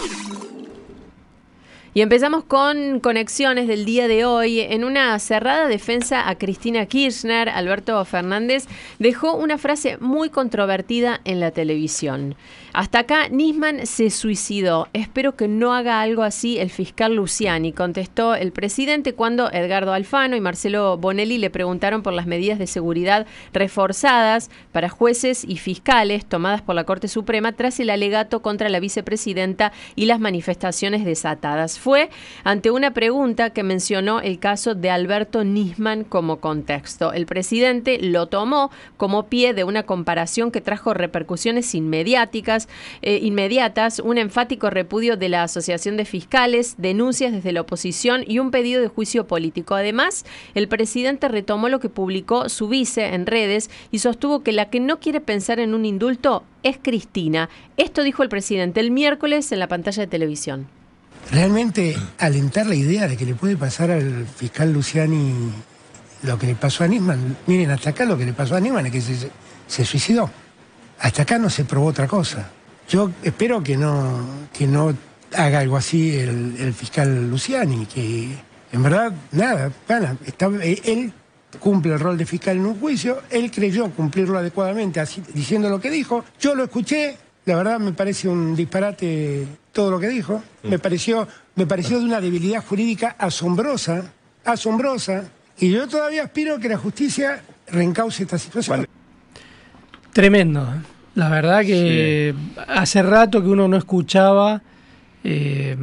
Y 1.93 2.01
empezamos 2.01 2.43
con 2.43 2.99
conexiones 2.99 3.70
del 3.70 3.86
día 3.86 4.09
de 4.09 4.26
hoy. 4.26 4.59
En 4.59 4.84
una 4.84 5.18
cerrada 5.18 5.68
defensa 5.68 6.28
a 6.28 6.38
Cristina 6.38 6.86
Kirchner, 6.88 7.47
Alberto 7.47 8.03
Fernández 8.03 8.65
dejó 8.99 9.36
una 9.36 9.57
frase 9.57 9.97
muy 10.01 10.30
controvertida 10.30 11.22
en 11.24 11.39
la 11.39 11.51
televisión. 11.51 12.36
Hasta 12.74 12.99
acá, 12.99 13.30
Nisman 13.30 13.86
se 13.86 14.09
suicidó. 14.09 14.88
Espero 14.93 15.36
que 15.36 15.47
no 15.47 15.74
haga 15.74 16.01
algo 16.01 16.24
así 16.24 16.59
el 16.59 16.70
fiscal 16.70 17.15
Luciani, 17.15 17.74
contestó 17.74 18.36
el 18.36 18.51
presidente 18.51 19.13
cuando 19.13 19.51
Edgardo 19.51 19.93
Alfano 19.93 20.36
y 20.36 20.41
Marcelo 20.41 20.97
Bonelli 20.97 21.38
le 21.38 21.49
preguntaron 21.49 22.03
por 22.03 22.13
las 22.13 22.28
medidas 22.28 22.59
de 22.59 22.68
seguridad 22.68 23.26
reforzadas 23.53 24.49
para 24.72 24.89
jueces 24.89 25.43
y 25.43 25.57
fiscales 25.57 26.26
tomadas 26.26 26.61
por 26.61 26.76
la 26.76 26.84
Corte 26.84 27.07
Suprema 27.07 27.51
tras 27.53 27.80
el 27.80 27.89
alegato 27.89 28.41
contra 28.41 28.70
la 28.70 28.80
vicepresidenta 28.80 29.72
y 29.95 30.05
las 30.05 30.20
manifestaciones 30.20 31.05
desatadas. 31.05 31.80
Fue 31.80 32.09
ante 32.43 32.72
una 32.72 32.91
pregunta 32.91 33.49
que 33.51 33.63
mencionó 33.63 34.20
el 34.22 34.39
caso 34.39 34.76
de 34.76 34.89
Alberto 34.89 35.43
Nisman 35.43 36.03
como 36.03 36.38
contexto. 36.38 37.13
El 37.13 37.26
presidente 37.26 37.99
lo 38.01 38.28
tomó 38.28 38.72
como 38.97 39.28
pie 39.28 39.53
de 39.53 39.63
una 39.63 39.84
comparación 39.84 40.51
que 40.51 40.61
trajo 40.61 40.93
repercusiones 40.93 41.74
inmediáticas, 41.76 42.56
eh, 43.01 43.19
inmediatas, 43.21 43.99
un 43.99 44.17
enfático 44.17 44.69
repudio 44.69 45.17
de 45.17 45.29
la 45.29 45.43
Asociación 45.43 45.97
de 45.97 46.05
Fiscales, 46.05 46.75
denuncias 46.77 47.31
desde 47.31 47.51
la 47.51 47.61
oposición 47.61 48.23
y 48.25 48.39
un 48.39 48.51
pedido 48.51 48.81
de 48.81 48.87
juicio 48.87 49.27
político. 49.27 49.75
Además, 49.75 50.25
el 50.55 50.67
presidente 50.67 51.27
retomó 51.27 51.69
lo 51.69 51.79
que 51.79 51.89
publicó 51.89 52.49
su 52.49 52.67
vice 52.67 53.13
en 53.13 53.25
redes 53.25 53.69
y 53.91 53.99
sostuvo 53.99 54.41
que 54.41 54.51
la 54.51 54.69
que 54.69 54.79
no 54.79 54.99
quiere 54.99 55.21
pensar 55.21 55.59
en 55.59 55.73
un 55.73 55.85
indulto 55.85 56.43
es 56.63 56.77
Cristina. 56.81 57.49
Esto 57.77 58.03
dijo 58.03 58.23
el 58.23 58.29
presidente 58.29 58.79
el 58.79 58.91
miércoles 58.91 59.51
en 59.51 59.59
la 59.59 59.67
pantalla 59.67 60.01
de 60.01 60.07
televisión. 60.07 60.67
realmente 61.31 61.95
alentar 62.19 62.67
la 62.67 62.75
idea 62.75 63.07
de 63.07 63.17
que 63.17 63.25
le 63.25 63.35
puede 63.35 63.57
pasar 63.57 63.91
al 63.91 64.25
fiscal 64.25 64.71
Luciani 64.71 65.51
lo 66.23 66.37
que 66.37 66.47
le 66.47 66.55
pasó 66.55 66.83
a 66.83 66.87
Nisman. 66.87 67.37
Miren, 67.47 67.71
hasta 67.71 67.91
acá 67.91 68.05
lo 68.05 68.17
que 68.17 68.25
le 68.25 68.33
pasó 68.33 68.55
a 68.55 68.59
Nisman 68.59 68.85
es 68.87 68.91
que 68.91 69.01
se, 69.01 69.29
se 69.67 69.85
suicidó. 69.85 70.29
Hasta 70.99 71.23
acá 71.23 71.37
no 71.37 71.49
se 71.49 71.65
probó 71.65 71.87
otra 71.87 72.07
cosa. 72.07 72.49
Yo 72.89 73.11
espero 73.23 73.61
que 73.61 73.77
no, 73.77 74.25
que 74.53 74.65
no 74.65 74.93
haga 75.35 75.59
algo 75.59 75.77
así 75.77 76.17
el, 76.17 76.55
el 76.59 76.73
fiscal 76.73 77.29
Luciani, 77.29 77.85
que 77.85 78.29
en 78.71 78.83
verdad, 78.83 79.13
nada, 79.31 79.71
gana. 79.87 80.17
Está, 80.25 80.47
él 80.47 81.13
cumple 81.59 81.93
el 81.93 81.99
rol 81.99 82.17
de 82.17 82.25
fiscal 82.25 82.57
en 82.57 82.65
un 82.65 82.79
juicio, 82.79 83.21
él 83.29 83.49
creyó 83.51 83.89
cumplirlo 83.91 84.37
adecuadamente 84.37 84.99
así, 84.99 85.23
diciendo 85.33 85.69
lo 85.69 85.79
que 85.79 85.89
dijo, 85.89 86.23
yo 86.39 86.55
lo 86.55 86.65
escuché, 86.65 87.17
la 87.45 87.55
verdad 87.55 87.79
me 87.79 87.93
parece 87.93 88.27
un 88.27 88.55
disparate 88.55 89.47
todo 89.71 89.89
lo 89.91 89.99
que 89.99 90.09
dijo, 90.09 90.43
me 90.63 90.77
pareció, 90.77 91.27
me 91.55 91.65
pareció 91.65 91.99
de 91.99 92.05
una 92.05 92.19
debilidad 92.19 92.63
jurídica 92.63 93.15
asombrosa, 93.17 94.03
asombrosa, 94.43 95.23
y 95.57 95.71
yo 95.71 95.87
todavía 95.87 96.23
aspiro 96.23 96.59
que 96.59 96.69
la 96.69 96.77
justicia 96.77 97.41
reencauce 97.67 98.23
esta 98.23 98.37
situación. 98.37 98.87
Tremendo. 100.18 100.68
La 101.13 101.30
verdad 101.30 101.61
que 101.61 102.34
hace 102.68 103.03
rato 103.03 103.43
que 103.43 103.49
uno 103.49 103.68
no 103.68 103.78
escuchaba 103.78 104.63
eh, 105.24 105.78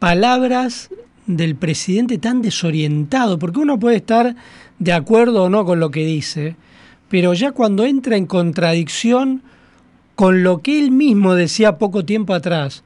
palabras 0.00 0.90
del 1.24 1.54
presidente 1.54 2.18
tan 2.18 2.42
desorientado, 2.42 3.38
porque 3.38 3.60
uno 3.60 3.78
puede 3.78 3.98
estar 3.98 4.34
de 4.80 4.92
acuerdo 4.92 5.44
o 5.44 5.48
no 5.48 5.64
con 5.64 5.78
lo 5.78 5.92
que 5.92 6.04
dice, 6.04 6.56
pero 7.08 7.34
ya 7.34 7.52
cuando 7.52 7.84
entra 7.84 8.16
en 8.16 8.26
contradicción 8.26 9.42
con 10.16 10.42
lo 10.42 10.60
que 10.60 10.80
él 10.80 10.90
mismo 10.90 11.36
decía 11.36 11.78
poco 11.78 12.04
tiempo 12.04 12.34
atrás, 12.34 12.82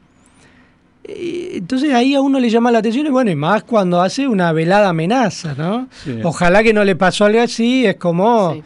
eh, 1.04 1.52
entonces 1.54 1.94
ahí 1.94 2.14
a 2.14 2.20
uno 2.20 2.38
le 2.38 2.50
llama 2.50 2.70
la 2.70 2.80
atención 2.80 3.06
y 3.06 3.10
bueno, 3.10 3.30
y 3.30 3.34
más 3.34 3.62
cuando 3.62 4.02
hace 4.02 4.28
una 4.28 4.52
velada 4.52 4.90
amenaza, 4.90 5.54
¿no? 5.56 5.88
Ojalá 6.22 6.62
que 6.62 6.74
no 6.74 6.84
le 6.84 6.96
pasó 6.96 7.24
algo 7.24 7.40
así, 7.40 7.86
es 7.86 7.96
como 7.96 8.62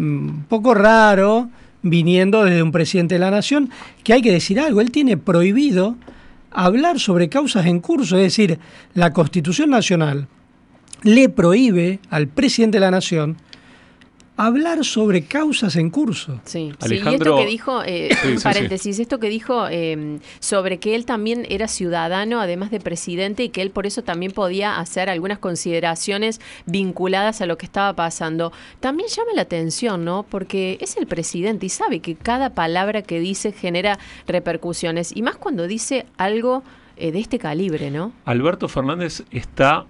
un 0.00 0.44
poco 0.48 0.74
raro 0.74 1.48
viniendo 1.82 2.44
desde 2.44 2.62
un 2.62 2.72
presidente 2.72 3.14
de 3.14 3.20
la 3.20 3.30
nación, 3.30 3.70
que 4.02 4.12
hay 4.12 4.22
que 4.22 4.32
decir 4.32 4.60
algo, 4.60 4.80
él 4.80 4.90
tiene 4.90 5.16
prohibido 5.16 5.96
hablar 6.50 6.98
sobre 6.98 7.28
causas 7.28 7.66
en 7.66 7.80
curso, 7.80 8.16
es 8.16 8.22
decir, 8.22 8.58
la 8.94 9.12
Constitución 9.12 9.70
Nacional 9.70 10.28
le 11.02 11.28
prohíbe 11.28 12.00
al 12.10 12.28
presidente 12.28 12.76
de 12.76 12.80
la 12.80 12.90
nación 12.90 13.36
hablar 14.46 14.84
sobre 14.84 15.24
causas 15.24 15.76
en 15.76 15.90
curso. 15.90 16.40
Sí, 16.44 16.72
y 16.88 16.94
esto 16.94 17.36
que 17.36 17.46
dijo, 17.46 17.82
eh, 17.84 18.10
paréntesis, 18.42 18.98
esto 18.98 19.18
que 19.18 19.28
dijo 19.28 19.68
em, 19.68 20.20
sobre 20.38 20.78
que 20.78 20.94
él 20.94 21.04
también 21.04 21.46
era 21.48 21.68
ciudadano, 21.68 22.40
además 22.40 22.70
de 22.70 22.80
presidente, 22.80 23.44
y 23.44 23.48
que 23.50 23.62
él 23.62 23.70
por 23.70 23.86
eso 23.86 24.02
también 24.02 24.32
podía 24.32 24.78
hacer 24.78 25.10
algunas 25.10 25.38
consideraciones 25.38 26.40
vinculadas 26.66 27.40
a 27.40 27.46
lo 27.46 27.58
que 27.58 27.66
estaba 27.66 27.94
pasando, 27.94 28.52
también 28.80 29.08
llama 29.08 29.30
la 29.34 29.42
atención, 29.42 30.04
¿no? 30.04 30.24
Porque 30.24 30.78
es 30.80 30.96
el 30.96 31.06
presidente 31.06 31.66
y 31.66 31.68
sabe 31.68 32.00
que 32.00 32.14
cada 32.14 32.50
palabra 32.50 33.02
que 33.02 33.20
dice 33.20 33.52
genera 33.52 33.98
repercusiones, 34.26 35.14
y 35.14 35.22
más 35.22 35.36
cuando 35.36 35.66
dice 35.66 36.06
algo 36.16 36.62
eh, 36.96 37.12
de 37.12 37.18
este 37.18 37.38
calibre, 37.38 37.90
¿no? 37.90 38.12
Alberto 38.24 38.68
Fernández 38.68 39.22
está 39.30 39.86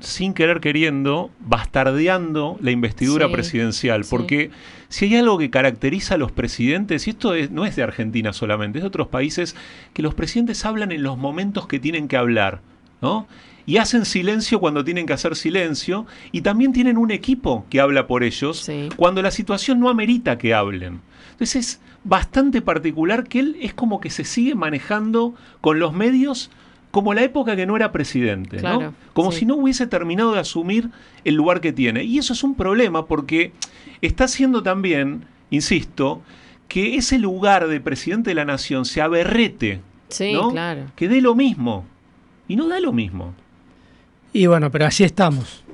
sin 0.00 0.34
querer 0.34 0.60
queriendo, 0.60 1.30
bastardeando 1.40 2.58
la 2.60 2.70
investidura 2.70 3.30
presidencial. 3.30 4.04
Porque 4.08 4.50
si 4.88 5.06
hay 5.06 5.16
algo 5.16 5.38
que 5.38 5.50
caracteriza 5.50 6.14
a 6.14 6.18
los 6.18 6.32
presidentes, 6.32 7.06
y 7.06 7.10
esto 7.10 7.32
no 7.50 7.66
es 7.66 7.76
de 7.76 7.82
Argentina 7.82 8.32
solamente, 8.32 8.78
es 8.78 8.82
de 8.82 8.88
otros 8.88 9.08
países, 9.08 9.56
que 9.92 10.02
los 10.02 10.14
presidentes 10.14 10.64
hablan 10.64 10.92
en 10.92 11.02
los 11.02 11.18
momentos 11.18 11.66
que 11.66 11.78
tienen 11.78 12.08
que 12.08 12.16
hablar, 12.16 12.60
¿no? 13.00 13.26
Y 13.66 13.76
hacen 13.76 14.04
silencio 14.04 14.58
cuando 14.58 14.84
tienen 14.84 15.06
que 15.06 15.12
hacer 15.12 15.36
silencio, 15.36 16.06
y 16.32 16.40
también 16.40 16.72
tienen 16.72 16.96
un 16.96 17.10
equipo 17.10 17.66
que 17.70 17.80
habla 17.80 18.06
por 18.06 18.24
ellos 18.24 18.68
cuando 18.96 19.22
la 19.22 19.30
situación 19.30 19.78
no 19.80 19.88
amerita 19.88 20.38
que 20.38 20.54
hablen. 20.54 21.00
Entonces 21.32 21.56
es 21.56 21.80
bastante 22.04 22.62
particular 22.62 23.28
que 23.28 23.40
él 23.40 23.56
es 23.60 23.74
como 23.74 24.00
que 24.00 24.10
se 24.10 24.24
sigue 24.24 24.54
manejando 24.54 25.34
con 25.60 25.78
los 25.78 25.92
medios 25.92 26.50
como 26.90 27.14
la 27.14 27.22
época 27.22 27.56
que 27.56 27.66
no 27.66 27.76
era 27.76 27.92
presidente, 27.92 28.60
¿no? 28.62 28.94
Como 29.12 29.32
si 29.32 29.46
no 29.46 29.56
hubiese 29.56 29.86
terminado 29.86 30.32
de 30.32 30.40
asumir 30.40 30.90
el 31.24 31.34
lugar 31.34 31.60
que 31.60 31.72
tiene. 31.72 32.04
Y 32.04 32.18
eso 32.18 32.32
es 32.32 32.42
un 32.42 32.54
problema 32.54 33.06
porque 33.06 33.52
está 34.00 34.24
haciendo 34.24 34.62
también, 34.62 35.24
insisto, 35.50 36.22
que 36.68 36.96
ese 36.96 37.18
lugar 37.18 37.68
de 37.68 37.80
presidente 37.80 38.30
de 38.30 38.34
la 38.34 38.44
nación 38.44 38.84
se 38.84 39.00
aberrete. 39.00 39.80
Sí, 40.08 40.34
claro. 40.50 40.86
Que 40.96 41.08
dé 41.08 41.20
lo 41.20 41.34
mismo. 41.34 41.84
Y 42.48 42.56
no 42.56 42.68
da 42.68 42.80
lo 42.80 42.92
mismo. 42.92 43.34
Y 44.32 44.46
bueno, 44.46 44.70
pero 44.70 44.86
así 44.86 45.04
estamos. 45.04 45.64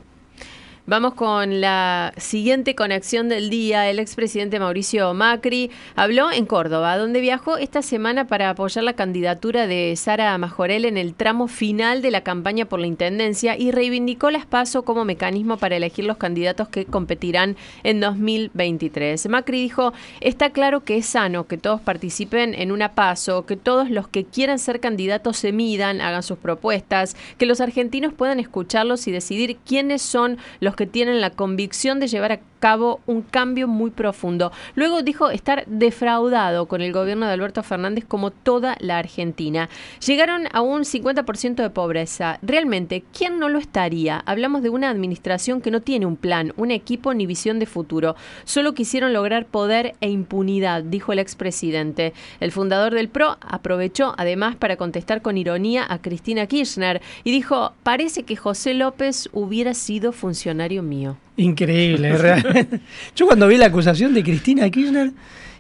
Vamos 0.89 1.15
con 1.15 1.61
la 1.61 2.15
siguiente 2.17 2.77
conexión 2.77 3.29
del 3.29 3.51
día. 3.51 3.91
El 3.91 3.99
expresidente 3.99 4.61
Mauricio 4.61 5.13
Macri 5.15 5.73
habló 5.97 6.31
en 6.31 6.47
Córdoba, 6.47 6.97
donde 6.97 7.21
viajó 7.21 7.57
esta 7.57 7.83
semana 7.83 8.29
para 8.29 8.51
apoyar 8.51 8.85
la 8.85 8.93
candidatura 8.93 9.67
de 9.67 9.97
Sara 9.97 10.39
Majorel 10.39 10.85
en 10.85 10.97
el 10.97 11.15
tramo 11.15 11.49
final 11.49 12.03
de 12.03 12.13
la 12.13 12.21
campaña 12.21 12.67
por 12.67 12.79
la 12.79 12.87
Intendencia 12.87 13.59
y 13.59 13.73
reivindicó 13.73 14.31
las 14.31 14.47
PASO 14.47 14.85
como 14.85 15.05
mecanismo 15.05 15.57
para 15.57 15.75
elegir 15.75 16.05
los 16.05 16.19
candidatos 16.19 16.69
que 16.69 16.85
competirán 16.85 17.57
en 17.83 17.99
2023. 17.99 19.29
Macri 19.29 19.61
dijo, 19.61 19.93
está 20.21 20.51
claro 20.51 20.85
que 20.85 20.99
es 20.99 21.07
sano 21.07 21.49
que 21.49 21.59
todos 21.59 21.81
participen 21.81 22.55
en 22.55 22.71
una 22.71 22.95
PASO, 22.95 23.45
que 23.45 23.57
todos 23.57 23.91
los 23.91 24.07
que 24.07 24.25
quieran 24.25 24.61
ser 24.61 24.79
candidatos 24.79 25.37
se 25.37 25.51
midan, 25.51 26.01
hagan 26.01 26.23
sus 26.23 26.39
propuestas, 26.39 27.17
que 27.39 27.47
los 27.47 27.61
argentinos 27.61 28.15
puedan 28.15 28.39
escucharlos 28.39 29.09
y 29.09 29.11
decidir 29.11 29.57
quiénes 29.67 30.01
son 30.01 30.39
los 30.61 30.76
que 30.77 30.87
tienen 30.87 31.21
la 31.21 31.31
convicción 31.31 31.99
de 31.99 32.09
llevar 32.09 32.33
a 32.33 32.41
cabo 32.59 33.01
un 33.07 33.23
cambio 33.23 33.69
muy 33.69 33.91
profundo. 33.91 34.53
Luego 34.75 35.03
dijo 35.03 35.31
estar 35.31 35.65
defraudado 35.67 36.67
con 36.67 36.81
el 36.81 36.93
gobierno 36.93 37.27
de 37.27 37.33
Alberto 37.33 37.63
Fernández 37.63 38.05
como 38.07 38.31
toda 38.31 38.77
la 38.81 38.99
Argentina. 38.99 39.69
Llegaron 40.05 40.45
a 40.53 40.61
un 40.61 40.83
50% 40.83 41.57
de 41.57 41.71
pobreza. 41.71 42.39
Realmente, 42.43 43.05
¿quién 43.17 43.39
no 43.39 43.49
lo 43.49 43.59
estaría? 43.59 44.23
Hablamos 44.27 44.63
de 44.63 44.71
una 44.71 44.91
administración 44.91 45.61
que 45.61 45.71
no 45.71 45.81
tiene 45.81 46.07
un 46.07 46.17
plan, 46.17 46.53
un 46.57 46.71
equipo 46.71 47.15
ni 47.15 47.27
visión 47.27 47.59
de 47.59 47.67
futuro. 47.67 48.17
Solo 48.45 48.75
quisieron 48.75 49.13
lograr 49.13 49.47
poder 49.47 49.95
e 50.01 50.11
impunidad, 50.11 50.83
dijo 50.83 51.13
el 51.13 51.19
expresidente. 51.19 52.15
El 52.41 52.53
fundador 52.53 52.95
del 52.95 53.09
PRO 53.09 53.37
aprovechó 53.41 54.15
además 54.17 54.57
para 54.57 54.77
contestar 54.77 55.23
con 55.23 55.39
ironía 55.39 55.87
a 55.89 55.99
Cristina 55.99 56.47
Kirchner 56.47 57.01
y 57.25 57.31
dijo, 57.31 57.73
parece 57.83 58.25
que 58.25 58.37
José 58.37 58.75
López 58.75 59.29
hubiera 59.33 59.75
sido 59.75 60.13
funcionario 60.13 60.66
mío. 60.83 61.17
Increíble, 61.37 62.17
realmente. 62.19 62.81
Yo 63.15 63.27
cuando 63.27 63.49
vi 63.49 63.57
la 63.57 63.67
acusación 63.67 64.15
de 64.15 64.23
Cristina 64.23 64.69
Kirchner, 64.71 65.13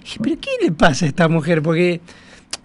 dije, 0.02 0.18
pero 0.22 0.36
¿qué 0.40 0.50
le 0.62 0.72
pasa 0.72 1.04
a 1.04 1.08
esta 1.08 1.28
mujer? 1.28 1.62
Porque 1.62 2.00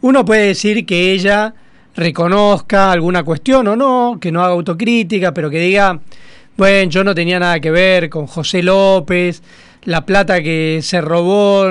uno 0.01 0.25
puede 0.25 0.47
decir 0.47 0.85
que 0.85 1.11
ella 1.11 1.53
reconozca 1.95 2.91
alguna 2.91 3.23
cuestión 3.23 3.67
o 3.67 3.75
no, 3.75 4.17
que 4.19 4.31
no 4.31 4.41
haga 4.41 4.53
autocrítica, 4.53 5.33
pero 5.33 5.49
que 5.49 5.59
diga, 5.59 5.99
bueno, 6.57 6.89
yo 6.89 7.03
no 7.03 7.13
tenía 7.13 7.39
nada 7.39 7.59
que 7.59 7.71
ver 7.71 8.09
con 8.09 8.27
José 8.27 8.63
López, 8.63 9.41
la 9.83 10.05
plata 10.05 10.41
que 10.41 10.79
se 10.81 11.01
robó, 11.01 11.65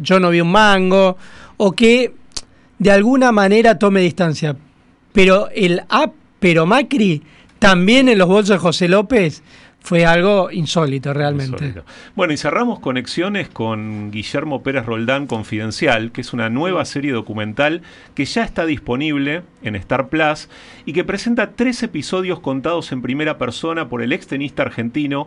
yo 0.00 0.20
no 0.20 0.30
vi 0.30 0.40
un 0.40 0.52
mango, 0.52 1.16
o 1.56 1.72
que 1.72 2.12
de 2.78 2.90
alguna 2.90 3.32
manera 3.32 3.78
tome 3.78 4.00
distancia. 4.00 4.56
Pero 5.12 5.48
el 5.54 5.82
A, 5.88 6.10
pero 6.40 6.66
Macri, 6.66 7.22
también 7.58 8.08
en 8.08 8.18
los 8.18 8.28
bolsos 8.28 8.56
de 8.56 8.58
José 8.58 8.88
López, 8.88 9.42
fue 9.82 10.06
algo 10.06 10.50
insólito 10.50 11.12
realmente. 11.12 11.74
Bueno, 12.14 12.32
y 12.32 12.36
cerramos 12.36 12.78
conexiones 12.78 13.48
con 13.48 14.10
Guillermo 14.12 14.62
Pérez 14.62 14.86
Roldán 14.86 15.26
Confidencial, 15.26 16.12
que 16.12 16.20
es 16.20 16.32
una 16.32 16.48
nueva 16.48 16.84
serie 16.84 17.12
documental 17.12 17.82
que 18.14 18.24
ya 18.24 18.44
está 18.44 18.64
disponible 18.64 19.42
en 19.62 19.74
Star 19.74 20.08
Plus 20.08 20.48
y 20.86 20.92
que 20.92 21.02
presenta 21.02 21.52
tres 21.52 21.82
episodios 21.82 22.38
contados 22.38 22.92
en 22.92 23.02
primera 23.02 23.38
persona 23.38 23.88
por 23.88 24.02
el 24.02 24.12
extenista 24.12 24.62
argentino 24.62 25.26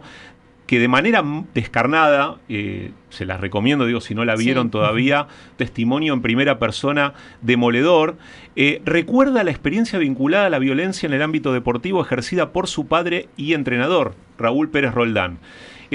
que 0.68 0.80
de 0.80 0.88
manera 0.88 1.24
descarnada, 1.54 2.38
eh, 2.50 2.92
se 3.10 3.26
las 3.26 3.40
recomiendo, 3.40 3.86
digo, 3.86 4.02
si 4.02 4.16
no 4.16 4.26
la 4.26 4.36
vieron 4.36 4.70
todavía, 4.72 5.28
testimonio 5.58 6.14
en 6.14 6.22
primera 6.22 6.60
persona 6.60 7.14
demoledor, 7.42 8.18
eh, 8.56 8.82
recuerda 8.86 9.44
la 9.44 9.52
experiencia 9.52 10.00
vinculada 10.00 10.48
a 10.48 10.50
la 10.50 10.60
violencia 10.60 11.08
en 11.08 11.14
el 11.14 11.22
ámbito 11.22 11.54
deportivo 11.54 12.02
ejercida 12.02 12.52
por 12.52 12.68
su 12.68 12.88
padre 12.88 13.30
y 13.38 13.54
entrenador, 13.54 14.16
Raúl 14.38 14.70
Pérez 14.70 14.94
Roldán. 14.94 15.40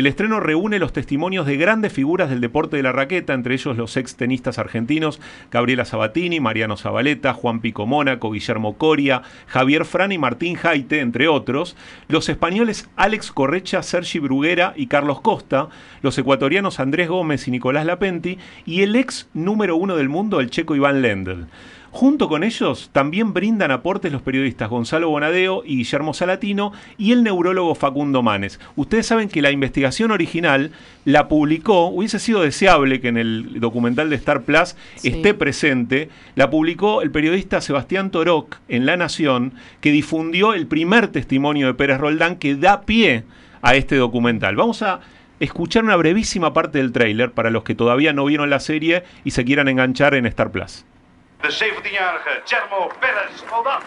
El 0.00 0.06
estreno 0.06 0.40
reúne 0.40 0.78
los 0.78 0.94
testimonios 0.94 1.44
de 1.44 1.58
grandes 1.58 1.92
figuras 1.92 2.30
del 2.30 2.40
deporte 2.40 2.78
de 2.78 2.82
la 2.82 2.90
raqueta, 2.90 3.34
entre 3.34 3.52
ellos 3.52 3.76
los 3.76 3.98
ex 3.98 4.16
tenistas 4.16 4.58
argentinos 4.58 5.20
Gabriela 5.50 5.84
Sabatini, 5.84 6.40
Mariano 6.40 6.78
Zabaleta, 6.78 7.34
Juan 7.34 7.60
Pico 7.60 7.84
Mónaco, 7.84 8.30
Guillermo 8.30 8.78
Coria, 8.78 9.20
Javier 9.46 9.84
Fran 9.84 10.10
y 10.10 10.16
Martín 10.16 10.54
Jaite, 10.54 11.00
entre 11.00 11.28
otros, 11.28 11.76
los 12.08 12.30
españoles 12.30 12.88
Alex 12.96 13.30
Correcha, 13.30 13.82
Sergi 13.82 14.20
Bruguera 14.20 14.72
y 14.74 14.86
Carlos 14.86 15.20
Costa, 15.20 15.68
los 16.00 16.16
ecuatorianos 16.16 16.80
Andrés 16.80 17.10
Gómez 17.10 17.46
y 17.46 17.50
Nicolás 17.50 17.84
Lapenti, 17.84 18.38
y 18.64 18.80
el 18.80 18.96
ex 18.96 19.28
número 19.34 19.76
uno 19.76 19.96
del 19.96 20.08
mundo, 20.08 20.40
el 20.40 20.48
checo 20.48 20.74
Iván 20.74 21.02
Lendl. 21.02 21.46
Junto 21.92 22.28
con 22.28 22.44
ellos 22.44 22.88
también 22.92 23.32
brindan 23.32 23.72
aportes 23.72 24.12
los 24.12 24.22
periodistas 24.22 24.70
Gonzalo 24.70 25.10
Bonadeo 25.10 25.64
y 25.66 25.78
Guillermo 25.78 26.14
Salatino 26.14 26.72
y 26.96 27.10
el 27.10 27.24
neurólogo 27.24 27.74
Facundo 27.74 28.22
Manes. 28.22 28.60
Ustedes 28.76 29.06
saben 29.06 29.28
que 29.28 29.42
la 29.42 29.50
investigación 29.50 30.12
original 30.12 30.70
la 31.04 31.26
publicó, 31.26 31.88
hubiese 31.88 32.20
sido 32.20 32.42
deseable 32.42 33.00
que 33.00 33.08
en 33.08 33.16
el 33.16 33.58
documental 33.58 34.08
de 34.08 34.16
Star 34.16 34.42
Plus 34.42 34.76
esté 35.02 35.34
presente, 35.34 36.10
la 36.36 36.48
publicó 36.48 37.02
el 37.02 37.10
periodista 37.10 37.60
Sebastián 37.60 38.12
Toroc 38.12 38.58
en 38.68 38.86
La 38.86 38.96
Nación, 38.96 39.52
que 39.80 39.90
difundió 39.90 40.54
el 40.54 40.68
primer 40.68 41.08
testimonio 41.08 41.66
de 41.66 41.74
Pérez 41.74 41.98
Roldán 41.98 42.36
que 42.36 42.54
da 42.54 42.82
pie 42.82 43.24
a 43.62 43.74
este 43.74 43.96
documental. 43.96 44.54
Vamos 44.54 44.82
a 44.82 45.00
escuchar 45.40 45.82
una 45.82 45.96
brevísima 45.96 46.52
parte 46.52 46.78
del 46.78 46.92
tráiler 46.92 47.32
para 47.32 47.50
los 47.50 47.64
que 47.64 47.74
todavía 47.74 48.12
no 48.12 48.26
vieron 48.26 48.48
la 48.48 48.60
serie 48.60 49.02
y 49.24 49.32
se 49.32 49.44
quieran 49.44 49.66
enganchar 49.66 50.14
en 50.14 50.26
Star 50.26 50.52
Plus. 50.52 50.84
De 51.42 51.48
17-jarige 51.48 52.42
Guillermo 52.44 52.88
Pérez 53.00 53.44
Roldán. 53.50 53.80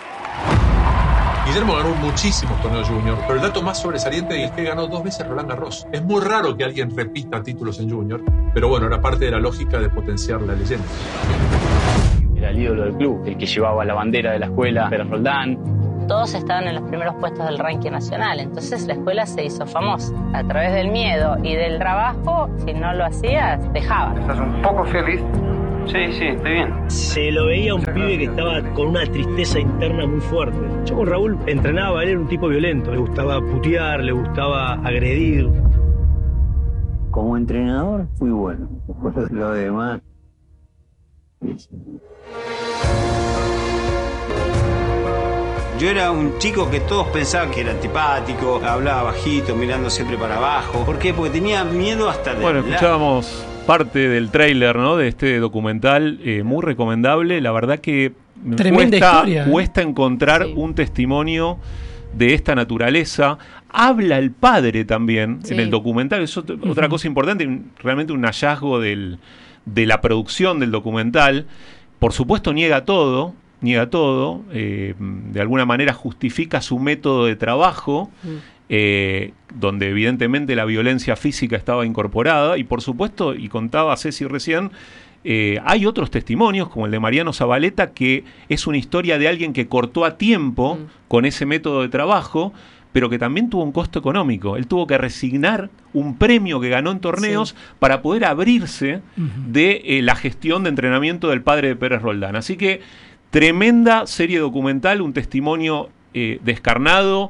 Guillermo 1.46 1.76
ganó 1.76 1.90
muchísimos 1.96 2.60
torneos 2.62 2.88
junior, 2.88 3.18
pero 3.28 3.36
el 3.36 3.42
dato 3.42 3.62
más 3.62 3.80
sobresaliente 3.80 4.44
es 4.44 4.52
que 4.52 4.64
ganó 4.64 4.88
dos 4.88 5.04
veces 5.04 5.28
Roland 5.28 5.50
Garros. 5.50 5.86
Es 5.92 6.02
muy 6.02 6.22
raro 6.22 6.58
que 6.58 6.64
alguien 6.64 6.96
repita 6.96 7.44
títulos 7.44 7.80
en 7.80 7.90
junior, 7.90 8.22
pero 8.54 8.70
bueno, 8.70 8.88
era 8.88 9.02
parte 9.02 9.26
de 9.26 9.32
la 9.32 9.40
lógica 9.40 9.78
de 9.80 9.90
potenciar 9.90 10.42
la 10.42 10.54
leyenda. 10.54 10.86
Era 12.36 12.50
el 12.50 12.60
ídolo 12.60 12.84
del 12.86 12.96
club, 12.96 13.24
el 13.28 13.38
que 13.38 13.46
llevaba 13.46 13.86
la 13.86 13.94
bandera 13.94 14.32
de 14.32 14.40
la 14.40 14.46
escuela, 14.48 14.90
Pérez 14.90 15.10
Roldán, 15.10 15.84
todos 16.08 16.34
estaban 16.34 16.68
en 16.68 16.76
los 16.76 16.84
primeros 16.90 17.16
puestos 17.16 17.46
del 17.46 17.58
ranking 17.60 17.92
nacional. 17.92 18.40
Entonces 18.40 18.86
la 18.88 18.94
escuela 18.94 19.26
se 19.26 19.46
hizo 19.46 19.66
famosa. 19.66 20.14
A 20.34 20.44
través 20.44 20.74
del 20.74 20.90
miedo 20.90 21.38
y 21.44 21.56
del 21.56 21.80
trabajo, 21.80 22.50
si 22.66 22.74
no 22.74 22.94
lo 22.94 23.06
hacías, 23.06 23.72
dejabas. 23.74 24.18
¿Estás 24.20 24.40
un 24.40 24.62
poco 24.62 24.84
feliz? 24.86 25.22
Sí, 25.88 26.12
sí, 26.14 26.26
estoy 26.26 26.52
bien. 26.52 26.74
Se 26.88 27.32
lo 27.32 27.46
veía 27.48 27.76
un 27.76 27.82
pibe 27.82 28.18
que 28.18 28.24
estaba 28.26 28.62
con 28.74 28.88
una 28.88 29.06
tristeza 29.06 29.60
interna 29.60 30.06
muy 30.06 30.22
fuerte. 30.22 30.58
Yo 30.86 30.96
con 30.96 31.08
Raúl 31.08 31.38
entrenaba, 31.46 32.04
él 32.04 32.10
era 32.10 32.20
un 32.20 32.28
tipo 32.28 32.48
violento. 32.48 32.92
Le 32.92 32.98
gustaba 32.98 33.42
putear, 33.42 34.02
le 34.02 34.12
gustaba 34.12 34.74
agredir. 34.74 35.50
Como 37.12 37.38
entrenador 37.38 38.08
fui 38.18 38.32
bueno. 38.32 38.70
Lo 39.32 39.52
demás. 39.52 40.02
Yo 45.80 45.90
era 45.90 46.12
un 46.12 46.38
chico 46.38 46.70
que 46.70 46.80
todos 46.80 47.08
pensaban 47.08 47.52
que 47.52 47.62
era 47.62 47.72
antipático, 47.72 48.62
hablaba 48.66 49.04
bajito, 49.04 49.54
mirando 49.56 49.90
siempre 49.90 50.18
para 50.18 50.38
abajo. 50.38 50.86
¿Por 50.86 50.98
qué? 50.98 51.14
Porque 51.14 51.32
tenía 51.32 51.66
miedo 51.66 52.10
hasta 52.10 52.34
de 52.36 52.42
Bueno, 52.42 52.60
escuchábamos 52.60 53.46
parte 53.66 54.10
del 54.10 54.30
tráiler 54.30 54.76
¿no? 54.76 54.98
de 54.98 55.08
este 55.08 55.40
documental, 55.40 56.20
eh, 56.24 56.44
muy 56.44 56.62
recomendable. 56.62 57.40
La 57.42 57.52
verdad 57.52 57.80
que 57.80 58.14
me 58.44 58.56
Tremenda 58.56 58.98
cuesta, 59.00 59.08
historia, 59.18 59.44
¿eh? 59.46 59.50
cuesta 59.50 59.82
encontrar 59.82 60.46
un 60.56 60.76
testimonio 60.76 61.58
de 62.14 62.34
esta 62.34 62.56
naturaleza. 62.56 63.38
Habla 63.70 64.18
el 64.20 64.32
padre 64.32 64.86
también 64.86 65.40
Sí. 65.44 65.54
en 65.54 65.62
el 65.62 65.70
documental, 65.70 66.22
es 66.22 66.38
ot- 66.38 66.60
otra 66.70 66.90
cosa 66.90 67.08
importante, 67.08 67.62
realmente 67.82 68.14
un 68.14 68.24
hallazgo 68.24 68.80
del- 68.80 69.18
de 69.66 69.86
la 69.86 70.02
producción 70.02 70.60
del 70.60 70.72
documental. 70.72 71.46
Por 72.00 72.12
supuesto 72.12 72.52
niega 72.54 72.84
todo, 72.84 73.34
niega 73.62 73.90
todo, 73.90 74.42
eh, 74.52 74.94
de 75.00 75.40
alguna 75.40 75.66
manera 75.66 75.94
justifica 75.94 76.62
su 76.62 76.80
método 76.80 77.26
de 77.26 77.38
trabajo, 77.38 78.12
eh, 78.76 79.34
donde 79.54 79.90
evidentemente 79.90 80.56
la 80.56 80.66
violencia 80.66 81.16
física 81.16 81.56
estaba 81.56 81.86
incorporada, 81.86 82.58
y 82.58 82.64
por 82.64 82.82
supuesto, 82.82 83.36
y 83.36 83.48
contaba 83.48 83.96
Ceci 83.98 84.26
recién, 84.26 84.72
eh, 85.24 85.60
hay 85.64 85.86
otros 85.86 86.10
testimonios, 86.10 86.70
como 86.70 86.88
el 86.88 86.92
de 86.92 87.00
Mariano 87.00 87.34
Zabaleta, 87.34 87.92
que 87.92 88.24
es 88.50 88.66
una 88.66 88.78
historia 88.78 89.20
de 89.20 89.28
alguien 89.28 89.54
que 89.54 89.68
cortó 89.68 90.06
a 90.06 90.18
tiempo 90.18 90.80
con 91.08 91.26
ese 91.26 91.46
método 91.46 91.84
de 91.84 91.90
trabajo, 91.90 92.52
pero 92.94 93.12
que 93.12 93.20
también 93.20 93.52
tuvo 93.52 93.62
un 93.62 93.74
costo 93.74 94.00
económico. 94.00 94.58
Él 94.58 94.66
tuvo 94.66 94.88
que 94.88 94.98
resignar 94.98 95.70
un 95.94 96.18
premio 96.18 96.60
que 96.60 96.70
ganó 96.70 96.90
en 96.90 97.00
torneos 97.00 97.56
para 97.78 98.02
poder 98.02 98.26
abrirse 98.26 99.02
de 99.16 99.84
eh, 99.86 100.02
la 100.02 100.16
gestión 100.16 100.64
de 100.64 100.70
entrenamiento 100.70 101.30
del 101.30 101.44
padre 101.44 101.68
de 101.68 101.76
Pérez 101.76 102.02
Roldán. 102.02 102.36
Así 102.36 102.58
que 102.58 102.82
tremenda 103.30 104.08
serie 104.08 104.40
documental, 104.40 105.00
un 105.02 105.14
testimonio 105.14 105.92
eh, 106.16 106.40
descarnado, 106.44 107.30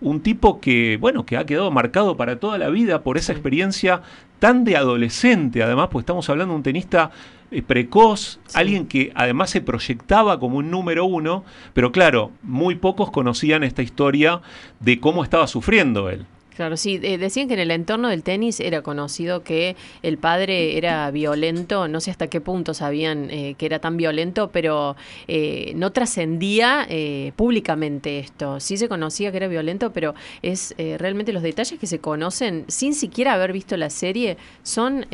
un 0.00 0.20
tipo 0.20 0.60
que, 0.60 0.98
bueno, 1.00 1.24
que 1.24 1.36
ha 1.36 1.46
quedado 1.46 1.70
marcado 1.70 2.16
para 2.16 2.38
toda 2.38 2.58
la 2.58 2.68
vida 2.68 3.02
por 3.02 3.16
esa 3.16 3.32
experiencia 3.32 4.02
tan 4.38 4.64
de 4.64 4.76
adolescente, 4.76 5.62
además, 5.62 5.88
pues 5.90 6.02
estamos 6.02 6.28
hablando 6.28 6.52
de 6.52 6.56
un 6.56 6.62
tenista 6.62 7.10
eh, 7.50 7.62
precoz, 7.62 8.40
alguien 8.52 8.86
que 8.86 9.12
además 9.14 9.50
se 9.50 9.60
proyectaba 9.60 10.38
como 10.40 10.58
un 10.58 10.70
número 10.70 11.04
uno, 11.04 11.44
pero 11.72 11.92
claro, 11.92 12.32
muy 12.42 12.74
pocos 12.74 13.10
conocían 13.10 13.62
esta 13.62 13.82
historia 13.82 14.42
de 14.80 15.00
cómo 15.00 15.22
estaba 15.22 15.46
sufriendo 15.46 16.10
él. 16.10 16.26
Claro, 16.56 16.76
sí, 16.76 16.98
decían 16.98 17.48
que 17.48 17.54
en 17.54 17.60
el 17.60 17.72
entorno 17.72 18.08
del 18.08 18.22
tenis 18.22 18.60
era 18.60 18.80
conocido 18.82 19.42
que 19.42 19.74
el 20.02 20.18
padre 20.18 20.78
era 20.78 21.10
violento, 21.10 21.88
no 21.88 22.00
sé 22.00 22.12
hasta 22.12 22.28
qué 22.28 22.40
punto 22.40 22.74
sabían 22.74 23.28
eh, 23.30 23.56
que 23.58 23.66
era 23.66 23.80
tan 23.80 23.96
violento, 23.96 24.50
pero 24.52 24.94
eh, 25.26 25.72
no 25.74 25.90
trascendía 25.90 26.86
eh, 26.88 27.32
públicamente 27.34 28.20
esto. 28.20 28.60
Sí 28.60 28.76
se 28.76 28.88
conocía 28.88 29.32
que 29.32 29.38
era 29.38 29.48
violento, 29.48 29.92
pero 29.92 30.14
es 30.42 30.76
eh, 30.78 30.96
realmente 30.96 31.32
los 31.32 31.42
detalles 31.42 31.78
que 31.80 31.88
se 31.88 31.98
conocen 31.98 32.64
sin 32.68 32.94
siquiera 32.94 33.32
haber 33.32 33.52
visto 33.52 33.76
la 33.76 33.90
serie 33.90 34.36
son 34.62 35.06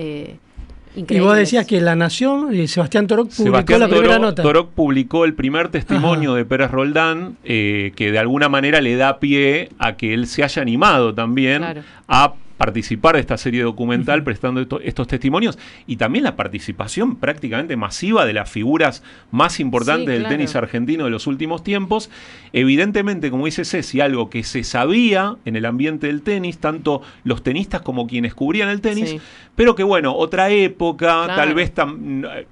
eh, 0.96 1.04
Y 1.08 1.20
vos 1.20 1.36
decías 1.36 1.66
que 1.66 1.80
La 1.80 1.94
Nación, 1.96 2.54
y 2.54 2.66
Sebastián 2.68 3.06
Toroc 3.06 3.28
publicó 3.28 3.42
Sebastián 3.44 3.80
la 3.80 3.88
primera 3.88 4.18
nota. 4.18 4.42
Toroc 4.42 4.70
publicó 4.70 5.24
el 5.24 5.34
primer 5.34 5.68
testimonio 5.68 6.34
de 6.34 6.44
Pérez 6.44 6.70
Roldán, 6.70 7.36
eh, 7.44 7.92
que 7.96 8.10
de 8.12 8.18
alguna 8.18 8.48
manera 8.48 8.80
le 8.80 8.96
da 8.96 9.18
pie 9.20 9.70
a 9.78 9.96
que 9.96 10.14
él 10.14 10.26
se 10.26 10.42
haya 10.44 10.62
animado 10.62 11.14
también 11.14 11.58
Claro. 11.62 11.82
a 12.08 12.34
participar 12.70 13.14
de 13.14 13.20
esta 13.20 13.38
serie 13.38 13.62
documental 13.62 14.22
prestando 14.22 14.60
esto- 14.60 14.80
estos 14.82 15.06
testimonios 15.08 15.58
y 15.86 15.96
también 15.96 16.24
la 16.24 16.36
participación 16.36 17.16
prácticamente 17.16 17.74
masiva 17.74 18.26
de 18.26 18.34
las 18.34 18.50
figuras 18.50 19.02
más 19.30 19.60
importantes 19.60 20.04
Sí, 20.08 20.12
del 20.12 20.20
claro. 20.24 20.36
tenis 20.36 20.54
argentino 20.56 21.04
de 21.04 21.10
los 21.10 21.26
últimos 21.26 21.64
tiempos. 21.64 22.10
Evidentemente, 22.52 23.30
como 23.30 23.46
dice 23.46 23.64
Ceci, 23.64 24.02
algo 24.02 24.28
que 24.28 24.42
se 24.42 24.62
sabía 24.62 25.36
en 25.46 25.56
el 25.56 25.64
ambiente 25.64 26.08
del 26.08 26.20
tenis, 26.20 26.58
tanto 26.58 27.00
los 27.24 27.42
tenistas 27.42 27.80
como 27.80 28.06
quienes 28.06 28.34
cubrían 28.34 28.68
el 28.68 28.82
tenis, 28.82 29.08
Sí. 29.10 29.20
pero 29.56 29.74
que 29.74 29.82
bueno, 29.82 30.14
otra 30.14 30.50
época, 30.50 31.24
Claro. 31.24 31.34
tal 31.36 31.54
vez 31.54 31.72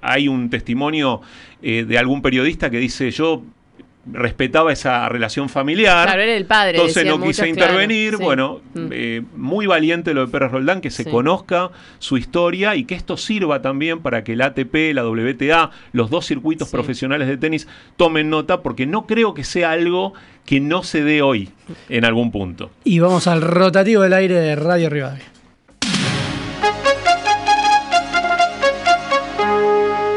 hay 0.01 0.27
un 0.27 0.49
testimonio 0.49 1.21
eh, 1.61 1.85
de 1.87 1.97
algún 1.99 2.21
periodista 2.23 2.69
que 2.71 2.77
dice 2.79 3.11
yo 3.11 3.43
respetaba 4.11 4.71
esa 4.73 5.07
relación 5.09 5.49
familiar. 5.49 6.05
Claro, 6.07 6.21
era 6.21 6.35
el 6.35 6.45
padre, 6.45 6.77
Entonces 6.77 7.05
no 7.05 7.13
quise 7.21 7.43
muchos, 7.43 7.57
claro, 7.57 7.73
intervenir. 7.73 8.17
sí. 8.17 8.23
Bueno, 8.23 8.61
Mm. 8.73 8.87
eh, 8.91 9.21
muy 9.35 9.65
valiente 9.67 10.13
lo 10.13 10.25
de 10.25 10.31
Pérez 10.31 10.51
Roldán, 10.51 10.81
que 10.81 10.89
se 10.91 11.03
Sí. 11.03 11.09
conozca 11.09 11.71
su 11.99 12.17
historia 12.17 12.75
y 12.75 12.85
que 12.85 12.95
esto 12.95 13.17
sirva 13.17 13.61
también 13.61 13.99
para 13.99 14.23
que 14.23 14.33
el 14.33 14.41
ATP, 14.41 14.93
la 14.93 15.03
WTA, 15.03 15.71
los 15.91 16.09
dos 16.09 16.25
circuitos 16.25 16.69
profesionales 16.69 17.27
de 17.27 17.37
tenis 17.37 17.67
tomen 17.97 18.29
nota, 18.29 18.61
porque 18.61 18.85
no 18.85 19.05
creo 19.05 19.33
que 19.33 19.43
sea 19.43 19.71
algo 19.71 20.13
que 20.45 20.59
no 20.59 20.83
se 20.83 21.03
dé 21.03 21.21
hoy 21.21 21.49
en 21.89 22.05
algún 22.05 22.31
punto. 22.31 22.71
Y 22.83 22.99
vamos 22.99 23.27
al 23.27 23.41
rotativo 23.41 24.01
del 24.01 24.13
aire 24.13 24.35
de 24.35 24.55
Radio 24.55 24.89
Rivadavia. 24.89 25.25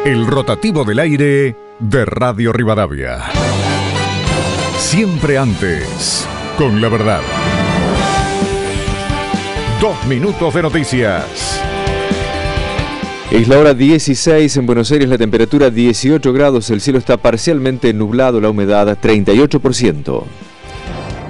El 0.04 0.26
rotativo 0.26 0.84
del 0.84 0.98
aire 0.98 1.54
de 1.78 2.04
Radio 2.04 2.52
Rivadavia. 2.52 3.18
Siempre 4.92 5.38
antes, 5.38 6.28
con 6.58 6.82
la 6.82 6.90
verdad. 6.90 7.22
Dos 9.80 10.04
minutos 10.04 10.52
de 10.52 10.60
noticias. 10.60 11.62
Es 13.30 13.48
la 13.48 13.58
hora 13.58 13.72
16 13.72 14.54
en 14.54 14.66
Buenos 14.66 14.92
Aires, 14.92 15.08
la 15.08 15.16
temperatura 15.16 15.70
18 15.70 16.30
grados, 16.34 16.68
el 16.68 16.82
cielo 16.82 16.98
está 16.98 17.16
parcialmente 17.16 17.94
nublado, 17.94 18.38
la 18.38 18.50
humedad 18.50 18.98
38%. 19.00 20.24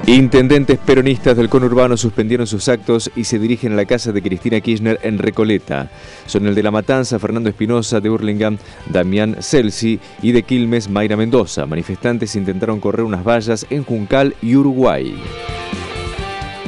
Intendentes 0.07 0.79
peronistas 0.81 1.37
del 1.37 1.49
conurbano 1.49 1.97
suspendieron 1.97 2.49
sus 2.49 2.69
actos 2.69 3.09
y 3.15 3.23
se 3.23 3.39
dirigen 3.39 3.73
a 3.73 3.77
la 3.77 3.85
casa 3.85 4.11
de 4.11 4.21
Cristina 4.21 4.61
Kirchner 4.61 4.99
en 5.05 5.19
Recoleta. 5.19 5.91
Son 6.27 6.45
el 6.49 6.57
de 6.57 6.63
La 6.65 6.73
Matanza, 6.73 7.21
Fernando 7.21 7.49
Espinosa, 7.49 8.01
de 8.01 8.09
Burlingame, 8.09 8.59
Damián 8.87 9.37
Celsi 9.41 10.01
y 10.21 10.33
de 10.33 10.43
Quilmes, 10.43 10.91
Mayra 10.91 11.17
Mendoza. 11.17 11.67
Manifestantes 11.67 12.35
intentaron 12.35 12.81
correr 12.81 13.05
unas 13.05 13.23
vallas 13.23 13.65
en 13.71 13.85
Juncal 13.85 14.35
y 14.43 14.57
Uruguay. 14.57 15.15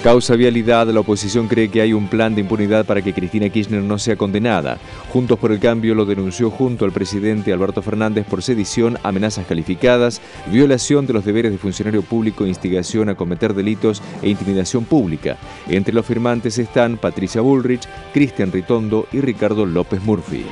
Causa 0.05 0.37
vialidad, 0.37 0.87
la 0.89 1.01
oposición 1.01 1.49
cree 1.49 1.71
que 1.71 1.81
hay 1.81 1.95
un 1.95 2.09
plan 2.09 2.35
de 2.35 2.43
impunidad 2.43 2.85
para 2.85 3.01
que 3.01 3.15
Cristina 3.15 3.49
Kirchner 3.49 3.83
no 3.83 3.99
sea 3.99 4.17
condenada. 4.17 4.77
Juntos 5.09 5.39
por 5.39 5.51
el 5.51 5.61
Cambio 5.61 5.95
lo 5.95 6.05
denunció 6.05 6.51
junto 6.51 6.85
al 6.85 6.93
presidente 6.93 7.55
Alberto 7.55 7.81
Fernández 7.81 8.27
por 8.27 8.43
sedición, 8.43 8.99
amenazas 9.03 9.47
calificadas, 9.47 10.21
violación 10.53 11.07
de 11.07 11.15
los 11.15 11.25
deberes 11.25 11.53
de 11.53 11.59
funcionario 11.59 12.03
público, 12.03 12.47
instigación 12.47 13.09
a 13.09 13.15
cometer 13.15 13.55
delitos 13.55 14.03
e 14.21 14.29
intimidación 14.29 14.85
pública. 14.85 15.39
Entre 15.71 15.95
los 15.95 16.05
firmantes 16.05 16.59
están 16.59 16.99
Patricia 16.99 17.41
Bullrich, 17.41 17.89
Cristian 18.13 18.53
Ritondo 18.53 19.07
y 19.11 19.23
Ricardo 19.23 19.65
López 19.65 20.03
Murphy. 20.03 20.45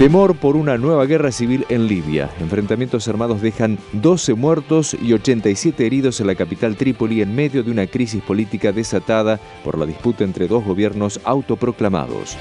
Temor 0.00 0.34
por 0.34 0.56
una 0.56 0.78
nueva 0.78 1.04
guerra 1.04 1.30
civil 1.30 1.66
en 1.68 1.86
Libia. 1.86 2.30
Enfrentamientos 2.40 3.06
armados 3.06 3.42
dejan 3.42 3.76
12 3.92 4.32
muertos 4.32 4.96
y 4.98 5.12
87 5.12 5.84
heridos 5.84 6.22
en 6.22 6.26
la 6.26 6.36
capital 6.36 6.74
Trípoli 6.74 7.20
en 7.20 7.34
medio 7.34 7.62
de 7.62 7.70
una 7.70 7.86
crisis 7.86 8.22
política 8.22 8.72
desatada 8.72 9.38
por 9.62 9.76
la 9.76 9.84
disputa 9.84 10.24
entre 10.24 10.48
dos 10.48 10.64
gobiernos 10.64 11.20
autoproclamados. 11.22 12.38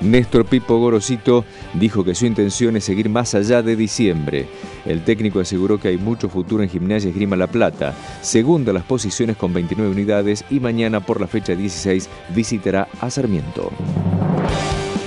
Néstor 0.00 0.46
Pipo 0.46 0.78
Gorosito 0.78 1.44
dijo 1.74 2.02
que 2.02 2.14
su 2.14 2.24
intención 2.24 2.76
es 2.76 2.84
seguir 2.84 3.10
más 3.10 3.34
allá 3.34 3.60
de 3.60 3.76
diciembre. 3.76 4.48
El 4.86 5.04
técnico 5.04 5.40
aseguró 5.40 5.78
que 5.78 5.88
hay 5.88 5.98
mucho 5.98 6.30
futuro 6.30 6.62
en 6.62 6.70
Gimnasia 6.70 7.10
Esgrima 7.10 7.36
La 7.36 7.48
Plata, 7.48 7.94
segunda 8.22 8.72
las 8.72 8.84
posiciones 8.84 9.36
con 9.36 9.52
29 9.52 9.90
unidades 9.92 10.42
y 10.48 10.58
mañana 10.58 11.00
por 11.00 11.20
la 11.20 11.26
fecha 11.26 11.54
16 11.54 12.08
visitará 12.34 12.88
a 12.98 13.10
Sarmiento. 13.10 13.70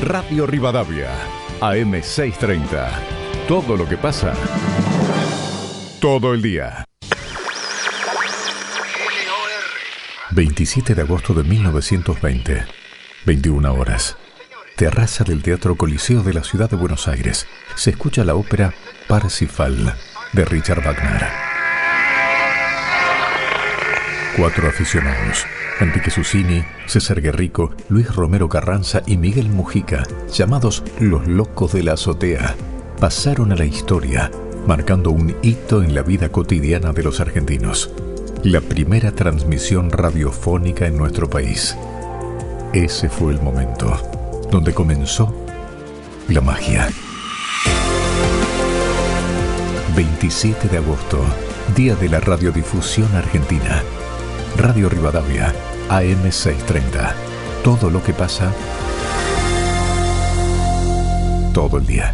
Radio 0.02 0.48
Rivadavia, 0.48 1.12
AM630. 1.60 2.90
Todo 3.48 3.78
lo 3.78 3.88
que 3.88 3.98
pasa, 3.98 4.34
todo 6.00 6.34
el 6.34 6.42
día. 6.42 6.84
27 10.32 10.96
de 10.96 11.02
agosto 11.04 11.36
de 11.36 11.44
1920, 11.44 12.66
21 13.28 13.74
horas. 13.74 14.18
Terraza 14.76 15.24
del 15.24 15.44
Teatro 15.44 15.76
Coliseo 15.76 16.24
de 16.24 16.34
la 16.34 16.44
ciudad 16.44 16.70
de 16.70 16.78
Buenos 16.78 17.08
Aires. 17.08 17.46
Se 17.76 17.92
escucha 17.92 18.24
la 18.24 18.34
ópera 18.34 18.74
Parsifal 19.08 19.96
de 20.34 20.46
Richard 20.46 20.84
Wagner. 20.84 21.51
Cuatro 24.38 24.70
aficionados, 24.70 25.46
Enrique 25.82 26.10
Susini, 26.10 26.64
César 26.88 27.22
Guerrico, 27.22 27.72
Luis 27.90 28.16
Romero 28.16 28.48
Carranza 28.48 29.04
y 29.06 29.18
Miguel 29.18 29.50
Mujica, 29.50 30.04
llamados 30.32 30.84
los 31.02 31.28
locos 31.28 31.74
de 31.74 31.84
la 31.84 31.94
azotea, 31.94 32.56
pasaron 32.98 33.52
a 33.52 33.58
la 33.58 33.66
historia, 33.66 34.32
marcando 34.66 35.12
un 35.12 35.36
hito 35.42 35.84
en 35.84 35.94
la 35.94 36.02
vida 36.02 36.30
cotidiana 36.30 36.94
de 36.94 37.04
los 37.04 37.20
argentinos. 37.20 37.92
La 38.44 38.62
primera 38.62 39.12
transmisión 39.12 39.92
radiofónica 39.92 40.88
en 40.88 40.98
nuestro 40.98 41.30
país. 41.30 41.76
Ese 42.72 43.10
fue 43.10 43.34
el 43.34 43.42
momento 43.42 43.98
donde 44.50 44.74
comenzó 44.74 45.36
la 46.30 46.40
magia. 46.40 46.88
27 49.94 50.70
de 50.70 50.78
agosto, 50.78 51.20
Día 51.76 51.96
de 51.96 52.08
la 52.08 52.22
Radiodifusión 52.22 53.14
Argentina. 53.14 53.84
Radio 54.58 54.90
Rivadavia, 54.90 55.54
AM630. 55.90 57.14
Todo 57.64 57.90
lo 57.90 58.04
que 58.04 58.14
pasa, 58.14 58.52
todo 61.54 61.78
el 61.78 61.86
día. 61.86 62.14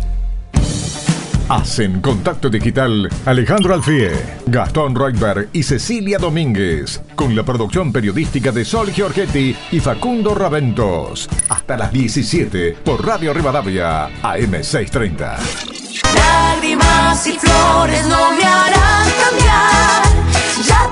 Hacen 1.50 2.02
contacto 2.02 2.50
digital 2.50 3.10
Alejandro 3.26 3.74
Alfie, 3.74 4.12
Gastón 4.48 4.94
Reutberg 4.94 5.48
y 5.54 5.64
Cecilia 5.64 6.18
Domínguez, 6.18 7.02
con 7.16 7.34
la 7.34 7.44
producción 7.44 7.94
periodística 7.94 8.52
de 8.52 8.66
Sol 8.66 8.92
Giorgetti 8.92 9.56
y 9.72 9.80
Facundo 9.80 10.36
Raventos. 10.36 11.30
Hasta 11.48 11.78
las 11.78 11.94
17 11.94 12.78
por 12.84 13.06
Radio 13.06 13.34
Rivadavia, 13.34 14.10
AM630. 14.22 15.38
Lágrimas 16.14 17.28
y 17.28 17.38
flores 17.40 18.06
no 18.08 18.32
me 18.34 18.44
harán 18.44 19.08
cambiar. 19.24 20.04
Ya 20.66 20.90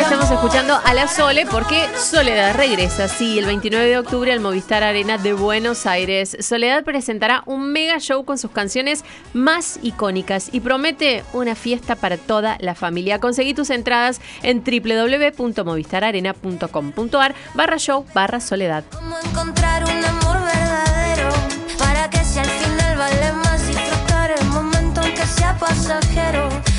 estamos 0.00 0.30
escuchando 0.30 0.80
a 0.82 0.94
la 0.94 1.08
Sole 1.08 1.44
porque 1.46 1.86
Soledad 1.96 2.56
regresa, 2.56 3.08
sí, 3.08 3.38
el 3.38 3.44
29 3.46 3.86
de 3.86 3.98
octubre 3.98 4.32
al 4.32 4.40
Movistar 4.40 4.82
Arena 4.82 5.18
de 5.18 5.34
Buenos 5.34 5.84
Aires. 5.86 6.38
Soledad 6.40 6.82
presentará 6.84 7.42
un 7.46 7.72
mega 7.72 7.98
show 7.98 8.24
con 8.24 8.38
sus 8.38 8.50
canciones 8.50 9.04
más 9.34 9.78
icónicas 9.82 10.48
y 10.52 10.60
promete 10.60 11.22
una 11.32 11.54
fiesta 11.54 11.96
para 11.96 12.16
toda 12.16 12.56
la 12.60 12.74
familia. 12.74 13.18
Conseguí 13.18 13.52
tus 13.52 13.68
entradas 13.70 14.22
en 14.42 14.64
www.movistararena.com.ar 14.64 17.34
barra 17.54 17.78
show 17.78 18.06
barra 18.14 18.40
Soledad. 18.40 18.84
Cómo. 18.92 19.16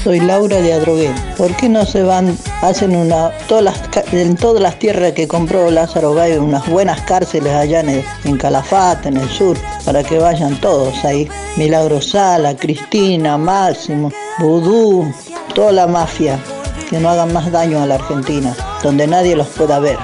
Soy 0.04 0.20
Laura 0.20 0.58
de 0.62 0.74
Adrogué. 0.74 1.14
¿Por 1.38 1.56
qué 1.58 1.70
no 1.70 1.86
se 1.86 2.02
van, 2.02 2.36
hacen 2.62 2.96
una, 2.96 3.32
en 4.12 4.36
todas 4.36 4.62
las 4.62 4.80
tierras 4.80 5.12
que 5.12 5.28
compró 5.28 5.70
Lázaro 5.70 6.14
Gay, 6.16 6.38
unas 6.38 6.68
buenas 6.68 7.02
cárceles 7.02 7.54
allá 7.54 7.82
en, 7.82 7.90
el- 7.90 8.04
en 8.24 8.38
Calafate, 8.38 9.10
en 9.10 9.18
el 9.18 9.30
sur, 9.30 9.56
para 9.86 10.04
que 10.04 10.18
vayan 10.18 10.56
todos 10.60 11.06
ahí? 11.06 11.28
Milagro 11.56 12.02
Sala, 12.02 12.56
Cristina, 12.56 13.38
Máximo, 13.38 14.12
Vudú, 14.40 15.14
toda 15.54 15.72
la 15.72 15.86
mafia, 15.86 16.40
que 16.90 16.98
no 17.00 17.10
hagan 17.10 17.32
más 17.32 17.52
daño 17.52 17.80
a 17.82 17.86
la 17.86 17.96
Argentina, 17.96 18.56
donde 18.82 19.06
nadie 19.06 19.36
los 19.36 19.48
pueda 19.50 19.78
ver. 19.80 19.98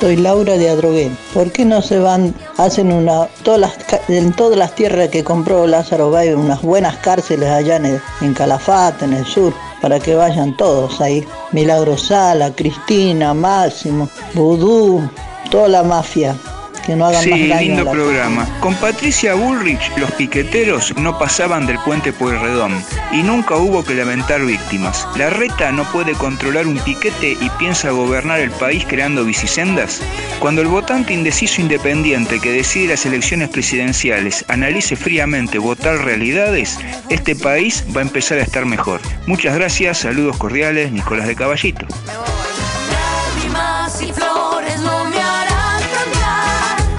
Soy 0.00 0.16
Laura 0.16 0.56
de 0.56 0.70
Adrogué. 0.70 1.10
¿Por 1.34 1.52
qué 1.52 1.66
no 1.66 1.82
se 1.82 1.98
van, 1.98 2.34
hacen 2.56 2.90
una, 2.90 3.28
en 4.08 4.32
todas 4.32 4.56
las 4.56 4.74
tierras 4.74 5.10
que 5.10 5.22
compró 5.22 5.66
Lázaro 5.66 6.10
Gay, 6.10 6.32
unas 6.32 6.62
buenas 6.62 6.96
cárceles 6.96 7.50
allá 7.50 7.76
en, 7.76 8.00
en 8.22 8.32
Calafate, 8.32 9.04
en 9.04 9.12
el 9.12 9.26
sur, 9.26 9.52
para 9.82 10.00
que 10.00 10.14
vayan 10.14 10.56
todos 10.56 11.02
ahí? 11.02 11.22
Milagro 11.52 11.98
Sala, 11.98 12.50
Cristina, 12.54 13.34
Máximo, 13.34 14.08
Vudú, 14.32 15.06
toda 15.50 15.68
la 15.68 15.82
mafia, 15.82 16.34
que 16.84 16.96
no 16.96 17.06
hagan 17.06 17.28
más 17.28 17.38
Sí, 17.38 17.48
daño 17.48 17.60
lindo 17.60 17.84
la 17.84 17.92
programa. 17.92 18.48
Con 18.60 18.74
Patricia 18.76 19.34
Bullrich, 19.34 19.80
los 19.96 20.10
piqueteros 20.12 20.94
no 20.96 21.18
pasaban 21.18 21.66
del 21.66 21.78
puente 21.80 22.12
Pueyrredón 22.12 22.82
y 23.12 23.22
nunca 23.22 23.56
hubo 23.56 23.84
que 23.84 23.94
lamentar 23.94 24.44
víctimas. 24.44 25.06
La 25.16 25.30
reta 25.30 25.72
no 25.72 25.84
puede 25.84 26.12
controlar 26.12 26.66
un 26.66 26.78
piquete 26.78 27.36
y 27.40 27.50
piensa 27.58 27.90
gobernar 27.90 28.40
el 28.40 28.50
país 28.50 28.84
creando 28.86 29.24
bicisendas. 29.24 30.00
Cuando 30.38 30.62
el 30.62 30.68
votante 30.68 31.12
indeciso 31.12 31.60
independiente 31.60 32.40
que 32.40 32.52
decide 32.52 32.88
las 32.88 33.06
elecciones 33.06 33.48
presidenciales 33.48 34.44
analice 34.48 34.96
fríamente 34.96 35.58
votar 35.58 35.98
realidades, 36.04 36.78
este 37.08 37.36
país 37.36 37.84
va 37.94 38.00
a 38.00 38.04
empezar 38.04 38.38
a 38.38 38.42
estar 38.42 38.66
mejor. 38.66 39.00
Muchas 39.26 39.54
gracias, 39.54 39.98
saludos 39.98 40.36
cordiales, 40.36 40.92
Nicolás 40.92 41.26
de 41.26 41.36
Caballito. 41.36 41.86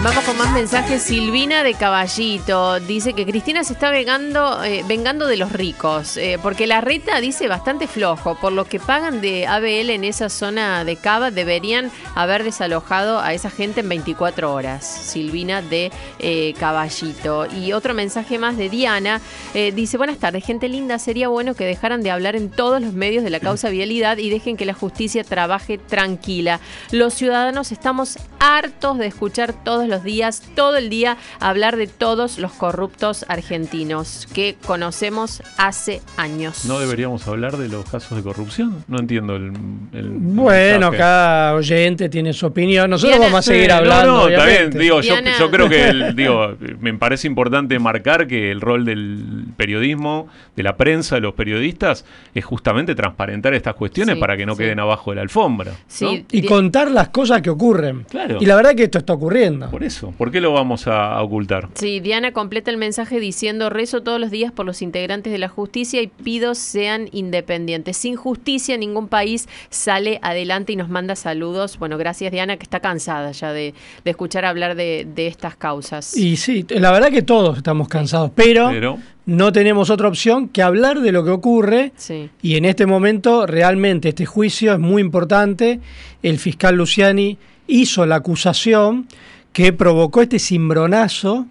Vamos 0.03 0.23
con 0.23 0.35
más 0.35 0.51
mensajes. 0.51 1.03
Silvina 1.03 1.61
de 1.61 1.75
Caballito 1.75 2.79
dice 2.79 3.13
que 3.13 3.23
Cristina 3.23 3.63
se 3.63 3.73
está 3.73 3.91
vengando, 3.91 4.63
eh, 4.63 4.83
vengando 4.87 5.27
de 5.27 5.37
los 5.37 5.51
ricos, 5.51 6.17
eh, 6.17 6.39
porque 6.41 6.65
la 6.65 6.81
reta 6.81 7.21
dice 7.21 7.47
bastante 7.47 7.85
flojo. 7.85 8.33
Por 8.33 8.51
lo 8.51 8.65
que 8.65 8.79
pagan 8.79 9.21
de 9.21 9.45
ABL 9.45 9.91
en 9.91 10.03
esa 10.03 10.29
zona 10.29 10.83
de 10.85 10.95
Cava, 10.95 11.29
deberían 11.29 11.91
haber 12.15 12.43
desalojado 12.43 13.19
a 13.19 13.35
esa 13.35 13.51
gente 13.51 13.81
en 13.81 13.89
24 13.89 14.51
horas. 14.51 14.83
Silvina 14.83 15.61
de 15.61 15.91
eh, 16.17 16.55
Caballito. 16.59 17.45
Y 17.45 17.73
otro 17.73 17.93
mensaje 17.93 18.39
más 18.39 18.57
de 18.57 18.69
Diana. 18.69 19.21
dice, 19.53 19.97
buenas 19.97 20.17
tardes, 20.17 20.43
gente 20.43 20.67
linda. 20.67 20.97
Sería 20.97 21.27
bueno 21.27 21.53
que 21.53 21.65
dejaran 21.65 22.01
de 22.01 22.09
hablar 22.09 22.35
en 22.35 22.49
todos 22.49 22.81
los 22.81 22.93
medios 22.93 23.23
de 23.23 23.29
la 23.29 23.39
causa 23.39 23.69
vialidad 23.69 24.17
y 24.17 24.31
dejen 24.31 24.57
que 24.57 24.65
la 24.65 24.73
justicia 24.73 25.23
trabaje 25.23 25.77
tranquila. 25.77 26.59
Los 26.89 27.13
ciudadanos 27.13 27.71
estamos 27.71 28.17
hartos 28.39 28.97
de 28.97 29.05
escuchar 29.05 29.53
todos 29.53 29.90
los 29.91 30.03
días, 30.03 30.41
todo 30.55 30.77
el 30.77 30.89
día, 30.89 31.17
hablar 31.39 31.77
de 31.77 31.85
todos 31.85 32.39
los 32.39 32.51
corruptos 32.53 33.25
argentinos 33.27 34.27
que 34.33 34.55
conocemos 34.65 35.43
hace 35.57 36.01
años. 36.17 36.65
¿No 36.65 36.79
deberíamos 36.79 37.27
hablar 37.27 37.57
de 37.57 37.67
los 37.67 37.87
casos 37.89 38.17
de 38.17 38.23
corrupción? 38.23 38.83
No 38.87 38.97
entiendo 38.99 39.35
el. 39.35 39.51
el 39.93 40.09
Bueno, 40.09 40.91
mensaje. 40.91 40.97
cada 40.97 41.53
oyente 41.53 42.09
tiene 42.09 42.33
su 42.33 42.47
opinión. 42.47 42.89
Nosotros 42.89 43.19
Diana- 43.19 43.25
vamos 43.33 43.39
a 43.39 43.51
seguir 43.51 43.63
Sí, 43.63 43.67
no, 43.69 43.73
hablando. 43.75 44.13
No, 44.17 44.27
está 44.29 44.45
bien. 44.45 44.69
Digo, 44.71 45.01
yo, 45.01 45.15
yo 45.39 45.51
creo 45.51 45.69
que 45.69 45.89
el- 45.89 46.15
digo, 46.15 46.55
me 46.79 46.93
parece 46.95 47.27
importante 47.27 47.77
marcar 47.79 48.25
que 48.27 48.49
el 48.51 48.61
rol 48.61 48.85
del 48.85 49.45
periodismo, 49.57 50.27
de 50.55 50.63
la 50.63 50.77
prensa, 50.77 51.15
de 51.15 51.21
los 51.21 51.33
periodistas, 51.33 52.05
es 52.33 52.45
justamente 52.45 52.95
transparentar 52.95 53.53
estas 53.53 53.75
cuestiones 53.75 54.15
Sí, 54.15 54.21
para 54.21 54.37
que 54.37 54.45
no 54.45 54.53
sí. 54.53 54.59
queden 54.59 54.79
abajo 54.79 55.11
de 55.11 55.15
la 55.17 55.21
alfombra. 55.21 55.73
Sí, 55.87 56.25
Y 56.31 56.43
contar 56.43 56.89
las 56.89 57.09
cosas 57.09 57.41
que 57.41 57.49
ocurren. 57.49 58.03
Claro. 58.09 58.37
Y 58.39 58.45
la 58.45 58.55
verdad 58.55 58.73
que 58.75 58.83
esto 58.83 58.97
está 58.99 59.13
ocurriendo. 59.13 59.69
Por 59.69 59.80
eso, 59.83 60.11
¿por 60.17 60.31
qué 60.31 60.41
lo 60.41 60.53
vamos 60.53 60.87
a, 60.87 61.13
a 61.13 61.21
ocultar? 61.23 61.69
Sí, 61.75 61.99
Diana 61.99 62.31
completa 62.31 62.71
el 62.71 62.77
mensaje 62.77 63.19
diciendo, 63.19 63.69
rezo 63.69 64.01
todos 64.03 64.19
los 64.19 64.31
días 64.31 64.51
por 64.51 64.65
los 64.65 64.81
integrantes 64.81 65.31
de 65.31 65.39
la 65.39 65.47
justicia 65.49 66.01
y 66.01 66.07
pido 66.07 66.55
sean 66.55 67.07
independientes. 67.11 67.97
Sin 67.97 68.15
justicia 68.15 68.77
ningún 68.77 69.07
país 69.07 69.47
sale 69.69 70.19
adelante 70.21 70.73
y 70.73 70.75
nos 70.75 70.89
manda 70.89 71.15
saludos. 71.15 71.77
Bueno, 71.79 71.97
gracias 71.97 72.31
Diana, 72.31 72.57
que 72.57 72.63
está 72.63 72.79
cansada 72.79 73.31
ya 73.31 73.53
de, 73.53 73.73
de 74.03 74.11
escuchar 74.11 74.45
hablar 74.45 74.75
de, 74.75 75.07
de 75.13 75.27
estas 75.27 75.55
causas. 75.55 76.15
Y 76.17 76.37
sí, 76.37 76.65
la 76.69 76.91
verdad 76.91 77.09
que 77.09 77.21
todos 77.21 77.57
estamos 77.57 77.87
cansados, 77.87 78.31
pero, 78.35 78.69
Pero 78.69 78.97
no 79.25 79.51
tenemos 79.51 79.89
otra 79.89 80.07
opción 80.07 80.47
que 80.49 80.61
hablar 80.61 80.99
de 81.01 81.11
lo 81.11 81.23
que 81.23 81.29
ocurre 81.31 81.91
Sí. 81.95 82.29
y 82.41 82.55
en 82.55 82.65
este 82.65 82.85
momento 82.85 83.45
realmente 83.45 84.09
este 84.09 84.25
juicio 84.25 84.73
es 84.73 84.79
muy 84.79 85.01
importante. 85.01 85.79
El 86.23 86.37
fiscal 86.39 86.75
Luciani 86.75 87.37
hizo 87.67 88.05
la 88.05 88.15
acusación 88.15 89.07
que 89.53 89.73
provocó 89.73 90.21
este 90.21 90.39
cimbronazo, 90.39 91.45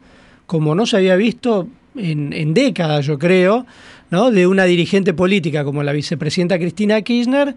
como 0.47 0.75
no 0.75 0.87
se 0.87 0.97
había 0.97 1.17
visto 1.17 1.69
en, 1.97 2.55
décadas, 2.55 3.07
yo 3.07 3.19
creo, 3.19 3.67
¿no? 4.11 4.31
de 4.31 4.47
una 4.47 4.65
dirigente 4.65 5.13
política 5.15 5.65
como 5.65 5.83
la 5.83 5.93
vicepresidenta 5.93 6.59
Cristina 6.59 7.03
Kirchner, 7.03 7.55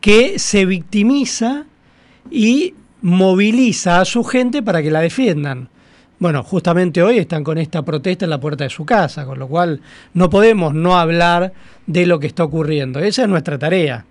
que 0.00 0.38
se 0.38 0.66
victimiza 0.66 1.66
y 2.30 2.74
moviliza 3.02 4.00
a 4.00 4.04
su 4.04 4.24
gente 4.24 4.62
para 4.62 4.82
que 4.82 4.90
la 4.90 5.00
defiendan. 5.00 5.68
Bueno, 6.18 6.42
justamente 6.42 7.02
hoy 7.02 7.16
están 7.16 7.42
con 7.42 7.56
esta 7.56 7.82
protesta 7.82 8.26
en 8.26 8.30
la 8.30 8.40
puerta 8.40 8.64
de 8.64 8.70
su 8.70 8.84
casa, 8.84 9.24
con 9.24 9.38
lo 9.38 9.48
cual 9.48 9.80
no 10.12 10.28
podemos 10.28 10.74
no 10.74 10.98
hablar 10.98 11.54
de 11.86 12.04
lo 12.04 12.20
que 12.20 12.26
está 12.26 12.44
ocurriendo. 12.44 13.00
Esa 13.00 13.22
es 13.22 13.28
nuestra 13.28 13.58
tarea. 13.58 14.04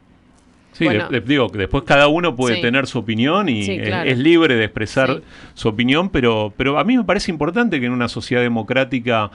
Sí, 0.71 0.85
Bueno. 0.85 1.09
de- 1.09 1.19
de- 1.19 1.25
digo, 1.27 1.49
que 1.49 1.57
después 1.57 1.83
cada 1.83 2.07
uno 2.07 2.35
puede 2.35 2.55
Sí. 2.57 2.61
tener 2.61 2.87
su 2.87 2.99
opinión 2.99 3.49
y 3.49 3.63
Sí, 3.63 3.71
es- 3.81 4.17
libre 4.17 4.55
de 4.55 4.65
expresar 4.65 5.15
Sí. 5.17 5.21
su 5.55 5.67
opinión, 5.69 6.09
pero, 6.09 6.53
pero 6.55 6.77
a 6.79 6.83
mí 6.83 6.95
me 6.97 7.03
parece 7.03 7.31
importante 7.31 7.79
que 7.79 7.85
en 7.87 7.91
una 7.91 8.07
sociedad 8.07 8.41
democrática, 8.41 9.31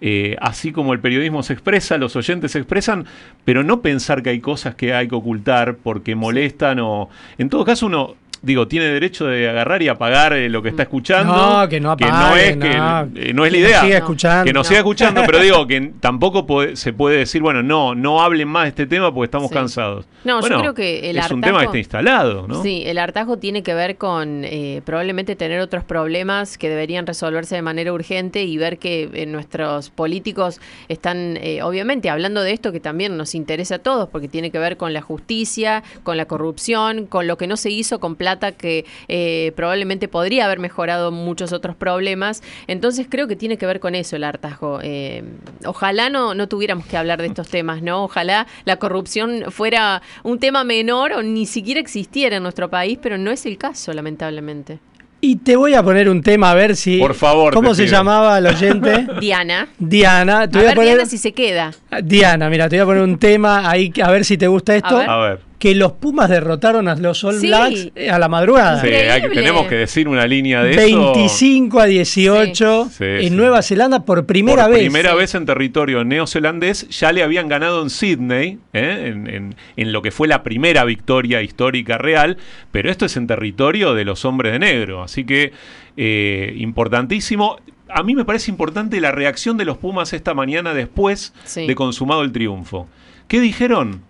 eh, 0.00 0.36
así 0.40 0.72
como 0.72 0.92
el 0.92 1.00
periodismo 1.00 1.42
se 1.42 1.54
expresa, 1.54 1.96
los 1.98 2.16
oyentes 2.16 2.52
se 2.52 2.58
expresan, 2.58 3.06
pero 3.44 3.62
no 3.64 3.80
pensar 3.82 4.22
que 4.22 4.30
hay 4.30 4.40
cosas 4.40 4.74
que 4.74 4.94
hay 4.94 5.08
que 5.08 5.14
ocultar 5.14 5.76
porque 5.82 6.14
molestan 6.14 6.78
o... 6.80 7.08
En 7.38 7.48
todo 7.48 7.64
caso 7.64 7.86
uno... 7.86 8.14
Digo, 8.42 8.68
tiene 8.68 8.86
derecho 8.86 9.26
de 9.26 9.48
agarrar 9.48 9.82
y 9.82 9.88
apagar 9.88 10.32
eh, 10.32 10.48
lo 10.48 10.62
que 10.62 10.68
está 10.68 10.82
escuchando. 10.82 11.34
No, 11.34 11.68
que 11.68 11.80
no 11.80 11.92
apague, 11.92 12.50
es, 12.50 12.56
que, 12.56 12.76
no. 12.76 13.08
eh, 13.14 13.32
no 13.34 13.44
es 13.44 13.52
la 13.52 13.58
Que 13.58 13.60
nos 13.62 13.68
idea. 13.70 13.80
siga 13.82 13.96
escuchando. 13.98 14.44
Que 14.44 14.52
nos 14.52 14.64
No. 14.66 14.68
siga 14.68 14.78
escuchando, 14.80 15.22
pero 15.26 15.40
digo 15.40 15.66
que 15.66 15.92
tampoco 16.00 16.46
puede- 16.46 16.76
se 16.76 16.92
puede 16.92 17.18
decir, 17.18 17.42
bueno, 17.42 17.62
no, 17.62 17.94
no 17.94 18.20
hablen 18.22 18.48
más 18.48 18.64
de 18.64 18.68
este 18.70 18.86
tema 18.86 19.12
porque 19.12 19.26
estamos 19.26 19.48
Sí. 19.48 19.54
cansados. 19.54 20.06
No, 20.24 20.40
yo 20.46 20.58
creo 20.60 20.74
que 20.74 21.10
el 21.10 21.16
es 21.18 21.30
un 21.30 21.40
tema 21.40 21.60
que 21.60 21.64
está 21.66 21.78
instalado, 21.78 22.46
¿no? 22.48 22.62
Sí, 22.62 22.82
el 22.86 22.98
hartazgo 22.98 23.38
tiene 23.38 23.62
que 23.62 23.74
ver 23.74 23.96
con 23.96 24.42
eh, 24.44 24.82
probablemente 24.84 25.36
tener 25.36 25.60
otros 25.60 25.84
problemas 25.84 26.58
que 26.58 26.68
deberían 26.68 27.06
resolverse 27.06 27.54
de 27.54 27.62
manera 27.62 27.92
urgente 27.92 28.42
y 28.44 28.56
ver 28.58 28.78
que 28.78 29.08
eh, 29.12 29.26
nuestros 29.26 29.90
políticos 29.90 30.60
están, 30.88 31.36
eh, 31.40 31.62
obviamente, 31.62 32.10
hablando 32.10 32.42
de 32.42 32.52
esto 32.52 32.72
que 32.72 32.80
también 32.80 33.16
nos 33.16 33.34
interesa 33.34 33.76
a 33.76 33.78
todos, 33.78 34.08
porque 34.08 34.28
tiene 34.28 34.50
que 34.50 34.58
ver 34.58 34.76
con 34.76 34.92
la 34.92 35.00
justicia, 35.00 35.82
con 36.02 36.16
la 36.16 36.26
corrupción, 36.26 37.06
con 37.06 37.26
lo 37.26 37.36
que 37.38 37.46
no 37.46 37.56
se 37.56 37.70
hizo 37.70 38.00
con 38.00 38.16
plata 38.16 38.35
que 38.52 38.84
eh, 39.08 39.52
probablemente 39.56 40.08
podría 40.08 40.44
haber 40.46 40.58
mejorado 40.58 41.10
muchos 41.12 41.52
otros 41.52 41.76
problemas. 41.76 42.42
Entonces 42.66 43.06
creo 43.08 43.26
que 43.28 43.36
tiene 43.36 43.56
que 43.58 43.66
ver 43.66 43.80
con 43.80 43.94
eso 43.94 44.16
el 44.16 44.24
hartazgo. 44.24 44.80
Eh, 44.82 45.24
ojalá 45.64 46.08
no, 46.10 46.34
no 46.34 46.48
tuviéramos 46.48 46.86
que 46.86 46.96
hablar 46.96 47.20
de 47.20 47.28
estos 47.28 47.48
temas, 47.48 47.82
¿no? 47.82 48.04
Ojalá 48.04 48.46
la 48.64 48.76
corrupción 48.76 49.44
fuera 49.50 50.02
un 50.22 50.38
tema 50.38 50.64
menor 50.64 51.12
o 51.12 51.22
ni 51.22 51.46
siquiera 51.46 51.80
existiera 51.80 52.36
en 52.36 52.42
nuestro 52.42 52.68
país, 52.70 52.98
pero 53.02 53.18
no 53.18 53.30
es 53.30 53.46
el 53.46 53.58
caso, 53.58 53.92
lamentablemente. 53.92 54.78
Y 55.18 55.36
te 55.36 55.56
voy 55.56 55.72
a 55.74 55.82
poner 55.82 56.10
un 56.10 56.22
tema 56.22 56.50
a 56.50 56.54
ver 56.54 56.76
si... 56.76 56.98
Por 56.98 57.14
favor, 57.14 57.52
¿Cómo 57.54 57.74
se 57.74 57.84
pido. 57.84 57.96
llamaba 57.96 58.36
el 58.38 58.46
oyente? 58.54 59.06
Diana. 59.18 59.66
Diana. 59.78 60.48
Te 60.48 60.58
A 60.58 60.60
voy 60.60 60.64
a, 60.66 60.68
ver, 60.68 60.74
poner... 60.76 60.94
Diana, 60.94 61.08
si 61.08 61.18
se 61.18 61.32
queda. 61.32 61.72
Diana, 62.04 62.50
mira, 62.50 62.68
te 62.68 62.76
voy 62.76 62.82
a 62.82 62.86
poner 62.86 63.02
un 63.02 63.18
tema 63.18 63.68
ahí 63.68 63.92
a 64.02 64.10
ver 64.10 64.24
si 64.26 64.36
te 64.36 64.46
gusta 64.46 64.76
esto. 64.76 64.98
ver. 64.98 65.08
A 65.08 65.16
ver. 65.18 65.40
Que 65.58 65.74
los 65.74 65.92
Pumas 65.92 66.28
derrotaron 66.28 66.86
a 66.86 66.96
los 66.96 67.24
All. 67.24 67.40
Blacks 67.40 67.88
eh, 67.94 68.10
a 68.10 68.18
la 68.18 68.28
madrugada. 68.28 68.78
Sí, 68.82 68.88
hay 68.88 69.22
tenemos 69.30 69.66
que 69.66 69.76
decir 69.76 70.06
una 70.06 70.26
línea 70.26 70.62
de 70.62 70.72
eso. 70.72 71.12
25 71.14 71.80
a 71.80 71.86
18 71.86 72.88
Sí, 72.90 73.04
en 73.04 73.20
sí. 73.22 73.30
Nueva 73.30 73.62
Zelanda 73.62 74.04
por 74.04 74.26
primera 74.26 74.64
Por 74.64 74.72
vez. 74.72 74.80
primera 74.82 75.14
vez 75.14 75.34
en 75.34 75.46
territorio 75.46 76.04
neozelandés, 76.04 76.88
ya 76.90 77.10
le 77.12 77.22
habían 77.22 77.48
ganado 77.48 77.82
en 77.82 77.88
Sydney, 77.88 78.58
¿eh? 78.74 79.04
en, 79.14 79.26
en- 79.28 79.54
en 79.76 79.92
lo 79.92 80.02
que 80.02 80.10
fue 80.10 80.28
la 80.28 80.42
primera 80.42 80.84
victoria 80.84 81.40
histórica 81.40 81.96
real, 81.96 82.36
pero 82.70 82.90
esto 82.90 83.06
es 83.06 83.16
en 83.16 83.26
territorio 83.26 83.94
de 83.94 84.04
los 84.04 84.26
hombres 84.26 84.52
de 84.52 84.58
negro, 84.58 85.02
así 85.02 85.24
que 85.24 85.52
eh, 85.96 86.54
importantísimo. 86.58 87.56
A 87.88 88.02
mí 88.02 88.14
me 88.14 88.24
parece 88.24 88.50
importante 88.50 89.00
la 89.00 89.12
reacción 89.12 89.56
de 89.56 89.64
los 89.64 89.78
Pumas 89.78 90.12
esta 90.12 90.34
mañana 90.34 90.74
después 90.74 91.32
Sí. 91.44 91.66
de 91.66 91.74
consumado 91.74 92.22
el 92.22 92.32
triunfo. 92.32 92.88
¿Qué 93.28 93.40
dijeron? 93.40 94.02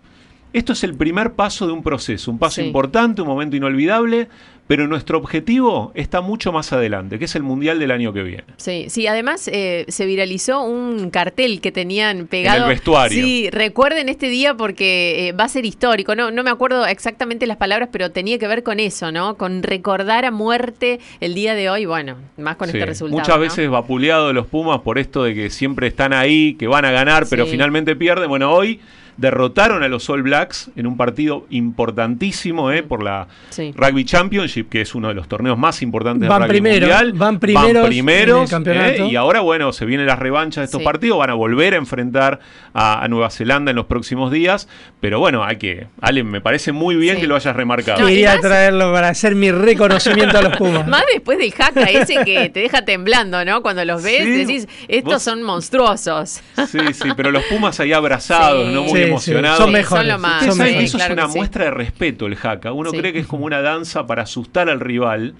Esto 0.57 0.73
es 0.73 0.83
el 0.83 0.95
primer 0.95 1.33
paso 1.33 1.67
de 1.67 1.73
un 1.73 1.83
proceso, 1.83 2.31
un 2.31 2.39
paso 2.39 2.61
Sí. 2.61 2.67
importante, 2.67 3.21
un 3.21 3.27
momento 3.27 3.55
inolvidable, 3.55 4.27
pero 4.65 4.87
nuestro 4.87 5.17
objetivo 5.19 5.91
está 5.93 6.19
mucho 6.21 6.51
más 6.51 6.73
adelante, 6.73 7.19
que 7.19 7.25
es 7.25 7.35
el 7.35 7.43
Mundial 7.43 7.77
del 7.79 7.91
año 7.91 8.11
que 8.11 8.23
viene. 8.23 8.43
Sí, 8.57 8.87
sí, 8.89 9.05
además 9.07 9.47
eh, 9.53 9.85
se 9.87 10.05
viralizó 10.07 10.63
un 10.63 11.09
cartel 11.11 11.61
que 11.61 11.71
tenían 11.71 12.25
pegado. 12.27 12.57
En 12.57 12.63
el 12.63 12.69
vestuario. 12.69 13.23
Sí, 13.23 13.49
recuerden 13.51 14.09
este 14.09 14.29
día 14.29 14.55
porque 14.55 15.27
eh, 15.29 15.31
va 15.33 15.43
a 15.45 15.47
ser 15.47 15.65
histórico. 15.65 16.15
No, 16.15 16.31
no 16.31 16.43
me 16.43 16.49
acuerdo 16.49 16.85
exactamente 16.87 17.45
las 17.47 17.57
palabras, 17.57 17.89
pero 17.91 18.09
tenía 18.11 18.39
que 18.39 18.47
ver 18.47 18.63
con 18.63 18.79
eso, 18.79 19.11
¿no? 19.11 19.37
Con 19.37 19.61
recordar 19.63 20.25
a 20.25 20.31
muerte 20.31 20.99
el 21.21 21.35
día 21.35 21.53
de 21.53 21.69
hoy, 21.69 21.85
bueno, 21.85 22.15
más 22.37 22.55
con 22.57 22.67
Sí, 22.69 22.77
este 22.77 22.87
resultado. 22.87 23.19
Muchas 23.19 23.35
¿no? 23.35 23.41
veces 23.41 23.69
vapuleado 23.69 24.33
los 24.33 24.47
Pumas 24.47 24.79
por 24.81 24.97
esto 24.97 25.23
de 25.23 25.33
que 25.35 25.49
siempre 25.51 25.85
están 25.87 26.13
ahí, 26.13 26.55
que 26.55 26.65
van 26.67 26.83
a 26.83 26.91
ganar, 26.91 27.25
pero 27.29 27.45
Sí. 27.45 27.51
finalmente 27.51 27.95
pierden. 27.95 28.27
Bueno, 28.27 28.51
hoy 28.51 28.81
derrotaron 29.17 29.83
a 29.83 29.87
los 29.87 30.09
All 30.09 30.21
Blacks 30.23 30.69
en 30.75 30.87
un 30.87 30.95
partido 30.97 31.45
importantísimo 31.49 32.71
eh, 32.71 32.83
por 32.83 33.03
la 33.03 33.27
Sí. 33.49 33.73
Rugby 33.75 34.05
Championship, 34.05 34.69
que 34.69 34.81
es 34.81 34.93
uno 34.95 35.07
de 35.07 35.13
los 35.15 35.27
torneos 35.27 35.57
más 35.57 35.81
importantes 35.81 36.29
Van 36.29 36.41
del 36.41 36.49
rugby 36.49 36.61
primero, 36.61 36.87
mundial. 36.87 37.13
van 37.13 37.39
primeros 37.39 37.87
primeros, 37.87 38.37
en 38.37 38.43
el 38.43 38.49
campeonato. 38.49 39.03
eh, 39.05 39.07
y 39.11 39.15
ahora, 39.15 39.39
bueno, 39.41 39.73
se 39.73 39.85
vienen 39.85 40.05
las 40.05 40.19
revanchas 40.19 40.61
de 40.61 40.65
estos 40.65 40.79
Sí. 40.81 40.85
partidos, 40.85 41.17
van 41.17 41.29
a 41.31 41.33
volver 41.33 41.73
a 41.73 41.77
enfrentar 41.77 42.39
a, 42.73 43.03
a 43.03 43.07
Nueva 43.07 43.29
Zelanda 43.31 43.71
en 43.71 43.75
los 43.77 43.85
próximos 43.87 44.31
días, 44.31 44.67
pero 45.01 45.19
bueno, 45.19 45.43
hay 45.43 45.57
que, 45.57 45.87
Ale, 46.01 46.23
me 46.23 46.41
parece 46.41 46.71
muy 46.71 46.95
bien 46.95 47.15
Sí. 47.15 47.21
que 47.21 47.27
lo 47.27 47.35
hayas 47.35 47.55
remarcado. 47.55 48.01
No, 48.01 48.07
Quería 48.07 48.39
traerlo 48.39 48.93
para 48.93 49.09
hacer 49.09 49.33
mi 49.35 49.51
reconocimiento 49.51 50.37
a 50.37 50.41
los 50.43 50.57
Pumas. 50.57 50.87
Más 50.87 51.03
después 51.11 51.37
del 51.39 51.51
jaca 51.53 51.83
ese 51.83 52.23
que 52.23 52.49
te 52.49 52.59
deja 52.59 52.83
temblando, 52.85 53.43
¿no? 53.45 53.61
Cuando 53.61 53.83
los 53.85 54.03
ves, 54.03 54.23
Sí, 54.23 54.29
decís, 54.45 54.67
estos 54.87 55.13
vos- 55.15 55.23
son 55.23 55.41
monstruosos. 55.43 56.41
Sí, 56.69 56.79
sí, 56.93 57.09
pero 57.15 57.31
los 57.31 57.43
Pumas 57.45 57.79
ahí 57.79 57.93
abrazados, 57.93 58.67
Sí. 58.67 58.73
¿no? 58.73 58.83
Muy 58.83 59.06
Emocionados. 59.09 59.57
son 59.57 59.71
mejores. 59.71 60.11
son 60.11 60.21
más, 60.21 60.45
son 60.45 60.61
eso 60.67 60.97
claro 60.97 61.13
es 61.13 61.19
una 61.19 61.27
muestra 61.27 61.65
de 61.65 61.71
respeto 61.71 62.25
el 62.27 62.35
jaca. 62.35 62.71
Uno 62.73 62.91
Sí. 62.91 62.97
cree 62.97 63.13
que 63.13 63.19
es 63.19 63.27
como 63.27 63.45
una 63.45 63.61
danza 63.61 64.05
para 64.07 64.23
asustar 64.23 64.69
al 64.69 64.79
rival 64.79 65.35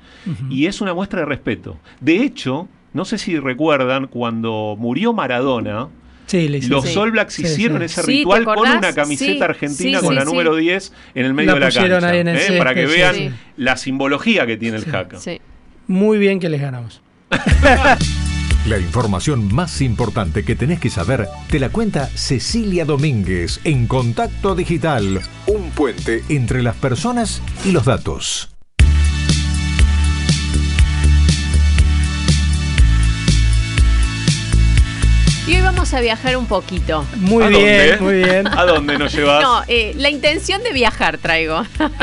y 0.49 0.65
es 0.67 0.81
una 0.81 0.93
muestra 0.93 1.19
de 1.21 1.25
respeto. 1.25 1.77
De 1.99 2.17
hecho, 2.23 2.67
no 2.93 3.05
sé 3.05 3.17
si 3.17 3.37
recuerdan 3.39 4.07
cuando 4.07 4.75
murió 4.79 5.13
Maradona, 5.13 5.87
Sí, 6.25 6.49
le 6.49 6.57
hice- 6.57 6.67
los 6.67 6.83
sí. 6.85 6.97
All 6.97 7.11
Blacks 7.11 7.35
Sí, 7.35 7.43
hicieron 7.43 7.79
sí. 7.79 7.85
ese 7.85 8.01
Sí, 8.01 8.05
¿te 8.07 8.11
ritual 8.17 8.43
con 8.43 8.59
una 8.69 8.93
camiseta 8.93 9.31
Sí, 9.37 9.41
argentina 9.43 9.99
sí, 9.99 10.05
con 10.05 10.13
sí, 10.13 10.19
la 10.19 10.25
sí. 10.25 10.27
número 10.27 10.55
10 10.57 10.91
en 11.15 11.25
el 11.25 11.33
medio 11.33 11.47
La 11.51 11.53
de 11.53 11.59
la 11.61 11.65
cancha. 11.71 12.09
ahí 12.09 12.19
en 12.19 12.27
el 12.27 12.37
¿eh? 12.37 12.57
Para 12.57 12.73
que 12.75 12.85
vean 12.85 13.15
sí. 13.15 13.31
la 13.55 13.77
simbología 13.77 14.45
que 14.45 14.57
tiene 14.57 14.75
el 14.77 14.83
jaca. 14.85 15.19
Sí. 15.19 15.39
Muy 15.87 16.17
bien 16.17 16.39
que 16.41 16.49
les 16.49 16.59
ganamos. 16.59 17.01
La 18.67 18.77
información 18.77 19.53
más 19.55 19.79
importante 19.81 20.43
que 20.43 20.53
tenés 20.53 20.81
que 20.81 20.89
saber 20.89 21.29
te 21.49 21.57
la 21.57 21.69
cuenta 21.69 22.07
Cecilia 22.07 22.83
Domínguez 22.83 23.61
en 23.63 23.87
Contacto 23.87 24.55
Digital, 24.55 25.21
un 25.45 25.69
puente 25.69 26.21
entre 26.27 26.61
las 26.61 26.75
personas 26.75 27.41
y 27.63 27.71
los 27.71 27.85
datos. 27.85 28.56
Y 35.47 35.55
hoy 35.55 35.61
vamos 35.61 35.93
a 35.93 36.01
viajar 36.01 36.35
un 36.35 36.45
poquito. 36.45 37.05
Muy 37.15 37.41
¿A 37.41 37.47
bien, 37.47 37.61
dónde? 37.61 37.97
muy 38.01 38.13
bien. 38.15 38.47
¿A 38.57 38.65
dónde 38.65 38.97
nos 38.97 39.13
llevas? 39.13 39.41
No, 39.41 39.63
eh, 39.69 39.93
la 39.95 40.09
intención 40.09 40.61
de 40.61 40.73
viajar 40.73 41.17
traigo. 41.19 41.61
Está 41.61 41.87
bien 41.87 41.93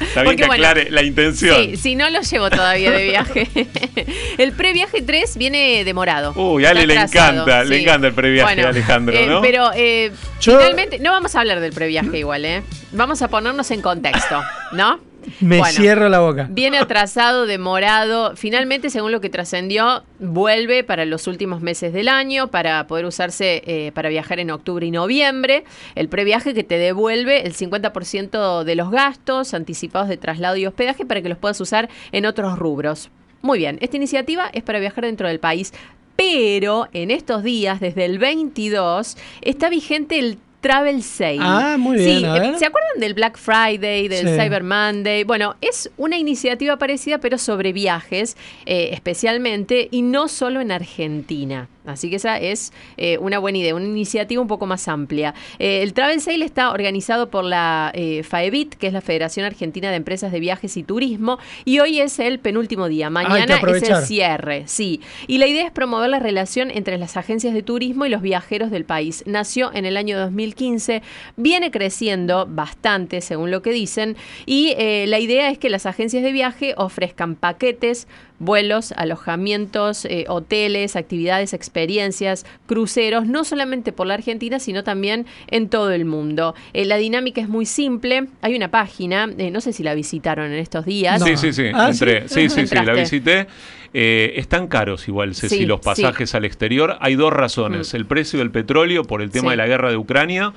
porque, 0.24 0.36
que 0.36 0.46
bueno, 0.48 0.66
aclare 0.66 0.90
la 0.90 1.02
intención. 1.04 1.56
Sí, 1.56 1.76
si 1.76 1.94
no 1.94 2.10
lo 2.10 2.20
llevo 2.22 2.50
todavía 2.50 2.90
de 2.90 3.04
viaje. 3.04 3.48
el 4.38 4.52
previaje 4.52 5.00
3 5.02 5.36
viene 5.36 5.84
demorado. 5.84 6.32
Uy, 6.34 6.64
Ale 6.64 6.88
le 6.88 6.94
encanta, 6.94 7.62
le 7.62 7.82
encanta 7.82 8.08
el 8.08 8.14
previaje 8.14 8.62
Alejandro, 8.62 9.16
eh, 9.16 9.26
¿no? 9.28 9.42
Pero 9.42 9.70
eh, 9.76 10.10
Yo- 10.40 10.58
finalmente, 10.58 10.98
no 10.98 11.12
vamos 11.12 11.36
a 11.36 11.40
hablar 11.40 11.60
del 11.60 11.72
previaje 11.72 12.18
igual, 12.18 12.44
¿eh? 12.44 12.64
Vamos 12.90 13.22
a 13.22 13.28
ponernos 13.28 13.70
en 13.70 13.80
contexto, 13.80 14.42
¿no? 14.72 14.98
Me 15.40 15.58
Bueno. 15.58 15.72
cierro 15.72 16.08
la 16.08 16.20
boca. 16.20 16.46
Viene 16.50 16.78
atrasado, 16.78 17.46
demorado. 17.46 18.36
Finalmente, 18.36 18.90
según 18.90 19.12
lo 19.12 19.20
que 19.20 19.30
trascendió, 19.30 20.04
vuelve 20.18 20.84
para 20.84 21.04
los 21.04 21.26
últimos 21.26 21.60
meses 21.60 21.92
del 21.92 22.08
año 22.08 22.48
para 22.48 22.86
poder 22.86 23.04
usarse 23.04 23.62
eh, 23.66 23.92
para 23.92 24.08
viajar 24.08 24.40
en 24.40 24.50
octubre 24.50 24.86
y 24.86 24.90
noviembre. 24.90 25.64
El 25.94 26.08
previaje 26.08 26.54
que 26.54 26.64
te 26.64 26.78
devuelve 26.78 27.46
el 27.46 27.54
50% 27.54 28.64
de 28.64 28.74
los 28.74 28.90
gastos 28.90 29.54
anticipados 29.54 30.08
de 30.08 30.16
traslado 30.16 30.56
y 30.56 30.66
hospedaje 30.66 31.04
para 31.06 31.22
que 31.22 31.28
los 31.28 31.38
puedas 31.38 31.60
usar 31.60 31.88
en 32.12 32.26
otros 32.26 32.58
rubros. 32.58 33.10
Muy 33.42 33.58
bien, 33.58 33.78
esta 33.80 33.96
iniciativa 33.96 34.50
es 34.52 34.62
para 34.62 34.80
viajar 34.80 35.04
dentro 35.04 35.28
del 35.28 35.38
país, 35.38 35.72
pero 36.16 36.88
en 36.92 37.12
estos 37.12 37.44
días, 37.44 37.78
desde 37.78 38.04
el 38.04 38.18
22, 38.18 39.16
está 39.42 39.68
vigente 39.68 40.18
el 40.18 40.38
Travel 40.60 41.02
Sale. 41.02 41.38
Ah, 41.40 41.76
muy 41.78 41.98
bien, 41.98 42.18
Sí, 42.18 42.24
a 42.24 42.36
eh, 42.36 42.40
ver. 42.40 42.58
¿Se 42.58 42.66
acuerdan 42.66 42.98
del 42.98 43.14
Black 43.14 43.38
Friday, 43.38 44.08
del 44.08 44.26
Sí. 44.26 44.34
Cyber 44.34 44.64
Monday? 44.64 45.24
Bueno, 45.24 45.56
es 45.60 45.90
una 45.96 46.18
iniciativa 46.18 46.76
parecida, 46.78 47.18
pero 47.18 47.38
sobre 47.38 47.72
viajes, 47.72 48.36
eh, 48.66 48.90
especialmente, 48.92 49.88
y 49.90 50.02
no 50.02 50.28
solo 50.28 50.60
en 50.60 50.72
Argentina. 50.72 51.68
Así 51.88 52.10
que 52.10 52.16
esa 52.16 52.38
es 52.38 52.72
eh, 52.96 53.18
una 53.18 53.38
buena 53.38 53.58
idea, 53.58 53.74
una 53.74 53.86
iniciativa 53.86 54.40
un 54.40 54.48
poco 54.48 54.66
más 54.66 54.88
amplia. 54.88 55.34
Eh, 55.58 55.82
el 55.82 55.92
Travel 55.92 56.20
Sale 56.20 56.44
está 56.44 56.70
organizado 56.70 57.30
por 57.30 57.44
la 57.44 57.90
eh, 57.94 58.22
FAEBIT, 58.22 58.74
que 58.74 58.86
es 58.88 58.92
la 58.92 59.00
Federación 59.00 59.46
Argentina 59.46 59.90
de 59.90 59.96
Empresas 59.96 60.32
de 60.32 60.40
Viajes 60.40 60.76
y 60.76 60.82
Turismo, 60.82 61.38
y 61.64 61.80
hoy 61.80 62.00
es 62.00 62.18
el 62.18 62.38
penúltimo 62.38 62.88
día. 62.88 63.10
Mañana 63.10 63.56
es 63.56 63.82
el 63.82 63.96
cierre, 64.04 64.64
sí. 64.66 65.00
Y 65.26 65.38
la 65.38 65.46
idea 65.46 65.66
es 65.66 65.72
promover 65.72 66.10
la 66.10 66.18
relación 66.18 66.70
entre 66.70 66.98
las 66.98 67.16
agencias 67.16 67.54
de 67.54 67.62
turismo 67.62 68.06
y 68.06 68.08
los 68.08 68.22
viajeros 68.22 68.70
del 68.70 68.84
país. 68.84 69.22
Nació 69.26 69.72
en 69.72 69.84
el 69.84 69.96
año 69.96 70.18
2015, 70.18 71.02
viene 71.36 71.70
creciendo 71.70 72.46
bastante, 72.48 73.20
según 73.20 73.50
lo 73.50 73.62
que 73.62 73.72
dicen, 73.72 74.16
y 74.46 74.74
la 74.78 75.18
idea 75.18 75.50
es 75.50 75.58
que 75.58 75.70
las 75.70 75.86
agencias 75.86 76.22
de 76.22 76.32
viaje 76.32 76.74
ofrezcan 76.76 77.34
paquetes 77.34 78.06
vuelos, 78.38 78.92
alojamientos, 78.92 80.04
eh, 80.04 80.24
hoteles, 80.28 80.96
actividades, 80.96 81.52
experiencias, 81.52 82.46
cruceros, 82.66 83.26
no 83.26 83.44
solamente 83.44 83.92
por 83.92 84.06
la 84.06 84.14
Argentina, 84.14 84.58
sino 84.60 84.84
también 84.84 85.26
en 85.48 85.68
todo 85.68 85.90
el 85.90 86.04
mundo. 86.04 86.54
Eh, 86.72 86.84
la 86.84 86.96
dinámica 86.96 87.40
es 87.40 87.48
muy 87.48 87.66
simple. 87.66 88.26
Hay 88.42 88.54
una 88.54 88.70
página, 88.70 89.28
eh, 89.38 89.50
no 89.50 89.60
sé 89.60 89.72
si 89.72 89.82
la 89.82 89.94
visitaron 89.94 90.52
en 90.52 90.58
estos 90.58 90.84
días. 90.84 91.22
Sí, 91.22 91.36
sí, 91.36 91.52
sí, 91.52 91.64
ah, 91.74 91.90
entré. 91.90 92.28
Sí, 92.28 92.48
sí, 92.48 92.66
sí, 92.66 92.74
la 92.74 92.94
visité. 92.94 93.46
están 93.92 94.68
caros 94.68 95.08
igual, 95.08 95.34
Ceci, 95.34 95.64
los 95.66 95.80
pasajes 95.80 96.34
al 96.34 96.44
exterior. 96.44 96.96
Hay 97.00 97.14
dos 97.14 97.32
razones. 97.32 97.92
Mm. 97.92 97.96
El 97.96 98.06
precio 98.06 98.38
del 98.38 98.50
petróleo 98.50 99.04
por 99.04 99.22
el 99.22 99.30
tema 99.30 99.52
de 99.52 99.56
la 99.56 99.66
guerra 99.66 99.90
de 99.90 99.96
Ucrania 99.96 100.52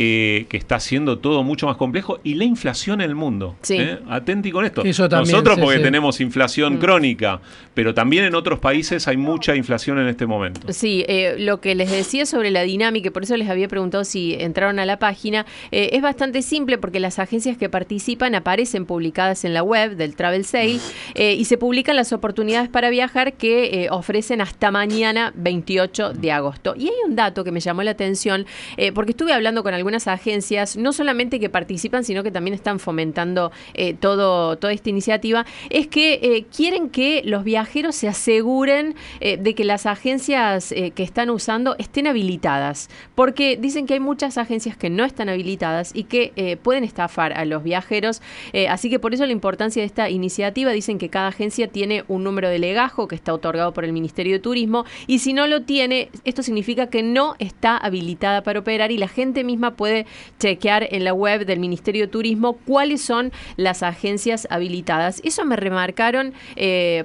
eh, 0.00 0.46
que 0.48 0.56
está 0.56 0.76
haciendo 0.76 1.18
todo 1.18 1.42
mucho 1.42 1.66
más 1.66 1.76
complejo, 1.76 2.20
y 2.22 2.34
la 2.34 2.44
inflación 2.44 3.00
en 3.00 3.10
el 3.10 3.16
mundo. 3.16 3.56
Sí. 3.62 3.78
¿eh? 3.80 3.98
Atenti 4.08 4.52
con 4.52 4.64
esto. 4.64 4.84
Nosotros 4.84 5.58
porque 5.58 5.80
tenemos 5.80 6.20
inflación 6.20 6.74
mm. 6.74 6.78
crónica, 6.78 7.40
pero 7.74 7.92
también 7.94 8.22
en 8.22 8.36
otros 8.36 8.60
países 8.60 9.08
hay 9.08 9.16
mucha 9.16 9.56
inflación 9.56 9.98
en 9.98 10.06
este 10.06 10.24
momento. 10.24 10.72
Sí, 10.72 11.04
eh, 11.08 11.34
lo 11.40 11.60
que 11.60 11.74
les 11.74 11.90
decía 11.90 12.26
sobre 12.26 12.52
la 12.52 12.62
dinámica, 12.62 13.08
y 13.08 13.10
por 13.10 13.24
eso 13.24 13.36
les 13.36 13.50
había 13.50 13.66
preguntado 13.66 14.04
si 14.04 14.34
entraron 14.34 14.78
a 14.78 14.86
la 14.86 15.00
página, 15.00 15.46
es 15.72 16.00
bastante 16.00 16.42
simple 16.42 16.78
porque 16.78 17.00
las 17.00 17.18
agencias 17.18 17.56
que 17.56 17.68
participan 17.68 18.36
aparecen 18.36 18.86
publicadas 18.86 19.44
en 19.44 19.52
la 19.52 19.64
web 19.64 19.96
del 19.96 20.14
Travel 20.14 20.44
Sale 20.44 20.78
y 21.16 21.44
se 21.44 21.58
publican 21.58 21.96
las 21.96 22.12
oportunidades 22.12 22.68
para 22.68 22.88
viajar 22.90 23.32
que 23.32 23.88
ofrecen 23.90 24.42
hasta 24.42 24.70
mañana 24.70 25.32
28 25.34 26.12
de 26.12 26.30
agosto. 26.30 26.74
Y 26.76 26.86
hay 26.86 26.94
un 27.04 27.16
dato 27.16 27.42
que 27.42 27.50
me 27.50 27.58
llamó 27.58 27.82
la 27.82 27.90
atención 27.90 28.46
porque 28.94 29.10
estuve 29.10 29.32
hablando 29.32 29.64
con 29.64 29.74
algunos 29.74 29.87
algunas 29.88 30.06
agencias, 30.06 30.76
no 30.76 30.92
solamente 30.92 31.40
que 31.40 31.48
participan, 31.48 32.04
sino 32.04 32.22
que 32.22 32.30
también 32.30 32.52
están 32.52 32.78
fomentando 32.78 33.50
eh, 33.72 33.94
todo, 33.94 34.58
toda 34.58 34.74
esta 34.74 34.90
iniciativa, 34.90 35.46
es 35.70 35.86
que 35.86 36.20
eh, 36.22 36.44
quieren 36.54 36.90
que 36.90 37.22
los 37.24 37.42
viajeros 37.42 37.96
se 37.96 38.06
aseguren 38.06 38.96
eh, 39.20 39.38
de 39.38 39.54
que 39.54 39.64
las 39.64 39.86
agencias 39.86 40.74
que 40.94 41.02
están 41.02 41.30
usando 41.30 41.74
estén 41.78 42.06
habilitadas, 42.06 42.90
porque 43.14 43.56
dicen 43.56 43.86
que 43.86 43.94
hay 43.94 44.00
muchas 44.00 44.36
agencias 44.36 44.76
que 44.76 44.90
no 44.90 45.06
están 45.06 45.30
habilitadas 45.30 45.92
y 45.94 46.04
que 46.04 46.58
pueden 46.62 46.84
estafar 46.84 47.32
a 47.32 47.46
los 47.46 47.62
viajeros, 47.62 48.20
así 48.68 48.90
que 48.90 48.98
por 48.98 49.14
eso 49.14 49.24
la 49.24 49.32
importancia 49.32 49.80
de 49.80 49.86
esta 49.86 50.10
iniciativa, 50.10 50.72
dicen 50.72 50.98
que 50.98 51.08
cada 51.08 51.28
agencia 51.28 51.68
tiene 51.68 52.04
un 52.08 52.24
número 52.24 52.50
de 52.50 52.58
legajo 52.58 53.08
que 53.08 53.14
está 53.14 53.32
otorgado 53.32 53.72
por 53.72 53.84
el 53.84 53.92
Ministerio 53.92 54.34
de 54.34 54.40
Turismo 54.40 54.84
y 55.06 55.20
si 55.20 55.32
no 55.32 55.46
lo 55.46 55.62
tiene, 55.62 56.10
esto 56.24 56.42
significa 56.42 56.88
que 56.88 57.02
no 57.02 57.36
está 57.38 57.76
habilitada 57.76 58.42
para 58.42 58.60
operar 58.60 58.92
y 58.92 58.98
la 58.98 59.08
gente 59.08 59.44
misma 59.44 59.76
puede 59.78 60.04
chequear 60.38 60.86
en 60.90 61.04
la 61.04 61.14
web 61.14 61.46
del 61.46 61.60
Ministerio 61.60 62.02
de 62.02 62.08
Turismo 62.08 62.58
cuáles 62.66 63.00
son 63.00 63.32
las 63.56 63.82
agencias 63.82 64.46
habilitadas. 64.50 65.22
Eso 65.24 65.46
me 65.46 65.56
remarcaron. 65.56 66.34
Eh, 66.56 67.04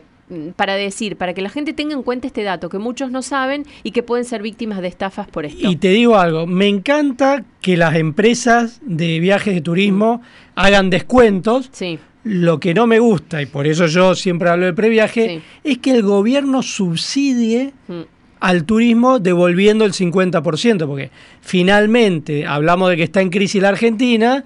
para 0.55 0.75
decir, 0.75 1.17
para 1.17 1.33
que 1.33 1.41
la 1.41 1.49
gente 1.49 1.73
tenga 1.73 1.93
en 1.93 2.01
cuenta 2.01 2.27
este 2.27 2.43
dato 2.43 2.69
que 2.69 2.79
muchos 2.79 3.11
no 3.11 3.21
saben 3.21 3.65
y 3.83 3.91
que 3.91 4.03
pueden 4.03 4.25
ser 4.25 4.41
víctimas 4.41 4.81
de 4.81 4.87
estafas 4.87 5.27
por 5.27 5.45
esto. 5.45 5.69
Y 5.69 5.75
te 5.75 5.89
digo 5.89 6.15
algo, 6.15 6.47
me 6.47 6.67
encanta 6.67 7.43
que 7.61 7.77
las 7.77 7.95
empresas 7.95 8.79
de 8.83 9.19
viajes 9.19 9.53
de 9.53 9.61
turismo 9.61 10.21
hagan 10.55 10.89
descuentos. 10.89 11.69
Sí. 11.71 11.99
Lo 12.23 12.59
que 12.59 12.73
no 12.73 12.87
me 12.87 12.99
gusta, 12.99 13.41
y 13.41 13.45
por 13.45 13.67
eso 13.67 13.85
yo 13.87 14.15
siempre 14.15 14.49
hablo 14.49 14.65
de 14.65 14.73
previaje, 14.73 15.41
es 15.65 15.77
que 15.79 15.91
el 15.91 16.03
gobierno 16.03 16.63
subsidie 16.63 17.73
mm 17.87 18.01
al 18.43 18.65
turismo 18.65 19.19
devolviendo 19.19 19.85
el 19.85 19.93
50%, 19.93 20.85
porque 20.85 21.11
finalmente 21.39 22.45
hablamos 22.45 22.89
de 22.89 22.97
que 22.97 23.03
está 23.03 23.21
en 23.21 23.29
crisis 23.29 23.61
la 23.61 23.69
Argentina 23.69 24.43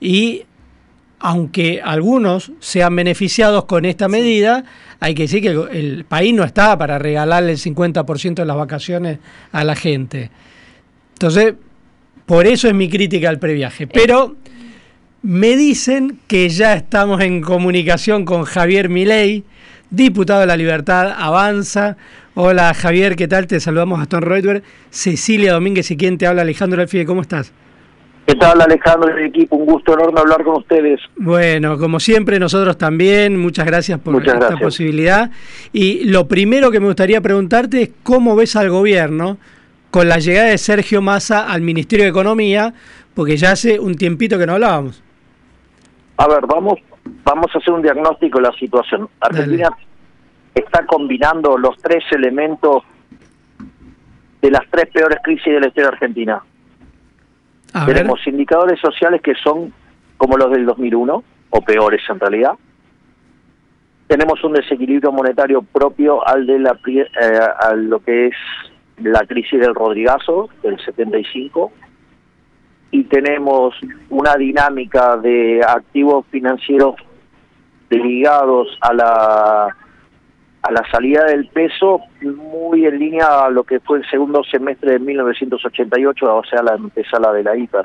y 0.00 0.44
aunque 1.18 1.82
algunos 1.84 2.52
sean 2.60 2.96
beneficiados 2.96 3.66
con 3.66 3.84
esta 3.84 4.08
medida, 4.08 4.64
hay 4.98 5.14
que 5.14 5.24
decir 5.24 5.42
que 5.42 5.50
el, 5.78 6.06
país 6.06 6.32
no 6.32 6.42
está 6.42 6.78
para 6.78 6.98
regalarle 6.98 7.52
el 7.52 7.58
50% 7.58 8.36
de 8.36 8.46
las 8.46 8.56
vacaciones 8.56 9.18
a 9.52 9.62
la 9.62 9.76
gente. 9.76 10.30
Entonces, 11.12 11.52
por 12.24 12.46
eso 12.46 12.66
es 12.68 12.74
mi 12.74 12.88
crítica 12.88 13.28
al 13.28 13.38
previaje. 13.38 13.86
Pero 13.86 14.36
me 15.20 15.54
dicen 15.54 16.18
que 16.26 16.48
ya 16.48 16.72
estamos 16.72 17.20
en 17.20 17.42
comunicación 17.42 18.24
con 18.24 18.44
Javier 18.44 18.88
Milei, 18.88 19.44
diputado 19.90 20.40
de 20.40 20.46
la 20.46 20.56
Libertad, 20.56 21.12
Avanza, 21.14 21.98
Hola 22.36 22.74
Javier, 22.74 23.14
¿qué 23.14 23.28
tal? 23.28 23.46
Te 23.46 23.60
saludamos 23.60 24.00
Gastón 24.00 24.22
Reutberg, 24.22 24.64
Cecilia 24.90 25.52
Domínguez 25.52 25.88
y 25.92 25.96
quien 25.96 26.18
te 26.18 26.26
habla 26.26 26.42
Alejandro 26.42 26.82
Alfie, 26.82 27.06
¿cómo 27.06 27.20
estás? 27.20 27.52
¿Qué 28.26 28.34
tal 28.34 28.60
Alejandro 28.60 29.08
y 29.16 29.22
el 29.22 29.28
equipo? 29.28 29.54
Un 29.54 29.66
gusto 29.66 29.94
enorme 29.94 30.18
hablar 30.18 30.42
con 30.42 30.56
ustedes. 30.56 30.98
Bueno, 31.16 31.78
como 31.78 32.00
siempre 32.00 32.40
nosotros 32.40 32.76
también, 32.76 33.38
muchas 33.40 33.66
gracias 33.66 34.00
por 34.00 34.20
esta 34.26 34.56
posibilidad. 34.56 35.30
Y 35.72 36.10
lo 36.10 36.26
primero 36.26 36.72
que 36.72 36.80
me 36.80 36.86
gustaría 36.86 37.20
preguntarte 37.20 37.82
es 37.82 37.90
cómo 38.02 38.34
ves 38.34 38.56
al 38.56 38.68
gobierno 38.68 39.38
con 39.92 40.08
la 40.08 40.18
llegada 40.18 40.48
de 40.48 40.58
Sergio 40.58 41.00
Massa 41.00 41.48
al 41.48 41.60
Ministerio 41.60 42.04
de 42.04 42.10
Economía, 42.10 42.74
porque 43.14 43.36
ya 43.36 43.52
hace 43.52 43.78
un 43.78 43.94
tiempito 43.94 44.40
que 44.40 44.46
no 44.46 44.54
hablábamos. 44.54 45.04
A 46.16 46.26
ver, 46.26 46.40
vamos, 46.48 46.80
vamos 47.22 47.46
a 47.54 47.58
hacer 47.58 47.72
un 47.72 47.82
diagnóstico 47.82 48.38
de 48.38 48.48
la 48.48 48.52
situación. 48.58 49.08
Argentina 49.20 49.70
está 50.54 50.86
combinando 50.86 51.58
los 51.58 51.76
tres 51.78 52.04
elementos 52.12 52.82
de 54.40 54.50
las 54.50 54.62
tres 54.70 54.86
peores 54.92 55.18
crisis 55.22 55.52
de 55.52 55.60
la 55.60 55.68
historia 55.68 55.88
Argentina. 55.88 56.42
Tenemos 57.86 58.24
indicadores 58.26 58.78
sociales 58.80 59.20
que 59.20 59.34
son 59.34 59.72
como 60.16 60.36
los 60.36 60.50
del 60.52 60.64
2001, 60.64 61.24
o 61.50 61.60
peores 61.62 62.02
en 62.08 62.20
realidad. 62.20 62.52
Tenemos 64.06 64.42
un 64.44 64.52
desequilibrio 64.52 65.12
monetario 65.12 65.62
propio 65.62 66.26
al 66.26 66.46
de 66.46 66.58
la 66.58 66.78
eh, 66.86 67.38
a 67.60 67.74
lo 67.74 68.00
que 68.00 68.26
es 68.26 68.34
la 68.98 69.24
crisis 69.26 69.60
del 69.60 69.74
Rodrigazo 69.74 70.48
del 70.62 70.78
75 70.84 71.72
y 72.90 73.04
tenemos 73.04 73.74
una 74.10 74.34
dinámica 74.36 75.16
de 75.16 75.60
activos 75.66 76.26
financieros 76.30 76.96
ligados 77.90 78.68
a 78.80 78.92
la 78.92 79.76
a 80.64 80.72
la 80.72 80.82
salida 80.90 81.24
del 81.24 81.46
peso 81.48 82.00
muy 82.22 82.86
en 82.86 82.98
línea 82.98 83.44
a 83.44 83.50
lo 83.50 83.64
que 83.64 83.80
fue 83.80 83.98
el 83.98 84.08
segundo 84.08 84.42
semestre 84.44 84.92
de 84.92 84.98
1988, 84.98 86.36
o 86.36 86.44
sea, 86.44 86.62
la 86.62 86.74
empezada 86.74 87.34
de 87.34 87.42
la 87.42 87.54
hiper. 87.54 87.84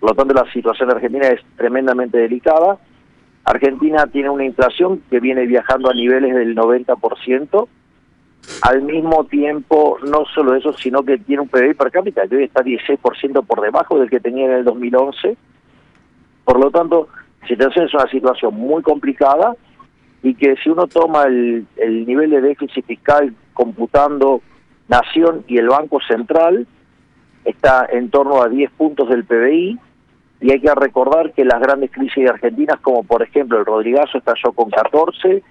Por 0.00 0.10
lo 0.10 0.14
tanto, 0.14 0.34
la 0.34 0.50
situación 0.52 0.90
de 0.90 0.96
Argentina 0.96 1.28
es 1.28 1.40
tremendamente 1.56 2.18
delicada. 2.18 2.76
Argentina 3.44 4.06
tiene 4.06 4.28
una 4.28 4.44
inflación 4.44 5.02
que 5.08 5.18
viene 5.18 5.46
viajando 5.46 5.90
a 5.90 5.94
niveles 5.94 6.34
del 6.34 6.54
90%. 6.54 7.68
Al 8.60 8.82
mismo 8.82 9.24
tiempo, 9.24 9.96
no 10.06 10.26
solo 10.34 10.54
eso, 10.54 10.74
sino 10.74 11.02
que 11.02 11.16
tiene 11.16 11.40
un 11.40 11.48
PBI 11.48 11.72
per 11.72 11.90
cápita 11.90 12.28
que 12.28 12.36
hoy 12.36 12.44
está 12.44 12.62
16% 12.62 13.46
por 13.46 13.62
debajo 13.62 13.98
del 13.98 14.10
que 14.10 14.20
tenía 14.20 14.44
en 14.44 14.52
el 14.52 14.64
2011. 14.64 15.38
Por 16.44 16.60
lo 16.60 16.70
tanto, 16.70 17.08
la 17.40 17.48
situación 17.48 17.86
es 17.86 17.94
una 17.94 18.10
situación 18.10 18.54
muy 18.54 18.82
complicada 18.82 19.56
y 20.22 20.34
que 20.34 20.56
si 20.56 20.68
uno 20.68 20.86
toma 20.86 21.24
el, 21.24 21.66
el 21.76 22.06
nivel 22.06 22.30
de 22.30 22.40
déficit 22.40 22.84
fiscal 22.84 23.34
computando 23.54 24.42
Nación 24.88 25.44
y 25.46 25.58
el 25.58 25.68
Banco 25.68 26.00
Central, 26.00 26.66
está 27.44 27.86
en 27.90 28.10
torno 28.10 28.42
a 28.42 28.48
10 28.48 28.70
puntos 28.72 29.08
del 29.08 29.24
PBI, 29.24 29.78
y 30.40 30.52
hay 30.52 30.60
que 30.60 30.74
recordar 30.74 31.32
que 31.32 31.44
las 31.44 31.60
grandes 31.60 31.90
crisis 31.90 32.28
argentinas, 32.28 32.80
como 32.80 33.04
por 33.04 33.22
ejemplo 33.22 33.58
el 33.58 33.66
Rodrigazo 33.66 34.18
estalló 34.18 34.52
con 34.52 34.70
14, 34.70 35.42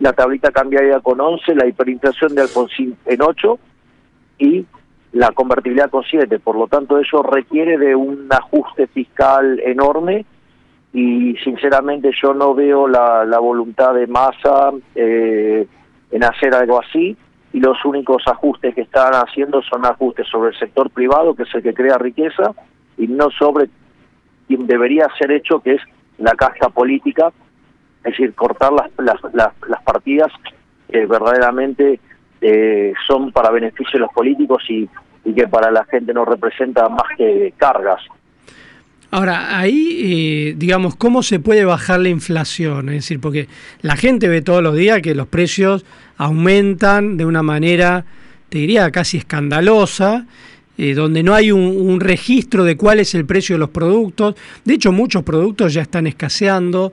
la 0.00 0.12
tablita 0.12 0.50
cambiaria 0.50 1.00
con 1.00 1.20
11, 1.20 1.54
la 1.54 1.66
hiperinflación 1.66 2.34
de 2.34 2.42
Alfonsín 2.42 2.96
en 3.04 3.22
8 3.22 3.58
y 4.38 4.66
la 5.12 5.32
convertibilidad 5.32 5.90
con 5.90 6.04
7. 6.04 6.38
Por 6.38 6.56
lo 6.56 6.66
tanto, 6.66 6.98
eso 6.98 7.22
requiere 7.22 7.76
de 7.78 7.94
un 7.94 8.28
ajuste 8.30 8.86
fiscal 8.86 9.60
enorme 9.60 10.24
y 10.92 11.36
sinceramente 11.44 12.10
yo 12.20 12.32
no 12.34 12.54
veo 12.54 12.88
la, 12.88 13.24
la 13.24 13.38
voluntad 13.38 13.94
de 13.94 14.06
masa 14.06 14.72
eh, 14.94 15.66
en 16.10 16.24
hacer 16.24 16.54
algo 16.54 16.80
así 16.80 17.16
y 17.52 17.60
los 17.60 17.82
únicos 17.84 18.22
ajustes 18.26 18.74
que 18.74 18.82
están 18.82 19.12
haciendo 19.14 19.62
son 19.62 19.84
ajustes 19.86 20.26
sobre 20.28 20.50
el 20.50 20.58
sector 20.58 20.90
privado, 20.90 21.34
que 21.34 21.44
es 21.44 21.54
el 21.54 21.62
que 21.62 21.74
crea 21.74 21.96
riqueza, 21.98 22.52
y 22.96 23.06
no 23.06 23.30
sobre 23.30 23.68
quien 24.46 24.66
debería 24.66 25.06
ser 25.18 25.32
hecho, 25.32 25.60
que 25.60 25.74
es 25.74 25.82
la 26.18 26.32
casta 26.32 26.68
política, 26.68 27.32
es 28.04 28.12
decir, 28.12 28.34
cortar 28.34 28.72
las, 28.72 28.90
las, 28.98 29.52
las, 29.66 29.82
partidas 29.82 30.32
que 30.90 31.06
verdaderamente 31.06 32.00
eh, 32.40 32.92
son 33.06 33.32
para 33.32 33.50
beneficio 33.50 33.92
de 33.94 34.00
los 34.00 34.12
políticos 34.12 34.62
y, 34.68 34.88
y 35.24 35.34
que 35.34 35.48
para 35.48 35.70
la 35.70 35.84
gente 35.84 36.12
no 36.12 36.24
representa 36.24 36.88
más 36.88 37.08
que 37.16 37.52
cargas. 37.56 38.00
Ahora, 39.10 39.58
ahí, 39.58 40.00
eh, 40.02 40.54
digamos, 40.58 40.94
¿cómo 40.94 41.22
se 41.22 41.40
puede 41.40 41.64
bajar 41.64 42.00
la 42.00 42.10
inflación? 42.10 42.90
Es 42.90 42.96
decir, 42.96 43.20
porque 43.20 43.48
la 43.80 43.96
gente 43.96 44.28
ve 44.28 44.42
todos 44.42 44.62
los 44.62 44.76
días 44.76 45.00
que 45.00 45.14
los 45.14 45.26
precios 45.26 45.86
aumentan 46.18 47.16
de 47.16 47.24
una 47.24 47.42
manera, 47.42 48.04
te 48.50 48.58
diría, 48.58 48.90
casi 48.90 49.16
escandalosa, 49.16 50.26
eh, 50.76 50.92
donde 50.94 51.22
no 51.22 51.34
hay 51.34 51.50
un, 51.50 52.00
registro 52.00 52.64
de 52.64 52.76
cuál 52.76 53.00
es 53.00 53.14
el 53.14 53.24
precio 53.24 53.54
de 53.54 53.60
los 53.60 53.70
productos. 53.70 54.34
De 54.64 54.74
hecho, 54.74 54.92
muchos 54.92 55.22
productos 55.22 55.72
ya 55.72 55.82
están 55.82 56.06
escaseando. 56.06 56.92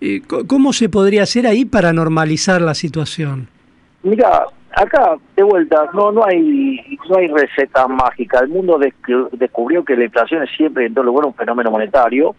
Eh, 0.00 0.22
¿Cómo 0.46 0.72
se 0.72 0.88
podría 0.88 1.22
hacer 1.22 1.46
ahí 1.46 1.64
para 1.64 1.92
normalizar 1.92 2.60
la 2.60 2.74
situación? 2.74 3.48
Mira, 4.02 4.44
acá 4.76 5.16
de 5.36 5.42
vuelta 5.42 5.88
no 5.92 6.12
no 6.12 6.24
hay 6.24 6.98
no 7.08 7.16
hay 7.16 7.28
receta 7.28 7.86
mágica. 7.86 8.40
El 8.40 8.48
mundo 8.48 8.78
descubrió 9.32 9.84
que 9.84 9.96
la 9.96 10.04
inflación 10.04 10.42
es 10.42 10.50
siempre 10.56 10.86
en 10.86 10.94
todo 10.94 11.04
lugar 11.04 11.26
un 11.26 11.34
fenómeno 11.34 11.70
monetario. 11.70 12.34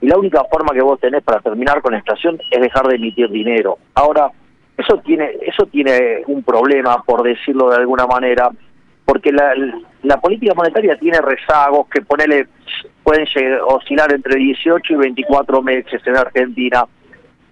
Y 0.00 0.08
la 0.08 0.18
única 0.18 0.42
forma 0.50 0.74
que 0.74 0.82
vos 0.82 0.98
tenés 0.98 1.22
para 1.22 1.40
terminar 1.40 1.80
con 1.80 1.92
la 1.92 1.98
inflación 1.98 2.40
es 2.50 2.60
dejar 2.60 2.86
de 2.88 2.96
emitir 2.96 3.30
dinero. 3.30 3.78
Ahora 3.94 4.30
eso 4.76 4.98
tiene 4.98 5.36
eso 5.42 5.66
tiene 5.66 6.22
un 6.26 6.42
problema 6.42 7.02
por 7.04 7.22
decirlo 7.22 7.70
de 7.70 7.76
alguna 7.76 8.06
manera 8.06 8.50
porque 9.04 9.30
la, 9.32 9.54
la 10.02 10.20
política 10.20 10.54
monetaria 10.54 10.96
tiene 10.96 11.20
rezagos 11.20 11.86
que 11.88 12.02
ponele 12.02 12.48
pueden 13.02 13.26
oscilar 13.66 14.12
entre 14.12 14.36
18 14.36 14.92
y 14.92 14.96
24 14.96 15.62
meses 15.62 16.00
en 16.06 16.16
Argentina. 16.16 16.84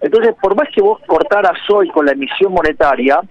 Entonces 0.01 0.35
por 0.41 0.55
más 0.55 0.67
que 0.73 0.81
vos 0.81 0.99
cortaras 1.05 1.57
hoy 1.69 1.89
con 1.89 2.05
la 2.05 2.13
emisión 2.13 2.51
monetaria 2.51 3.21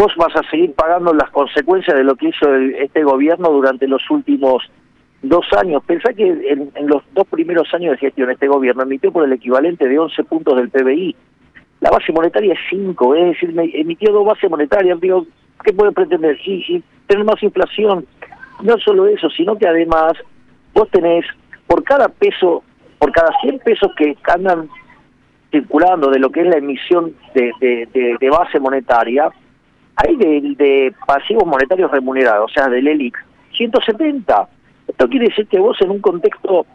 vos 0.00 0.16
vas 0.16 0.34
a 0.34 0.50
seguir 0.50 0.72
pagando 0.72 1.12
las 1.12 1.28
consecuencias 1.28 1.94
de 1.94 2.04
lo 2.04 2.16
que 2.16 2.28
hizo 2.28 2.54
este 2.54 3.04
gobierno 3.04 3.50
durante 3.50 3.86
los 3.86 4.02
últimos 4.10 4.62
dos 5.20 5.44
años. 5.58 5.82
Pensá 5.84 6.14
que 6.14 6.26
en, 6.26 6.70
los 6.86 7.02
dos 7.12 7.26
primeros 7.28 7.68
años 7.74 7.92
de 7.92 7.98
gestión 7.98 8.30
este 8.30 8.48
gobierno 8.48 8.82
emitió 8.82 9.12
por 9.12 9.24
el 9.24 9.32
equivalente 9.34 9.86
de 9.86 9.98
11 9.98 10.24
puntos 10.24 10.56
del 10.56 10.70
PBI. 10.70 11.14
La 11.80 11.90
base 11.90 12.12
monetaria 12.12 12.54
es 12.54 12.60
5, 12.70 13.14
es 13.14 13.24
decir, 13.26 13.54
emitió 13.74 14.10
dos 14.10 14.24
bases 14.24 14.48
monetarias. 14.48 14.98
Digo, 15.00 15.26
¿qué 15.62 15.74
puede 15.74 15.92
pretender? 15.92 16.38
Y, 16.46 16.82
tener 17.06 17.24
más 17.24 17.42
inflación. 17.42 18.06
No 18.62 18.78
solo 18.78 19.06
eso, 19.06 19.28
sino 19.28 19.58
que 19.58 19.68
además 19.68 20.14
vos 20.72 20.88
tenés 20.90 21.26
por 21.66 21.84
cada 21.84 22.08
peso, 22.08 22.62
por 22.98 23.12
cada 23.12 23.32
100 23.42 23.58
pesos 23.58 23.92
que 23.98 24.16
andan 24.32 24.70
circulando 25.50 26.10
de 26.10 26.20
lo 26.20 26.30
que 26.30 26.40
es 26.40 26.46
la 26.46 26.56
emisión 26.56 27.14
de, 27.34 27.52
de 28.18 28.30
base 28.30 28.58
monetaria, 28.60 29.30
hay 29.96 30.16
de, 30.16 30.94
pasivos 31.06 31.46
monetarios 31.46 31.90
remunerados, 31.90 32.50
o 32.50 32.54
sea, 32.54 32.68
del 32.68 32.88
ELIC, 32.88 33.16
170. 33.56 34.48
Esto 34.88 35.08
quiere 35.08 35.28
decir 35.28 35.46
que 35.46 35.58
vos 35.58 35.76
en 35.80 35.90
un 35.90 36.00
contexto 36.00 36.66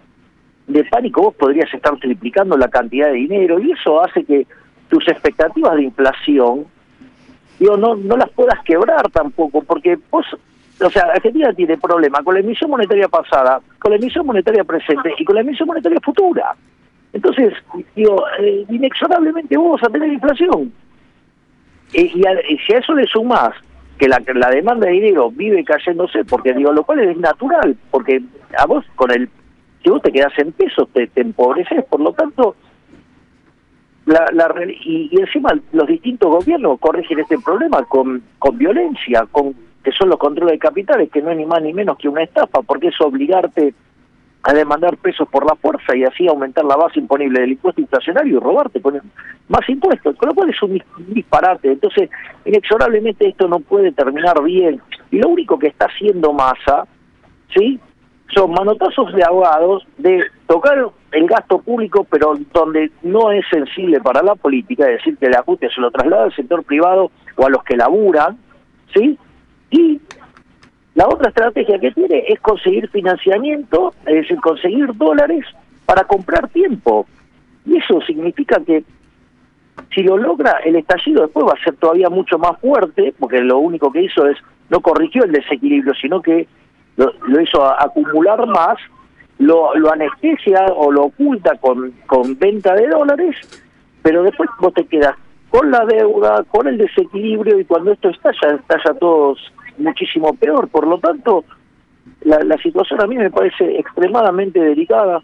de 0.68 0.84
pánico 0.86 1.22
vos 1.22 1.36
podrías 1.36 1.72
estar 1.74 1.96
triplicando 1.98 2.58
la 2.58 2.68
cantidad 2.68 3.08
de 3.08 3.14
dinero 3.14 3.60
y 3.60 3.72
eso 3.72 4.02
hace 4.02 4.24
que 4.24 4.48
tus 4.90 5.08
expectativas 5.08 5.76
de 5.76 5.84
inflación 5.84 6.66
digo, 7.60 7.78
no, 7.78 7.96
no 7.96 8.18
las 8.18 8.30
puedas 8.32 8.60
quebrar 8.64 9.10
tampoco, 9.12 9.62
porque 9.64 9.98
vos, 10.12 10.26
o 10.82 10.90
sea, 10.90 11.04
Argentina 11.14 11.54
tiene 11.54 11.78
problema 11.78 12.22
con 12.24 12.34
la 12.34 12.42
emisión 12.42 12.70
monetaria 12.70 13.08
pasada, 13.08 13.62
con 13.80 13.92
la 13.92 13.98
emisión 13.98 14.26
monetaria 14.26 14.64
presente 14.64 15.14
y 15.18 15.26
con 15.26 15.36
la 15.36 15.42
emisión 15.42 15.68
monetaria 15.68 16.00
futura. 16.04 16.56
Entonces, 17.14 17.54
digo, 17.96 18.24
eh, 18.40 18.66
inexorablemente 18.70 19.56
vos 19.56 19.80
vas 19.80 19.90
a 19.90 19.94
tener 19.94 20.12
inflación. 20.12 20.74
Y, 21.96 22.10
si 22.10 22.74
a 22.74 22.78
eso 22.78 22.94
le 22.94 23.08
sumas 23.08 23.52
que 23.98 24.10
la, 24.10 24.22
la 24.34 24.50
demanda 24.50 24.88
de 24.88 24.94
dinero 24.94 25.32
vive 25.32 25.64
cayéndose, 25.64 26.26
porque 26.26 26.54
digo, 26.54 26.74
lo 26.74 26.84
cual 26.84 27.00
es 27.00 27.18
natural, 27.18 27.78
porque 27.90 28.22
a 28.58 28.66
vos 28.66 28.84
con 28.96 29.12
el, 29.12 29.30
si 29.82 29.90
vos 29.90 30.02
te 30.02 30.12
quedas 30.12 30.38
en 30.38 30.52
pesos, 30.52 30.90
te, 30.92 31.10
empobreces, 31.16 31.86
por 31.86 32.02
lo 32.02 32.12
tanto, 32.12 32.56
la, 34.06 34.28
la 34.34 34.54
y, 34.68 35.10
encima 35.18 35.58
los 35.72 35.88
distintos 35.88 36.30
gobiernos 36.30 36.80
corrigen 36.80 37.20
este 37.20 37.38
problema 37.40 37.84
con, 37.86 38.22
con 38.40 38.58
violencia, 38.58 39.26
con 39.32 39.56
que 39.82 39.92
son 39.92 40.10
los 40.10 40.18
controles 40.18 40.54
de 40.54 40.60
capitales, 40.60 41.10
que 41.12 41.22
no 41.22 41.32
es 41.32 41.38
ni 41.38 41.46
más 41.46 41.62
ni 41.62 41.72
menos 41.72 41.98
que 41.98 42.10
una 42.10 42.24
estafa, 42.24 42.62
porque 42.64 42.88
es 42.88 43.00
obligarte 43.00 43.74
a 44.48 44.54
demandar 44.54 44.96
pesos 44.98 45.28
por 45.28 45.44
la 45.44 45.56
fuerza 45.56 45.96
y 45.96 46.04
así 46.04 46.28
aumentar 46.28 46.64
la 46.66 46.76
base 46.76 47.00
imponible 47.00 47.42
del 47.42 47.54
impuesto 47.54 47.82
inflacionario 47.82 48.38
y 48.38 48.40
robarte 48.40 48.80
con 48.80 49.02
más 49.50 49.68
impuestos, 49.68 50.16
con 50.18 50.30
lo 50.30 50.36
cual 50.36 50.52
es 50.52 50.62
un 50.62 50.80
disparate. 51.08 51.72
Entonces, 51.72 52.12
inexorablemente 52.46 53.28
esto 53.28 53.48
no 53.48 53.60
puede 53.60 53.92
terminar 53.92 54.42
bien. 54.44 54.80
Y 55.10 55.18
lo 55.18 55.30
único 55.30 55.58
que 55.58 55.68
está 55.68 55.88
haciendo 55.88 56.32
masa, 56.32 56.88
¿sí? 57.56 57.80
Son 58.36 58.52
manotazos 58.52 59.14
de 59.14 59.24
abogados 59.24 59.88
de 59.98 60.24
tocar 60.46 60.92
el 61.12 61.28
gasto 61.28 61.58
público, 61.60 62.06
pero 62.08 62.36
donde 62.54 62.92
no 63.02 63.32
es 63.32 63.46
sensible 63.50 64.00
para 64.00 64.22
la 64.22 64.36
política, 64.36 64.86
es 64.86 64.98
decir, 64.98 65.18
que 65.18 65.26
el 65.26 65.36
ajuste 65.36 65.70
se 65.74 65.82
lo 65.82 65.90
traslada 65.90 66.26
al 66.26 66.36
sector 66.36 66.64
privado 66.64 67.10
o 67.36 67.46
a 67.48 67.50
los 67.50 67.64
que 67.64 67.78
laburan, 67.78 68.38
¿sí? 68.94 69.18
Y 69.72 70.00
la 70.96 71.08
otra 71.08 71.28
estrategia 71.28 71.78
que 71.78 71.92
tiene 71.92 72.24
es 72.30 72.40
conseguir 72.40 72.90
financiamiento, 72.90 73.94
es 74.06 74.16
decir, 74.16 74.40
conseguir 74.40 74.96
dólares 74.96 75.46
para 75.86 76.06
comprar 76.06 76.48
tiempo. 76.48 77.06
Y 77.66 77.78
eso 77.78 78.00
significa 78.02 78.62
que 78.66 78.84
si 79.94 80.04
lo 80.04 80.18
logra, 80.18 80.60
el 80.64 80.78
estallido 80.78 81.24
después 81.24 81.46
va 81.46 81.54
a 81.60 81.64
ser 81.64 81.76
todavía 81.76 82.10
mucho 82.10 82.38
más 82.38 82.58
fuerte, 82.62 83.14
porque 83.20 83.42
lo 83.42 83.58
único 83.58 83.92
que 83.92 84.04
hizo 84.04 84.26
es, 84.26 84.38
no 84.70 84.80
corrigió 84.80 85.26
el 85.26 85.34
desequilibrio, 85.34 85.94
sino 85.96 86.22
que 86.22 86.48
lo, 86.96 87.42
hizo 87.42 87.62
acumular 87.64 88.48
más, 88.48 88.78
lo, 89.38 89.76
lo, 89.76 89.92
anestesia 89.92 90.66
o 90.78 90.94
lo 90.94 91.06
oculta 91.06 91.58
con, 91.58 91.92
con 92.08 92.40
venta 92.40 92.74
de 92.74 92.88
dólares, 92.88 93.36
pero 94.02 94.24
después 94.24 94.50
vos 94.62 94.74
te 94.74 94.86
quedas 94.86 95.16
con 95.50 95.72
la 95.72 95.86
deuda, 95.86 96.44
con 96.46 96.68
el 96.68 96.78
desequilibrio, 96.78 97.60
y 97.60 97.66
cuando 97.66 97.92
esto 97.92 98.10
estalla, 98.10 98.56
estalla 98.56 98.98
todos 98.98 99.40
muchísimo 99.78 100.34
peor. 100.36 100.68
Por 100.70 100.88
lo 100.88 101.00
tanto, 101.00 101.46
la, 102.22 102.40
la 102.44 102.58
situación 102.58 103.02
a 103.02 103.08
mí 103.08 103.16
me 103.16 103.30
parece 103.30 103.80
extremadamente 103.80 104.60
delicada. 104.60 105.22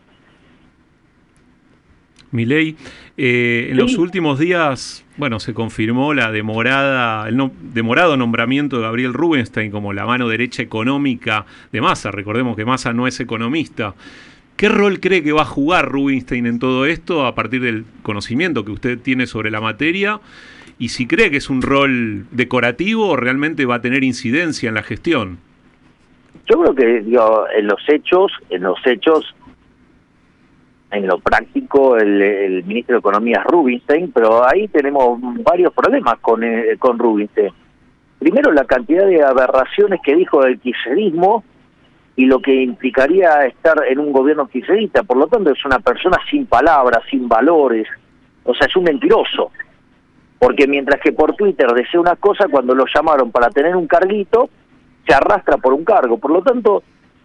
Milei, 2.32 2.78
eh, 3.18 3.68
en 3.72 3.78
los 3.78 3.98
últimos 3.98 4.40
días, 4.40 5.06
bueno, 5.18 5.40
se 5.40 5.54
confirmó 5.54 6.14
la 6.14 6.32
demorada, 6.32 7.28
el 7.28 7.52
demorado 7.74 8.16
nombramiento 8.16 8.78
de 8.78 8.84
Gabriel 8.84 9.14
Rubinstein 9.14 9.70
como 9.70 9.92
la 9.92 10.06
mano 10.06 10.30
derecha 10.30 10.64
económica 10.64 11.46
de 11.74 11.82
Massa. 11.82 12.10
Recordemos 12.10 12.56
que 12.56 12.64
Massa 12.64 12.94
no 12.94 13.06
es 13.06 13.20
economista. 13.20 13.96
¿Qué 14.56 14.70
rol 14.70 15.00
cree 15.00 15.24
que 15.24 15.34
va 15.34 15.42
a 15.42 15.46
jugar 15.46 15.90
Rubinstein 15.90 16.46
en 16.46 16.60
todo 16.60 16.86
esto 16.86 17.26
a 17.26 17.36
partir 17.36 17.62
del 17.62 17.84
conocimiento 18.02 18.64
que 18.64 18.72
usted 18.72 19.00
tiene 19.00 19.28
sobre 19.28 19.52
la 19.52 19.60
materia? 19.60 20.22
Y 20.82 20.90
si 20.90 21.06
cree 21.06 21.30
que 21.30 21.38
es 21.38 21.52
un 21.52 21.62
rol 21.62 22.26
decorativo 22.32 23.10
o 23.10 23.16
realmente 23.16 23.68
va 23.68 23.76
a 23.76 23.82
tener 23.82 24.04
incidencia 24.04 24.68
en 24.68 24.74
la 24.74 24.82
gestión. 24.82 25.38
Yo 26.50 26.60
creo 26.60 26.74
que 26.74 27.02
digo, 27.02 27.46
en 27.56 27.68
los 27.68 27.80
hechos, 27.88 28.32
en 28.50 28.64
los 28.64 28.80
hechos, 28.88 29.36
en 30.90 31.06
lo 31.06 31.20
práctico, 31.20 31.98
el, 31.98 32.64
ministro 32.66 32.96
de 32.96 33.00
Economía 33.00 33.44
es 33.46 33.52
Rubinstein, 33.52 34.12
pero 34.12 34.44
ahí 34.44 34.68
tenemos 34.70 35.20
varios 35.44 35.72
problemas 35.72 36.18
con, 36.20 36.44
eh, 36.44 36.76
con 36.80 36.98
Rubinstein. 36.98 37.54
Primero, 38.18 38.52
la 38.52 38.66
cantidad 38.66 39.06
de 39.06 39.24
aberraciones 39.24 40.00
que 40.04 40.16
dijo 40.16 40.42
del 40.42 40.60
kirchnerismo 40.60 41.44
y 42.16 42.26
lo 42.26 42.42
que 42.42 42.56
implicaría 42.56 43.46
estar 43.46 43.84
en 43.88 44.00
un 44.00 44.12
gobierno 44.12 44.48
kirchnerista. 44.48 45.04
Por 45.04 45.18
lo 45.18 45.28
tanto, 45.28 45.52
es 45.52 45.64
una 45.64 45.78
persona 45.78 46.18
sin 46.28 46.48
palabras, 46.48 47.04
sin 47.08 47.30
valores, 47.30 47.88
o 48.44 48.56
sea, 48.56 48.66
es 48.66 48.76
un 48.76 48.86
mentiroso 48.86 49.52
porque 50.42 50.66
mientras 50.66 51.00
que 51.00 51.12
por 51.12 51.36
Twitter 51.36 51.68
decía 51.68 52.00
una 52.00 52.16
cosa, 52.16 52.48
cuando 52.50 52.74
lo 52.74 52.86
llamaron 52.92 53.32
para 53.32 53.52
tener 53.52 53.76
un 53.76 53.86
carguito, 53.86 54.50
se 55.08 55.14
arrastra 55.14 55.58
por 55.58 55.72
un 55.72 55.86
cargo. 55.86 56.18
Por 56.18 56.32
lo 56.32 56.42
tanto... 56.42 56.82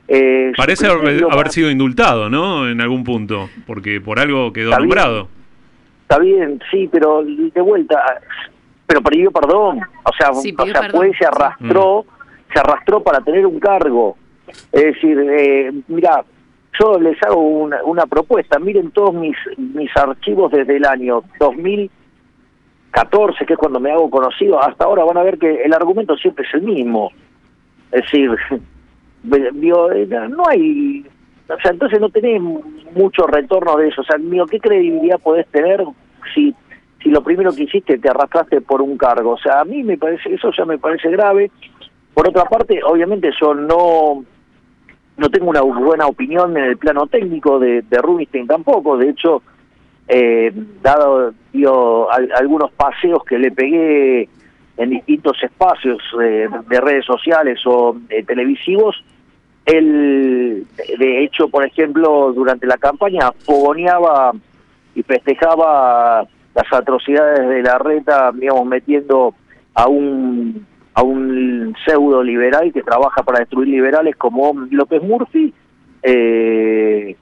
Eh, 0.07 0.53
Parece 0.55 0.87
haber, 0.87 1.49
sido 1.49 1.71
indultado, 1.71 2.29
¿no? 2.29 2.69
En 2.69 2.79
algún 2.83 3.05
punto, 3.05 3.49
porque 3.67 4.03
por 4.03 4.19
algo 4.19 4.53
quedó 4.53 4.79
nombrado. 4.79 5.29
está 6.03 6.19
bien, 6.19 6.61
sí, 6.71 6.91
pero 6.93 7.25
de 7.25 7.61
vuelta, 7.63 8.21
pero 8.87 9.01
pidió 9.01 9.31
perdón. 9.31 9.81
O 10.03 10.13
sea, 10.13 10.33
o 10.33 10.35
sea 10.35 10.53
pues 10.93 11.17
se 11.19 11.25
arrastró, 11.25 12.05
mm. 12.05 12.53
se 12.53 12.61
arrastró 12.61 13.03
para 13.03 13.21
tener 13.23 13.47
un 13.47 13.59
cargo. 13.59 14.19
Es 14.71 14.85
decir, 14.85 15.19
eh, 15.19 15.73
mira, 15.89 16.23
yo 16.79 17.01
les 17.01 17.17
hago 17.23 17.41
una, 17.41 17.83
una 17.83 18.05
propuesta. 18.05 18.59
Miren 18.59 18.91
todos 18.91 19.15
mis, 19.15 19.37
mis 19.57 19.91
archivos 19.97 20.53
desde 20.53 20.77
el 20.77 20.85
año 20.85 21.23
2000 21.41 21.91
14, 22.97 23.45
que 23.45 23.53
es 23.53 23.59
cuando 23.59 23.79
me 23.79 23.93
hago 23.93 24.09
conocido, 24.09 24.59
hasta 24.59 24.87
ahora 24.87 25.05
van 25.05 25.19
a 25.19 25.23
ver 25.23 25.39
que 25.39 25.63
el 25.63 25.75
argumento 25.75 26.17
siempre 26.17 26.47
es 26.49 26.55
el 26.55 26.63
mismo. 26.63 27.13
Es 27.93 28.05
decir, 28.05 28.31
eh, 29.33 30.29
no 30.31 30.45
hay, 30.49 31.05
o 31.47 31.61
sea, 31.61 31.73
entonces 31.73 32.01
no 32.01 32.09
tenés 32.09 32.41
mucho 32.41 33.27
retorno 33.27 33.77
de 33.77 33.89
eso. 33.89 34.01
O 34.01 34.05
sea, 34.05 34.17
mío, 34.17 34.47
¿qué 34.47 34.59
credibilidad 34.59 35.21
podés 35.21 35.47
tener 35.49 35.85
si 36.35 36.55
si 37.03 37.11
lo 37.11 37.23
primero 37.23 37.53
que 37.53 37.65
hiciste 37.65 37.99
te 37.99 38.09
arrastraste 38.09 38.63
por 38.63 38.81
un 38.81 38.97
cargo. 38.97 39.33
O 39.33 39.39
sea, 39.39 39.61
a 39.61 39.65
mí 39.65 39.83
me 39.83 39.99
parece, 39.99 40.33
eso 40.33 40.51
ya 40.57 40.65
me 40.65 40.79
parece 40.79 41.11
grave. 41.11 41.51
Por 42.15 42.27
otra 42.27 42.47
parte, 42.47 42.81
obviamente 42.83 43.31
yo 43.39 43.55
no 43.55 44.25
no 45.19 45.29
tengo 45.29 45.51
una 45.51 45.61
buena 45.61 46.07
opinión 46.07 46.57
en 46.57 46.65
el 46.65 46.77
plano 46.79 47.07
técnico 47.09 47.59
de, 47.59 47.83
de 47.83 47.99
Rubinstein 47.99 48.47
tampoco. 48.47 48.97
De 48.97 49.11
hecho, 49.11 49.43
eh, 50.09 50.53
dado 50.83 51.33
algunos 52.37 52.71
paseos 52.73 53.25
que 53.25 53.39
le 53.39 53.51
pegué 53.51 54.29
en 54.77 54.91
distintos 54.91 55.43
espacios 55.43 55.99
eh, 56.23 56.49
de 56.69 56.81
redes 56.81 57.05
sociales 57.05 57.61
o 57.67 57.97
eh, 58.11 58.23
televisivos, 58.25 59.03
él, 59.65 60.67
de 60.99 61.25
hecho, 61.25 61.49
por 61.49 61.67
ejemplo, 61.67 62.33
durante 62.33 62.67
la 62.67 62.77
campaña 62.77 63.33
fogoneaba 63.45 64.33
y 64.95 65.03
festejaba 65.03 66.27
las 66.55 66.73
atrocidades 66.73 67.49
de 67.49 67.63
la 67.63 67.79
reta, 67.79 68.31
digamos, 68.33 68.67
metiendo 68.67 69.35
a 69.75 69.89
un 69.89 70.67
a 70.95 71.03
un 71.03 71.77
pseudo 71.85 72.23
liberal 72.23 72.73
que 72.73 72.83
trabaja 72.83 73.23
para 73.23 73.41
destruir 73.41 73.69
liberales 73.69 74.17
como 74.17 74.55
López 74.71 75.03
Murphy, 75.03 75.53
eh, 76.03 77.15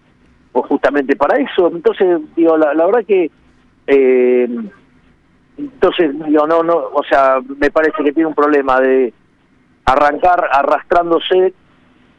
pues 0.54 0.66
justamente 0.66 1.16
para 1.16 1.36
eso. 1.38 1.68
Entonces, 1.68 2.20
digo, 2.34 2.56
la, 2.56 2.72
verdad 2.72 3.04
que, 3.06 3.30
eh, 3.86 4.48
entonces, 5.58 6.12
digo, 6.26 6.46
no, 6.46 6.62
no, 6.62 6.76
o 6.94 7.02
sea, 7.06 7.40
me 7.58 7.70
parece 7.70 8.02
que 8.02 8.12
tiene 8.12 8.28
un 8.28 8.34
problema 8.34 8.80
de 8.80 9.12
arrancar 9.84 10.48
arrastrándose 10.50 11.52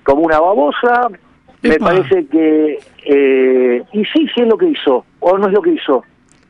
como 0.03 0.22
una 0.22 0.40
babosa. 0.40 1.07
Me 1.64 1.80
parece 1.80 2.28
que, 2.28 2.78
eh, 3.06 3.84
y 3.91 4.06
sí, 4.06 4.28
sí 4.36 4.41
es 4.41 4.48
lo 4.48 4.57
que 4.57 4.68
hizo, 4.68 5.03
o 5.20 5.38
no 5.40 5.48
es 5.48 5.53
lo 5.53 5.64
que 5.64 5.72
hizo. 5.72 6.03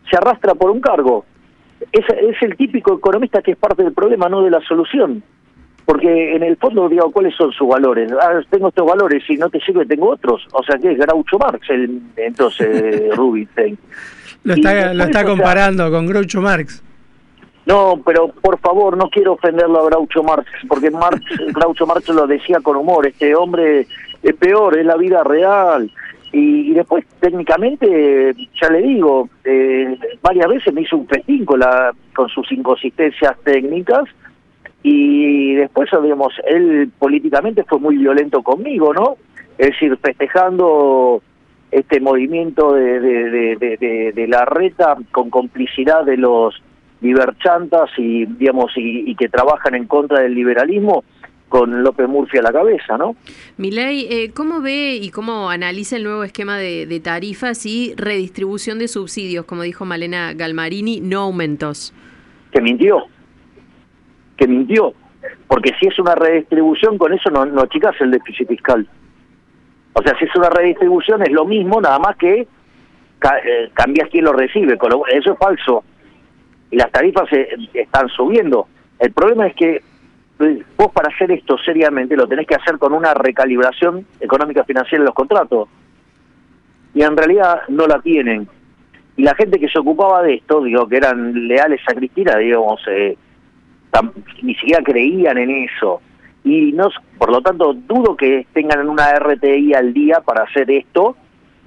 Se 0.09 0.17
arrastra 0.17 0.55
por 0.55 0.71
un 0.71 0.81
cargo 0.81 1.23
es, 1.91 2.05
es 2.09 2.41
el 2.41 2.55
típico 2.55 2.93
economista 2.95 3.41
que 3.41 3.51
es 3.51 3.57
parte 3.57 3.83
del 3.83 3.93
problema, 3.93 4.29
no 4.29 4.43
de 4.43 4.51
la 4.51 4.61
solución. 4.61 5.23
Porque 5.85 6.35
en 6.35 6.41
el 6.41 6.57
fondo, 6.57 6.89
digo, 6.89 7.11
¿cuáles 7.11 7.35
son 7.35 7.51
sus 7.51 7.67
valores? 7.67 8.11
Ah, 8.19 8.41
tengo 8.49 8.69
estos 8.69 8.87
valores, 8.87 9.23
y 9.29 9.37
no 9.37 9.49
te 9.49 9.59
sirve, 9.59 9.85
tengo 9.85 10.09
otros. 10.09 10.47
O 10.53 10.63
sea, 10.63 10.77
que 10.79 10.91
es 10.91 10.97
Groucho 10.97 11.37
Marx, 11.37 11.69
el, 11.69 12.01
entonces, 12.15 13.15
Rubinstein. 13.15 13.77
Lo 14.43 14.55
está, 14.55 14.93
lo 14.93 15.03
está 15.03 15.23
comparando 15.23 15.89
con 15.91 16.07
Groucho 16.07 16.41
Marx. 16.41 16.83
No, 17.67 17.99
pero 18.05 18.29
por 18.29 18.59
favor, 18.59 18.97
no 18.97 19.09
quiero 19.09 19.33
ofenderlo 19.33 19.81
a 19.81 19.89
Groucho 19.89 20.23
Marx, 20.23 20.47
porque 20.67 20.89
Marx, 20.89 21.21
Groucho 21.53 21.85
Marx 21.85 22.09
lo 22.09 22.25
decía 22.25 22.59
con 22.61 22.77
humor, 22.77 23.07
este 23.07 23.35
hombre 23.35 23.87
es 24.21 24.35
peor, 24.35 24.77
es 24.77 24.85
la 24.85 24.97
vida 24.97 25.23
real, 25.23 25.91
y, 26.37 26.73
después, 26.73 27.05
técnicamente, 27.21 28.35
ya 28.61 28.69
le 28.69 28.81
digo, 28.81 29.29
eh, 29.45 29.97
varias 30.21 30.49
veces 30.49 30.73
me 30.73 30.81
hizo 30.81 30.97
un 30.97 31.07
festín 31.07 31.45
con, 31.45 31.61
la, 31.61 31.93
con 32.13 32.27
sus 32.27 32.51
inconsistencias 32.51 33.37
técnicas 33.45 34.03
y 34.87 35.55
después, 35.55 35.89
digamos, 36.03 36.33
él 36.45 36.91
políticamente 36.99 37.63
fue 37.63 37.79
muy 37.79 37.97
violento 37.97 38.43
conmigo, 38.43 38.93
¿no? 38.93 39.17
Es 39.57 39.71
decir, 39.71 39.97
festejando 39.97 41.23
este 41.71 41.99
movimiento 41.99 42.73
de, 42.73 42.99
de, 42.99 44.13
de, 44.13 44.27
la 44.27 44.45
reta 44.45 44.95
con 45.11 45.31
complicidad 45.31 46.05
de 46.05 46.17
los 46.17 46.61
liberchantas 47.01 47.89
y, 47.97 48.25
digamos, 48.25 48.73
y 48.75 49.15
que 49.15 49.27
trabajan 49.27 49.73
en 49.73 49.87
contra 49.87 50.21
del 50.21 50.35
liberalismo, 50.35 51.03
con 51.49 51.83
López 51.83 52.07
Murphy 52.07 52.39
a 52.39 52.41
la 52.41 52.51
cabeza, 52.51 52.97
¿no? 52.97 53.15
Milei, 53.57 54.07
eh, 54.09 54.31
¿cómo 54.33 54.61
ve 54.61 54.99
y 55.01 55.09
cómo 55.09 55.49
analiza 55.49 55.95
el 55.95 56.03
nuevo 56.03 56.23
esquema 56.23 56.57
de, 56.57 56.99
tarifas 57.03 57.65
y 57.65 57.93
redistribución 57.95 58.79
de 58.79 58.87
subsidios, 58.87 59.45
como 59.45 59.61
dijo 59.61 59.85
Malena 59.85 60.33
Galmarini, 60.33 60.99
no 60.99 61.21
aumentos? 61.21 61.93
Que 62.51 62.61
mintió, 62.61 63.05
que 64.37 64.47
mintió, 64.47 64.93
porque 65.47 65.73
si 65.79 65.87
es 65.87 65.97
una 65.99 66.15
redistribución, 66.15 66.97
con 66.97 67.13
eso 67.13 67.29
no, 67.29 67.45
no 67.45 67.61
achicas 67.61 67.95
el 68.01 68.11
déficit 68.11 68.47
fiscal. 68.47 68.87
O 69.93 70.01
sea, 70.01 70.17
si 70.17 70.25
es 70.25 70.35
una 70.35 70.49
redistribución 70.49 71.21
es 71.23 71.31
lo 71.31 71.45
mismo, 71.45 71.79
nada 71.79 71.99
más 71.99 72.17
que 72.17 72.41
eh, 72.41 73.69
cambias 73.73 74.09
quién 74.09 74.25
lo 74.25 74.33
recibe, 74.33 74.77
eso 75.11 75.31
es 75.31 75.39
falso. 75.39 75.83
Y 76.69 76.77
las 76.77 76.91
tarifas 76.91 77.29
se, 77.29 77.47
están 77.73 78.09
subiendo. 78.09 78.67
El 78.99 79.13
problema 79.13 79.47
es 79.47 79.55
que 79.55 79.81
vos 80.77 80.91
para 80.91 81.13
hacer 81.13 81.31
esto 81.31 81.57
seriamente 81.57 82.17
lo 82.17 82.27
tenés 82.27 82.45
que 82.45 82.55
hacer 82.55 82.77
con 82.77 82.93
una 82.93 83.13
recalibración 83.13 84.05
económica 84.19 84.65
financiera 84.65 85.01
de 85.01 85.05
los 85.05 85.15
contratos. 85.15 85.69
Y 86.93 87.01
en 87.01 87.15
realidad 87.15 87.61
no 87.69 87.87
la 87.87 88.01
tienen. 88.01 88.47
Y 89.17 89.23
la 89.23 89.33
gente 89.35 89.59
que 89.59 89.69
se 89.69 89.79
ocupaba 89.79 90.21
de 90.23 90.35
esto, 90.35 90.61
digo, 90.61 90.87
que 90.87 90.97
eran 90.97 91.47
leales 91.47 91.79
a 91.87 91.93
Cristina, 91.93 92.35
digamos, 92.37 92.81
eh, 92.87 93.17
ni 94.41 94.55
siquiera 94.55 94.83
creían 94.83 95.37
en 95.37 95.49
eso. 95.49 96.01
Y 96.43 96.71
no, 96.73 96.89
por 97.17 97.31
lo 97.31 97.41
tanto, 97.41 97.73
dudo 97.73 98.15
que 98.15 98.45
tengan 98.53 98.87
una 98.87 99.17
RTI 99.17 99.73
al 99.73 99.93
día 99.93 100.21
para 100.21 100.43
hacer 100.43 100.69
esto. 100.69 101.15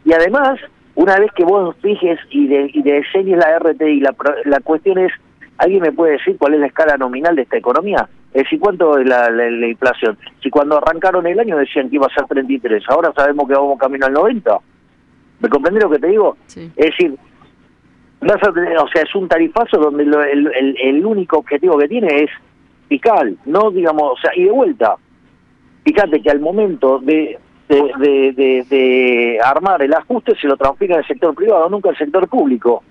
Y 0.04 0.12
además, 0.12 0.60
una 0.94 1.18
vez 1.18 1.32
que 1.32 1.44
vos 1.44 1.74
fijes 1.82 2.18
y, 2.30 2.46
de, 2.46 2.70
y 2.72 2.82
diseñes 2.82 3.38
la 3.38 3.58
RTI, 3.58 4.00
la, 4.00 4.14
la 4.44 4.60
cuestión 4.60 4.98
es, 4.98 5.12
¿alguien 5.58 5.82
me 5.82 5.92
puede 5.92 6.12
decir 6.12 6.36
cuál 6.38 6.54
es 6.54 6.60
la 6.60 6.66
escala 6.66 6.96
nominal 6.96 7.34
de 7.34 7.42
esta 7.42 7.56
economía? 7.56 8.08
Es 8.32 8.44
decir, 8.44 8.60
¿cuánto 8.60 8.98
es 8.98 9.06
la, 9.06 9.28
inflación? 9.66 10.18
Si 10.42 10.50
cuando 10.50 10.76
arrancaron 10.76 11.26
el 11.26 11.40
año 11.40 11.56
decían 11.56 11.88
que 11.88 11.96
iba 11.96 12.06
a 12.06 12.14
ser 12.14 12.26
33, 12.26 12.84
ahora 12.88 13.12
sabemos 13.16 13.48
que 13.48 13.54
vamos 13.54 13.78
camino 13.78 14.06
al 14.06 14.12
90. 14.12 14.58
¿Me 15.40 15.48
comprendés 15.48 15.82
lo 15.82 15.90
que 15.90 15.98
te 15.98 16.08
digo? 16.08 16.36
Es 16.54 16.74
decir, 16.76 17.16
o 18.20 18.88
sea, 18.88 19.02
es 19.02 19.14
un 19.14 19.28
tarifazo 19.28 19.78
donde 19.78 20.02
el, 20.02 21.06
único 21.06 21.38
objetivo 21.38 21.78
que 21.78 21.88
tiene 21.88 22.24
es 22.24 22.30
fiscal, 22.88 23.36
no 23.44 23.70
digamos, 23.70 24.12
o 24.12 24.16
sea, 24.20 24.32
y 24.34 24.44
de 24.44 24.50
vuelta, 24.50 24.96
fíjate 25.84 26.20
que 26.20 26.30
al 26.30 26.40
momento 26.40 26.98
de, 26.98 27.38
de, 27.68 28.64
de, 28.68 29.38
armar 29.44 29.82
el 29.82 29.92
ajuste 29.94 30.34
se 30.36 30.48
lo 30.48 30.56
transfiere 30.56 30.94
al 30.94 31.06
sector 31.06 31.34
privado, 31.34 31.68
nunca 31.68 31.90
al 31.90 31.98
sector 31.98 32.28
público. 32.28 32.82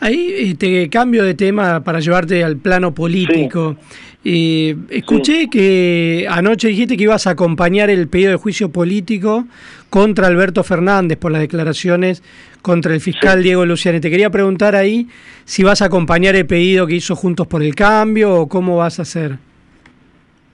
Ahí 0.00 0.54
te 0.54 0.88
cambio 0.90 1.24
de 1.24 1.34
tema 1.34 1.82
para 1.82 2.00
llevarte 2.00 2.44
al 2.44 2.56
plano 2.58 2.94
político. 2.94 3.76
Eh, 4.24 4.76
escuché 4.90 5.48
que 5.48 6.26
anoche 6.28 6.68
dijiste 6.68 6.96
que 6.96 7.04
ibas 7.04 7.26
a 7.26 7.30
acompañar 7.30 7.90
el 7.90 8.08
pedido 8.08 8.32
de 8.32 8.36
juicio 8.36 8.70
político 8.70 9.46
contra 9.88 10.26
Alberto 10.26 10.64
Fernández 10.64 11.16
por 11.16 11.30
las 11.30 11.40
declaraciones 11.40 12.22
contra 12.60 12.92
el 12.92 13.00
fiscal 13.00 13.42
Diego 13.42 13.64
Luciani. 13.64 14.00
Te 14.00 14.10
quería 14.10 14.28
preguntar 14.28 14.74
ahí 14.74 15.08
si 15.44 15.62
vas 15.62 15.80
a 15.80 15.86
acompañar 15.86 16.34
el 16.34 16.44
pedido 16.44 16.86
que 16.86 16.94
hizo 16.94 17.14
Juntos 17.14 17.46
por 17.46 17.62
el 17.62 17.74
Cambio 17.74 18.34
o 18.34 18.48
cómo 18.48 18.76
vas 18.76 18.98
a 18.98 19.02
hacer. 19.02 19.38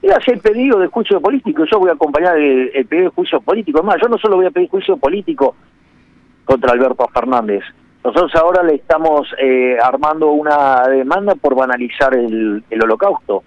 Mira, 0.03 0.19
si 0.23 0.31
el 0.31 0.39
pedido 0.39 0.79
de 0.79 0.87
juicio 0.87 1.19
político, 1.19 1.65
yo 1.69 1.79
voy 1.79 1.89
a 1.89 1.93
acompañar 1.93 2.37
el, 2.37 2.69
el 2.73 2.85
pedido 2.85 3.09
de 3.09 3.15
juicio 3.15 3.41
político. 3.41 3.79
Es 3.79 3.85
más, 3.85 3.95
yo 4.01 4.07
no 4.07 4.17
solo 4.19 4.35
voy 4.35 4.45
a 4.45 4.51
pedir 4.51 4.69
juicio 4.69 4.97
político 4.97 5.55
contra 6.45 6.73
Alberto 6.73 7.07
Fernández, 7.13 7.63
nosotros 8.03 8.35
ahora 8.35 8.63
le 8.63 8.75
estamos 8.75 9.27
eh, 9.39 9.77
armando 9.81 10.31
una 10.31 10.87
demanda 10.87 11.35
por 11.35 11.55
banalizar 11.55 12.13
el, 12.13 12.63
holocausto. 12.81 13.43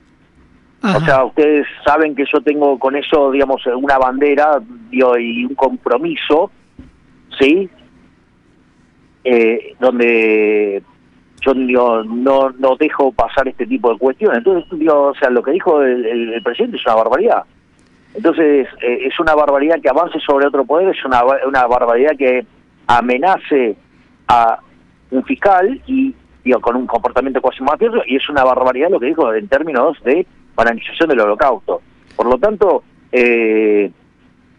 O 0.83 1.01
sea, 1.01 1.25
ustedes 1.25 1.67
saben 1.85 2.15
que 2.15 2.25
yo 2.33 2.41
tengo 2.43 2.79
con 2.79 2.95
eso, 2.95 3.33
digamos, 3.33 3.67
una 3.67 3.99
bandera 3.99 4.63
y 4.91 5.03
un 5.45 5.55
compromiso, 5.57 6.53
¿sí? 7.41 7.69
Eh, 9.25 9.75
donde 9.81 10.81
yo 11.41 11.55
no, 12.05 12.51
no 12.51 12.77
dejo 12.77 13.11
pasar 13.11 13.49
este 13.49 13.67
tipo 13.67 13.93
de 13.93 13.99
cuestiones. 13.99 14.39
Entonces, 14.39 14.71
o 14.89 15.15
sea, 15.19 15.29
lo 15.31 15.43
que 15.43 15.51
dijo 15.51 15.83
el, 15.83 16.41
presidente 16.45 16.77
es 16.77 16.87
una 16.87 16.95
barbaridad. 16.95 17.43
Entonces, 18.15 18.69
eh, 18.81 18.99
es 19.07 19.19
una 19.19 19.35
barbaridad 19.35 19.81
que 19.81 19.89
avance 19.89 20.21
sobre 20.21 20.47
otro 20.47 20.65
poder, 20.65 20.95
es 20.95 21.05
una, 21.05 21.23
una 21.47 21.67
barbaridad 21.67 22.17
que 22.17 22.47
amenace 22.87 23.77
a 24.29 24.59
un 25.11 25.25
fiscal 25.25 25.81
y 25.87 26.15
con 26.61 26.77
un 26.77 26.87
comportamiento 26.87 27.41
cuasi 27.41 27.63
mafioso 27.63 28.03
y 28.07 28.17
es 28.17 28.29
una 28.29 28.45
barbaridad 28.45 28.91
lo 28.91 29.01
que 29.01 29.07
dijo 29.07 29.35
en 29.35 29.49
términos 29.49 29.99
de 30.05 30.27
banalización 30.55 31.09
del 31.09 31.21
holocausto. 31.21 31.83
Por 32.15 32.27
lo 32.27 32.39
tanto, 32.39 32.85
eh, 33.13 33.91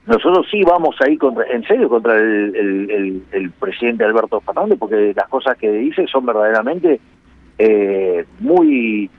nosotros 0.06 0.48
sí 0.52 0.64
vamos 0.64 0.96
ahí 1.02 1.18
contra, 1.18 1.46
en 1.48 1.64
serio 1.64 1.90
contra 1.90 2.18
el, 2.18 3.24
el, 3.32 3.52
presidente 3.52 4.04
Alberto 4.04 4.40
Fernández 4.42 4.78
porque 4.80 5.14
las 5.16 5.28
cosas 5.28 5.58
que 5.58 5.72
dice 5.72 6.06
son 6.08 6.26
verdaderamente 6.26 7.00
eh, 7.58 8.26
muy 8.40 9.10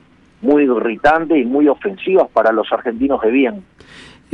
muy 0.41 0.63
irritantes 0.63 1.37
y 1.37 1.43
muy 1.43 1.67
ofensivas 1.67 2.29
para 2.31 2.53
los 2.53 2.71
argentinos 2.71 3.21
de 3.21 3.29
bien. 3.29 3.63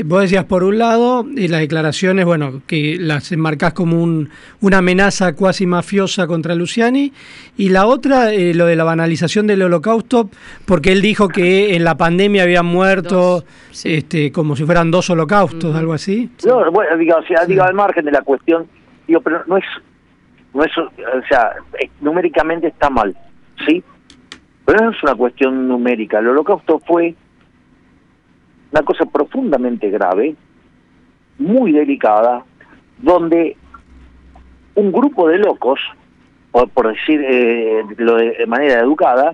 Vos 0.04 0.24
decías, 0.24 0.44
por 0.44 0.66
un 0.66 0.78
lado, 0.78 1.26
y 1.26 1.48
las 1.48 1.62
declaraciones, 1.62 2.26
bueno, 2.26 2.62
que 2.68 2.98
las 3.00 3.32
enmarcás 3.32 3.72
como 3.74 4.04
un, 4.04 4.30
una 4.60 4.80
amenaza 4.80 5.34
cuasi 5.34 5.66
mafiosa 5.66 6.28
contra 6.28 6.54
Luciani, 6.54 7.14
y 7.56 7.70
la 7.70 7.86
otra, 7.86 8.34
eh, 8.34 8.54
lo 8.54 8.66
de 8.66 8.76
la 8.76 8.84
banalización 8.84 9.48
del 9.48 9.62
holocausto, 9.62 10.30
porque 10.66 10.92
él 10.92 11.02
dijo 11.02 11.30
que 11.30 11.78
en 11.78 11.86
la 11.86 11.96
pandemia 11.96 12.44
habían 12.44 12.66
muerto 12.66 13.46
este, 13.86 14.34
como 14.34 14.58
si 14.58 14.66
fueran 14.66 14.92
dos 14.92 15.10
holocaustos, 15.10 15.74
algo 15.74 15.94
así. 15.94 16.30
No, 16.46 16.70
bueno, 16.72 16.98
digo, 16.98 17.16
o 17.16 17.24
sea, 17.24 17.46
digo, 17.46 17.64
al 17.64 17.74
margen 17.74 18.04
de 18.04 18.12
la 18.12 18.22
cuestión, 18.22 18.68
digo, 19.08 19.22
pero 19.22 19.44
no 19.48 19.56
es, 19.56 19.66
no 20.54 20.64
es, 20.66 20.78
o 20.78 20.92
sea, 21.30 21.54
eh, 21.80 21.90
numéricamente 22.02 22.68
está 22.68 22.90
mal, 22.90 23.16
¿sí? 23.66 23.82
Pero 24.66 24.84
no 24.84 24.92
es 24.92 25.04
una 25.04 25.16
cuestión 25.16 25.70
numérica. 25.70 26.20
El 26.20 26.28
holocausto 26.28 26.80
fue 26.80 27.16
una 28.76 28.84
cosa 28.84 29.06
profundamente 29.06 29.90
grave, 29.90 30.36
muy 31.38 31.72
delicada, 31.72 32.44
donde 32.98 33.56
un 34.76 34.92
grupo 34.92 35.30
de 35.30 35.38
locos, 35.38 35.80
por, 36.52 36.70
por 36.72 36.94
eh, 37.08 37.84
de, 37.98 38.46
manera 38.48 38.82
educada, 38.82 39.34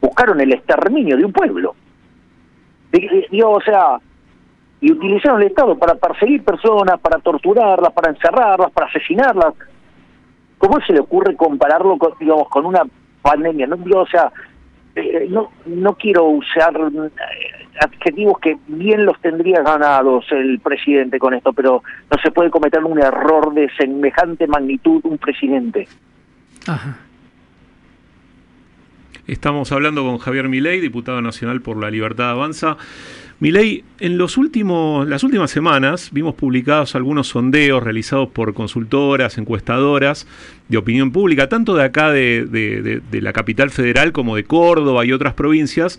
buscaron 0.00 0.40
el 0.40 0.52
exterminio 0.52 1.16
de 1.16 1.24
un 1.24 1.32
pueblo. 1.32 1.74
Digo, 2.92 3.50
o 3.50 3.60
sea, 3.60 3.98
y 4.80 4.92
utilizaron 4.92 5.40
el 5.42 5.48
Estado 5.48 5.76
para 5.76 5.96
perseguir 5.96 6.44
personas, 6.44 7.00
para 7.00 7.18
torturarlas, 7.18 7.92
para 7.92 8.12
encerrarlas, 8.12 8.70
para 8.70 8.86
asesinarlas. 8.86 9.54
¿Cómo 10.58 10.78
se 10.86 10.92
le 10.92 11.00
ocurre 11.00 11.34
compararlo 11.34 11.98
con, 11.98 12.12
digamos, 12.20 12.48
con 12.50 12.66
una 12.66 12.82
pandemia? 13.20 13.66
No, 13.66 13.76
digo, 13.78 14.02
o 14.02 14.06
sea, 14.06 14.30
eh, 14.94 15.26
no, 15.28 15.50
no 15.66 15.94
quiero 15.96 16.26
usar 16.26 16.72
eh, 16.76 17.63
adjetivos 17.80 18.38
que 18.40 18.56
bien 18.68 19.04
los 19.04 19.20
tendría 19.20 19.62
ganados 19.62 20.24
el 20.30 20.60
presidente 20.60 21.18
con 21.18 21.34
esto, 21.34 21.52
pero 21.52 21.82
no 22.10 22.18
se 22.22 22.30
puede 22.30 22.50
cometer 22.50 22.82
un 22.84 22.98
error 23.00 23.52
de 23.54 23.68
semejante 23.76 24.46
magnitud 24.46 25.00
un 25.04 25.18
presidente. 25.18 25.88
Estamos 29.26 29.72
hablando 29.72 30.02
con 30.04 30.18
Javier 30.18 30.48
Milei, 30.48 30.80
diputado 30.80 31.22
nacional 31.22 31.62
por 31.62 31.78
la 31.78 31.90
Libertad 31.90 32.30
Avanza. 32.30 32.76
Milei, 33.40 33.82
en 33.98 34.16
los 34.16 34.36
últimos, 34.36 35.08
las 35.08 35.24
últimas 35.24 35.50
semanas 35.50 36.10
vimos 36.12 36.34
publicados 36.34 36.94
algunos 36.94 37.28
sondeos 37.28 37.82
realizados 37.82 38.28
por 38.28 38.54
consultoras, 38.54 39.38
encuestadoras 39.38 40.26
de 40.68 40.76
opinión 40.78 41.10
pública, 41.10 41.48
tanto 41.48 41.74
de 41.74 41.84
acá 41.84 42.10
de, 42.12 42.44
de- 42.46 42.80
de- 42.82 43.00
de 43.00 43.20
la 43.22 43.32
capital 43.32 43.70
federal 43.70 44.12
como 44.12 44.36
de 44.36 44.44
Córdoba 44.44 45.04
y 45.04 45.12
otras 45.12 45.34
provincias, 45.34 45.98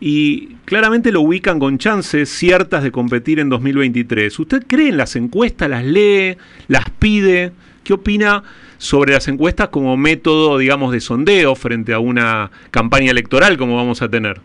y 0.00 0.54
claramente 0.64 1.12
lo 1.12 1.20
ubican 1.20 1.58
con 1.58 1.76
chances 1.78 2.30
ciertas 2.30 2.82
de 2.82 2.90
competir 2.90 3.38
en 3.38 3.50
2023. 3.50 4.38
¿Usted 4.38 4.64
cree 4.66 4.88
en 4.88 4.96
las 4.96 5.14
encuestas, 5.16 5.68
las 5.68 5.84
lee, 5.84 6.36
las 6.68 6.88
pide? 6.98 7.52
¿Qué 7.84 7.92
opina 7.92 8.42
sobre 8.78 9.12
las 9.12 9.28
encuestas 9.28 9.68
como 9.68 9.96
método, 9.96 10.56
digamos, 10.58 10.92
de 10.92 11.00
sondeo 11.00 11.54
frente 11.54 11.92
a 11.92 11.98
una 11.98 12.50
campaña 12.70 13.10
electoral 13.10 13.58
como 13.58 13.76
vamos 13.76 14.00
a 14.00 14.08
tener? 14.08 14.40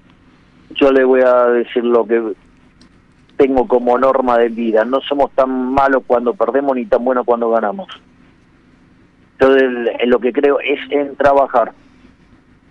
Yo 0.72 0.92
le 0.92 1.04
voy 1.06 1.22
a 1.22 1.46
decir 1.48 1.84
lo 1.86 2.06
que 2.06 2.22
tengo 3.38 3.68
como 3.68 3.98
norma 3.98 4.38
de 4.38 4.50
vida. 4.50 4.84
No 4.84 5.00
somos 5.02 5.32
tan 5.32 5.50
malos 5.74 6.04
cuando 6.08 6.34
perdemos 6.34 6.76
ni 6.76 6.86
tan 6.86 7.04
buenos 7.04 7.26
cuando 7.26 7.50
ganamos. 7.50 7.88
Yo 9.40 9.54
el- 9.56 9.90
en 10.00 10.10
lo 10.10 10.20
que 10.20 10.32
creo 10.34 10.60
es 10.60 10.80
en 10.92 11.16
trabajar. 11.16 11.74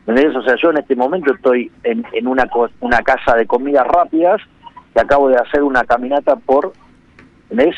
¿Entendés? 0.07 0.37
O 0.37 0.43
sea, 0.43 0.55
yo 0.63 0.71
en 0.71 0.79
este 0.79 0.95
momento 0.97 1.33
estoy 1.33 1.71
en, 1.83 2.05
en 2.13 2.27
una, 2.27 2.47
co- 2.47 2.69
una 2.81 2.99
casa 3.03 3.35
de 3.37 3.47
comidas 3.47 3.87
rápidas 3.87 4.41
que 4.93 5.01
acabo 5.01 5.29
de 5.29 5.37
hacer 5.37 5.63
una 5.63 5.83
caminata 5.85 6.37
por 6.37 6.73
¿entendés? 7.51 7.77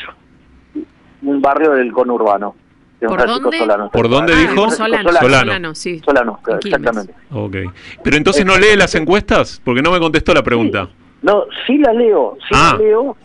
un 1.21 1.41
barrio 1.41 1.71
del 1.71 1.91
conurbano. 1.91 2.55
de 2.99 3.07
¿Por 3.07 3.17
Francisco 3.17 3.43
dónde? 3.43 3.57
Solano. 3.59 3.89
¿Por 3.91 4.09
dónde 4.09 4.33
Ah, 4.33 4.39
dijo? 4.39 4.53
Francisco 4.53 4.83
Solano, 4.85 5.09
Solano. 5.11 5.39
Solano, 5.39 5.75
sí. 5.75 5.99
Solano, 5.99 6.39
exactamente. 6.59 7.13
Ok. 7.31 7.55
Pero 8.03 8.17
entonces 8.17 8.45
no 8.45 8.57
lee 8.57 8.75
las 8.75 8.93
encuestas, 8.95 9.61
porque 9.63 9.81
no 9.81 9.91
me 9.91 9.99
contestó 9.99 10.33
la 10.33 10.43
pregunta. 10.43 10.89
No, 11.21 11.45
sí 11.65 11.77
las 11.79 11.95
leo, 11.95 12.37
sí 12.41 12.53
Ah. 12.53 12.71
las 12.73 12.79
leo, 12.79 13.17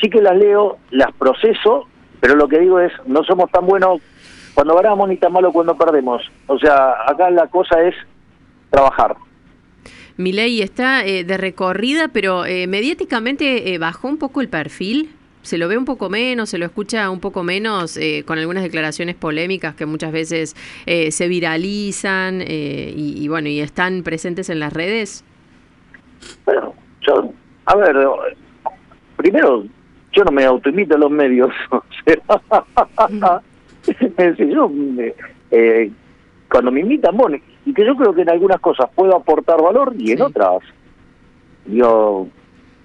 sí 0.00 0.08
que 0.10 0.20
las 0.20 0.36
leo, 0.36 0.76
las 0.90 1.12
proceso, 1.16 1.88
pero 2.20 2.36
lo 2.36 2.46
que 2.46 2.60
digo 2.60 2.78
es, 2.78 2.92
no 3.06 3.24
somos 3.24 3.50
tan 3.50 3.66
buenos 3.66 4.00
cuando 4.54 4.74
ganamos 4.76 5.08
ni 5.08 5.16
tan 5.16 5.32
malos 5.32 5.52
cuando 5.52 5.76
perdemos. 5.76 6.22
O 6.46 6.58
sea, 6.58 6.92
acá 7.08 7.30
la 7.30 7.46
cosa 7.48 7.82
es 7.82 7.94
trabajar. 8.74 9.16
Milei 10.16 10.62
está 10.62 11.04
eh, 11.04 11.24
de 11.24 11.36
recorrida, 11.36 12.08
pero 12.08 12.44
eh, 12.44 12.66
mediáticamente 12.66 13.74
eh, 13.74 13.78
bajó 13.78 14.08
un 14.08 14.18
poco 14.18 14.40
el 14.40 14.48
perfil. 14.48 15.10
Se 15.42 15.58
lo 15.58 15.68
ve 15.68 15.76
un 15.76 15.84
poco 15.84 16.08
menos, 16.08 16.48
se 16.48 16.58
lo 16.58 16.64
escucha 16.64 17.10
un 17.10 17.20
poco 17.20 17.42
menos 17.42 17.96
eh, 17.98 18.24
con 18.26 18.38
algunas 18.38 18.62
declaraciones 18.62 19.14
polémicas 19.14 19.74
que 19.74 19.84
muchas 19.84 20.10
veces 20.10 20.56
eh, 20.86 21.10
se 21.10 21.28
viralizan 21.28 22.40
eh, 22.40 22.94
y, 22.96 23.22
y 23.22 23.28
bueno 23.28 23.48
y 23.48 23.60
están 23.60 24.02
presentes 24.02 24.48
en 24.48 24.60
las 24.60 24.72
redes. 24.72 25.22
Bueno, 26.46 26.74
yo, 27.02 27.30
a 27.66 27.76
ver, 27.76 27.94
primero, 29.16 29.64
yo 30.12 30.24
no 30.24 30.32
me 30.32 30.44
autoimito 30.44 30.94
a 30.94 30.98
los 30.98 31.10
medios. 31.10 31.50
es 33.86 34.16
decir, 34.16 34.48
yo, 34.48 34.70
cuando 36.54 36.70
me 36.70 36.78
invitan, 36.82 37.16
bueno, 37.16 37.36
y 37.66 37.74
que 37.74 37.84
yo 37.84 37.96
creo 37.96 38.14
que 38.14 38.22
en 38.22 38.30
algunas 38.30 38.60
cosas 38.60 38.88
puedo 38.94 39.16
aportar 39.16 39.60
valor 39.60 39.92
y 39.98 40.12
en 40.12 40.22
otras, 40.22 40.62
yo, 41.66 42.28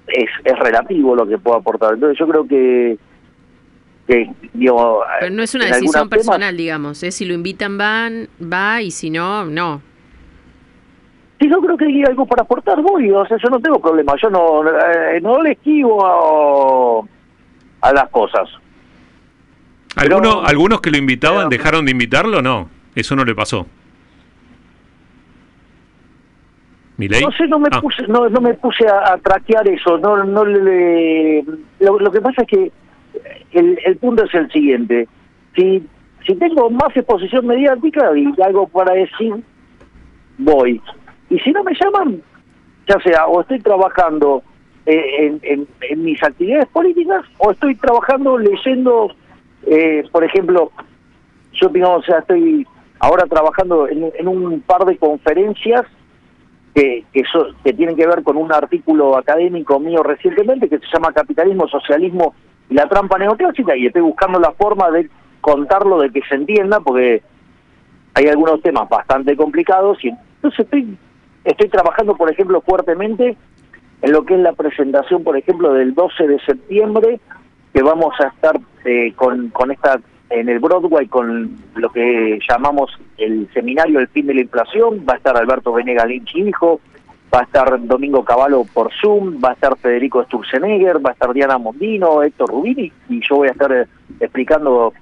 es, 0.07 0.25
es 0.43 0.57
relativo 0.57 1.15
lo 1.15 1.27
que 1.27 1.37
puedo 1.37 1.57
aportar. 1.57 1.93
Entonces 1.93 2.17
yo 2.17 2.27
creo 2.27 2.47
que, 2.47 2.97
que 4.07 4.31
digo, 4.55 5.03
Pero 5.19 5.31
no 5.35 5.43
es 5.43 5.53
una 5.53 5.65
decisión 5.67 6.09
temas- 6.09 6.09
personal, 6.09 6.57
digamos. 6.57 7.03
¿eh? 7.03 7.11
Si 7.11 7.25
lo 7.25 7.35
invitan 7.35 7.77
van, 7.77 8.27
va 8.41 8.81
y 8.81 8.89
si 8.89 9.11
no, 9.11 9.45
no. 9.45 9.83
Si 11.39 11.47
yo 11.47 11.61
creo 11.61 11.77
que 11.77 11.85
hay 11.85 12.01
algo 12.07 12.25
para 12.25 12.41
aportar, 12.41 12.81
voy, 12.81 13.11
o 13.11 13.23
sea, 13.27 13.37
yo 13.37 13.49
no 13.51 13.59
tengo 13.59 13.79
problema, 13.79 14.13
yo 14.19 14.31
no, 14.31 14.67
eh, 14.67 15.21
no 15.21 15.43
le 15.43 15.51
esquivo 15.51 17.05
a, 17.83 17.87
a 17.87 17.93
las 17.93 18.09
cosas. 18.09 18.49
¿Alguno- 19.95 20.41
¿Algunos 20.43 20.81
que 20.81 20.89
lo 20.89 20.97
invitaban 20.97 21.49
dejaron 21.49 21.85
de 21.85 21.91
invitarlo? 21.91 22.41
No, 22.41 22.67
eso 22.99 23.15
no 23.15 23.23
le 23.25 23.35
pasó. 23.35 23.65
No 27.21 27.31
sé, 27.31 27.47
no 27.47 27.59
me 27.59 27.69
Ah. 27.71 27.79
puse, 27.79 28.05
no, 28.07 28.27
no 28.29 28.41
me 28.41 28.53
puse 28.55 28.85
a, 28.87 29.13
a 29.13 29.17
traquear 29.17 29.65
eso, 29.69 29.97
no, 29.99 30.21
no 30.25 30.43
le, 30.43 31.43
lo, 31.79 31.97
lo 31.97 32.11
que 32.11 32.19
pasa 32.19 32.41
es 32.41 32.47
que 32.49 32.71
el, 33.53 33.79
el 33.85 33.95
punto 33.97 34.25
es 34.25 34.33
el 34.33 34.51
siguiente, 34.51 35.07
si, 35.55 35.81
si 36.27 36.35
tengo 36.35 36.69
más 36.69 36.95
exposición 36.95 37.47
mediática 37.47 38.11
y 38.17 38.29
algo 38.41 38.67
para 38.67 38.93
decir, 38.95 39.33
voy, 40.37 40.81
y 41.29 41.39
si 41.39 41.51
no 41.51 41.63
me 41.63 41.71
llaman, 41.73 42.21
ya 42.87 42.99
sea 42.99 43.27
o 43.27 43.39
estoy 43.41 43.59
trabajando 43.59 44.43
eh, 44.85 45.01
en, 45.19 45.39
en, 45.43 45.67
en 45.89 46.03
mis 46.03 46.21
actividades 46.21 46.67
políticas 46.67 47.23
o 47.37 47.51
estoy 47.51 47.75
trabajando 47.75 48.37
leyendo, 48.37 49.15
eh, 49.67 50.03
por 50.11 50.25
ejemplo, 50.25 50.69
yo 51.53 51.69
digamos, 51.69 51.99
o 51.99 52.03
sea, 52.03 52.19
estoy 52.19 52.67
ahora 52.99 53.25
trabajando 53.25 53.87
en, 53.87 54.11
en 54.17 54.27
un 54.27 54.61
par 54.61 54.85
de 54.85 54.97
conferencias 54.97 55.83
que, 56.75 57.03
que, 57.13 57.23
so- 57.31 57.47
que 57.63 57.73
tienen 57.73 57.95
que 57.95 58.05
ver 58.07 58.23
con 58.23 58.37
un 58.37 58.53
artículo 58.53 59.17
académico 59.17 59.79
mío 59.79 60.03
recientemente 60.03 60.69
que 60.69 60.79
se 60.79 60.85
llama 60.93 61.13
Capitalismo, 61.13 61.67
Socialismo 61.67 62.33
y 62.69 62.75
la 62.75 62.87
trampa 62.87 63.17
neoclásica 63.17 63.75
y 63.75 63.87
estoy 63.87 64.01
buscando 64.03 64.39
la 64.39 64.51
forma 64.51 64.91
de 64.91 65.09
contarlo, 65.41 65.99
de 65.99 66.11
que 66.11 66.21
se 66.29 66.35
entienda, 66.35 66.79
porque 66.81 67.23
hay 68.13 68.27
algunos 68.27 68.61
temas 68.61 68.87
bastante 68.89 69.35
complicados 69.35 70.03
y 70.03 70.09
entonces 70.09 70.59
estoy, 70.59 70.97
estoy 71.45 71.69
trabajando, 71.69 72.15
por 72.15 72.29
ejemplo, 72.31 72.61
fuertemente 72.61 73.37
en 74.01 74.11
lo 74.11 74.23
que 74.25 74.35
es 74.35 74.39
la 74.41 74.53
presentación, 74.53 75.23
por 75.23 75.37
ejemplo, 75.37 75.73
del 75.73 75.93
12 75.95 76.27
de 76.27 76.39
septiembre, 76.41 77.19
que 77.73 77.81
vamos 77.81 78.13
a 78.19 78.27
estar 78.27 78.59
eh, 78.85 79.13
con, 79.15 79.49
con 79.49 79.71
esta 79.71 79.99
en 80.29 80.47
el 80.49 80.59
Broadway 80.59 81.07
con 81.07 81.57
lo 81.75 81.89
que 81.89 82.39
llamamos 82.47 82.91
el 83.17 83.47
seminario 83.53 83.99
El 83.99 84.07
fin 84.09 84.27
de 84.27 84.33
la 84.35 84.41
inflación, 84.41 85.03
va 85.07 85.13
a 85.13 85.17
estar 85.17 85.35
Alberto 85.37 85.73
Venegas 85.73 86.07
Lynch 86.07 86.35
hijo, 86.35 86.79
va 87.33 87.39
a 87.41 87.43
estar 87.43 87.79
Domingo 87.85 88.23
Cavallo 88.23 88.63
por 88.73 88.91
Zoom, 89.01 89.39
va 89.43 89.49
a 89.49 89.53
estar 89.53 89.77
Federico 89.77 90.23
Sturzenegger, 90.23 91.03
va 91.03 91.11
a 91.11 91.13
estar 91.13 91.33
Diana 91.33 91.57
Mondino, 91.57 92.21
Héctor 92.23 92.49
Rubini, 92.49 92.91
y 93.09 93.19
yo 93.27 93.37
voy 93.37 93.47
a 93.47 93.51
estar 93.51 93.71
eh, 93.71 93.85
explicando 94.19 94.93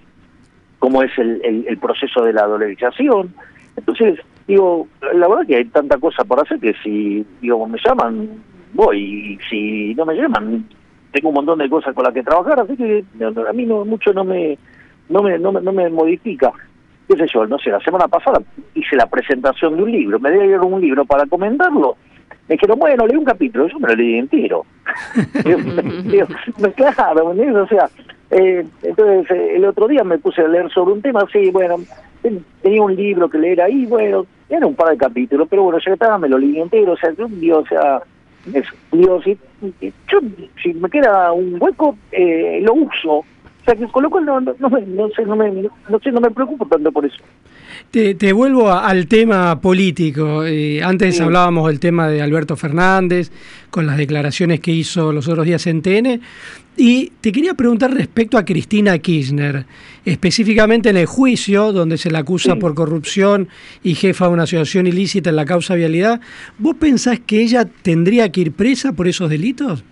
cómo 0.80 1.04
es 1.04 1.12
el, 1.18 1.42
el- 1.44 1.66
el 1.68 1.78
proceso 1.78 2.24
de 2.24 2.34
la 2.34 2.44
dolarización. 2.46 3.34
Entonces, 3.76 4.20
digo, 4.48 4.88
la 5.14 5.28
verdad 5.28 5.46
que 5.48 5.56
hay 5.58 5.66
tanta 5.66 5.98
cosa 5.98 6.24
por 6.24 6.40
hacer 6.40 6.60
que 6.60 6.74
si, 6.84 7.26
digo, 7.42 7.68
me 7.68 7.78
llaman, 7.84 8.30
voy, 8.74 9.00
y 9.34 9.40
si 9.50 9.96
no 9.96 10.06
me 10.06 10.16
llaman, 10.16 10.66
tengo 11.12 11.30
un 11.30 11.36
montón 11.36 11.60
de 11.60 11.70
cosas 11.70 11.94
con 11.96 12.04
las 12.04 12.14
que 12.14 12.24
trabajar, 12.24 12.60
así 12.60 12.76
que 12.76 13.04
a 13.24 13.54
mí 13.54 13.66
no 13.66 13.86
mucho 13.86 14.14
no 14.14 14.24
me, 14.24 14.58
no 15.10 15.22
me, 15.24 15.38
no 15.40 15.52
me, 15.52 15.62
no 15.62 15.72
me 15.72 15.90
modifica. 15.90 16.52
Qué 17.08 17.16
sé 17.16 17.26
yo, 17.34 17.46
no 17.48 17.58
sé, 17.60 17.70
la 17.70 17.80
semana 17.80 18.08
pasada 18.08 18.42
hice 18.76 18.96
la 18.98 19.06
presentación 19.08 19.78
de 19.78 19.84
un 19.84 19.92
libro, 19.92 20.20
me 20.20 20.32
dieron 20.32 20.74
un 20.74 20.82
libro 20.82 21.06
para 21.06 21.26
comentarlo. 21.26 21.96
Me 22.50 22.56
dijeron, 22.56 22.80
bueno, 22.80 23.06
leí 23.08 23.16
un 23.18 23.26
capítulo, 23.26 23.68
yo 23.68 23.80
me 23.80 23.90
lo 23.90 23.96
leí 23.96 24.18
entero. 24.18 24.66
Claro, 26.76 27.26
¿me 27.26 27.32
entiendes? 27.32 27.64
O 27.64 27.68
sea, 27.68 27.90
eh, 28.32 28.66
entonces 28.84 29.32
eh, 29.32 29.54
el 29.56 29.66
otro 29.66 29.88
día 29.88 30.04
me 30.04 30.18
puse 30.18 30.42
a 30.42 30.48
leer 30.48 30.70
sobre 30.72 30.94
un 30.94 31.02
tema, 31.02 31.26
sí, 31.32 31.50
bueno, 31.52 31.78
ten- 32.22 32.44
tenía 32.62 32.82
un 32.82 32.96
libro 32.96 33.30
que 33.30 33.38
leer 33.38 33.62
ahí, 33.62 33.86
bueno, 33.86 34.26
era 34.50 34.66
un 34.66 34.76
par 34.76 34.90
de 34.90 34.98
capítulos, 34.98 35.48
pero 35.50 35.64
bueno, 35.64 35.80
ya 35.86 35.94
estaba, 35.94 36.18
me 36.18 36.30
lo 36.30 36.38
leí 36.38 36.60
entero, 36.60 36.94
o 36.94 36.98
sea, 36.98 37.12
yo, 37.12 37.28
digo, 37.30 37.60
o 37.60 37.66
sea, 37.68 38.02
es, 38.54 38.66
digo, 38.92 39.22
si, 39.24 39.38
yo, 40.10 40.20
si 40.62 40.74
me 40.74 40.90
queda 40.90 41.32
un 41.34 41.58
hueco, 41.60 41.98
eh, 42.12 42.60
lo 42.64 42.74
uso. 42.76 43.24
Con 43.92 44.04
lo 44.04 44.10
cual 44.10 44.26
no, 44.26 44.40
no, 44.40 44.56
no, 44.60 44.70
me- 44.70 44.82
no 44.86 45.10
sé, 45.16 45.24
no 45.26 45.36
me, 45.36 45.52
no 45.52 46.00
sé, 46.04 46.12
no 46.12 46.22
me 46.22 46.32
preocupo 46.32 46.66
tanto 46.68 46.92
por 46.92 47.06
eso. 47.06 47.18
Te, 47.92 48.16
te 48.16 48.34
vuelvo 48.34 48.70
a- 48.70 48.88
al 48.88 49.08
tema 49.08 49.60
político. 49.62 50.46
Eh, 50.46 50.82
antes 50.84 51.20
hablábamos 51.22 51.68
del 51.68 51.80
tema 51.80 52.08
de 52.10 52.22
Alberto 52.22 52.56
Fernández, 52.56 53.32
con 53.70 53.86
las 53.86 53.98
declaraciones 53.98 54.60
que 54.62 54.72
hizo 54.72 55.12
los 55.12 55.28
otros 55.28 55.46
días 55.46 55.68
en 55.68 55.82
TN. 55.82 56.22
Y 56.80 57.12
te 57.22 57.32
quería 57.32 57.56
preguntar 57.56 57.92
respecto 57.94 58.38
a 58.38 58.46
Cristina 58.46 58.98
Kirchner, 59.00 59.66
específicamente 60.06 60.90
en 60.90 60.98
el 60.98 61.06
juicio 61.08 61.72
donde 61.74 61.98
se 61.98 62.12
la 62.12 62.20
acusa 62.20 62.56
por 62.56 62.74
corrupción 62.76 63.48
y 63.84 63.96
jefa 63.96 64.28
de 64.28 64.34
una 64.34 64.44
asociación 64.44 64.88
ilícita 64.88 65.30
en 65.32 65.36
la 65.36 65.46
causa 65.46 65.76
vialidad. 65.76 66.22
¿Vos 66.58 66.76
pensás 66.80 67.20
que 67.20 67.42
ella 67.42 67.66
tendría 67.82 68.32
que 68.32 68.42
ir 68.42 68.52
presa 68.54 68.94
por 68.94 69.08
esos 69.08 69.30
delitos? 69.30 69.84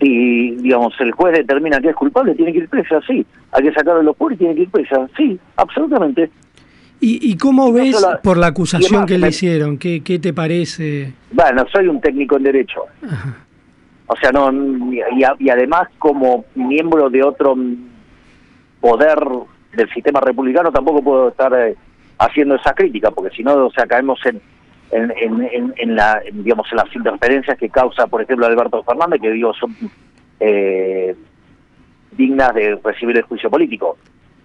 Si, 0.00 0.50
digamos, 0.56 0.94
el 1.00 1.10
juez 1.12 1.34
determina 1.38 1.80
que 1.80 1.88
es 1.90 1.96
culpable, 1.96 2.34
tiene 2.34 2.52
que 2.52 2.58
ir 2.58 2.68
presa, 2.68 3.00
sí. 3.06 3.26
Hay 3.52 3.62
que 3.64 3.72
sacarlo 3.72 3.98
de 3.98 4.04
los 4.04 4.16
y 4.32 4.36
tiene 4.36 4.54
que 4.54 4.62
ir 4.62 4.70
presa, 4.70 5.08
sí, 5.16 5.38
absolutamente. 5.56 6.30
¿Y, 7.00 7.30
y 7.32 7.36
cómo 7.36 7.72
ves 7.72 7.98
solo- 7.98 8.20
por 8.22 8.36
la 8.36 8.46
y 8.46 8.50
acusación 8.50 8.88
además, 8.90 9.06
que 9.08 9.18
le 9.18 9.28
hicieron? 9.28 9.78
¿Qué, 9.78 10.02
qué 10.02 10.18
te 10.18 10.32
parece? 10.32 11.12
Bueno, 11.32 11.64
soy 11.72 11.88
un 11.88 12.00
técnico 12.00 12.36
en 12.36 12.42
derecho. 12.44 12.82
O 14.06 14.16
sea, 14.16 14.30
no 14.32 14.50
y, 14.92 14.98
y- 15.00 15.44
y 15.44 15.50
además 15.50 15.88
como 15.98 16.44
miembro 16.54 17.10
de 17.10 17.22
otro 17.22 17.56
poder 18.80 19.18
del 19.76 19.88
sistema 19.92 20.20
republicano 20.20 20.70
tampoco 20.72 21.02
puedo 21.02 21.28
estar 21.28 21.52
eh, 21.54 21.74
haciendo 22.18 22.54
esa 22.56 22.72
crítica, 22.72 23.10
porque 23.10 23.34
si 23.36 23.42
no, 23.42 23.66
o 23.66 23.70
sea, 23.70 23.86
caemos 23.86 24.18
en 24.26 24.40
en, 24.90 25.96
la 25.96 26.22
digamos 26.32 26.66
en 26.70 26.76
las 26.76 26.94
interferencias 26.94 27.58
que 27.58 27.68
causa, 27.68 28.06
por 28.06 28.22
ejemplo, 28.22 28.46
Alberto 28.46 28.82
Fernández, 28.82 29.20
que 29.20 29.30
digo 29.30 29.52
son 29.54 29.74
eh, 30.40 31.14
dignas 32.12 32.54
de 32.54 32.78
recibir 32.82 33.16
el 33.16 33.22
juicio 33.22 33.50
político. 33.50 33.96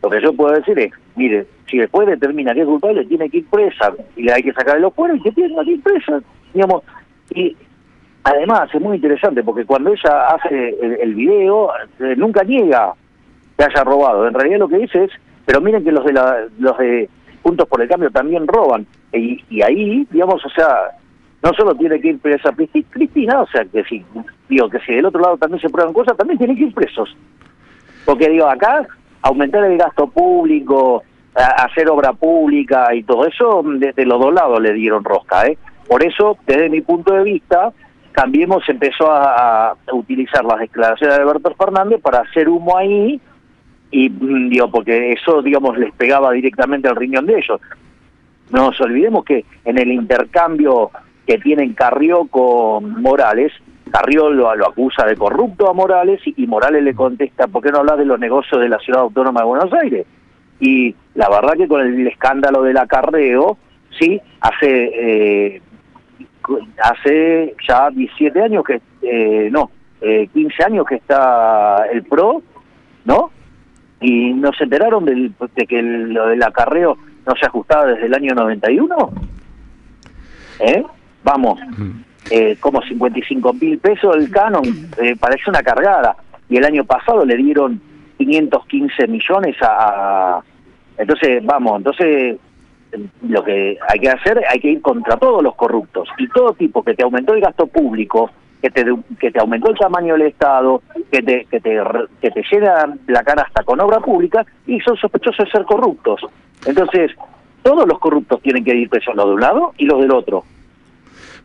Lo 0.02 0.10
que 0.10 0.22
yo 0.22 0.34
puedo 0.34 0.54
decir 0.54 0.78
es, 0.80 0.92
mire, 1.16 1.46
si 1.70 1.78
después 1.78 2.08
determina 2.08 2.54
que 2.54 2.62
es 2.62 2.68
culpable, 2.68 3.06
tiene 3.06 3.30
que 3.30 3.38
ir 3.38 3.46
presa 3.50 3.94
y 4.18 4.24
le 4.24 4.34
hay 4.34 4.44
que 4.44 4.52
sacar 4.52 4.80
los 4.80 4.94
cueros 4.94 5.18
y 5.20 5.24
que 5.24 5.32
tiene 5.32 5.56
que 5.64 5.72
ir 5.72 5.82
presa, 5.82 6.22
digamos. 6.54 6.84
Y 7.34 7.56
además 8.24 8.70
es 8.74 8.82
muy 8.82 8.98
interesante 8.98 9.44
porque 9.44 9.66
cuando 9.66 9.94
ella 9.94 10.28
hace 10.28 10.70
el, 10.82 10.98
el 11.02 11.16
video, 11.16 11.70
eh, 12.00 12.16
nunca 12.18 12.44
niega 12.44 12.94
que 13.58 13.64
haya 13.64 13.84
robado. 13.84 14.28
En 14.28 14.34
realidad 14.34 14.60
lo 14.60 14.68
que 14.68 14.80
dice 14.80 15.06
es, 15.06 15.12
pero 15.46 15.62
miren 15.62 15.84
que 15.84 15.92
los 15.92 16.06
de 16.06 16.14
la, 16.14 16.48
los 16.60 16.78
de 16.78 17.10
Juntos 17.44 17.68
por 17.68 17.82
el 17.82 17.90
Cambio 17.90 18.10
también 18.10 18.48
roban. 18.48 18.88
Y, 19.12 19.44
y 19.50 19.62
ahí, 19.62 20.08
digamos, 20.10 20.44
o 20.46 20.50
sea, 20.50 20.92
no 21.44 21.54
solo 21.54 21.76
tiene 21.76 22.00
que 22.00 22.08
ir 22.10 22.20
presa 22.20 22.52
Cristi- 22.52 22.86
Cristina, 22.90 23.42
o 23.42 23.48
sea, 23.48 23.66
que 23.66 23.84
si, 23.84 24.04
digo, 24.50 24.70
que 24.70 24.80
si 24.80 24.94
del 24.94 25.06
otro 25.06 25.22
lado 25.22 25.38
también 25.38 25.62
se 25.62 25.70
prueban 25.70 25.94
cosas, 25.94 26.18
también 26.18 26.38
tienen 26.38 26.56
que 26.58 26.64
ir 26.64 26.74
presos. 26.74 27.16
Porque 28.06 28.30
digo, 28.30 28.48
acá 28.48 28.88
aumentar 29.22 29.64
el 29.66 29.78
gasto 29.78 30.08
público, 30.08 31.04
hacer 31.36 31.90
obra 31.90 32.14
pública 32.14 32.94
y 32.96 33.04
todo 33.04 33.26
eso, 33.26 33.62
desde 33.64 34.06
los 34.06 34.20
dos 34.20 34.34
lados 34.34 34.60
le 34.62 34.74
dieron 34.74 35.04
rosca, 35.04 35.46
¿eh? 35.48 35.58
Por 35.88 36.04
eso, 36.04 36.38
desde 36.48 36.70
mi 36.70 36.82
punto 36.82 37.14
de 37.14 37.24
vista, 37.24 37.72
Cambiemos 38.14 38.64
empezó 38.70 39.12
a, 39.12 39.70
a 39.72 39.76
utilizar 39.92 40.46
las 40.46 40.60
declaraciones 40.60 41.18
de 41.18 41.24
Alberto 41.24 41.54
Fernández 41.56 42.00
para 42.00 42.20
hacer 42.20 42.48
humo 42.48 42.78
ahí 42.78 43.20
y 43.94 44.10
mm, 44.10 44.50
digo 44.50 44.70
porque 44.72 45.14
eso 45.14 45.42
digamos 45.42 45.78
les 45.78 45.94
pegaba 45.94 46.32
directamente 46.32 46.90
al 46.90 46.96
riñón 46.96 47.28
de 47.28 47.38
ellos. 47.38 47.62
No 48.50 48.66
nos 48.68 48.82
olvidemos 48.82 49.24
que 49.24 49.46
en 49.64 49.78
el 49.78 49.92
intercambio 49.92 50.90
que 51.26 51.38
tienen 51.38 51.74
Carrió 51.74 52.26
con 52.26 53.02
Morales, 53.02 53.54
Carrió 53.92 54.32
lo, 54.32 54.56
lo 54.56 54.68
acusa 54.68 55.06
de 55.06 55.16
corrupto 55.16 55.70
a 55.70 55.74
Morales 55.74 56.20
y, 56.26 56.48
Morales 56.48 56.84
le 56.84 56.96
contesta, 56.96 57.48
¿por 57.48 57.62
qué 57.62 57.72
no 57.72 57.80
hablas 57.80 58.00
de 58.00 58.06
los 58.06 58.20
negocios 58.20 58.60
de 58.60 58.68
la 58.68 58.80
Ciudad 58.80 59.02
Autónoma 59.02 59.42
de 59.42 59.46
Buenos 59.46 59.74
Aires? 59.74 60.08
Y 60.60 60.96
la 61.14 61.30
verdad 61.30 61.54
que 61.56 61.68
con 61.68 61.82
el 61.82 62.08
escándalo 62.08 62.64
del 62.64 62.78
acarreo, 62.78 63.58
sí, 64.00 64.20
hace, 64.42 65.56
eh, 65.56 65.62
hace 66.82 67.56
ya 67.68 67.92
17 67.92 68.42
años 68.42 68.64
que, 68.64 68.82
eh, 69.04 69.50
no, 69.52 69.70
eh, 70.02 70.28
15 70.34 70.64
años 70.64 70.86
que 70.88 70.96
está 70.96 71.86
el 71.92 72.04
PRO, 72.04 72.42
¿no? 73.06 73.30
Y 74.04 74.34
no 74.34 74.52
se 74.54 74.66
enteraron 74.66 75.06
del, 75.06 75.34
de 75.56 75.66
que 75.66 75.80
el- 75.80 76.14
lo 76.14 76.28
del 76.28 76.44
acarreo 76.44 76.98
no 77.26 77.34
se 77.40 77.46
ajustaba 77.46 77.86
desde 77.86 78.06
el 78.08 78.14
año 78.14 78.34
91. 78.36 79.12
¿Eh? 80.60 80.84
Vamos, 81.24 81.60
eh, 82.30 82.58
como 82.60 82.82
55 82.82 83.54
mil 83.54 83.78
pesos 83.80 84.16
el 84.18 84.30
canon, 84.30 84.64
eh, 85.02 85.16
parece 85.20 85.50
una 85.50 85.64
cargada. 85.64 86.16
Y 86.50 86.58
el 86.58 86.66
año 86.66 86.84
pasado 86.84 87.26
le 87.26 87.38
dieron 87.38 87.82
515 88.18 89.08
millones 89.08 89.56
a... 89.62 89.68
a- 90.38 90.44
entonces, 90.98 91.44
vamos, 91.44 91.78
entonces 91.78 92.38
lo 93.28 93.44
que 93.44 93.78
hay 93.90 94.00
que 94.00 94.10
hacer, 94.10 94.40
hay 94.48 94.60
que 94.60 94.70
ir 94.70 94.82
contra 94.82 95.18
todos 95.18 95.42
los 95.42 95.56
corruptos 95.56 96.08
y 96.20 96.28
todo 96.28 96.54
tipo 96.54 96.84
que 96.84 96.94
te 96.94 97.04
aumentó 97.04 97.34
el 97.34 97.42
gasto 97.42 97.66
público, 97.66 98.30
que 98.64 98.72
te 98.72 98.86
que 99.20 99.30
te 99.30 99.40
aumentó 99.42 99.72
el 99.72 99.78
tamaño 99.78 100.14
del 100.14 100.28
Estado, 100.28 100.82
que 101.12 101.22
te 101.22 101.46
que 101.52 101.60
te 101.60 101.78
que 102.22 102.32
te 102.32 102.44
llena 102.50 102.96
la 103.08 103.22
cara 103.22 103.44
hasta 103.46 103.62
con 103.64 103.82
obra 103.82 104.00
pública 104.00 104.46
y 104.66 104.80
son 104.80 104.96
sospechosos 104.96 105.46
de 105.46 105.52
ser 105.52 105.66
corruptos. 105.66 106.22
Entonces, 106.66 107.12
todos 107.62 107.86
los 107.86 108.00
corruptos 108.00 108.42
tienen 108.42 108.64
que 108.64 108.74
ir 108.74 108.88
presos, 108.90 109.16
los 109.18 109.26
de 109.26 109.34
un 109.34 109.42
lado 109.42 109.74
y 109.78 109.86
los 109.86 110.00
del 110.00 110.12
otro. 110.12 110.46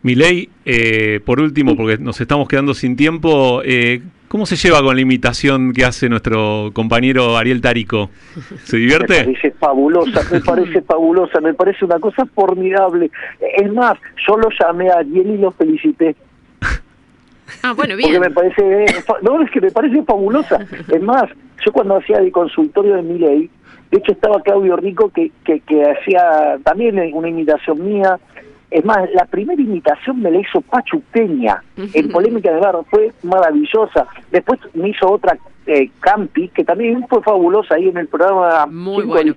Milei, 0.02 0.48
eh, 0.64 1.18
por 1.26 1.40
último, 1.40 1.74
porque 1.76 1.98
nos 1.98 2.20
estamos 2.20 2.46
quedando 2.46 2.72
sin 2.72 2.94
tiempo, 2.94 3.62
eh, 3.64 4.00
¿cómo 4.28 4.46
se 4.46 4.54
lleva 4.54 4.80
con 4.80 4.94
la 4.94 5.02
imitación 5.02 5.72
que 5.72 5.84
hace 5.84 6.08
nuestro 6.08 6.70
compañero 6.72 7.36
Ariel 7.36 7.60
Tarico? 7.60 8.10
¿Se 8.62 8.76
Me 8.76 8.82
divierte? 8.82 9.24
parece 9.24 9.50
fabulosa, 9.58 10.20
me 10.30 10.40
parece 10.40 10.82
fabulosa, 10.82 11.40
me 11.40 11.52
parece 11.52 11.84
una 11.84 11.98
cosa 11.98 12.24
formidable. 12.26 13.10
Es 13.56 13.72
más, 13.72 13.98
yo 14.24 14.36
lo 14.36 14.48
llamé 14.60 14.88
a 14.88 14.98
Ariel 14.98 15.30
y 15.30 15.38
lo 15.38 15.50
felicité. 15.50 16.14
Ah, 17.62 17.72
bueno, 17.72 17.94
Porque 17.94 18.08
bien. 18.08 18.20
me 18.20 18.30
parece, 18.30 18.84
eh, 18.84 19.04
no, 19.22 19.42
es 19.42 19.50
que 19.50 19.60
me 19.60 19.70
parece 19.70 20.02
fabulosa. 20.02 20.58
Es 20.88 21.02
más, 21.02 21.24
yo 21.64 21.72
cuando 21.72 21.96
hacía 21.96 22.18
el 22.18 22.30
consultorio 22.32 22.96
de 22.96 23.02
Miley, 23.02 23.50
de 23.90 23.98
hecho 23.98 24.12
estaba 24.12 24.42
Claudio 24.42 24.76
Rico 24.76 25.10
que, 25.10 25.30
que, 25.44 25.60
que 25.60 25.82
hacía 25.90 26.58
también 26.62 26.98
una 27.14 27.28
imitación 27.28 27.84
mía. 27.84 28.18
Es 28.70 28.84
más, 28.84 29.10
la 29.14 29.24
primera 29.24 29.60
imitación 29.60 30.20
me 30.20 30.30
la 30.30 30.40
hizo 30.40 30.60
Pachu 30.60 31.00
Peña, 31.10 31.62
en 31.76 32.08
Polémica 32.12 32.52
de 32.52 32.60
Bar, 32.60 32.76
fue 32.90 33.12
maravillosa. 33.22 34.06
Después 34.30 34.60
me 34.74 34.90
hizo 34.90 35.10
otra 35.10 35.38
eh, 35.66 35.90
Campi, 36.00 36.48
que 36.48 36.64
también 36.64 37.06
fue 37.08 37.22
fabulosa 37.22 37.76
ahí 37.76 37.88
en 37.88 37.96
el 37.96 38.08
programa 38.08 38.66
Muy 38.66 39.04
bueno. 39.04 39.34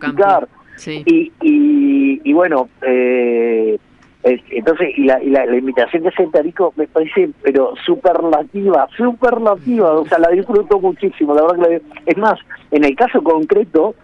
Sí. 0.75 1.03
Y, 1.05 1.31
y, 1.41 2.21
y 2.23 2.33
bueno, 2.33 2.69
eh, 2.81 3.77
eh, 3.77 3.79
entonces, 4.23 4.89
y 4.97 5.05
la, 5.05 5.21
y 5.23 5.29
la, 5.29 5.45
la 5.45 5.57
invitación 5.57 6.03
que 6.03 6.09
hace 6.09 6.27
Tarico 6.27 6.73
me 6.75 6.87
parece, 6.87 7.29
pero 7.41 7.73
superlativa, 7.85 8.87
superlativa, 8.95 9.93
o 9.93 10.05
sea, 10.05 10.19
la 10.19 10.29
disfruto 10.29 10.79
muchísimo, 10.79 11.33
la 11.33 11.41
verdad 11.43 11.55
que 11.67 11.73
la- 11.73 12.01
es 12.05 12.17
más, 12.17 12.39
en 12.71 12.83
el 12.83 12.95
caso 12.95 13.23
concreto, 13.23 13.95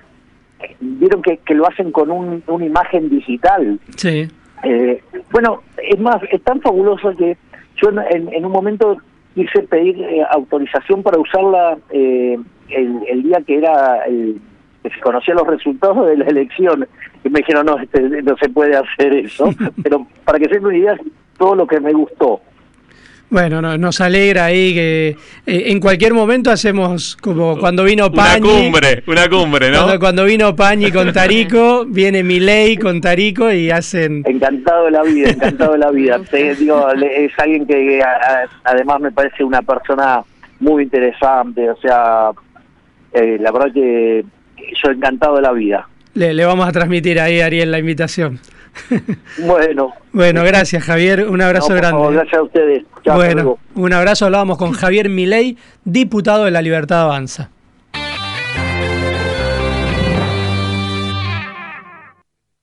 vieron 0.80 1.22
que, 1.22 1.38
que 1.38 1.53
lo 1.53 1.68
hacen 1.68 1.91
con 1.91 2.10
un, 2.10 2.44
una 2.48 2.65
imagen 2.65 3.10
digital. 3.10 3.80
Sí. 3.95 4.27
Eh, 4.64 5.02
bueno, 5.31 5.61
es 5.84 5.99
más, 5.99 6.18
es 6.31 6.41
tan 6.41 6.61
fabuloso 6.61 7.15
que 7.15 7.38
yo 7.81 7.89
en, 7.89 7.99
en- 8.10 8.34
en 8.34 8.45
un 8.45 8.52
momento 8.52 8.98
quise 9.35 9.61
pedir 9.64 10.02
eh, 10.02 10.23
autorización 10.31 11.03
para 11.03 11.19
usarla 11.19 11.77
eh, 11.91 12.39
el, 12.69 12.99
el 13.07 13.22
día 13.23 13.38
que 13.45 13.57
era 13.60 14.03
el 14.07 14.41
que 14.90 14.96
se 14.96 15.02
conocían 15.02 15.38
los 15.38 15.48
resultados 15.48 16.08
de 16.08 16.18
la 16.18 16.26
elección 16.26 16.88
y 17.24 17.30
me 17.30 17.40
dijeron 17.40 17.66
no 17.66 17.78
este, 17.80 18.02
no 18.02 18.36
se 18.38 18.50
puede 18.50 18.76
hacer 18.76 19.14
eso 19.14 19.50
pero 19.84 20.06
para 20.26 20.40
que 20.40 20.46
se 20.46 20.56
den 20.56 20.66
una 20.66 20.78
idea 20.78 20.96
todo 21.38 21.56
lo 21.56 21.68
que 21.68 21.80
me 21.80 21.94
gustó 21.94 22.42
Bueno, 23.30 23.62
no- 23.62 23.78
nos 23.78 24.00
alegra 24.00 24.46
ahí 24.46 24.74
que 24.74 25.08
eh, 25.46 25.64
en 25.72 25.80
cualquier 25.82 26.14
momento 26.14 26.50
hacemos 26.50 27.18
como 27.18 27.58
cuando 27.60 27.84
vino 27.84 28.08
Una 28.08 28.16
Pañi. 28.16 28.48
cumbre, 28.50 29.04
una 29.06 29.28
cumbre, 29.30 29.70
¿no? 29.70 29.80
Cuando, 29.80 30.00
cuando 30.00 30.24
vino 30.26 30.56
Pañi 30.56 30.92
con 30.94 31.12
Tarico, 31.12 31.84
viene 31.88 32.24
Milei 32.24 32.78
con 32.78 33.02
Tarico 33.02 33.52
y 33.52 33.70
hacen... 33.70 34.24
encantado 34.26 34.86
de 34.86 34.92
la 34.92 35.04
vida 35.04 35.30
encantado 35.32 35.74
de 35.74 35.78
la 35.80 35.92
vida 35.92 36.20
Te 36.32 36.56
digo 36.56 36.90
es 36.94 37.32
alguien 37.38 37.68
que 37.68 38.02
a- 38.02 38.08
a- 38.44 38.50
además 38.64 39.02
me 39.02 39.12
parece 39.12 39.44
una 39.44 39.62
persona 39.62 40.22
muy 40.62 40.84
interesante 40.84 41.70
o 41.70 41.76
sea 41.78 42.32
eh, 43.14 43.38
la 43.42 43.52
verdad 43.52 43.72
que 43.74 44.24
yo 44.84 44.91
encantado 44.91 45.35
de 45.38 45.41
la 45.41 45.52
vida 45.52 45.88
Le, 46.14 46.34
le 46.34 46.45
vamos 46.45 46.68
a 46.68 46.72
transmitir 46.72 47.19
ahí 47.19 47.41
a 47.41 47.45
Ariel 47.48 47.72
la 47.72 47.80
invitación. 47.80 48.39
bueno 49.39 49.94
Bueno, 50.14 50.44
gracias 50.44 50.84
Javier, 50.84 51.27
un 51.27 51.41
abrazo 51.41 51.69
No, 51.69 51.76
grande. 51.76 51.91
favor, 51.98 52.14
gracias 52.14 52.35
a 52.39 52.44
ustedes 52.44 52.84
Chao, 53.03 53.15
bueno, 53.15 53.34
luego. 53.35 53.60
un 53.76 53.94
abrazo, 53.94 54.26
hablábamos 54.26 54.57
con 54.57 54.72
Javier 54.73 55.10
Milei, 55.10 55.57
diputado 55.84 56.45
de 56.45 56.52
la 56.52 56.61
Libertad 56.61 57.02
Avanza. 57.02 57.49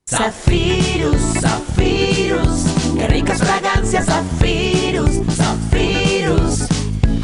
Zafirus, 0.09 1.20
Zafirus, 1.40 2.94
qué 2.97 3.06
ricas 3.09 3.39
fragancias, 3.43 4.06
Zafirus, 4.06 5.22
Zafirus, 5.35 6.66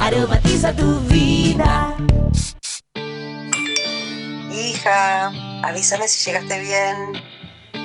aromatiza 0.00 0.74
tu 0.74 0.98
vida. 1.08 1.94
Hija. 4.80 5.32
Avísame 5.62 6.08
si 6.08 6.24
llegaste 6.24 6.60
bien. 6.60 7.22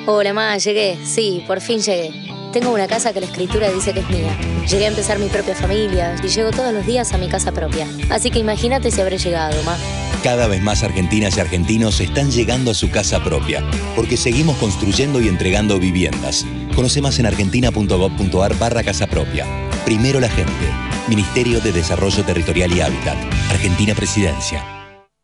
Hola, 0.07 0.33
ma, 0.33 0.57
llegué. 0.57 0.97
Sí, 1.03 1.43
por 1.47 1.61
fin 1.61 1.79
llegué. 1.79 2.11
Tengo 2.53 2.71
una 2.71 2.87
casa 2.87 3.11
que 3.11 3.19
la 3.19 3.25
escritura 3.25 3.69
dice 3.69 3.93
que 3.93 3.99
es 3.99 4.09
mía. 4.09 4.37
Llegué 4.69 4.85
a 4.85 4.87
empezar 4.87 5.19
mi 5.19 5.27
propia 5.27 5.55
familia 5.55 6.15
y 6.23 6.27
llego 6.27 6.51
todos 6.51 6.73
los 6.73 6.85
días 6.85 7.11
a 7.13 7.17
mi 7.17 7.27
casa 7.27 7.51
propia. 7.51 7.87
Así 8.09 8.31
que 8.31 8.39
imagínate 8.39 8.91
si 8.91 9.01
habré 9.01 9.17
llegado, 9.17 9.61
ma. 9.63 9.77
Cada 10.23 10.47
vez 10.47 10.61
más 10.61 10.81
argentinas 10.83 11.37
y 11.37 11.41
argentinos 11.41 11.99
están 11.99 12.31
llegando 12.31 12.71
a 12.71 12.73
su 12.73 12.89
casa 12.89 13.23
propia, 13.23 13.63
porque 13.95 14.17
seguimos 14.17 14.57
construyendo 14.57 15.21
y 15.21 15.27
entregando 15.27 15.77
viviendas. 15.79 16.45
Conoce 16.75 17.01
más 17.01 17.19
en 17.19 17.27
argentina.gov.ar 17.27 18.57
barra 18.57 18.83
casa 18.83 19.05
propia. 19.05 19.45
Primero 19.85 20.19
la 20.19 20.29
gente. 20.29 20.65
Ministerio 21.07 21.59
de 21.59 21.73
Desarrollo 21.73 22.23
Territorial 22.23 22.71
y 22.75 22.81
Hábitat. 22.81 23.17
Argentina 23.51 23.93
Presidencia. 23.93 24.74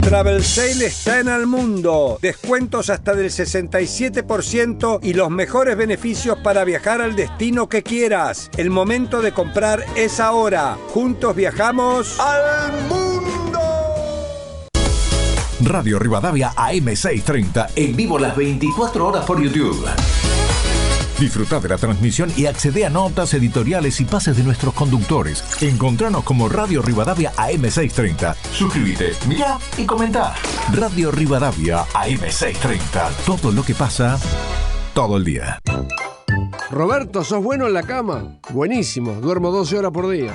Travel 0.01 0.43
Sale 0.43 0.87
está 0.87 1.19
en 1.19 1.29
el 1.29 1.47
mundo. 1.47 2.17
Descuentos 2.21 2.89
hasta 2.89 3.13
del 3.13 3.29
67% 3.29 4.99
y 5.01 5.13
los 5.13 5.29
mejores 5.29 5.77
beneficios 5.77 6.37
para 6.39 6.63
viajar 6.63 7.01
al 7.01 7.15
destino 7.15 7.69
que 7.69 7.83
quieras. 7.83 8.49
El 8.57 8.69
momento 8.69 9.21
de 9.21 9.31
comprar 9.31 9.85
es 9.95 10.19
ahora. 10.19 10.77
Juntos 10.89 11.35
viajamos 11.35 12.19
al 12.19 12.73
mundo. 12.89 13.59
Radio 15.63 15.99
Rivadavia 15.99 16.51
AM630 16.55 17.69
en 17.75 17.95
vivo 17.95 18.17
las 18.17 18.35
24 18.35 19.07
horas 19.07 19.25
por 19.25 19.41
YouTube. 19.41 19.85
Disfruta 21.21 21.59
de 21.59 21.69
la 21.69 21.77
transmisión 21.77 22.31
y 22.35 22.47
accede 22.47 22.83
a 22.83 22.89
notas 22.89 23.35
editoriales 23.35 24.01
y 24.01 24.05
pases 24.05 24.35
de 24.35 24.43
nuestros 24.43 24.73
conductores. 24.73 25.43
Encontranos 25.61 26.23
como 26.23 26.49
Radio 26.49 26.81
Rivadavia 26.81 27.31
AM630. 27.33 28.35
Suscríbete, 28.51 29.13
mira 29.27 29.59
y 29.77 29.85
comenta. 29.85 30.33
Radio 30.73 31.11
Rivadavia 31.11 31.85
AM630. 31.93 33.11
Todo 33.23 33.51
lo 33.51 33.61
que 33.61 33.75
pasa 33.75 34.19
todo 34.95 35.17
el 35.17 35.23
día. 35.23 35.59
Roberto, 36.71 37.23
¿sos 37.23 37.43
bueno 37.43 37.67
en 37.67 37.73
la 37.73 37.83
cama? 37.83 38.39
Buenísimo, 38.49 39.13
duermo 39.13 39.51
12 39.51 39.77
horas 39.77 39.91
por 39.91 40.09
día. 40.09 40.33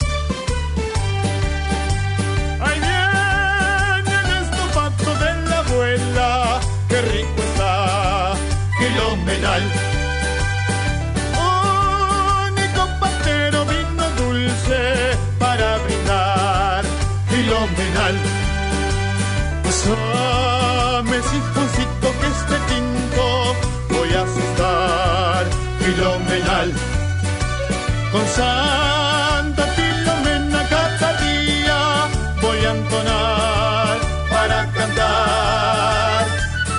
Filomenal. 25.97 26.73
Con 28.12 28.27
Santa 28.27 29.64
Filomena 29.77 30.68
cada 30.68 31.20
día 31.23 32.09
voy 32.43 32.59
a 32.59 32.70
entonar 32.70 33.98
para 34.31 34.73
cantar. 34.73 36.27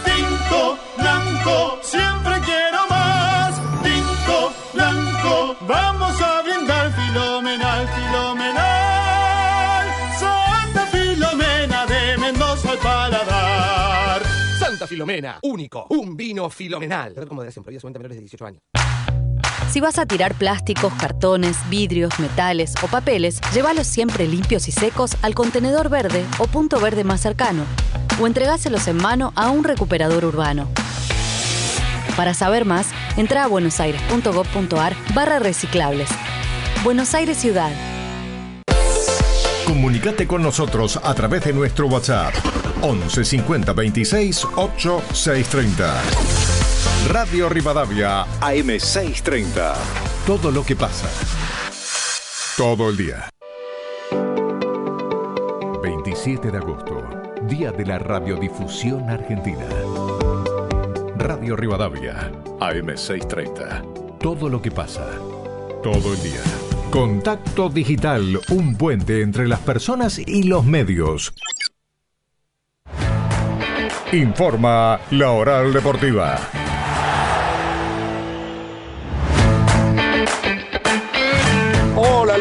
Tinto 0.06 0.78
blanco, 0.98 1.80
siempre 1.82 2.34
quiero 2.46 2.80
más. 2.90 3.54
Tinto 3.84 4.54
blanco, 4.74 5.58
vamos 5.68 6.22
a 6.22 6.42
brindar 6.44 6.94
filomenal, 6.94 7.88
filomenal. 7.88 9.86
Santa 10.20 10.86
Filomena 10.92 11.86
de 11.88 12.18
Mendoza 12.18 12.72
al 12.72 12.78
paladar. 12.78 14.22
Santa 14.60 14.86
Filomena, 14.88 15.40
único, 15.42 15.88
un 15.90 16.16
vino 16.16 16.50
filomenal. 16.50 17.16
Como 17.28 17.44
de 17.44 17.52
siempre, 17.52 17.78
menores 17.84 18.18
de 18.18 18.22
18 18.22 18.46
años. 18.46 18.62
Si 19.70 19.82
vas 19.82 20.00
a 20.00 20.06
tirar 20.06 20.34
plásticos, 20.34 20.94
cartones, 20.94 21.58
vidrios, 21.70 22.20
metales 22.20 22.74
o 22.82 22.88
papeles, 22.88 23.42
llévalos 23.54 23.86
siempre 23.86 24.28
limpios 24.28 24.68
y 24.68 24.72
secos 24.72 25.18
al 25.22 25.36
contenedor 25.36 25.90
verde 25.90 26.26
o 26.40 26.48
punto 26.48 26.80
verde 26.80 27.04
más 27.04 27.22
cercano, 27.22 27.64
o 28.20 28.28
entregáselos 28.28 28.88
en 28.88 28.98
mano 28.98 29.34
a 29.36 29.50
un 29.50 29.64
recuperador 29.64 30.24
urbano. 30.24 30.68
Para 32.16 32.34
saber 32.34 32.66
más, 32.66 32.88
entra 33.18 33.44
a 33.44 33.48
buenosaires.gov.ar 33.48 34.96
barra 35.14 35.40
reciclables. 35.40 36.10
Buenos 36.84 37.14
Aires 37.14 37.38
Ciudad. 37.38 37.72
Comunicate 39.66 40.26
con 40.28 40.42
nosotros 40.42 40.98
a 41.04 41.14
través 41.14 41.44
de 41.44 41.52
nuestro 41.52 41.88
WhatsApp 41.88 42.34
11 42.82 43.26
50 43.26 43.74
26 43.74 44.48
8 44.56 45.02
630. 45.14 46.67
Radio 47.08 47.50
Rivadavia 47.50 48.26
AM630. 48.42 49.74
Todo 50.26 50.52
lo 50.52 50.64
que 50.64 50.76
pasa. 50.76 51.08
Todo 52.58 52.90
el 52.90 52.98
día. 52.98 53.30
27 55.82 56.52
de 56.52 56.58
agosto, 56.58 57.02
Día 57.44 57.72
de 57.72 57.86
la 57.86 58.00
Radiodifusión 58.00 59.10
Argentina. 59.10 59.66
Radio 61.18 61.56
Rivadavia 61.56 62.32
AM630. 62.60 64.18
Todo 64.20 64.50
lo 64.50 64.62
que 64.62 64.72
pasa. 64.72 65.08
Todo 65.82 66.14
el 66.14 66.24
día. 66.24 66.42
Contacto 66.92 67.70
Digital, 67.70 68.40
un 68.50 68.76
puente 68.76 69.22
entre 69.22 69.48
las 69.48 69.60
personas 69.60 70.20
y 70.20 70.44
los 70.44 70.66
medios. 70.66 71.34
Informa 74.12 75.00
la 75.12 75.32
Oral 75.32 75.74
Deportiva. 75.74 76.67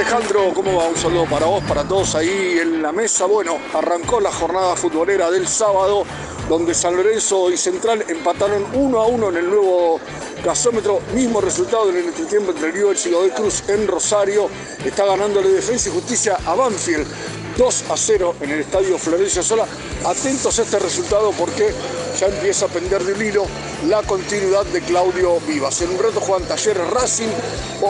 Alejandro, 0.07 0.53
¿cómo 0.55 0.77
va? 0.77 0.87
Un 0.87 0.97
saludo 0.97 1.25
para 1.25 1.47
vos, 1.47 1.65
para 1.65 1.83
todos 1.83 2.15
ahí 2.15 2.59
en 2.63 2.81
la 2.81 2.93
mesa. 2.93 3.27
Bueno, 3.27 3.59
arrancó 3.75 4.21
la 4.21 4.31
jornada 4.31 4.77
futbolera 4.77 5.33
del 5.33 5.49
sábado, 5.49 6.05
donde 6.49 6.75
San 6.75 6.95
Lorenzo 6.95 7.51
y 7.51 7.57
Central 7.57 8.05
empataron 8.07 8.65
uno 8.75 9.01
a 9.01 9.07
uno 9.09 9.31
en 9.31 9.39
el 9.39 9.51
nuevo 9.51 9.99
gasómetro. 10.45 11.01
Mismo 11.13 11.41
resultado 11.41 11.91
en 11.91 11.97
el 11.97 12.05
entretiempo 12.05 12.53
entre 12.53 12.73
Newell's 12.73 13.05
y 13.05 13.11
Godoy 13.11 13.31
Cruz 13.31 13.69
en 13.69 13.89
Rosario. 13.89 14.49
Está 14.85 15.07
ganándole 15.07 15.49
Defensa 15.49 15.89
y 15.89 15.93
Justicia 15.93 16.39
a 16.47 16.55
Banfield 16.55 17.09
2 17.57 17.85
a 17.91 17.97
0 17.97 18.37
en 18.43 18.51
el 18.51 18.61
estadio 18.61 18.99
Florencio 18.99 19.43
Sola. 19.43 19.67
Atentos 20.05 20.57
a 20.57 20.63
este 20.63 20.79
resultado 20.79 21.33
porque 21.33 21.75
ya 22.19 22.29
empieza 22.29 22.67
a 22.67 22.69
pender 22.69 23.05
del 23.05 23.21
hilo 23.21 23.47
la 23.89 24.03
continuidad 24.03 24.65
de 24.67 24.81
Claudio 24.81 25.39
Vivas. 25.41 25.83
En 25.83 25.91
un 25.91 25.99
rato 25.99 26.21
juegan 26.21 26.49
Talleres 26.49 26.89
Racing, 26.91 27.29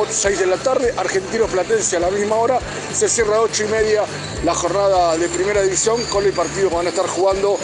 6 0.09 0.39
de 0.41 0.47
la 0.47 0.57
tarde, 0.57 0.93
Argentino 0.97 1.47
Platense 1.47 1.97
a 1.97 2.01
la 2.01 2.11
misma 2.11 2.37
hora. 2.37 2.59
Se 2.93 3.09
cierra 3.09 3.37
a 3.37 3.41
8 3.43 3.65
y 3.65 3.69
media 3.69 4.03
la 4.45 4.55
jornada 4.55 5.17
de 5.17 5.29
primera 5.29 5.63
división 5.63 6.03
con 6.05 6.25
el 6.25 6.33
partido 6.33 6.69
que 6.69 6.75
van 6.75 6.87
a 6.87 6.91
estar 6.91 7.07
jugando 7.07 7.57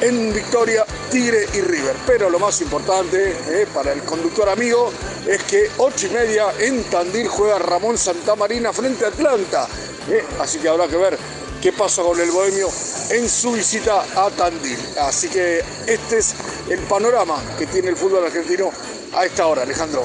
en 0.00 0.32
Victoria, 0.32 0.86
Tigre 1.10 1.46
y 1.52 1.60
River. 1.60 1.96
Pero 2.06 2.30
lo 2.30 2.38
más 2.38 2.60
importante 2.62 3.36
eh, 3.48 3.66
para 3.72 3.92
el 3.92 4.02
conductor 4.02 4.48
amigo 4.48 4.90
es 5.26 5.42
que 5.42 5.70
8 5.76 6.06
y 6.06 6.10
media 6.10 6.46
en 6.58 6.84
Tandil 6.84 7.28
juega 7.28 7.58
Ramón 7.58 7.98
Santamarina 7.98 8.72
frente 8.72 9.04
a 9.04 9.08
Atlanta. 9.08 9.68
eh, 10.10 10.24
así 10.40 10.58
que 10.58 10.68
habrá 10.68 10.88
que 10.88 10.96
ver 10.96 11.18
qué 11.60 11.72
pasa 11.72 12.02
con 12.02 12.18
el 12.18 12.30
bohemio 12.30 12.68
en 13.10 13.28
su 13.28 13.52
visita 13.52 14.02
a 14.16 14.30
Tandil. 14.30 14.78
Así 15.00 15.28
que 15.28 15.60
este 15.86 16.18
es 16.18 16.34
el 16.70 16.80
panorama 16.80 17.36
que 17.58 17.66
tiene 17.66 17.88
el 17.88 17.96
fútbol 17.96 18.24
argentino 18.24 18.70
a 19.16 19.24
esta 19.24 19.46
hora, 19.46 19.62
Alejandro. 19.62 20.04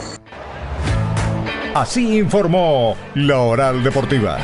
Así 1.74 2.18
informó 2.18 2.96
la 3.16 3.40
Oral 3.40 3.84
Deportiva. 3.84 4.38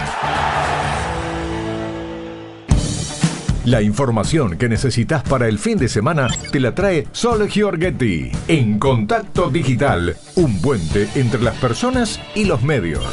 La 3.65 3.83
información 3.83 4.57
que 4.57 4.67
necesitas 4.67 5.21
para 5.21 5.47
el 5.47 5.59
fin 5.59 5.77
de 5.77 5.89
semana 5.89 6.27
te 6.51 6.59
la 6.59 6.73
trae 6.73 7.07
Sol 7.11 7.47
Giorgetti 7.47 8.31
en 8.47 8.79
Contacto 8.79 9.51
Digital, 9.51 10.17
un 10.35 10.59
puente 10.59 11.07
entre 11.13 11.41
las 11.41 11.55
personas 11.57 12.19
y 12.33 12.45
los 12.45 12.63
medios. 12.63 13.03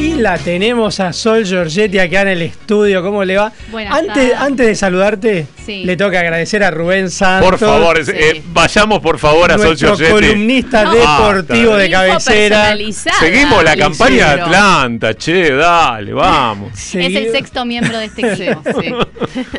Y 0.00 0.14
la 0.14 0.38
tenemos 0.38 0.98
a 0.98 1.12
Sol 1.12 1.44
Giorgetti 1.44 1.98
acá 1.98 2.22
en 2.22 2.28
el 2.28 2.40
estudio. 2.40 3.02
¿Cómo 3.02 3.22
le 3.22 3.36
va? 3.36 3.52
Buenas 3.70 3.98
antes, 3.98 4.14
tardes. 4.14 4.34
antes 4.34 4.66
de 4.66 4.74
saludarte, 4.74 5.46
Sí. 5.64 5.84
le 5.84 5.96
tengo 5.96 6.10
que 6.10 6.18
agradecer 6.18 6.62
a 6.64 6.70
Rubén 6.70 7.10
Santos. 7.10 7.48
Por 7.50 7.58
favor, 7.58 7.98
es- 7.98 8.08
eh, 8.08 8.42
vayamos 8.52 9.00
por 9.00 9.18
favor 9.18 9.50
a 9.52 9.56
Sol 9.58 9.66
nuestro 9.68 9.96
Giorgetti. 9.96 10.12
columnista 10.12 10.84
No. 10.84 10.92
deportivo 10.94 11.76
de 11.76 11.90
cabecera. 11.90 12.76
Seguimos 13.18 13.62
la 13.64 13.76
campaña 13.76 14.34
de 14.34 14.40
Atlanta, 14.42 15.14
che, 15.14 15.50
dale, 15.54 16.12
vamos. 16.12 16.72
Es 16.94 16.94
el 17.14 17.30
sexto 17.32 17.64
miembro 17.64 17.98
de 17.98 18.06
este 18.06 18.32
equipo. 18.32 18.62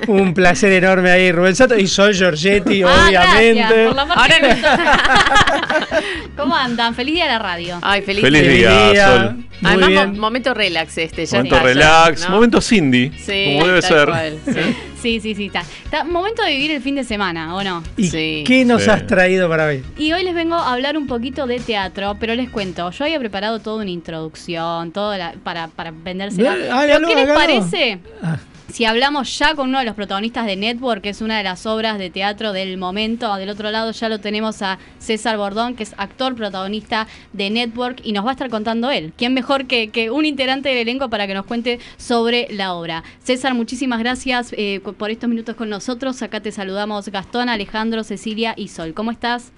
Un 0.07 0.33
placer 0.33 0.71
enorme 0.73 1.11
ahí, 1.11 1.31
Rubén 1.31 1.55
Santos. 1.55 1.79
Y 1.79 1.87
Sol 1.87 2.13
Giorgetti, 2.13 2.83
Ah, 2.83 3.05
obviamente. 3.07 3.53
gracias, 3.53 3.87
por 3.87 3.95
la 3.95 4.05
parte 4.07 4.57
¿Cómo 6.35 6.55
andan? 6.55 6.95
Feliz 6.95 7.15
día 7.15 7.25
de 7.25 7.31
la 7.31 7.39
radio. 7.39 7.79
Ay, 7.81 8.01
feliz, 8.01 8.21
Feliz 8.21 8.47
día, 8.47 9.07
Sol. 9.07 9.35
Muy 9.35 9.69
Además, 9.71 9.89
bien. 9.89 10.11
mo- 10.13 10.17
momento 10.21 10.53
relax 10.53 10.97
este. 10.97 11.25
Ya 11.25 11.37
Momento 11.37 11.59
relax, 11.59 12.21
¿no? 12.23 12.29
momento 12.35 12.61
Cindy, 12.61 13.11
Sí, 13.23 13.53
como 13.57 13.67
debe 13.67 13.81
ser. 13.81 14.05
cual, 14.07 14.37
sí. 15.01 15.11
Sí, 15.11 15.19
sí, 15.19 15.35
sí, 15.35 15.45
está. 15.47 15.61
Está 15.83 16.03
momento 16.05 16.41
de 16.43 16.51
vivir 16.51 16.71
el 16.71 16.81
fin 16.81 16.95
de 16.95 17.03
semana, 17.03 17.55
¿o 17.55 17.63
no? 17.63 17.83
¿Y 17.97 18.43
qué 18.43 18.63
nos 18.65 18.83
Sí. 18.83 18.89
has 18.89 19.05
traído 19.07 19.49
para 19.49 19.65
hoy? 19.65 19.83
Y 19.97 20.13
hoy 20.13 20.23
les 20.23 20.33
vengo 20.33 20.55
a 20.55 20.71
hablar 20.73 20.95
un 20.97 21.07
poquito 21.07 21.47
de 21.47 21.59
teatro, 21.59 22.15
pero 22.19 22.33
les 22.35 22.49
cuento, 22.49 22.89
yo 22.91 23.03
había 23.05 23.19
preparado 23.19 23.59
toda 23.59 23.81
una 23.81 23.89
introducción, 23.91 24.91
todo 24.91 25.17
la- 25.17 25.33
para, 25.43 25.67
para 25.67 25.91
vendérsela. 25.91 26.55
Pero 26.55 27.07
¿qué 27.07 27.15
les 27.15 27.27
parece? 27.29 27.99
Ah. 28.23 28.37
Si 28.71 28.85
hablamos 28.85 29.37
ya 29.37 29.53
con 29.53 29.67
uno 29.67 29.79
de 29.79 29.85
los 29.85 29.95
protagonistas 29.95 30.45
de 30.45 30.55
Network, 30.55 31.01
que 31.01 31.09
es 31.09 31.21
una 31.21 31.37
de 31.37 31.43
las 31.43 31.65
obras 31.65 31.99
de 31.99 32.09
teatro 32.09 32.53
del 32.53 32.77
momento, 32.77 33.35
del 33.35 33.49
otro 33.49 33.69
lado 33.69 33.91
ya 33.91 34.07
lo 34.07 34.19
tenemos 34.19 34.61
a 34.61 34.79
César 34.97 35.37
Bordón, 35.37 35.75
que 35.75 35.83
es 35.83 35.93
actor 35.97 36.35
protagonista 36.35 37.05
de 37.33 37.49
Network, 37.49 37.99
y 38.03 38.13
nos 38.13 38.25
va 38.25 38.29
a 38.29 38.33
estar 38.33 38.49
contando 38.49 38.89
él. 38.89 39.11
¿Quién 39.17 39.33
mejor 39.33 39.65
que, 39.65 40.09
un 40.09 40.25
integrante 40.25 40.69
del 40.69 40.77
elenco 40.77 41.09
para 41.09 41.27
que 41.27 41.33
nos 41.33 41.45
cuente 41.45 41.79
sobre 41.97 42.47
la 42.49 42.73
obra? 42.73 43.03
César, 43.21 43.53
muchísimas 43.55 43.99
gracias 43.99 44.53
eh, 44.53 44.79
por 44.79 45.11
estos 45.11 45.29
minutos 45.29 45.57
con 45.57 45.69
nosotros. 45.69 46.21
Acá 46.21 46.39
te 46.39 46.53
saludamos 46.53 47.09
Gastón, 47.09 47.49
Alejandro, 47.49 48.05
Cecilia 48.05 48.53
y 48.55 48.69
Sol. 48.69 48.93
¿Cómo 48.93 49.11
estás? 49.11 49.51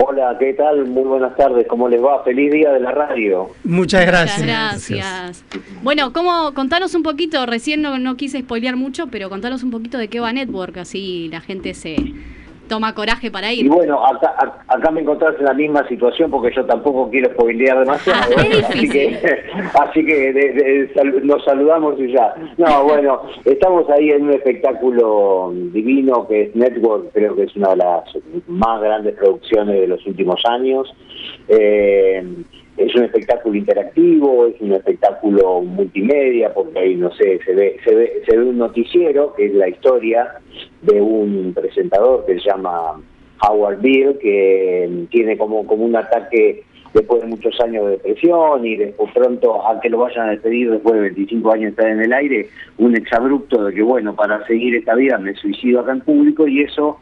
Hola, 0.00 0.36
¿qué 0.38 0.54
tal? 0.54 0.84
Muy 0.86 1.02
buenas 1.02 1.36
tardes, 1.36 1.66
¿cómo 1.66 1.88
les 1.88 2.00
va? 2.00 2.22
Feliz 2.22 2.52
día 2.52 2.70
de 2.70 2.78
la 2.78 2.92
radio. 2.92 3.50
Muchas 3.64 4.06
gracias. 4.06 4.38
Muchas 4.38 4.90
gracias. 4.90 5.44
Bueno, 5.82 6.12
¿cómo, 6.12 6.54
contanos 6.54 6.94
un 6.94 7.02
poquito, 7.02 7.44
recién 7.46 7.82
no, 7.82 7.98
no 7.98 8.16
quise 8.16 8.38
spoilear 8.38 8.76
mucho, 8.76 9.08
pero 9.08 9.28
contanos 9.28 9.64
un 9.64 9.72
poquito 9.72 9.98
de 9.98 10.06
qué 10.06 10.20
va 10.20 10.32
Network, 10.32 10.76
así 10.76 11.28
la 11.32 11.40
gente 11.40 11.74
se 11.74 11.96
toma 12.68 12.94
coraje 12.94 13.30
para 13.30 13.52
ir. 13.52 13.66
Y 13.66 13.68
bueno, 13.68 14.04
acá, 14.06 14.34
ac- 14.38 14.62
acá 14.68 14.90
me 14.92 15.00
encontrás 15.00 15.34
en 15.38 15.46
la 15.46 15.54
misma 15.54 15.86
situación 15.88 16.30
porque 16.30 16.54
yo 16.54 16.64
tampoco 16.66 17.10
quiero 17.10 17.30
spoilear 17.32 17.80
demasiado. 17.80 18.34
así 18.68 18.88
que, 18.88 19.18
así 19.80 20.04
que 20.06 20.32
de- 20.32 20.52
de- 20.52 20.94
sal- 20.94 21.26
nos 21.26 21.44
saludamos 21.44 21.98
y 21.98 22.12
ya. 22.12 22.34
No, 22.58 22.84
bueno, 22.88 23.22
estamos 23.44 23.88
ahí 23.90 24.10
en 24.10 24.24
un 24.24 24.32
espectáculo 24.34 25.52
divino 25.72 26.26
que 26.28 26.42
es 26.42 26.54
Network, 26.56 27.12
creo 27.12 27.34
que 27.34 27.44
es 27.44 27.56
una 27.56 27.70
de 27.70 27.76
las 27.76 28.04
más 28.46 28.80
grandes 28.80 29.14
producciones 29.16 29.80
de 29.80 29.86
los 29.88 30.06
últimos 30.06 30.40
años. 30.44 30.92
Eh, 31.48 32.22
es 32.78 32.94
un 32.94 33.04
espectáculo 33.04 33.56
interactivo, 33.56 34.46
es 34.46 34.60
un 34.60 34.72
espectáculo 34.72 35.60
multimedia, 35.62 36.54
porque 36.54 36.78
ahí, 36.78 36.94
no 36.94 37.12
sé, 37.12 37.40
se 37.44 37.54
ve, 37.54 37.76
se 37.84 37.94
ve, 37.94 38.22
se 38.26 38.36
ve 38.36 38.44
un 38.44 38.58
noticiero, 38.58 39.34
que 39.34 39.46
es 39.46 39.54
la 39.54 39.68
historia 39.68 40.34
de 40.82 41.00
un 41.00 41.52
presentador 41.54 42.24
que 42.24 42.34
se 42.34 42.48
llama 42.48 43.00
Howard 43.42 43.80
Bill, 43.80 44.18
que 44.18 45.06
tiene 45.10 45.36
como, 45.36 45.66
como 45.66 45.84
un 45.84 45.96
ataque 45.96 46.64
después 46.94 47.22
de 47.22 47.28
muchos 47.28 47.60
años 47.60 47.84
de 47.84 47.90
depresión 47.92 48.64
y 48.64 48.76
después 48.76 49.12
pronto 49.12 49.66
a 49.66 49.80
que 49.80 49.90
lo 49.90 49.98
vayan 49.98 50.28
a 50.28 50.30
despedir 50.30 50.70
después 50.70 50.94
de 50.94 51.00
25 51.02 51.52
años 51.52 51.64
de 51.64 51.70
estar 51.70 51.88
en 51.88 52.00
el 52.00 52.12
aire, 52.12 52.48
un 52.78 52.96
exabrupto 52.96 53.64
de 53.64 53.74
que 53.74 53.82
bueno, 53.82 54.14
para 54.14 54.46
seguir 54.46 54.74
esta 54.74 54.94
vida 54.94 55.18
me 55.18 55.34
suicido 55.34 55.80
acá 55.80 55.92
en 55.92 56.00
público 56.00 56.46
y 56.46 56.62
eso 56.62 56.98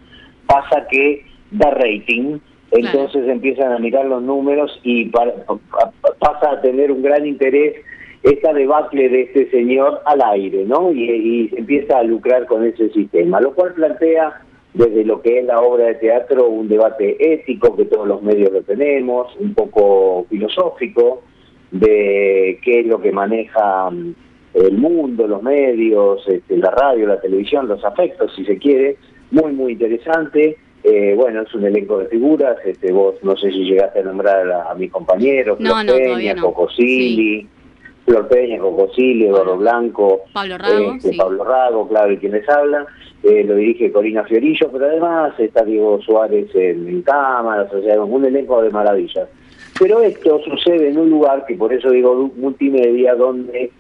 pasa 0.47 0.87
que 0.91 1.25
da 1.51 1.71
rating, 1.71 2.39
entonces 2.73 3.29
empiezan 3.29 3.73
a 3.73 3.79
mirar 3.79 4.07
los 4.07 4.23
números 4.23 4.79
y 4.83 5.07
pa- 5.07 5.33
pa- 5.47 5.93
pasa 6.19 6.51
a 6.53 6.61
tener 6.61 6.91
un 6.93 7.03
gran 7.03 7.25
interés 7.27 7.75
esta 8.23 8.53
debacle 8.53 9.09
de 9.09 9.23
este 9.23 9.51
señor 9.51 10.01
al 10.05 10.21
aire, 10.23 10.65
¿no? 10.65 10.91
Y, 10.93 11.05
y 11.05 11.51
empieza 11.57 11.99
a 11.99 12.03
lucrar 12.03 12.47
con 12.47 12.65
ese 12.65 12.89
sistema, 12.91 13.41
lo 13.41 13.55
cual 13.55 13.75
plantea 13.75 14.41
desde 14.75 15.05
lo 15.05 15.23
que 15.23 15.39
es 15.39 15.45
la 15.45 15.61
obra 15.61 15.87
de 15.87 15.95
teatro 15.95 16.49
un 16.49 16.69
debate 16.69 17.17
ético 17.35 17.77
que 17.77 17.85
todos 17.85 18.07
los 18.09 18.23
medios 18.23 18.51
lo 18.53 18.63
tenemos, 18.63 19.35
un 19.39 19.55
poco 19.55 20.27
filosófico 20.29 21.23
de 21.71 22.59
qué 22.63 22.81
es 22.81 22.87
lo 22.87 23.01
que 23.01 23.13
maneja 23.13 23.91
mm, 23.91 24.15
el 24.55 24.77
mundo, 24.79 25.27
los 25.27 25.43
medios, 25.43 26.27
este, 26.29 26.57
la 26.57 26.71
radio, 26.71 27.07
la 27.07 27.21
televisión, 27.21 27.69
los 27.69 27.85
afectos, 27.85 28.33
si 28.35 28.45
se 28.45 28.59
quiere, 28.59 28.97
muy 29.31 29.53
muy 29.53 29.73
interesante. 29.73 30.57
Eh, 30.89 31.15
bueno, 31.17 31.43
es 31.43 31.53
un 31.53 31.65
elenco 31.65 31.99
de 31.99 32.07
figuras. 32.07 32.57
Este, 32.65 32.93
vos 32.93 33.17
no 33.23 33.37
sé 33.37 33.51
si 33.51 33.65
llegaste 33.65 33.99
a 34.01 34.03
nombrar 34.05 34.49
a, 34.53 34.71
a 34.71 34.75
mis 34.77 34.91
compañeros, 34.93 35.59
No, 35.59 35.71
Flor 35.71 35.85
no, 35.85 35.93
Peña, 35.95 36.35
no. 36.35 36.43
Coco 36.43 36.71
Silly, 36.71 37.49
Flor 38.05 38.29
Peña, 38.29 38.59
Coco 38.59 38.93
Silly, 38.95 39.27
Eduardo 39.27 39.57
Blanco, 39.57 40.23
Pablo 40.33 40.59
Rago, 40.59 40.93
este, 40.93 41.11
sí. 41.11 41.17
Pablo 41.17 41.43
Rago, 41.43 41.89
claro, 41.89 42.13
y 42.13 42.19
quien 42.19 42.33
les 42.33 42.49
habla. 42.49 42.87
Eh, 43.25 43.43
lo 43.43 43.57
dirige 43.57 43.91
Corina 43.91 44.23
Fiorillo, 44.23 44.71
pero 44.71 44.85
además 44.87 45.35
está 45.41 45.65
Diego 45.65 46.01
Suárez 46.03 46.55
en, 46.55 46.87
en 46.87 47.03
cámaras, 47.03 47.73
o 47.73 47.83
sea, 47.83 48.01
un 48.01 48.25
elenco 48.25 48.63
de 48.63 48.71
maravillas. 48.71 49.29
Pero 49.81 50.01
esto 50.03 50.41
sucede 50.45 50.91
en 50.91 50.99
un 50.99 51.11
lugar 51.11 51.45
que 51.47 51.57
por 51.57 51.73
eso 51.73 51.91
digo 51.91 52.31
multimedia, 52.37 53.17
donde 53.17 53.73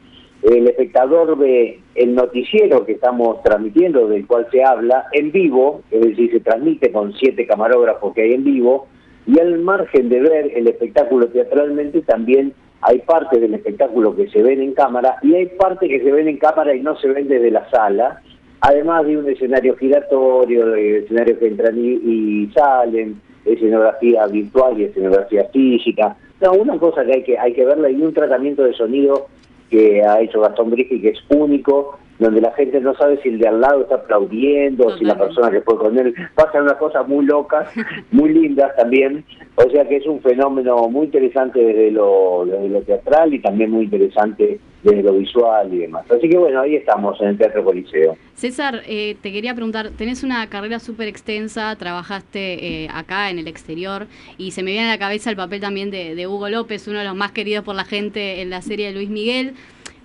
el 0.42 0.66
espectador 0.66 1.38
ve 1.38 1.78
el 1.96 2.14
noticiero 2.14 2.84
que 2.84 2.92
estamos 2.92 3.42
transmitiendo, 3.42 4.08
del 4.08 4.26
cual 4.26 4.46
se 4.50 4.62
habla, 4.62 5.06
en 5.12 5.32
vivo, 5.32 5.82
es 5.90 6.00
decir, 6.00 6.30
se 6.30 6.40
transmite 6.40 6.92
con 6.92 7.12
siete 7.14 7.46
camarógrafos 7.46 8.14
que 8.14 8.22
hay 8.22 8.34
en 8.34 8.44
vivo, 8.44 8.86
y 9.26 9.38
al 9.40 9.58
margen 9.58 10.08
de 10.08 10.20
ver 10.20 10.52
el 10.54 10.68
espectáculo 10.68 11.28
teatralmente, 11.28 12.02
también 12.02 12.52
hay 12.80 12.98
partes 12.98 13.40
del 13.40 13.54
espectáculo 13.54 14.14
que 14.14 14.28
se 14.28 14.42
ven 14.42 14.60
en 14.60 14.72
cámara, 14.72 15.16
y 15.22 15.34
hay 15.34 15.46
partes 15.46 15.88
que 15.88 16.00
se 16.00 16.12
ven 16.12 16.28
en 16.28 16.36
cámara 16.36 16.74
y 16.74 16.80
no 16.80 16.96
se 16.96 17.08
ven 17.08 17.28
desde 17.28 17.50
la 17.50 17.68
sala, 17.70 18.22
además 18.60 19.06
de 19.06 19.16
un 19.16 19.28
escenario 19.28 19.76
giratorio, 19.76 20.66
de 20.66 20.98
escenarios 20.98 21.38
que 21.38 21.46
entran 21.48 21.76
y, 21.78 21.88
y 21.88 22.50
salen, 22.54 23.20
escenografía 23.44 24.26
virtual 24.26 24.80
y 24.80 24.84
escenografía 24.84 25.44
física. 25.52 26.16
No, 26.40 26.52
una 26.52 26.78
cosa 26.78 27.04
que 27.04 27.14
hay 27.14 27.22
que 27.22 27.38
hay 27.38 27.52
que 27.54 27.64
verla 27.64 27.88
y 27.90 28.02
un 28.02 28.12
tratamiento 28.12 28.64
de 28.64 28.74
sonido 28.74 29.28
que 29.70 30.02
ha 30.02 30.20
hecho 30.20 30.40
Gastón 30.40 30.70
Brigi 30.70 31.00
que 31.00 31.10
es 31.10 31.18
único, 31.28 31.98
donde 32.18 32.40
la 32.40 32.52
gente 32.52 32.80
no 32.80 32.94
sabe 32.94 33.20
si 33.22 33.28
el 33.28 33.38
de 33.38 33.48
al 33.48 33.60
lado 33.60 33.82
está 33.82 33.96
aplaudiendo, 33.96 34.96
si 34.96 35.04
la 35.04 35.18
persona 35.18 35.50
que 35.50 35.60
fue 35.60 35.76
con 35.76 35.98
él, 35.98 36.14
pasan 36.34 36.62
unas 36.62 36.76
cosas 36.76 37.06
muy 37.06 37.26
locas, 37.26 37.68
muy 38.10 38.32
lindas 38.32 38.74
también, 38.76 39.24
o 39.56 39.70
sea 39.70 39.86
que 39.86 39.96
es 39.96 40.06
un 40.06 40.20
fenómeno 40.20 40.88
muy 40.88 41.06
interesante 41.06 41.58
desde 41.58 41.90
lo, 41.90 42.44
desde 42.46 42.68
lo 42.68 42.80
teatral 42.82 43.34
y 43.34 43.40
también 43.40 43.70
muy 43.70 43.84
interesante 43.84 44.58
desde 44.90 45.02
lo 45.02 45.14
visual 45.14 45.72
y 45.72 45.78
demás. 45.78 46.04
Así 46.10 46.28
que 46.28 46.38
bueno, 46.38 46.60
ahí 46.60 46.76
estamos 46.76 47.20
en 47.20 47.28
el 47.28 47.38
Teatro 47.38 47.64
Coliseo. 47.64 48.16
César, 48.34 48.82
eh, 48.86 49.16
te 49.20 49.32
quería 49.32 49.54
preguntar, 49.54 49.90
tenés 49.90 50.22
una 50.22 50.48
carrera 50.48 50.78
súper 50.78 51.08
extensa, 51.08 51.74
trabajaste 51.76 52.84
eh, 52.84 52.88
acá 52.92 53.30
en 53.30 53.38
el 53.38 53.48
exterior 53.48 54.06
y 54.38 54.52
se 54.52 54.62
me 54.62 54.72
viene 54.72 54.86
a 54.88 54.92
la 54.92 54.98
cabeza 54.98 55.30
el 55.30 55.36
papel 55.36 55.60
también 55.60 55.90
de, 55.90 56.26
Hugo 56.26 56.48
López, 56.48 56.86
uno 56.88 56.98
de 56.98 57.04
los 57.04 57.14
más 57.14 57.32
queridos 57.32 57.64
por 57.64 57.74
la 57.74 57.84
gente 57.84 58.40
en 58.42 58.50
la 58.50 58.62
serie 58.62 58.86
de 58.86 58.92
Luis 58.92 59.10
Miguel. 59.10 59.54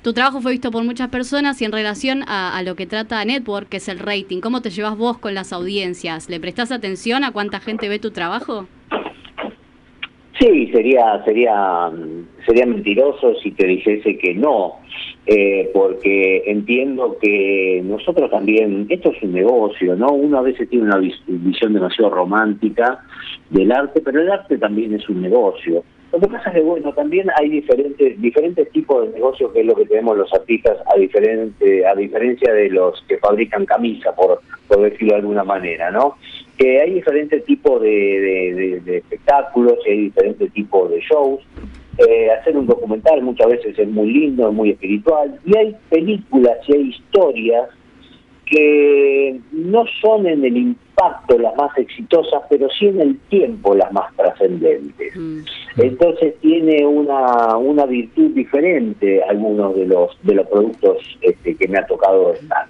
Tu 0.02 0.14
trabajo 0.14 0.41
fue 0.41 0.53
visto 0.53 0.72
por 0.72 0.84
muchas 0.84 1.10
personas 1.10 1.62
y 1.62 1.66
en 1.66 1.72
relación 1.72 2.24
a, 2.28 2.58
a 2.58 2.64
lo 2.64 2.76
que 2.76 2.88
trata 2.88 3.24
Network, 3.24 3.70
que 3.70 3.78
es 3.78 3.88
el 3.88 3.99
rating, 3.99 4.41
¿cómo 4.41 4.62
te 4.62 4.72
llevas 4.72 4.98
vos 4.98 5.20
con 5.20 5.36
las 5.36 5.53
audiencias? 5.53 6.30
¿Le 6.30 6.40
prestás 6.40 6.72
atención 6.72 7.24
a 7.24 7.32
cuánta 7.32 7.60
gente 7.60 7.88
ve 7.88 7.99
tu 7.99 8.12
trabajo? 8.12 8.68
Sí, 10.40 10.72
sería 10.72 11.24
sería 11.26 11.91
sería 12.45 12.66
mentiroso 12.66 13.36
si 13.44 13.52
te 13.52 13.68
dijese 13.68 14.18
que 14.18 14.34
no, 14.34 14.76
eh, 15.28 15.70
porque 15.74 16.44
entiendo 16.48 17.18
que 17.22 17.82
nosotros 17.84 18.32
también, 18.32 18.88
esto 18.90 19.12
es 19.12 19.22
un 19.22 19.34
negocio, 19.34 19.95
¿no? 19.95 20.12
Uno 20.14 20.40
a 20.40 20.41
veces 20.41 20.68
tiene 20.70 20.86
una 20.86 20.98
vis- 20.98 21.22
visión 21.28 21.74
demasiado 21.74 22.10
romántica 22.12 23.03
del 23.49 23.72
arte, 23.72 24.02
pero 24.02 24.22
el 24.22 24.32
arte 24.32 24.58
también 24.58 24.94
es 24.95 25.08
un 25.10 25.22
negocio. 25.22 25.84
Lo 26.14 26.20
que 26.20 26.28
pasa 26.28 26.49
es 26.49 26.56
que, 26.56 26.62
bueno, 26.62 26.91
también 26.94 27.28
hay 27.40 27.48
diferentes 27.49 28.20
diferentes 28.22 28.70
tipos 28.72 29.08
de 29.08 29.14
negocios 29.14 29.52
que 29.53 29.62
es 29.62 29.66
lo 29.66 29.76
que 29.76 29.86
tenemos 29.86 30.18
los 30.18 30.34
artistas, 30.34 30.78
a, 30.94 30.98
diferente, 30.98 31.86
a 31.86 31.95
diferencia 31.95 32.52
de 32.53 32.70
los 32.70 33.02
que 33.08 33.18
fabrican 33.18 33.66
camisa, 33.66 34.14
por, 34.16 34.41
por 34.68 34.82
decirlo 34.82 35.14
de 35.14 35.20
alguna 35.20 35.44
manera, 35.45 35.90
¿no? 35.91 36.16
Que 36.62 36.80
hay 36.80 36.94
diferentes 36.94 37.44
tipos 37.46 37.82
de, 37.82 37.90
de- 37.90 38.80
de- 38.82 38.98
espectáculos, 38.98 39.80
y 39.88 39.90
hay 39.90 39.98
diferentes 40.10 40.54
tipos 40.54 40.92
de 40.92 41.00
shows. 41.02 41.40
Eh, 41.98 42.30
hacer 42.30 42.56
un 42.56 42.68
documental 42.68 43.22
muchas 43.24 43.48
veces 43.48 43.78
es 43.80 43.88
muy 43.88 44.12
lindo, 44.14 44.48
es 44.50 44.54
muy 44.54 44.70
espiritual, 44.70 45.40
y 45.44 45.58
hay 45.58 45.76
películas 45.90 46.58
y 46.68 46.74
hay 46.76 46.82
historias 46.90 47.68
que 48.46 49.40
no 49.54 49.86
son 50.02 50.28
en 50.28 50.44
el 50.44 50.58
impacto 50.58 51.38
las 51.40 51.56
más 51.56 51.76
exitosas, 51.78 52.42
pero 52.50 52.68
sí 52.78 52.88
en 52.88 53.00
el 53.02 53.18
tiempo 53.30 53.74
las 53.76 53.92
más 53.94 54.14
trascendentes. 54.16 55.14
Entonces 55.78 56.36
tiene 56.42 56.86
una, 56.86 57.56
una 57.58 57.86
virtud 57.86 58.32
diferente 58.32 59.24
algunos 59.24 59.76
de 59.76 59.86
los 59.88 60.18
de 60.24 60.36
los 60.36 60.48
productos 60.48 60.98
este, 61.22 61.56
que 61.56 61.68
me 61.68 61.78
ha 61.80 61.86
tocado 61.88 62.34
estar. 62.34 62.66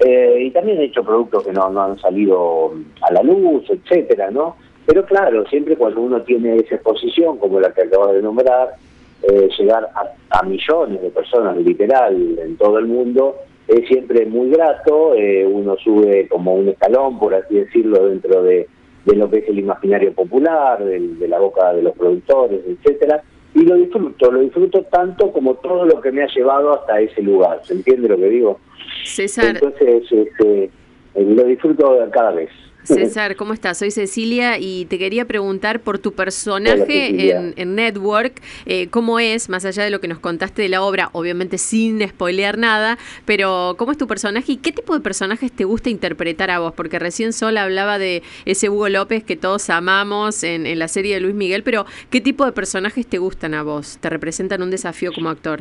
Eh, 0.00 0.44
y 0.46 0.50
también 0.50 0.80
he 0.80 0.84
hecho 0.84 1.04
productos 1.04 1.44
que 1.44 1.52
no, 1.52 1.70
no 1.70 1.82
han 1.82 1.98
salido 1.98 2.72
a 3.02 3.12
la 3.12 3.22
luz, 3.22 3.64
etcétera, 3.68 4.30
¿no? 4.30 4.56
Pero 4.86 5.04
claro, 5.04 5.46
siempre 5.46 5.76
cuando 5.76 6.00
uno 6.00 6.22
tiene 6.22 6.56
esa 6.56 6.74
exposición, 6.74 7.38
como 7.38 7.60
la 7.60 7.72
que 7.72 7.82
acabo 7.82 8.12
de 8.12 8.22
nombrar, 8.22 8.74
eh, 9.22 9.48
llegar 9.56 9.88
a, 10.30 10.42
millones 10.42 11.00
de 11.00 11.10
personas, 11.10 11.56
literal, 11.56 12.38
en 12.38 12.56
todo 12.56 12.78
el 12.78 12.86
mundo, 12.86 13.36
es 13.68 13.86
siempre 13.86 14.26
muy 14.26 14.50
grato, 14.50 15.14
eh, 15.14 15.46
uno 15.46 15.76
sube 15.76 16.26
como 16.28 16.54
un 16.54 16.70
escalón, 16.70 17.18
por 17.20 17.32
así 17.34 17.54
decirlo, 17.54 18.08
dentro 18.08 18.42
de, 18.42 18.66
de 19.04 19.16
lo 19.16 19.30
que 19.30 19.38
es 19.38 19.48
el 19.48 19.60
imaginario 19.60 20.12
popular, 20.12 20.82
de, 20.84 21.28
la 21.28 21.38
boca 21.38 21.72
de 21.72 21.82
los 21.82 21.96
productores, 21.96 22.60
etcétera, 22.66 23.22
y 23.54 23.60
lo 23.64 23.76
disfruto, 23.76 24.30
lo 24.30 24.40
disfruto 24.40 24.82
tanto 24.84 25.30
como 25.30 25.54
todo 25.54 25.84
lo 25.84 26.00
que 26.00 26.10
me 26.10 26.22
ha 26.22 26.28
llevado 26.28 26.72
hasta 26.72 27.00
ese 27.00 27.22
lugar, 27.22 27.60
¿se 27.64 27.74
entiende 27.74 28.08
lo 28.08 28.16
que 28.16 28.28
digo? 28.28 28.58
César, 29.04 29.56
Entonces, 29.56 30.04
este, 30.10 30.64
eh, 30.64 30.70
lo 31.14 31.44
disfruto 31.44 31.98
cada 32.12 32.32
vez. 32.32 32.50
César, 32.84 33.36
¿cómo 33.36 33.52
estás? 33.52 33.78
Soy 33.78 33.90
Cecilia 33.90 34.58
y 34.58 34.86
te 34.86 34.98
quería 34.98 35.24
preguntar 35.24 35.80
por 35.80 35.98
tu 36.00 36.12
personaje 36.12 37.30
en, 37.30 37.54
en 37.56 37.74
Network, 37.76 38.40
eh, 38.66 38.88
cómo 38.88 39.20
es, 39.20 39.48
más 39.48 39.64
allá 39.64 39.84
de 39.84 39.90
lo 39.90 40.00
que 40.00 40.08
nos 40.08 40.18
contaste 40.18 40.62
de 40.62 40.68
la 40.68 40.82
obra, 40.82 41.10
obviamente 41.12 41.58
sin 41.58 42.06
spoilear 42.06 42.58
nada, 42.58 42.98
pero 43.24 43.76
¿cómo 43.78 43.92
es 43.92 43.98
tu 43.98 44.08
personaje 44.08 44.52
y 44.52 44.56
qué 44.56 44.72
tipo 44.72 44.94
de 44.94 45.00
personajes 45.00 45.52
te 45.52 45.64
gusta 45.64 45.90
interpretar 45.90 46.50
a 46.50 46.58
vos? 46.58 46.72
Porque 46.74 46.98
recién 46.98 47.32
Sol 47.32 47.56
hablaba 47.56 47.98
de 47.98 48.22
ese 48.46 48.68
Hugo 48.68 48.88
López 48.88 49.22
que 49.22 49.36
todos 49.36 49.70
amamos 49.70 50.42
en, 50.42 50.66
en 50.66 50.78
la 50.80 50.88
serie 50.88 51.14
de 51.14 51.20
Luis 51.20 51.34
Miguel, 51.34 51.62
pero 51.62 51.86
¿qué 52.10 52.20
tipo 52.20 52.44
de 52.44 52.52
personajes 52.52 53.06
te 53.06 53.18
gustan 53.18 53.54
a 53.54 53.62
vos? 53.62 53.98
¿Te 54.00 54.10
representan 54.10 54.60
un 54.60 54.70
desafío 54.70 55.12
como 55.12 55.28
actor? 55.28 55.60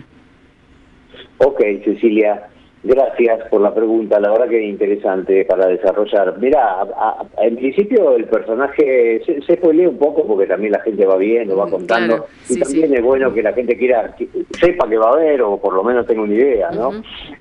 Ok, 1.37 1.61
Cecilia, 1.85 2.49
gracias 2.83 3.47
por 3.49 3.61
la 3.61 3.73
pregunta, 3.73 4.19
la 4.19 4.31
verdad 4.31 4.49
que 4.49 4.63
es 4.63 4.69
interesante 4.69 5.45
para 5.45 5.67
desarrollar. 5.67 6.37
Mira, 6.39 6.87
en 7.37 7.55
principio 7.55 8.15
el 8.15 8.25
personaje 8.25 9.21
se, 9.25 9.41
se 9.41 9.55
spoilea 9.55 9.89
un 9.89 9.97
poco 9.97 10.25
porque 10.25 10.47
también 10.47 10.73
la 10.73 10.81
gente 10.81 11.05
va 11.05 11.17
viendo, 11.17 11.55
va 11.55 11.69
contando, 11.69 12.15
claro, 12.15 12.25
y 12.49 12.53
sí, 12.53 12.59
también 12.59 12.93
es 12.95 13.01
bueno 13.01 13.33
que 13.33 13.43
la 13.43 13.53
gente 13.53 13.77
quiera, 13.77 14.15
que 14.15 14.27
sepa 14.59 14.89
que 14.89 14.97
va 14.97 15.09
a 15.09 15.13
haber 15.13 15.41
o 15.41 15.57
por 15.57 15.73
lo 15.73 15.83
menos 15.83 16.05
tenga 16.07 16.21
una 16.21 16.33
idea, 16.33 16.71
¿no? 16.71 16.91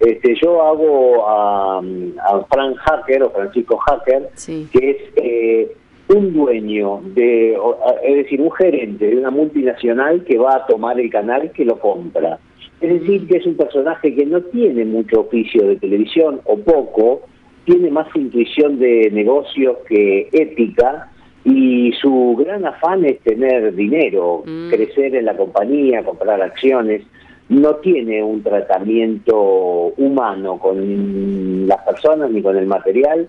este, 0.00 0.34
yo 0.40 0.62
hago 0.62 1.26
a, 1.26 1.78
a 1.78 2.44
Frank 2.50 2.76
Hacker 2.76 3.22
o 3.22 3.30
Francisco 3.30 3.78
Hacker, 3.78 4.28
que 4.72 4.90
es... 4.90 4.96
Eh, 5.16 5.76
un 6.12 6.32
dueño 6.32 7.00
de, 7.14 7.56
es 8.02 8.16
decir, 8.16 8.40
un 8.40 8.50
gerente 8.50 9.06
de 9.06 9.16
una 9.16 9.30
multinacional 9.30 10.24
que 10.24 10.38
va 10.38 10.56
a 10.56 10.66
tomar 10.66 10.98
el 10.98 11.08
canal 11.08 11.52
que 11.52 11.64
lo 11.64 11.78
compra. 11.78 12.38
Es 12.80 13.00
decir, 13.00 13.26
que 13.26 13.36
es 13.36 13.46
un 13.46 13.56
personaje 13.56 14.14
que 14.14 14.24
no 14.24 14.40
tiene 14.40 14.84
mucho 14.84 15.20
oficio 15.20 15.66
de 15.66 15.76
televisión 15.76 16.40
o 16.44 16.56
poco, 16.58 17.22
tiene 17.64 17.90
más 17.90 18.08
intuición 18.14 18.78
de 18.78 19.10
negocios 19.12 19.76
que 19.86 20.28
ética 20.32 21.10
y 21.44 21.92
su 22.00 22.36
gran 22.38 22.66
afán 22.66 23.04
es 23.04 23.20
tener 23.20 23.74
dinero, 23.74 24.44
crecer 24.70 25.14
en 25.14 25.26
la 25.26 25.36
compañía, 25.36 26.02
comprar 26.02 26.40
acciones. 26.40 27.02
No 27.48 27.76
tiene 27.76 28.22
un 28.22 28.42
tratamiento 28.42 29.92
humano 29.96 30.58
con 30.58 31.66
las 31.66 31.78
personas 31.84 32.30
ni 32.30 32.42
con 32.42 32.56
el 32.56 32.66
material. 32.66 33.28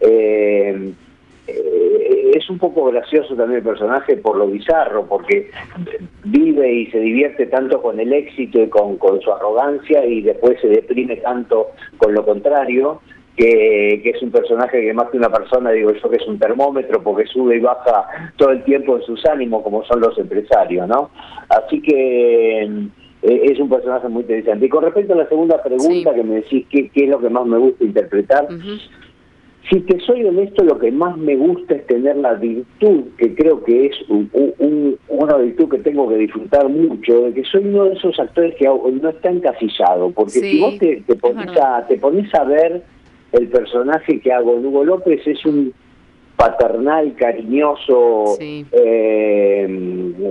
Eh, 0.00 0.92
eh, 1.46 2.30
es 2.34 2.48
un 2.48 2.58
poco 2.58 2.84
gracioso 2.86 3.34
también 3.34 3.58
el 3.58 3.64
personaje 3.64 4.16
por 4.16 4.36
lo 4.36 4.46
bizarro, 4.46 5.06
porque 5.06 5.50
vive 6.24 6.72
y 6.72 6.86
se 6.90 7.00
divierte 7.00 7.46
tanto 7.46 7.82
con 7.82 7.98
el 8.00 8.12
éxito 8.12 8.62
y 8.62 8.68
con, 8.68 8.96
con 8.96 9.20
su 9.20 9.32
arrogancia 9.32 10.04
y 10.04 10.22
después 10.22 10.60
se 10.60 10.68
deprime 10.68 11.16
tanto 11.16 11.68
con 11.98 12.14
lo 12.14 12.24
contrario, 12.24 13.00
que, 13.36 14.00
que 14.02 14.10
es 14.10 14.22
un 14.22 14.30
personaje 14.30 14.82
que 14.82 14.92
más 14.92 15.10
que 15.10 15.16
una 15.16 15.30
persona, 15.30 15.70
digo 15.70 15.92
yo 15.92 16.10
que 16.10 16.16
es 16.16 16.26
un 16.26 16.38
termómetro 16.38 17.02
porque 17.02 17.26
sube 17.26 17.56
y 17.56 17.60
baja 17.60 18.06
todo 18.36 18.50
el 18.50 18.62
tiempo 18.64 18.96
en 18.96 19.02
sus 19.02 19.24
ánimos 19.26 19.62
como 19.62 19.84
son 19.84 20.00
los 20.00 20.16
empresarios, 20.18 20.86
¿no? 20.86 21.10
Así 21.48 21.80
que 21.80 22.62
eh, 22.62 22.90
es 23.22 23.58
un 23.58 23.68
personaje 23.68 24.08
muy 24.08 24.22
interesante. 24.22 24.66
Y 24.66 24.68
con 24.68 24.84
respecto 24.84 25.14
a 25.14 25.16
la 25.16 25.28
segunda 25.28 25.62
pregunta 25.62 26.14
que 26.14 26.22
me 26.22 26.36
decís, 26.36 26.66
¿qué, 26.68 26.88
qué 26.90 27.04
es 27.04 27.10
lo 27.10 27.20
que 27.20 27.30
más 27.30 27.46
me 27.46 27.58
gusta 27.58 27.84
interpretar? 27.84 28.48
Si 29.70 29.80
te 29.80 29.98
soy 30.00 30.24
honesto, 30.24 30.64
lo 30.64 30.78
que 30.78 30.90
más 30.90 31.16
me 31.16 31.36
gusta 31.36 31.74
es 31.76 31.86
tener 31.86 32.16
la 32.16 32.34
virtud, 32.34 33.04
que 33.16 33.34
creo 33.34 33.62
que 33.62 33.86
es 33.86 33.94
un- 34.08 34.28
un- 34.58 34.98
una 35.08 35.36
virtud 35.36 35.68
que 35.68 35.78
tengo 35.78 36.08
que 36.08 36.16
disfrutar 36.16 36.68
mucho, 36.68 37.22
de 37.22 37.32
que 37.34 37.44
soy 37.44 37.64
uno 37.66 37.84
de 37.84 37.94
esos 37.94 38.18
actores 38.18 38.54
que 38.56 38.66
no 38.66 39.08
está 39.08 39.30
encasillado, 39.30 40.10
porque 40.10 40.32
Sí, 40.32 40.50
si 40.50 40.60
vos 40.60 40.78
te, 40.78 41.02
te 41.06 41.14
pones 41.14 41.48
a, 41.56 41.86
te 41.86 41.96
pones 41.96 42.34
a 42.34 42.44
ver 42.44 42.82
el 43.32 43.48
personaje 43.48 44.20
que 44.20 44.32
hago 44.32 44.56
en 44.56 44.66
Hugo 44.66 44.84
López, 44.84 45.26
es 45.26 45.46
un 45.46 45.72
paternal, 46.46 47.14
cariñoso, 47.16 48.36
eh, 48.40 49.66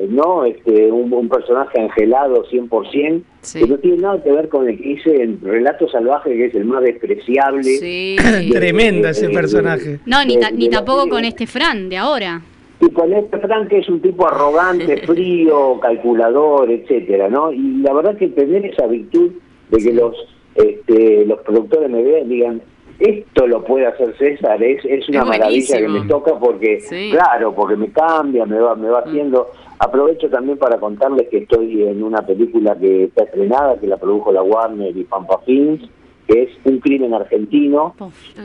¿no? 0.09 0.43
Este, 0.45 0.91
un, 0.91 1.13
un 1.13 1.29
personaje 1.29 1.79
angelado 1.79 2.43
100%, 2.51 3.21
que 3.53 3.67
no 3.67 3.77
tiene 3.77 3.97
nada 3.97 4.21
que 4.21 4.31
ver 4.31 4.49
con 4.49 4.67
el 4.67 4.77
que 4.77 4.89
hice 4.89 5.23
en 5.23 5.39
Relato 5.41 5.87
Salvaje, 5.89 6.31
que 6.35 6.45
es 6.47 6.55
el 6.55 6.65
más 6.65 6.83
despreciable. 6.83 7.63
de- 7.79 8.49
Tremenda 8.51 9.11
ese 9.11 9.27
de- 9.27 9.33
personaje. 9.33 9.99
No, 10.05 10.23
ni, 10.25 10.35
de- 10.35 10.41
ta- 10.41 10.51
ni 10.51 10.69
tampoco 10.69 11.07
con 11.07 11.23
este 11.23 11.47
Fran 11.47 11.87
de 11.89 11.97
ahora. 11.97 12.41
Y 12.81 12.89
con 12.89 13.13
este 13.13 13.37
Frank 13.37 13.69
que 13.69 13.77
es 13.79 13.87
un 13.89 14.01
tipo 14.01 14.27
arrogante, 14.27 14.97
frío, 15.07 15.79
calculador, 15.79 16.69
etcétera, 16.71 17.29
¿no? 17.29 17.53
Y 17.53 17.77
la 17.83 17.93
verdad 17.93 18.17
que 18.17 18.27
tener 18.29 18.65
esa 18.65 18.85
virtud 18.87 19.31
de 19.69 19.77
que 19.77 19.93
los 19.93 20.15
este, 20.55 21.25
los 21.25 21.39
productores 21.41 21.89
me 21.89 22.03
vean 22.03 22.25
y 22.25 22.35
digan 22.35 22.61
esto 23.01 23.47
lo 23.47 23.63
puede 23.63 23.87
hacer 23.87 24.15
César 24.17 24.61
es, 24.61 24.83
es 24.85 25.09
una 25.09 25.19
Es 25.21 25.25
maravilla 25.25 25.77
que 25.77 25.87
me 25.87 26.01
toca 26.07 26.37
porque 26.39 26.79
Sí. 26.81 27.09
claro 27.11 27.53
porque 27.53 27.75
me 27.75 27.91
cambia 27.91 28.45
me 28.45 28.59
va 28.59 28.75
me 28.75 28.89
va 28.89 28.99
haciendo. 28.99 29.49
Aprovecho 29.79 30.29
también 30.29 30.57
para 30.59 30.77
contarles 30.77 31.27
que 31.29 31.39
estoy 31.39 31.83
en 31.83 32.03
una 32.03 32.25
película 32.25 32.77
que 32.77 33.05
está 33.05 33.23
estrenada 33.23 33.79
que 33.79 33.87
la 33.87 33.97
produjo 33.97 34.31
la 34.31 34.43
Warner 34.43 34.95
y 34.95 35.03
Pampa 35.03 35.39
Films 35.45 35.89
que 36.27 36.43
es 36.43 36.49
un 36.65 36.79
crimen 36.79 37.13
argentino 37.13 37.95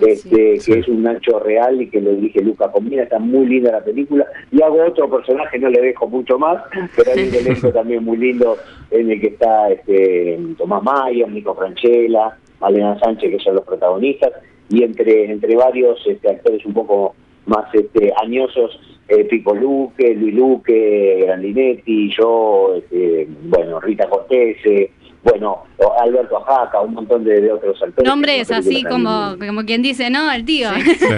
este, 0.00 0.58
que 0.64 0.78
es 0.78 0.88
un 0.88 1.02
Nacho 1.02 1.38
real 1.38 1.80
y 1.80 1.88
que 1.88 2.00
lo 2.00 2.12
dirige 2.12 2.40
Luca 2.42 2.72
Comina, 2.72 3.02
está 3.02 3.18
muy 3.18 3.46
linda 3.46 3.70
la 3.70 3.84
película, 3.84 4.24
y 4.50 4.60
hago 4.62 4.82
otro 4.84 5.08
personaje, 5.08 5.58
no 5.58 5.68
le 5.68 5.80
dejo 5.80 6.08
mucho 6.08 6.38
más, 6.38 6.62
pero 6.96 7.12
hay 7.12 7.28
un 7.28 7.34
elenco 7.34 7.68
también 7.72 8.02
muy 8.04 8.16
lindo 8.16 8.56
en 8.90 9.10
el 9.10 9.20
que 9.20 9.28
está 9.28 9.70
este, 9.70 10.38
Tomás 10.58 10.82
Mayo, 10.82 11.28
Nico 11.28 11.54
Franchella, 11.54 12.36
Malena 12.60 12.98
Sánchez, 12.98 13.30
que 13.30 13.38
son 13.38 13.56
los 13.56 13.64
protagonistas, 13.64 14.32
y 14.68 14.82
entre, 14.82 15.30
entre 15.30 15.54
varios 15.56 15.98
este, 16.06 16.30
actores 16.30 16.64
un 16.64 16.74
poco 16.74 17.14
más 17.46 17.72
este, 17.74 18.12
añosos, 18.22 18.80
eh, 19.08 19.24
Pico 19.24 19.54
Luque, 19.54 20.14
Luis 20.14 20.34
Luque, 20.34 21.22
Grandinetti, 21.24 22.10
yo, 22.16 22.74
este, 22.76 23.28
bueno, 23.44 23.80
Rita 23.80 24.08
Cortés, 24.08 24.56
eh, 24.64 24.90
bueno, 25.22 25.64
Alberto 26.00 26.38
Ajaca, 26.38 26.80
un 26.80 26.94
montón 26.94 27.24
de, 27.24 27.40
de 27.40 27.52
otros 27.52 27.80
actores. 27.82 28.08
Nombres 28.08 28.50
así 28.50 28.84
como, 28.84 29.36
como 29.38 29.64
quien 29.64 29.82
dice, 29.82 30.08
¿no? 30.08 30.30
El 30.32 30.44
tío. 30.44 30.68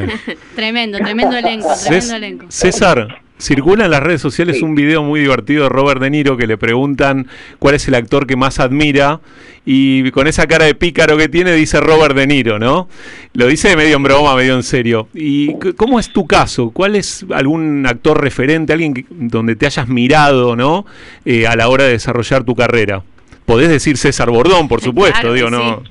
tremendo, 0.55 0.98
tremendo 0.98 1.36
elenco, 1.36 1.69
tremendo 1.85 2.15
elenco. 2.16 2.47
César, 2.48 3.20
circula 3.39 3.85
en 3.85 3.90
las 3.93 4.02
redes 4.02 4.20
sociales 4.20 4.62
un 4.62 4.74
video 4.74 5.02
muy 5.02 5.20
divertido 5.20 5.65
de 5.65 5.69
Robert 5.69 6.01
De 6.01 6.10
Niro 6.10 6.36
que 6.36 6.47
le 6.47 6.56
preguntan 6.59 7.27
cuál 7.59 7.74
es 7.77 7.86
el 7.89 7.94
actor 7.94 8.27
que 8.27 8.36
más 8.36 8.59
admira 8.60 9.20
y 9.65 10.10
con 10.10 10.27
esa 10.27 10.47
cara 10.47 10.65
de 10.65 10.74
pícaro 10.74 11.16
que 11.16 11.28
tiene 11.28 11.52
dice 11.52 11.81
Robert 11.81 12.16
De 12.16 12.27
Niro, 12.27 12.59
¿no? 12.59 12.89
Lo 13.35 13.47
dice 13.47 13.77
medio 13.77 13.97
en 13.97 14.02
broma, 14.02 14.35
medio 14.35 14.55
en 14.55 14.62
serio. 14.62 15.09
¿Y 15.15 15.55
cómo 15.77 16.01
es 16.01 16.10
tu 16.12 16.27
caso? 16.27 16.70
¿Cuál 16.70 16.97
es 16.97 17.24
algún 17.32 17.85
actor 17.86 18.20
referente, 18.20 18.73
alguien 18.73 18.94
que- 18.94 19.05
donde 19.10 19.56
te 19.56 19.66
hayas 19.66 19.89
mirado, 19.89 20.56
¿no? 20.56 20.86
Eh, 21.24 21.47
a 21.47 21.55
la 21.55 21.69
hora 21.69 21.85
de 21.85 21.90
desarrollar 21.90 22.44
tu 22.44 22.55
carrera. 22.55 23.02
Podés 23.44 23.69
decir 23.70 23.97
César 23.97 24.31
Bordón, 24.31 24.69
por 24.69 24.81
supuesto, 24.82 25.20
Claro, 25.20 25.32
digo, 25.35 25.51
no, 25.51 25.82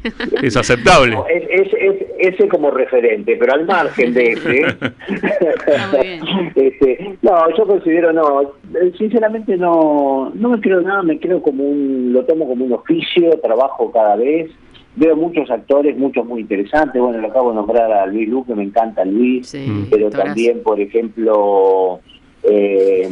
es 0.42 0.56
aceptable. 0.58 1.16
No, 1.16 1.26
es, 1.28 1.44
es- 1.50 1.74
es- 1.74 2.07
ese 2.20 2.48
como 2.48 2.72
referente, 2.72 3.36
pero 3.38 3.54
al 3.54 3.66
margen 3.66 4.14
de 4.14 4.32
ese. 4.32 4.62
este, 6.56 7.18
no, 7.22 7.58
yo 7.58 7.66
considero 7.66 8.14
no, 8.14 8.42
eh, 8.42 8.92
sinceramente 8.98 9.58
no, 9.58 10.32
no 10.34 10.50
me 10.50 10.60
creo 10.60 10.82
nada, 10.82 11.04
me 11.04 11.20
creo 11.20 11.42
como 11.42 11.64
un, 11.64 12.12
lo 12.14 12.26
tomo 12.26 12.48
como 12.48 12.66
un 12.66 12.74
oficio, 12.74 13.40
trabajo 13.42 13.92
cada 13.92 14.16
vez. 14.16 14.52
Veo 14.96 15.16
muchos 15.16 15.50
actores, 15.52 15.96
muchos 15.96 16.26
muy 16.26 16.42
interesantes. 16.42 17.00
Bueno, 17.00 17.20
lo 17.20 17.28
acabo 17.28 17.52
de 17.52 17.58
nombrar 17.58 17.92
a 17.92 18.08
Luis 18.08 18.28
Luque, 18.28 18.56
me 18.56 18.64
encanta 18.64 19.06
Luis, 19.06 19.52
pero 19.92 20.08
actorazo. 20.08 20.26
también, 20.26 20.64
por 20.64 20.80
ejemplo, 20.80 22.00
eh, 22.42 23.08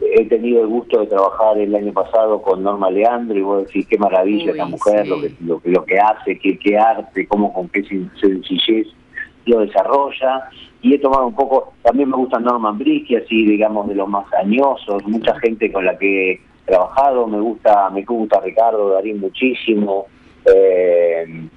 he 0.00 0.24
tenido 0.26 0.62
el 0.62 0.68
gusto 0.68 1.00
de 1.00 1.06
trabajar 1.06 1.58
el 1.58 1.74
año 1.74 1.92
pasado 1.92 2.42
con 2.42 2.62
Norma 2.62 2.90
Leandro 2.90 3.36
y 3.36 3.42
vos 3.42 3.66
decís 3.66 3.86
qué 3.86 3.98
maravilla 3.98 4.52
esa 4.52 4.66
mujer, 4.66 5.06
lo, 5.06 5.20
que, 5.20 5.32
lo, 5.40 5.60
que, 5.60 5.70
lo 5.70 5.84
que 5.84 5.98
hace, 5.98 6.38
qué, 6.38 6.58
qué 6.58 6.78
arte, 6.78 7.26
cómo 7.26 7.52
con 7.52 7.68
qué 7.68 7.82
sencillez 7.84 8.88
lo 9.46 9.60
desarrolla. 9.60 10.48
Y 10.82 10.94
he 10.94 10.98
tomado 10.98 11.26
un 11.26 11.34
poco, 11.34 11.72
también 11.82 12.10
me 12.10 12.16
gusta 12.16 12.38
Norman 12.38 12.78
Brisky, 12.78 13.16
así 13.16 13.46
digamos 13.46 13.88
de 13.88 13.94
los 13.94 14.08
más 14.08 14.32
añosos, 14.34 15.02
mucha 15.06 15.38
gente 15.40 15.72
con 15.72 15.84
la 15.84 15.96
que 15.98 16.32
he 16.32 16.40
trabajado, 16.66 17.26
me 17.26 17.40
gusta, 17.40 17.90
me 17.90 18.04
gusta 18.04 18.40
Ricardo 18.40 18.90
Darín 18.90 19.20
muchísimo, 19.20 20.06
eh, 20.44 21.48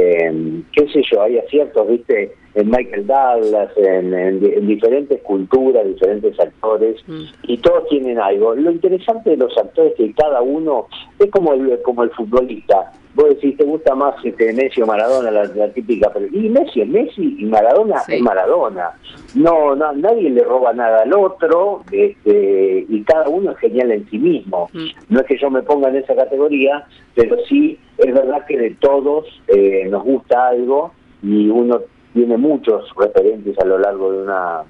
eh, 0.00 0.62
qué 0.72 0.88
sé 0.88 1.02
yo, 1.10 1.22
hay 1.22 1.38
aciertos, 1.38 1.88
viste, 1.88 2.34
en 2.54 2.70
Michael 2.70 3.06
Douglas, 3.06 3.70
en, 3.76 4.66
diferentes 4.66 5.20
culturas, 5.22 5.86
diferentes 5.86 6.38
actores, 6.38 6.96
mm. 7.06 7.22
y 7.44 7.58
todos 7.58 7.88
tienen 7.88 8.18
algo. 8.18 8.54
Lo 8.54 8.70
interesante 8.70 9.30
de 9.30 9.36
los 9.36 9.56
actores 9.58 9.92
es 9.92 9.96
que 9.98 10.14
cada 10.14 10.40
uno 10.42 10.86
es 11.18 11.30
como 11.30 11.52
el, 11.52 11.80
como 11.82 12.04
el 12.04 12.10
futbolista. 12.10 12.92
Vos 13.14 13.28
decís, 13.28 13.56
¿te 13.56 13.64
gusta 13.64 13.94
más 13.94 14.16
este, 14.24 14.52
Messi 14.52 14.82
o 14.82 14.86
Maradona, 14.86 15.30
la, 15.30 15.68
típica? 15.68 16.10
Pero, 16.12 16.26
y 16.32 16.48
Messi 16.48 16.80
es 16.80 16.88
Messi 16.88 17.36
y 17.38 17.44
Maradona 17.44 18.02
es 18.08 18.20
Maradona. 18.20 18.90
No, 19.36 19.76
no, 19.76 19.92
nadie 19.92 20.30
le 20.30 20.42
roba 20.42 20.72
nada 20.72 21.02
al 21.02 21.12
otro 21.12 21.82
este, 21.92 22.84
y 22.88 23.02
cada 23.04 23.28
uno 23.28 23.52
es 23.52 23.58
genial 23.58 23.92
en 23.92 24.10
sí 24.10 24.18
mismo. 24.18 24.68
Mm. 24.72 24.86
No 25.10 25.20
es 25.20 25.26
que 25.26 25.38
yo 25.38 25.48
me 25.48 25.62
ponga 25.62 25.90
en 25.90 25.96
esa 25.96 26.16
categoría, 26.16 26.86
pero 27.14 27.36
sí 27.48 27.78
es 27.98 28.12
verdad 28.12 28.44
que 28.46 28.58
de 28.58 28.70
todos 28.80 29.26
eh, 29.46 29.86
nos 29.88 30.02
gusta 30.02 30.48
algo 30.48 30.92
y 31.22 31.48
uno 31.48 31.82
tiene 32.14 32.36
muchos 32.36 32.90
referentes 32.96 33.56
a 33.58 33.64
lo 33.64 33.78
largo 33.78 34.10
de 34.12 34.22
una, 34.22 34.62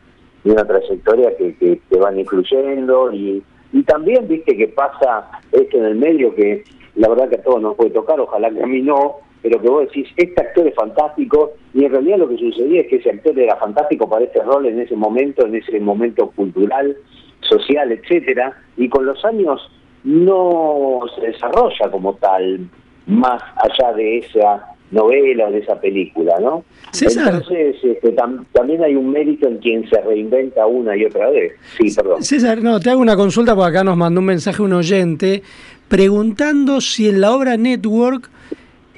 de 0.44 0.52
una 0.52 0.66
trayectoria 0.66 1.34
que, 1.36 1.56
que, 1.56 1.80
van 1.98 2.18
incluyendo 2.18 3.12
y, 3.12 3.42
y 3.72 3.82
también 3.84 4.28
viste 4.28 4.56
que 4.56 4.68
pasa 4.68 5.30
esto 5.52 5.78
en 5.78 5.84
el 5.84 5.94
medio 5.94 6.34
que 6.34 6.64
la 6.96 7.08
verdad 7.08 7.28
que 7.28 7.36
a 7.36 7.42
todos 7.42 7.60
nos 7.60 7.76
puede 7.76 7.90
tocar, 7.90 8.20
ojalá 8.20 8.50
que 8.50 8.62
a 8.62 8.66
mí 8.66 8.80
no, 8.80 9.16
pero 9.42 9.60
que 9.60 9.68
vos 9.68 9.86
decís, 9.86 10.08
este 10.16 10.40
actor 10.40 10.66
es 10.66 10.74
fantástico, 10.74 11.52
y 11.74 11.84
en 11.84 11.92
realidad 11.92 12.18
lo 12.18 12.28
que 12.28 12.38
sucedía 12.38 12.82
es 12.82 12.88
que 12.88 12.96
ese 12.96 13.10
actor 13.10 13.38
era 13.38 13.56
fantástico 13.56 14.08
para 14.08 14.24
ese 14.24 14.40
rol 14.42 14.66
en 14.66 14.80
ese 14.80 14.96
momento, 14.96 15.46
en 15.46 15.56
ese 15.56 15.78
momento 15.80 16.30
cultural, 16.30 16.96
social, 17.40 17.92
etcétera, 17.92 18.56
y 18.76 18.88
con 18.88 19.04
los 19.04 19.22
años 19.24 19.60
no 20.04 21.00
se 21.14 21.26
desarrolla 21.26 21.90
como 21.90 22.14
tal, 22.14 22.68
más 23.06 23.42
allá 23.56 23.92
de 23.92 24.18
esa 24.18 24.66
novela 24.90 25.48
o 25.48 25.50
de 25.50 25.58
esa 25.58 25.80
película, 25.80 26.38
¿no? 26.40 26.64
Entonces, 26.98 27.76
este, 27.82 28.14
también 28.52 28.82
hay 28.82 28.94
un 28.94 29.10
mérito 29.10 29.48
en 29.48 29.58
quien 29.58 29.88
se 29.88 30.00
reinventa 30.00 30.66
una 30.66 30.96
y 30.96 31.04
otra 31.04 31.30
vez. 31.30 31.52
Sí, 31.76 31.92
perdón. 31.94 32.22
César, 32.22 32.62
no, 32.62 32.78
te 32.80 32.90
hago 32.90 33.00
una 33.00 33.16
consulta 33.16 33.54
porque 33.54 33.70
acá 33.70 33.84
nos 33.84 33.96
mandó 33.96 34.20
un 34.20 34.26
mensaje 34.26 34.62
un 34.62 34.72
oyente 34.72 35.42
preguntando 35.88 36.80
si 36.80 37.08
en 37.08 37.20
la 37.20 37.34
obra 37.34 37.56
Network 37.56 38.30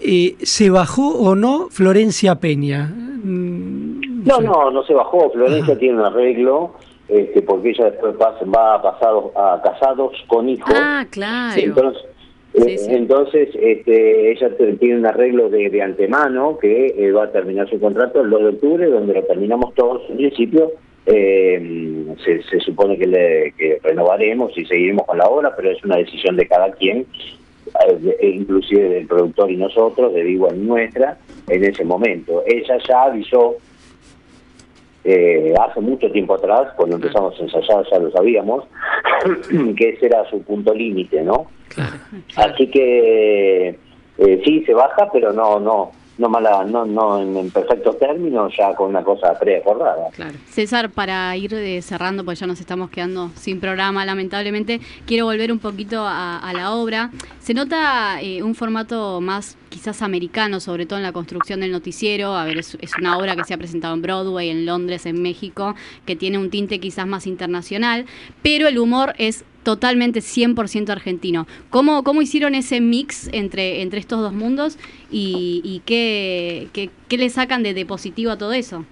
eh, 0.00 0.36
se 0.42 0.70
bajó 0.70 1.18
o 1.18 1.34
no 1.34 1.68
Florencia 1.70 2.36
Peña. 2.36 2.86
Mm, 2.86 4.24
no, 4.24 4.40
no, 4.40 4.70
no, 4.70 4.84
se 4.84 4.94
bajó. 4.94 5.30
Florencia 5.30 5.78
tiene 5.78 5.98
un 5.98 6.04
arreglo. 6.04 6.74
Este, 7.08 7.40
porque 7.42 7.70
ella 7.70 7.84
después 7.84 8.16
va 8.16 8.74
a 8.74 8.82
pasado 8.82 9.30
a 9.36 9.60
casados 9.62 10.12
con 10.26 10.48
hijos. 10.48 10.74
Ah, 10.74 11.06
claro. 11.08 11.60
entonces, 11.60 12.88
entonces, 12.88 13.48
este, 13.54 14.32
ella 14.32 14.50
tiene 14.80 14.98
un 14.98 15.06
arreglo 15.06 15.48
de, 15.48 15.82
antemano 15.82 16.58
que 16.58 16.94
eh, 16.96 17.12
va 17.12 17.24
a 17.24 17.30
terminar 17.30 17.68
su 17.68 17.78
contrato 17.78 18.22
el 18.22 18.30
2 18.30 18.40
de 18.40 18.48
octubre, 18.48 18.86
donde 18.86 19.14
lo 19.14 19.22
terminamos 19.24 19.74
todos 19.74 20.02
en 20.08 20.16
principio. 20.16 20.72
Eh, 21.06 22.14
se, 22.24 22.60
supone 22.60 22.98
que, 22.98 23.06
le, 23.06 23.54
renovaremos 23.82 24.56
y 24.58 24.64
seguiremos 24.66 25.06
con 25.06 25.18
la 25.18 25.26
obra, 25.26 25.54
pero 25.54 25.70
es 25.70 25.82
una 25.84 25.96
decisión 25.96 26.36
de 26.36 26.46
cada 26.46 26.72
quien, 26.72 27.06
eh, 27.88 28.30
inclusive 28.34 28.88
del 28.88 29.06
productor 29.06 29.50
y 29.50 29.56
nosotros, 29.56 30.12
de 30.14 30.22
en 30.22 30.66
nuestra, 30.66 31.18
en 31.48 31.64
ese 31.64 31.84
momento. 31.84 32.42
Ella 32.46 32.78
ya 32.88 33.02
avisó 33.04 33.56
hace 35.60 35.80
mucho 35.80 36.10
tiempo 36.10 36.34
atrás, 36.34 36.72
cuando 36.76 36.96
empezamos 36.96 37.38
a 37.38 37.42
ensayar 37.44 37.86
ya 37.88 37.98
lo 38.00 38.10
sabíamos, 38.10 38.64
que 39.76 39.90
ese 39.90 40.06
era 40.06 40.28
su 40.28 40.42
punto 40.42 40.74
límite, 40.74 41.22
¿no? 41.22 41.46
Así 42.36 42.66
que 42.68 43.78
eh, 44.18 44.42
sí, 44.44 44.64
se 44.64 44.72
baja, 44.72 45.10
pero 45.12 45.32
no, 45.32 45.60
no, 45.60 45.92
no 46.18 46.28
mala, 46.28 46.64
no, 46.64 46.86
no 46.86 47.20
en, 47.20 47.50
perfecto 47.50 47.94
término, 47.94 48.48
ya 48.48 48.74
con 48.74 48.90
una 48.90 49.04
cosa 49.04 49.38
preacordada. 49.38 50.08
Claro. 50.12 50.34
César, 50.48 50.90
para 50.90 51.36
ir 51.36 51.52
eh, 51.54 51.82
cerrando, 51.82 52.24
porque 52.24 52.40
ya 52.40 52.46
nos 52.46 52.60
estamos 52.60 52.90
quedando 52.90 53.30
sin 53.34 53.60
programa, 53.60 54.04
lamentablemente, 54.04 54.80
quiero 55.06 55.26
volver 55.26 55.52
un 55.52 55.58
poquito 55.58 56.02
a, 56.06 56.50
la 56.54 56.72
obra. 56.74 57.10
Se 57.40 57.52
nota 57.52 58.20
eh, 58.22 58.42
un 58.42 58.54
formato 58.54 59.20
más 59.20 59.58
quizás 59.68 60.00
americano, 60.00 60.60
sobre 60.60 60.86
todo 60.86 60.98
en 60.98 61.02
la 61.02 61.12
construcción 61.12 61.60
del 61.60 61.72
noticiero. 61.72 62.34
A 62.34 62.44
ver, 62.44 62.58
es, 62.58 62.76
una 62.98 63.18
obra 63.18 63.36
que 63.36 63.44
se 63.44 63.52
ha 63.52 63.58
presentado 63.58 63.94
en 63.94 64.02
Broadway, 64.02 64.48
en 64.48 64.64
Londres, 64.64 65.04
en 65.06 65.20
México, 65.20 65.74
que 66.06 66.16
tiene 66.16 66.38
un 66.38 66.50
tinte 66.50 66.80
quizás 66.80 67.06
más 67.06 67.26
internacional, 67.26 68.06
pero 68.42 68.68
el 68.68 68.78
humor 68.78 69.14
es 69.18 69.44
totalmente 69.66 70.20
100% 70.20 70.90
argentino. 70.90 71.48
¿Cómo, 71.70 72.04
¿Cómo 72.04 72.22
hicieron 72.22 72.54
ese 72.54 72.80
mix 72.80 73.28
entre, 73.32 73.82
entre 73.82 73.98
estos 73.98 74.20
dos 74.20 74.32
mundos 74.32 74.78
y, 75.10 75.82
qué, 75.84 76.68
qué, 76.72 77.18
le 77.18 77.28
sacan 77.30 77.64
de, 77.64 77.84
positivo 77.84 78.30
a 78.30 78.38
todo 78.38 78.52
eso? 78.52 78.84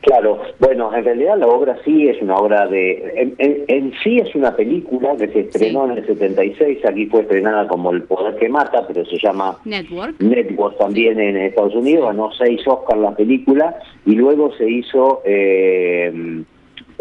Claro, 0.00 0.42
bueno, 0.58 0.92
en 0.92 1.04
realidad 1.04 1.38
la 1.38 1.46
obra 1.46 1.78
sí 1.84 2.08
es 2.08 2.20
una 2.20 2.34
obra 2.38 2.66
de... 2.66 3.32
En, 3.38 3.92
sí 4.02 4.18
es 4.18 4.34
una 4.34 4.56
película 4.56 5.16
que 5.16 5.28
se 5.28 5.40
estrenó 5.40 5.84
en 5.84 5.98
el 5.98 6.06
76, 6.06 6.84
aquí 6.84 7.06
fue 7.06 7.20
estrenada 7.20 7.68
como 7.68 7.92
El 7.92 8.02
Poder 8.02 8.34
que 8.34 8.48
Mata, 8.48 8.84
pero 8.88 9.04
se 9.04 9.16
llama 9.16 9.58
Network. 9.64 10.20
Network 10.20 10.76
también 10.76 11.20
en 11.20 11.36
Estados 11.36 11.76
Unidos, 11.76 12.06
ganó 12.06 12.32
seis 12.32 12.66
Oscars 12.66 13.00
la 13.00 13.14
película 13.14 13.76
y 14.04 14.16
luego 14.16 14.52
se 14.56 14.68
hizo... 14.68 15.22
Eh, 15.24 16.42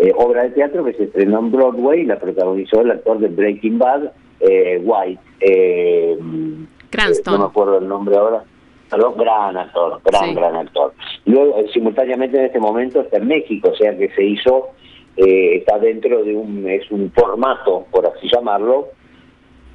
eh, 0.02 0.14
obra 0.16 0.44
de 0.44 0.52
teatro 0.52 0.86
que 0.86 0.94
se 0.94 1.04
estrenó 1.04 1.40
en 1.40 1.52
Broadway, 1.52 2.06
la 2.06 2.18
protagonizó 2.18 2.80
el 2.82 2.92
actor 2.92 3.20
de 3.20 3.28
Breaking 3.28 3.80
Bad, 3.80 4.12
eh, 4.40 4.82
White. 4.82 5.22
Eh, 5.42 6.18
Cranston. 6.90 7.34
no 7.34 7.40
me 7.40 7.46
acuerdo 7.46 7.80
el 7.80 7.88
nombre 7.88 8.16
ahora. 8.16 8.44
Pero 8.90 9.14
gran 9.14 9.58
actor, 9.58 10.02
gran, 10.06 10.34
gran 10.34 10.56
actor. 10.56 10.94
Luego, 11.26 11.62
simultáneamente 11.74 12.38
en 12.40 12.46
este 12.46 12.60
momento 12.60 13.02
está 13.02 13.18
en 13.18 13.28
México, 13.28 13.70
o 13.70 13.76
sea 13.76 13.96
que 13.96 14.10
se 14.16 14.24
hizo, 14.24 14.70
está 15.16 15.78
dentro 15.78 16.24
de 16.24 16.36
un, 16.36 16.68
es 16.68 16.90
un 16.90 17.12
formato, 17.12 17.86
por 17.92 18.08
así 18.08 18.28
llamarlo, 18.34 18.88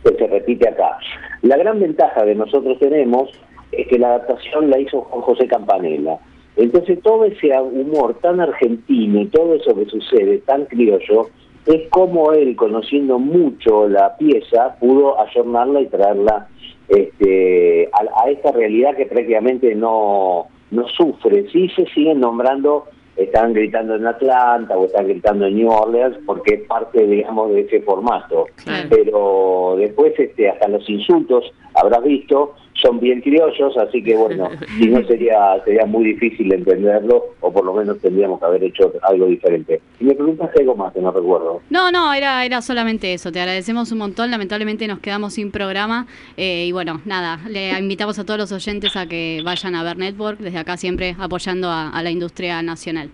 que 0.03 0.17
se 0.17 0.27
repite 0.27 0.69
acá. 0.69 0.99
La 1.43 1.57
gran 1.57 1.79
ventaja 1.79 2.25
que 2.25 2.35
nosotros 2.35 2.79
tenemos 2.81 3.31
es 3.71 3.87
que 3.87 3.99
la 3.99 4.09
adaptación 4.09 4.71
la 4.71 4.81
hizo 4.81 5.03
José 5.03 5.47
Campanella. 5.47 6.19
Entonces 6.57 7.01
todo 7.03 7.25
ese 7.25 7.51
humor 7.61 8.17
tan 8.21 8.41
argentino 8.41 9.21
y 9.21 9.27
todo 9.27 9.55
eso 9.55 9.75
que 9.75 9.87
sucede 9.87 10.39
tan 10.39 10.67
criollo, 10.67 11.29
es 11.67 11.89
como 11.89 12.33
él, 12.33 12.55
conociendo 12.57 13.19
mucho 13.19 13.89
la 13.89 14.17
pieza, 14.17 14.77
pudo 14.79 15.21
ayornarla 15.21 15.81
y 15.81 15.87
traerla 15.87 16.49
este, 16.89 17.89
a, 17.93 18.31
esta 18.31 18.53
realidad 18.53 18.95
que 18.97 19.07
prácticamente 19.07 19.75
no, 19.75 20.47
no 20.71 20.89
sufre. 20.89 21.49
Sí 21.51 21.69
se 21.71 21.87
siguen 21.87 22.21
nombrando, 22.21 22.85
están 23.17 23.55
gritando 23.55 23.95
en 23.95 24.07
Atlanta 24.07 24.77
o 24.77 24.85
están 24.85 25.09
gritando 25.09 25.47
en 25.47 25.57
New 25.57 25.71
Orleans 25.71 26.19
porque 26.27 26.55
es 26.55 26.61
parte, 26.67 27.07
digamos, 27.07 27.51
de 27.53 27.61
ese 27.61 27.81
formato. 27.81 28.47
Pero 28.91 29.77
después 29.79 30.13
este, 30.19 30.51
hasta 30.51 30.69
los 30.69 30.89
insultos, 30.89 31.51
habrás 31.75 32.03
visto, 32.05 32.55
son 32.85 33.01
bien 33.01 33.21
criollos, 33.21 33.77
así 33.79 34.03
que 34.03 34.15
bueno, 34.15 34.51
si 34.79 34.89
no 34.89 35.05
sería 35.07 35.63
sería 35.65 35.87
muy 35.87 36.05
difícil 36.05 36.53
entenderlo, 36.53 37.35
o 37.41 37.53
por 37.53 37.65
lo 37.65 37.73
menos 37.75 37.99
tendríamos 38.01 38.39
que 38.39 38.47
haber 38.47 38.65
hecho 38.65 38.93
algo 39.03 39.27
diferente. 39.27 39.81
Y 40.01 40.05
me 40.05 40.15
preguntaste 40.15 40.61
algo 40.61 40.77
más 40.77 40.93
que 40.93 41.01
no 41.01 41.11
recuerdo. 41.11 41.63
No, 41.71 41.91
no, 41.91 42.13
era, 42.13 42.45
era 42.45 42.61
solamente 42.61 43.15
eso, 43.15 43.33
te 43.33 43.41
agradecemos 43.41 43.91
un 43.93 43.99
montón, 43.99 44.31
lamentablemente 44.31 44.87
nos 44.87 44.99
quedamos 44.99 45.35
sin 45.35 45.51
programa, 45.51 46.07
eh, 46.37 46.67
y 46.67 46.73
bueno, 46.73 47.01
nada, 47.05 47.41
le 47.49 47.79
invitamos 47.79 48.19
a 48.19 48.25
todos 48.25 48.39
los 48.39 48.53
oyentes 48.53 48.95
a 48.97 49.07
que 49.07 49.41
vayan 49.45 49.75
a 49.75 49.83
ver 49.83 49.97
Network, 49.97 50.39
desde 50.39 50.59
acá 50.59 50.77
siempre 50.77 51.17
apoyando 51.19 51.71
a 51.71 52.01
la 52.03 52.11
industria 52.11 52.63
nacional. 52.63 53.11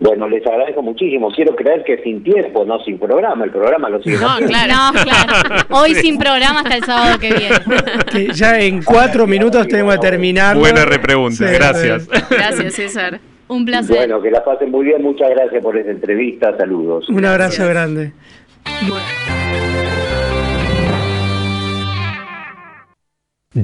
Bueno, 0.00 0.28
les 0.28 0.46
agradezco 0.46 0.82
muchísimo. 0.82 1.30
Quiero 1.34 1.56
creer 1.56 1.82
que 1.84 1.98
sin 2.02 2.22
tiempo, 2.22 2.64
no 2.64 2.78
sin 2.84 2.98
programa. 2.98 3.44
El 3.44 3.50
programa 3.50 3.88
lo 3.88 4.00
sigue. 4.02 4.18
No, 4.18 4.36
claro, 4.46 4.72
no, 4.72 5.02
claro. 5.02 5.66
Hoy 5.70 5.94
sin 5.96 6.18
programa 6.18 6.60
hasta 6.60 6.76
el 6.76 6.84
sábado 6.84 7.18
que 7.18 7.32
viene. 7.32 8.32
ya 8.34 8.60
en 8.60 8.82
cuatro 8.82 9.26
minutos 9.26 9.66
tenemos 9.66 9.94
que 9.96 10.00
terminar. 10.00 10.56
Buena 10.56 10.84
repregunta, 10.84 11.50
gracias. 11.50 12.08
Gracias, 12.30 12.74
César. 12.74 13.20
Un 13.48 13.64
placer. 13.64 13.96
Bueno, 13.96 14.20
que 14.20 14.30
la 14.30 14.44
pasen 14.44 14.70
muy 14.70 14.84
bien. 14.84 15.02
Muchas 15.02 15.30
gracias 15.30 15.62
por 15.62 15.76
esta 15.76 15.90
entrevista. 15.90 16.56
Saludos. 16.56 17.08
Un 17.08 17.24
abrazo 17.24 17.66
grande. 17.66 18.12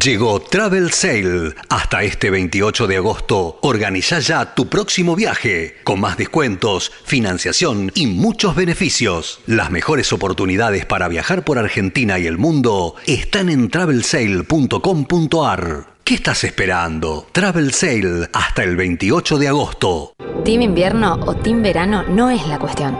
Llegó 0.00 0.40
Travel 0.40 0.90
Sale. 0.90 1.52
Hasta 1.68 2.02
este 2.02 2.30
28 2.30 2.88
de 2.88 2.96
agosto, 2.96 3.60
organiza 3.62 4.18
ya 4.18 4.56
tu 4.56 4.66
próximo 4.66 5.14
viaje, 5.14 5.76
con 5.84 6.00
más 6.00 6.16
descuentos, 6.16 6.90
financiación 7.04 7.92
y 7.94 8.08
muchos 8.08 8.56
beneficios. 8.56 9.38
Las 9.46 9.70
mejores 9.70 10.12
oportunidades 10.12 10.84
para 10.84 11.06
viajar 11.06 11.44
por 11.44 11.58
Argentina 11.58 12.18
y 12.18 12.26
el 12.26 12.38
mundo 12.38 12.96
están 13.06 13.50
en 13.50 13.70
travelsale.com.ar. 13.70 15.86
¿Qué 16.02 16.14
estás 16.14 16.42
esperando? 16.42 17.28
Travel 17.30 17.72
Sale 17.72 18.28
hasta 18.32 18.64
el 18.64 18.74
28 18.74 19.38
de 19.38 19.46
agosto. 19.46 20.14
Team 20.44 20.62
invierno 20.62 21.20
o 21.24 21.36
team 21.36 21.62
verano 21.62 22.02
no 22.08 22.30
es 22.30 22.44
la 22.48 22.58
cuestión. 22.58 22.98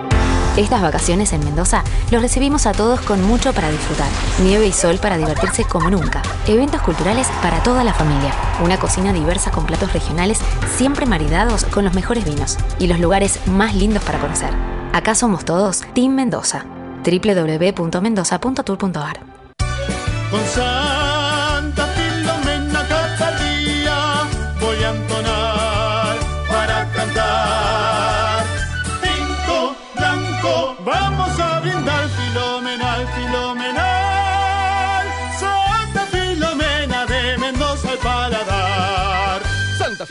Estas 0.56 0.82
vacaciones 0.82 1.32
en 1.32 1.44
Mendoza 1.44 1.82
los 2.12 2.22
recibimos 2.22 2.66
a 2.66 2.72
todos 2.72 3.00
con 3.00 3.20
mucho 3.24 3.52
para 3.52 3.70
disfrutar. 3.70 4.06
Nieve 4.42 4.68
y 4.68 4.72
sol 4.72 4.98
para 4.98 5.18
divertirse 5.18 5.64
como 5.64 5.90
nunca. 5.90 6.22
Eventos 6.46 6.80
culturales 6.82 7.26
para 7.42 7.60
toda 7.64 7.82
la 7.82 7.92
familia. 7.92 8.32
Una 8.62 8.78
cocina 8.78 9.12
diversa 9.12 9.50
con 9.50 9.66
platos 9.66 9.92
regionales 9.92 10.38
siempre 10.76 11.06
maridados 11.06 11.64
con 11.64 11.84
los 11.84 11.94
mejores 11.94 12.24
vinos. 12.24 12.56
Y 12.78 12.86
los 12.86 13.00
lugares 13.00 13.40
más 13.46 13.74
lindos 13.74 14.04
para 14.04 14.20
conocer. 14.20 14.50
Acá 14.92 15.16
somos 15.16 15.44
todos 15.44 15.82
Team 15.92 16.14
Mendoza. 16.14 16.64
www.mendoza.tour.ar 17.04 19.20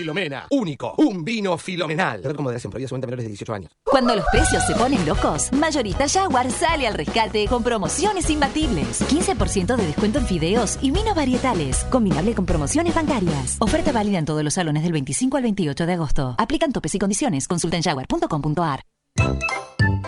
Filomena, 0.04 0.46
único, 0.50 0.96
un 0.98 1.24
vino 1.24 1.58
filomenal. 1.58 2.22
Red 2.22 2.36
con 2.36 2.44
moderación, 2.44 2.72
prohibida 2.72 2.90
solamente 2.90 3.06
a 3.06 3.08
menores 3.08 3.24
de 3.24 3.30
18 3.30 3.54
años. 3.54 3.72
Cuando 3.86 4.14
los 4.14 4.26
precios 4.34 4.62
se 4.68 4.76
ponen 4.76 5.06
locos, 5.06 5.50
Mayorista 5.54 6.10
Jaguar 6.10 6.52
sale 6.52 6.88
al 6.88 6.96
rescate 6.96 7.48
con 7.48 7.64
promociones 7.64 8.30
imbatibles. 8.30 9.02
15% 9.10 9.78
de 9.78 9.88
descuento 9.88 10.20
en 10.20 10.26
fideos 10.28 10.78
y 10.82 10.92
vinos 10.92 11.16
varietales, 11.16 11.86
combinable 11.86 12.36
con 12.36 12.46
promociones 12.46 12.94
bancarias. 12.94 13.56
Oferta 13.60 13.94
válida 13.94 14.18
en 14.18 14.26
todos 14.26 14.44
los 14.44 14.56
salones 14.56 14.84
del 14.84 14.92
25 14.92 15.38
al 15.38 15.44
28 15.44 15.86
de 15.86 15.94
agosto. 15.94 16.36
Aplican 16.38 16.74
topes 16.74 16.94
y 16.96 17.00
condiciones. 17.00 17.48
Consulta 17.48 17.78
en 17.78 17.84
jaguar.com.ar. 17.84 18.84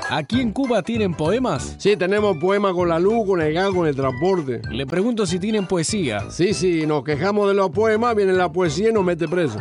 ¿Aquí 0.10 0.42
en 0.42 0.52
Cuba 0.52 0.82
tienen 0.82 1.14
poemas? 1.14 1.76
Sí, 1.78 1.98
tenemos 1.98 2.38
poemas 2.38 2.74
con 2.74 2.90
la 2.90 3.00
luz, 3.00 3.26
con 3.26 3.42
el 3.42 3.54
gas, 3.54 3.72
con 3.72 3.88
el 3.88 3.96
transporte. 3.96 4.62
Le 4.70 4.86
pregunto 4.86 5.26
si 5.26 5.40
tienen 5.40 5.66
poesía. 5.68 6.30
Sí, 6.30 6.54
sí, 6.54 6.86
nos 6.86 7.04
quejamos 7.04 7.48
de 7.48 7.54
los 7.54 7.72
poemas, 7.72 8.16
viene 8.16 8.34
la 8.34 8.52
poesía 8.52 8.90
y 8.90 8.94
nos 8.94 9.04
mete 9.04 9.28
preso. 9.28 9.60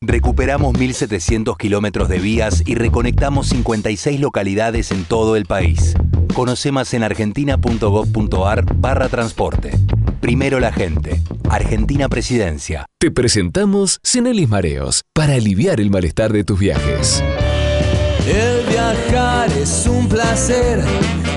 Recuperamos 0.00 0.74
1.700 0.74 1.56
kilómetros 1.56 2.08
de 2.08 2.18
vías 2.18 2.62
y 2.64 2.76
reconectamos 2.76 3.48
56 3.48 4.20
localidades 4.20 4.92
en 4.92 5.04
todo 5.04 5.34
el 5.34 5.44
país. 5.44 5.94
Conoce 6.34 6.70
más 6.70 6.94
en 6.94 7.02
argentina.gov.ar 7.02 8.64
barra 8.76 9.08
transporte. 9.08 9.72
Primero 10.20 10.60
la 10.60 10.72
gente. 10.72 11.20
Argentina 11.50 12.08
Presidencia. 12.08 12.86
Te 12.98 13.10
presentamos 13.10 13.98
Cenelis 14.04 14.48
Mareos 14.48 15.02
para 15.12 15.34
aliviar 15.34 15.80
el 15.80 15.90
malestar 15.90 16.32
de 16.32 16.44
tus 16.44 16.58
viajes. 16.58 17.22
El 18.26 18.66
viajar 18.68 19.50
es 19.52 19.86
un 19.86 20.08
placer 20.08 20.84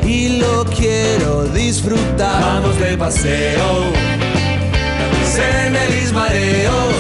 y 0.06 0.40
lo 0.40 0.66
quiero 0.66 1.46
disfrutar. 1.46 2.42
Vamos 2.42 2.80
de 2.80 2.98
paseo. 2.98 3.86
Cenelis 5.26 6.12
Mareos. 6.14 6.91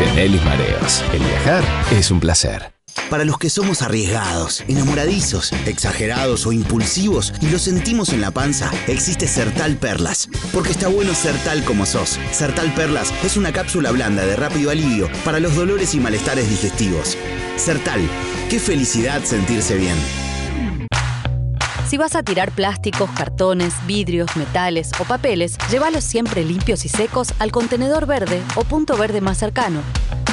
Mareos. 0.00 1.02
El 1.12 1.18
viajar 1.18 1.64
es 1.90 2.12
un 2.12 2.20
placer. 2.20 2.72
Para 3.10 3.24
los 3.24 3.36
que 3.38 3.50
somos 3.50 3.82
arriesgados, 3.82 4.62
enamoradizos, 4.68 5.52
exagerados 5.66 6.46
o 6.46 6.52
impulsivos 6.52 7.32
y 7.40 7.48
lo 7.48 7.58
sentimos 7.58 8.12
en 8.12 8.20
la 8.20 8.30
panza, 8.30 8.70
existe 8.86 9.26
Sertal 9.26 9.76
Perlas. 9.76 10.28
Porque 10.52 10.70
está 10.70 10.86
bueno 10.86 11.14
ser 11.14 11.36
tal 11.38 11.64
como 11.64 11.84
sos. 11.84 12.20
Sertal 12.30 12.72
Perlas 12.74 13.12
es 13.24 13.36
una 13.36 13.52
cápsula 13.52 13.90
blanda 13.90 14.24
de 14.24 14.36
rápido 14.36 14.70
alivio 14.70 15.08
para 15.24 15.40
los 15.40 15.56
dolores 15.56 15.94
y 15.94 16.00
malestares 16.00 16.48
digestivos. 16.48 17.16
Sertal, 17.56 18.00
qué 18.50 18.60
felicidad 18.60 19.24
sentirse 19.24 19.76
bien. 19.76 19.96
Si 21.88 21.96
vas 21.96 22.14
a 22.16 22.22
tirar 22.22 22.50
plásticos, 22.50 23.08
cartones, 23.12 23.74
vidrios, 23.86 24.36
metales 24.36 24.90
o 25.00 25.04
papeles, 25.04 25.56
llévalos 25.70 26.04
siempre 26.04 26.44
limpios 26.44 26.84
y 26.84 26.90
secos 26.90 27.32
al 27.38 27.50
contenedor 27.50 28.04
verde 28.04 28.42
o 28.56 28.64
punto 28.64 28.98
verde 28.98 29.22
más 29.22 29.38
cercano, 29.38 29.80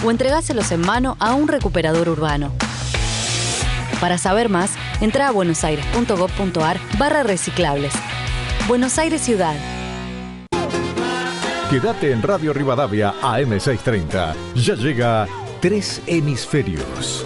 o 0.03 0.11
entregáselos 0.11 0.73
en 0.73 0.81
mano 0.81 1.15
a 1.21 1.33
un 1.33 1.47
recuperador 1.47 2.09
urbano. 2.09 2.51
Para 4.01 4.17
saber 4.17 4.49
más, 4.49 4.71
entra 4.99 5.29
a 5.29 5.31
buenosaires.gov.ar 5.31 6.77
barra 6.99 7.23
reciclables. 7.23 7.93
Buenos 8.67 8.99
Aires 8.99 9.21
Ciudad. 9.21 9.55
Quédate 11.69 12.11
en 12.11 12.21
Radio 12.21 12.51
Rivadavia 12.51 13.13
AM630. 13.21 14.33
Ya 14.55 14.75
llega 14.75 15.25
Tres 15.61 16.01
Hemisferios. 16.05 17.25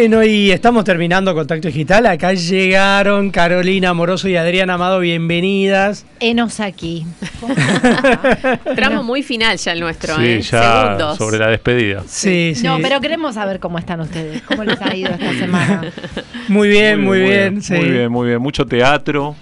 Bueno, 0.00 0.24
y 0.24 0.50
estamos 0.50 0.84
terminando 0.84 1.34
Contacto 1.34 1.68
Digital. 1.68 2.06
Acá 2.06 2.32
llegaron 2.32 3.30
Carolina 3.30 3.92
Moroso 3.92 4.30
y 4.30 4.36
Adriana 4.36 4.72
Amado. 4.74 4.98
Bienvenidas. 5.00 6.06
Enos 6.20 6.58
aquí. 6.60 7.04
Tramo 8.76 9.02
muy 9.02 9.22
final 9.22 9.58
ya 9.58 9.72
el 9.72 9.80
nuestro, 9.80 10.16
Sí, 10.16 10.22
¿eh? 10.24 10.40
ya 10.40 10.82
Segundos. 10.84 11.18
sobre 11.18 11.38
la 11.38 11.48
despedida. 11.48 12.02
Sí, 12.06 12.54
sí. 12.56 12.64
No, 12.64 12.78
pero 12.80 12.98
queremos 13.02 13.34
saber 13.34 13.60
cómo 13.60 13.78
están 13.78 14.00
ustedes, 14.00 14.40
cómo 14.40 14.64
les 14.64 14.80
ha 14.80 14.96
ido 14.96 15.10
esta 15.10 15.34
semana. 15.38 15.92
Muy 16.48 16.68
bien, 16.70 17.04
muy, 17.04 17.20
bien. 17.20 17.60
sí. 17.60 17.74
Muy 17.74 17.90
bien, 17.90 18.10
muy 18.10 18.26
bien. 18.28 18.40
Mucho 18.40 18.64
teatro. 18.64 19.36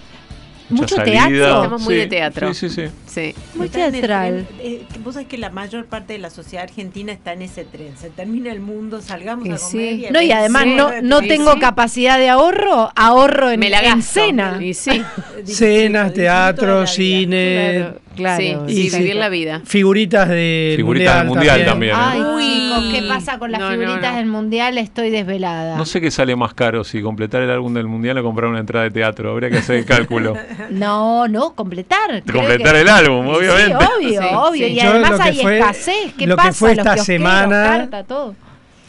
¿Mucho 0.69 0.95
teatro? 0.97 1.35
Estamos 1.63 1.81
muy 1.81 1.93
Sí, 1.95 1.99
de 2.01 2.07
teatro. 2.07 2.53
Sí, 2.53 2.69
sí, 2.69 2.75
sí. 2.75 2.91
Sí. 3.07 3.35
Muy 3.55 3.69
teatral. 3.69 4.47
eh, 4.59 4.83
vos 5.03 5.15
sabés 5.15 5.27
que 5.27 5.37
la 5.37 5.49
mayor 5.49 5.85
parte 5.85 6.13
de 6.13 6.19
la 6.19 6.29
sociedad 6.29 6.63
argentina 6.63 7.11
está 7.11 7.33
en 7.33 7.41
ese 7.41 7.63
tren. 7.65 7.97
Se 7.97 8.09
termina 8.09 8.51
el 8.51 8.59
mundo, 8.59 9.01
salgamos 9.01 9.45
a 9.45 9.47
comer. 9.47 9.59
sí. 9.59 9.77
y 10.01 10.05
a 10.05 10.11
No, 10.11 10.21
y 10.21 10.31
además 10.31 10.65
no, 10.67 11.01
no 11.01 11.21
tengo 11.21 11.53
sí. 11.53 11.59
capacidad 11.59 12.17
de 12.19 12.29
ahorro, 12.29 12.91
ahorro 12.95 13.49
en, 13.49 13.59
Me 13.59 13.69
la 13.69 13.79
en 13.81 14.01
cena. 14.03 14.59
Y 14.61 14.73
sí. 14.73 15.01
Cenas, 15.45 16.13
teatro, 16.13 16.85
cine. 16.87 17.75
Claro, 17.79 17.99
Sí, 18.15 18.57
Y 18.67 18.89
sí, 18.89 18.97
vivir 18.99 19.15
la 19.15 19.29
vida. 19.29 19.61
Figuritas 19.63 20.27
del 20.27 20.75
Figuritas 20.75 21.19
del 21.19 21.27
Mundial 21.27 21.63
también, 21.65 21.93
¿eh? 21.95 21.97
Ay, 21.97 22.21
chicos, 22.39 22.83
¿qué 22.93 23.07
pasa 23.07 23.39
con 23.39 23.51
las 23.51 23.61
No, 23.61 23.67
no, 23.69 23.71
figuritas 23.79 24.11
no. 24.11 24.17
del 24.17 24.25
mundial? 24.25 24.77
Estoy 24.77 25.09
desvelada. 25.09 25.77
No 25.77 25.85
sé 25.85 26.01
qué 26.01 26.11
sale 26.11 26.35
más 26.35 26.53
caro, 26.53 26.83
si 26.83 27.01
completar 27.01 27.41
el 27.43 27.49
álbum 27.49 27.73
del 27.73 27.87
mundial 27.87 28.17
o 28.17 28.23
comprar 28.23 28.49
una 28.49 28.59
entrada 28.59 28.83
de 28.85 28.91
teatro. 28.91 29.31
Habría 29.31 29.49
que 29.49 29.57
hacer 29.59 29.77
el 29.77 29.85
cálculo. 29.85 30.33
No, 30.69 31.27
no, 31.27 31.53
completar. 31.55 32.21
Completar 32.31 32.73
que- 32.75 32.81
el 32.81 32.89
álbum, 32.89 33.25
Sí, 33.27 33.31
obviamente. 33.37 33.75
obvio, 33.75 34.09
Sí, 34.21 34.27
obvio. 34.33 34.67
sí. 34.67 34.73
Y 34.73 34.75
Yo 34.81 34.89
además 34.89 35.11
lo 35.11 35.17
que 35.17 35.23
hay 35.23 35.37
fue- 35.41 35.59
escasez. 35.59 36.13
¿Qué 36.17 36.27
lo 36.27 36.35
que 36.35 36.41
pasa? 36.43 36.53
fue 36.53 36.69
Los 36.69 36.77
esta 36.79 36.93
kiosqueros, 36.95 37.05
semana- 37.05 37.63
carta, 37.63 38.03
todo. 38.03 38.35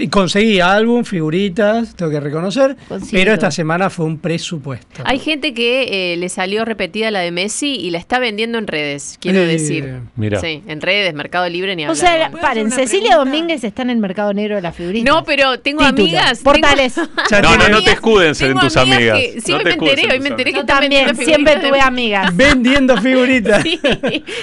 Y 0.00 0.08
conseguí 0.08 0.60
álbum, 0.60 1.04
figuritas, 1.04 1.94
tengo 1.94 2.10
que 2.10 2.20
reconocer. 2.20 2.76
Consigo 2.88 3.10
Pero 3.12 3.34
esta 3.34 3.50
semana 3.50 3.90
fue 3.90 4.06
un 4.06 4.18
presupuesto. 4.18 5.02
Hay 5.04 5.18
gente 5.18 5.52
que 5.54 6.12
eh, 6.12 6.16
le 6.16 6.28
salió 6.28 6.64
repetida 6.64 7.10
la 7.10 7.20
de 7.20 7.30
Messi 7.30 7.74
y 7.76 7.90
la 7.90 7.98
está 7.98 8.18
vendiendo 8.18 8.58
en 8.58 8.66
redes, 8.66 9.18
quiero 9.20 9.40
Eh, 9.40 9.46
decir. 9.46 10.00
Mira. 10.16 10.40
Sí, 10.40 10.62
en 10.66 10.80
redes, 10.80 11.12
Mercado 11.14 11.48
Libre 11.48 11.76
ni 11.76 11.84
O 11.84 11.90
hablar. 11.90 11.96
sea, 11.96 12.28
bueno. 12.30 12.38
paren, 12.40 12.70
Cecilia 12.70 13.16
Domínguez 13.16 13.62
está 13.64 13.82
en 13.82 13.90
el 13.90 13.98
mercado 13.98 14.32
negro 14.32 14.56
de 14.56 14.62
la 14.62 14.72
figurita. 14.72 15.10
No, 15.10 15.22
pero 15.24 15.58
tengo 15.60 15.80
Título. 15.86 16.02
amigas. 16.04 16.40
Portales. 16.40 16.94
No, 17.30 17.56
no, 17.56 17.68
no 17.68 17.82
te 17.82 17.92
escuden 17.92 18.34
en 18.40 18.58
tus 18.58 18.76
amigas 18.76 19.18
que- 19.18 19.40
sí, 19.40 19.52
No 19.52 19.58
hoy 19.58 19.64
me 19.64 19.70
enteré, 19.72 20.02
en 20.02 20.10
hoy 20.10 20.20
me 20.20 20.28
enteré 20.30 20.52
que 20.52 20.60
están 20.60 20.80
también, 20.80 21.06
vendiendo 21.06 21.24
siempre 21.24 21.52
figuritas 21.54 21.68
tuve 21.70 21.78
de- 21.78 21.84
amigas. 21.84 22.36
Vendiendo 22.36 22.96
figuritas. 23.02 23.62
Sí, 23.62 23.80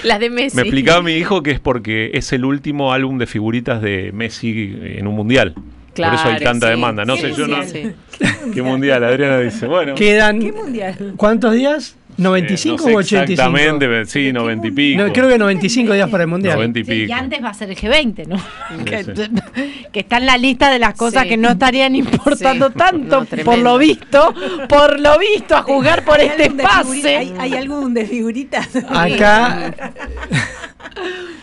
las 0.04 0.20
de 0.20 0.30
Messi. 0.30 0.56
Me 0.56 0.62
explicaba 0.64 1.02
mi 1.02 1.14
hijo 1.14 1.44
que 1.44 1.52
es 1.52 1.60
porque 1.60 2.12
es 2.14 2.32
el 2.34 2.46
último 2.46 2.94
álbum 2.94 3.18
de 3.18 3.26
figuritas 3.28 3.82
de 3.82 4.12
Messi 4.14 4.76
en 4.82 5.08
un 5.08 5.16
mundial. 5.16 5.47
Por 5.53 6.06
eso 6.06 6.14
hay 6.26 6.36
Claro, 6.38 6.44
tanta 6.44 6.68
sí. 6.68 6.72
demanda. 6.72 7.06
No 7.06 7.15
¿Qué 7.15 7.22
sé, 7.22 7.34
yo 7.34 7.48
no. 7.48 7.57
mundial? 7.57 7.95
¿Qué 8.53 8.61
mundial? 8.61 9.03
Adriana 9.03 9.40
dice. 9.40 9.65
Bueno, 9.65 9.95
Quedan. 9.95 10.40
¿Qué 10.40 10.52
mundial? 10.52 11.14
¿Cuántos 11.18 11.53
días? 11.53 11.95
¿95 12.18 12.72
no 12.72 12.78
sé 12.80 12.95
o 12.95 12.98
85? 12.98 13.32
Exactamente, 13.32 14.06
sí, 14.07 14.34
90 14.34 14.68
y 14.68 14.72
pico. 14.72 15.03
No, 15.03 15.14
creo 15.14 15.30
que 15.30 15.38
95 15.38 15.94
días 15.94 16.10
para 16.10 16.24
el 16.24 16.30
Mundial. 16.30 16.56
90 16.56 16.80
y 16.80 16.84
Sí, 16.84 16.91
y 16.91 17.02
pico. 17.06 17.14
antes 17.14 17.44
va 17.44 17.49
a 17.49 17.53
ser 17.53 17.69
el 17.69 17.78
G20, 17.78 18.26
¿no? 18.28 18.38
que, 18.86 19.03
sí. 19.03 19.11
que 19.94 19.99
está 19.99 20.18
en 20.18 20.26
la 20.26 20.36
lista 20.38 20.72
de 20.72 20.80
las 20.80 20.95
cosas 20.95 21.24
Sí. 21.24 21.30
que 21.30 21.38
no 21.38 21.49
estarían 21.49 21.95
importando 21.95 22.69
Sí. 22.72 22.74
tanto, 22.76 23.19
No, 23.30 23.44
por 23.44 23.60
lo 23.60 23.78
visto, 23.78 24.34
por 24.68 24.99
lo 24.99 25.19
visto, 25.19 25.56
a 25.56 25.61
jugar 25.61 26.03
por 26.06 26.19
¿Hay 26.19 26.28
este 26.30 26.49
pase. 26.52 27.18
¿Hay, 27.18 27.34
hay 27.38 27.53
algún 27.53 27.94
de 27.94 28.06
figuritas? 28.07 28.68
Acá 28.90 29.74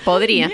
Podría. 0.05 0.51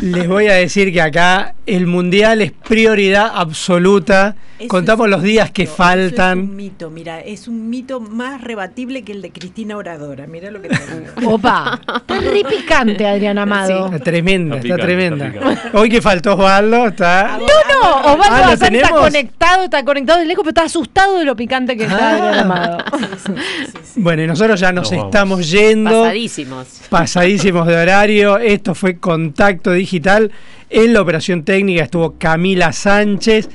les 0.00 0.26
voy 0.26 0.46
a 0.46 0.54
decir 0.54 0.90
que 0.90 1.02
acá 1.02 1.54
el 1.66 1.86
Mundial 1.86 2.40
es 2.40 2.52
prioridad 2.52 3.30
absoluta. 3.34 4.36
Eso 4.58 4.68
Contamos 4.68 5.06
los 5.10 5.22
días 5.22 5.50
que 5.50 5.64
eso 5.64 5.72
Es 5.72 5.76
faltan. 5.76 6.38
un 6.38 6.56
mito, 6.56 6.88
mira, 6.88 7.20
es 7.20 7.46
un 7.46 7.68
mito 7.68 8.00
más 8.00 8.40
rebatible 8.40 9.02
que 9.02 9.12
el 9.12 9.20
de 9.20 9.30
Cristina 9.30 9.76
Oradora. 9.76 10.26
Mira 10.26 10.50
lo 10.50 10.62
que 10.62 10.68
te 10.70 10.78
digo. 10.78 11.30
Opa, 11.34 11.78
está 11.94 12.18
re 12.20 12.42
picante, 12.42 13.06
Adrián 13.06 13.36
Amado. 13.36 13.84
Está 13.86 13.98
tremenda, 13.98 14.56
Está 14.56 14.66
está, 14.68 14.76
picante, 14.76 14.82
tremenda. 14.94 15.26
está 15.26 15.40
picante. 15.40 15.76
Hoy 15.76 15.88
que 15.90 16.00
faltó 16.00 16.32
Osvaldo, 16.32 16.86
está. 16.86 17.38
No, 17.38 17.46
no, 17.46 18.12
Osvaldo 18.14 18.24
Ah, 18.30 18.40
¿lo 18.40 18.46
Bazán 18.46 18.74
está 18.74 18.86
tenemos? 18.88 19.00
conectado, 19.00 19.64
está 19.64 19.84
conectado 19.84 20.18
de 20.20 20.24
lejos, 20.24 20.42
pero 20.42 20.50
está 20.52 20.62
asustado 20.62 21.18
de 21.18 21.26
lo 21.26 21.36
picante 21.36 21.76
que 21.76 21.84
está 21.84 21.98
Ah. 21.98 22.14
Adrián 22.28 22.38
Amado. 22.50 22.78
Bueno, 23.98 24.22
y 24.22 24.26
nosotros 24.26 24.60
ya 24.60 24.72
nos, 24.72 24.92
estamos 24.92 25.50
yendo. 25.50 25.90
Pasadísimos. 26.02 26.66
pasadísimos 26.90 27.66
de 27.66 27.76
horario. 27.76 28.35
Esto 28.38 28.74
fue 28.74 28.98
Contacto 28.98 29.72
Digital. 29.72 30.30
En 30.70 30.92
la 30.92 31.02
operación 31.02 31.44
técnica 31.44 31.84
estuvo 31.84 32.14
Camila 32.18 32.72
Sánchez. 32.72 33.48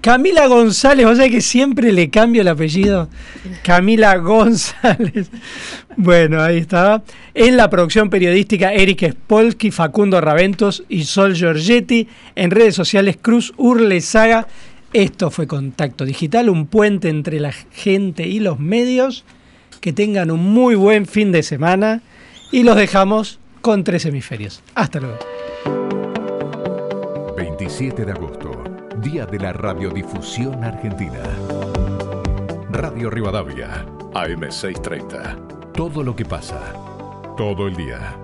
Camila 0.00 0.46
González, 0.46 1.06
o 1.06 1.14
sea 1.14 1.28
que 1.28 1.40
siempre 1.40 1.92
le 1.92 2.10
cambio 2.10 2.42
el 2.42 2.48
apellido. 2.48 3.08
Camila 3.62 4.16
González. 4.16 5.30
Bueno, 5.96 6.40
ahí 6.40 6.56
estaba. 6.56 7.02
En 7.34 7.58
la 7.58 7.68
producción 7.68 8.08
periodística, 8.08 8.72
Eric 8.72 9.10
Spolsky, 9.10 9.70
Facundo 9.70 10.18
Raventos 10.20 10.84
y 10.88 11.04
Sol 11.04 11.34
Giorgetti. 11.34 12.08
En 12.36 12.50
redes 12.50 12.74
sociales, 12.74 13.18
Cruz 13.20 13.52
Urle 13.58 14.00
Saga. 14.00 14.46
Esto 14.94 15.30
fue 15.30 15.46
Contacto 15.46 16.06
Digital, 16.06 16.48
un 16.48 16.68
puente 16.68 17.10
entre 17.10 17.38
la 17.38 17.52
gente 17.52 18.26
y 18.26 18.38
los 18.38 18.58
medios. 18.58 19.24
Que 19.82 19.92
tengan 19.92 20.30
un 20.30 20.40
muy 20.40 20.74
buen 20.74 21.04
fin 21.04 21.32
de 21.32 21.42
semana 21.42 22.00
y 22.50 22.62
los 22.62 22.76
dejamos 22.76 23.38
con 23.60 23.84
tres 23.84 24.06
hemisferios. 24.06 24.62
Hasta 24.74 25.00
luego. 25.00 25.18
27 27.36 28.04
de 28.04 28.12
agosto, 28.12 28.50
Día 28.98 29.26
de 29.26 29.38
la 29.38 29.52
Radiodifusión 29.52 30.64
Argentina. 30.64 31.22
Radio 32.70 33.10
Rivadavia, 33.10 33.86
AM630. 34.14 35.72
Todo 35.72 36.02
lo 36.02 36.14
que 36.14 36.24
pasa, 36.24 36.60
todo 37.36 37.66
el 37.66 37.76
día. 37.76 38.16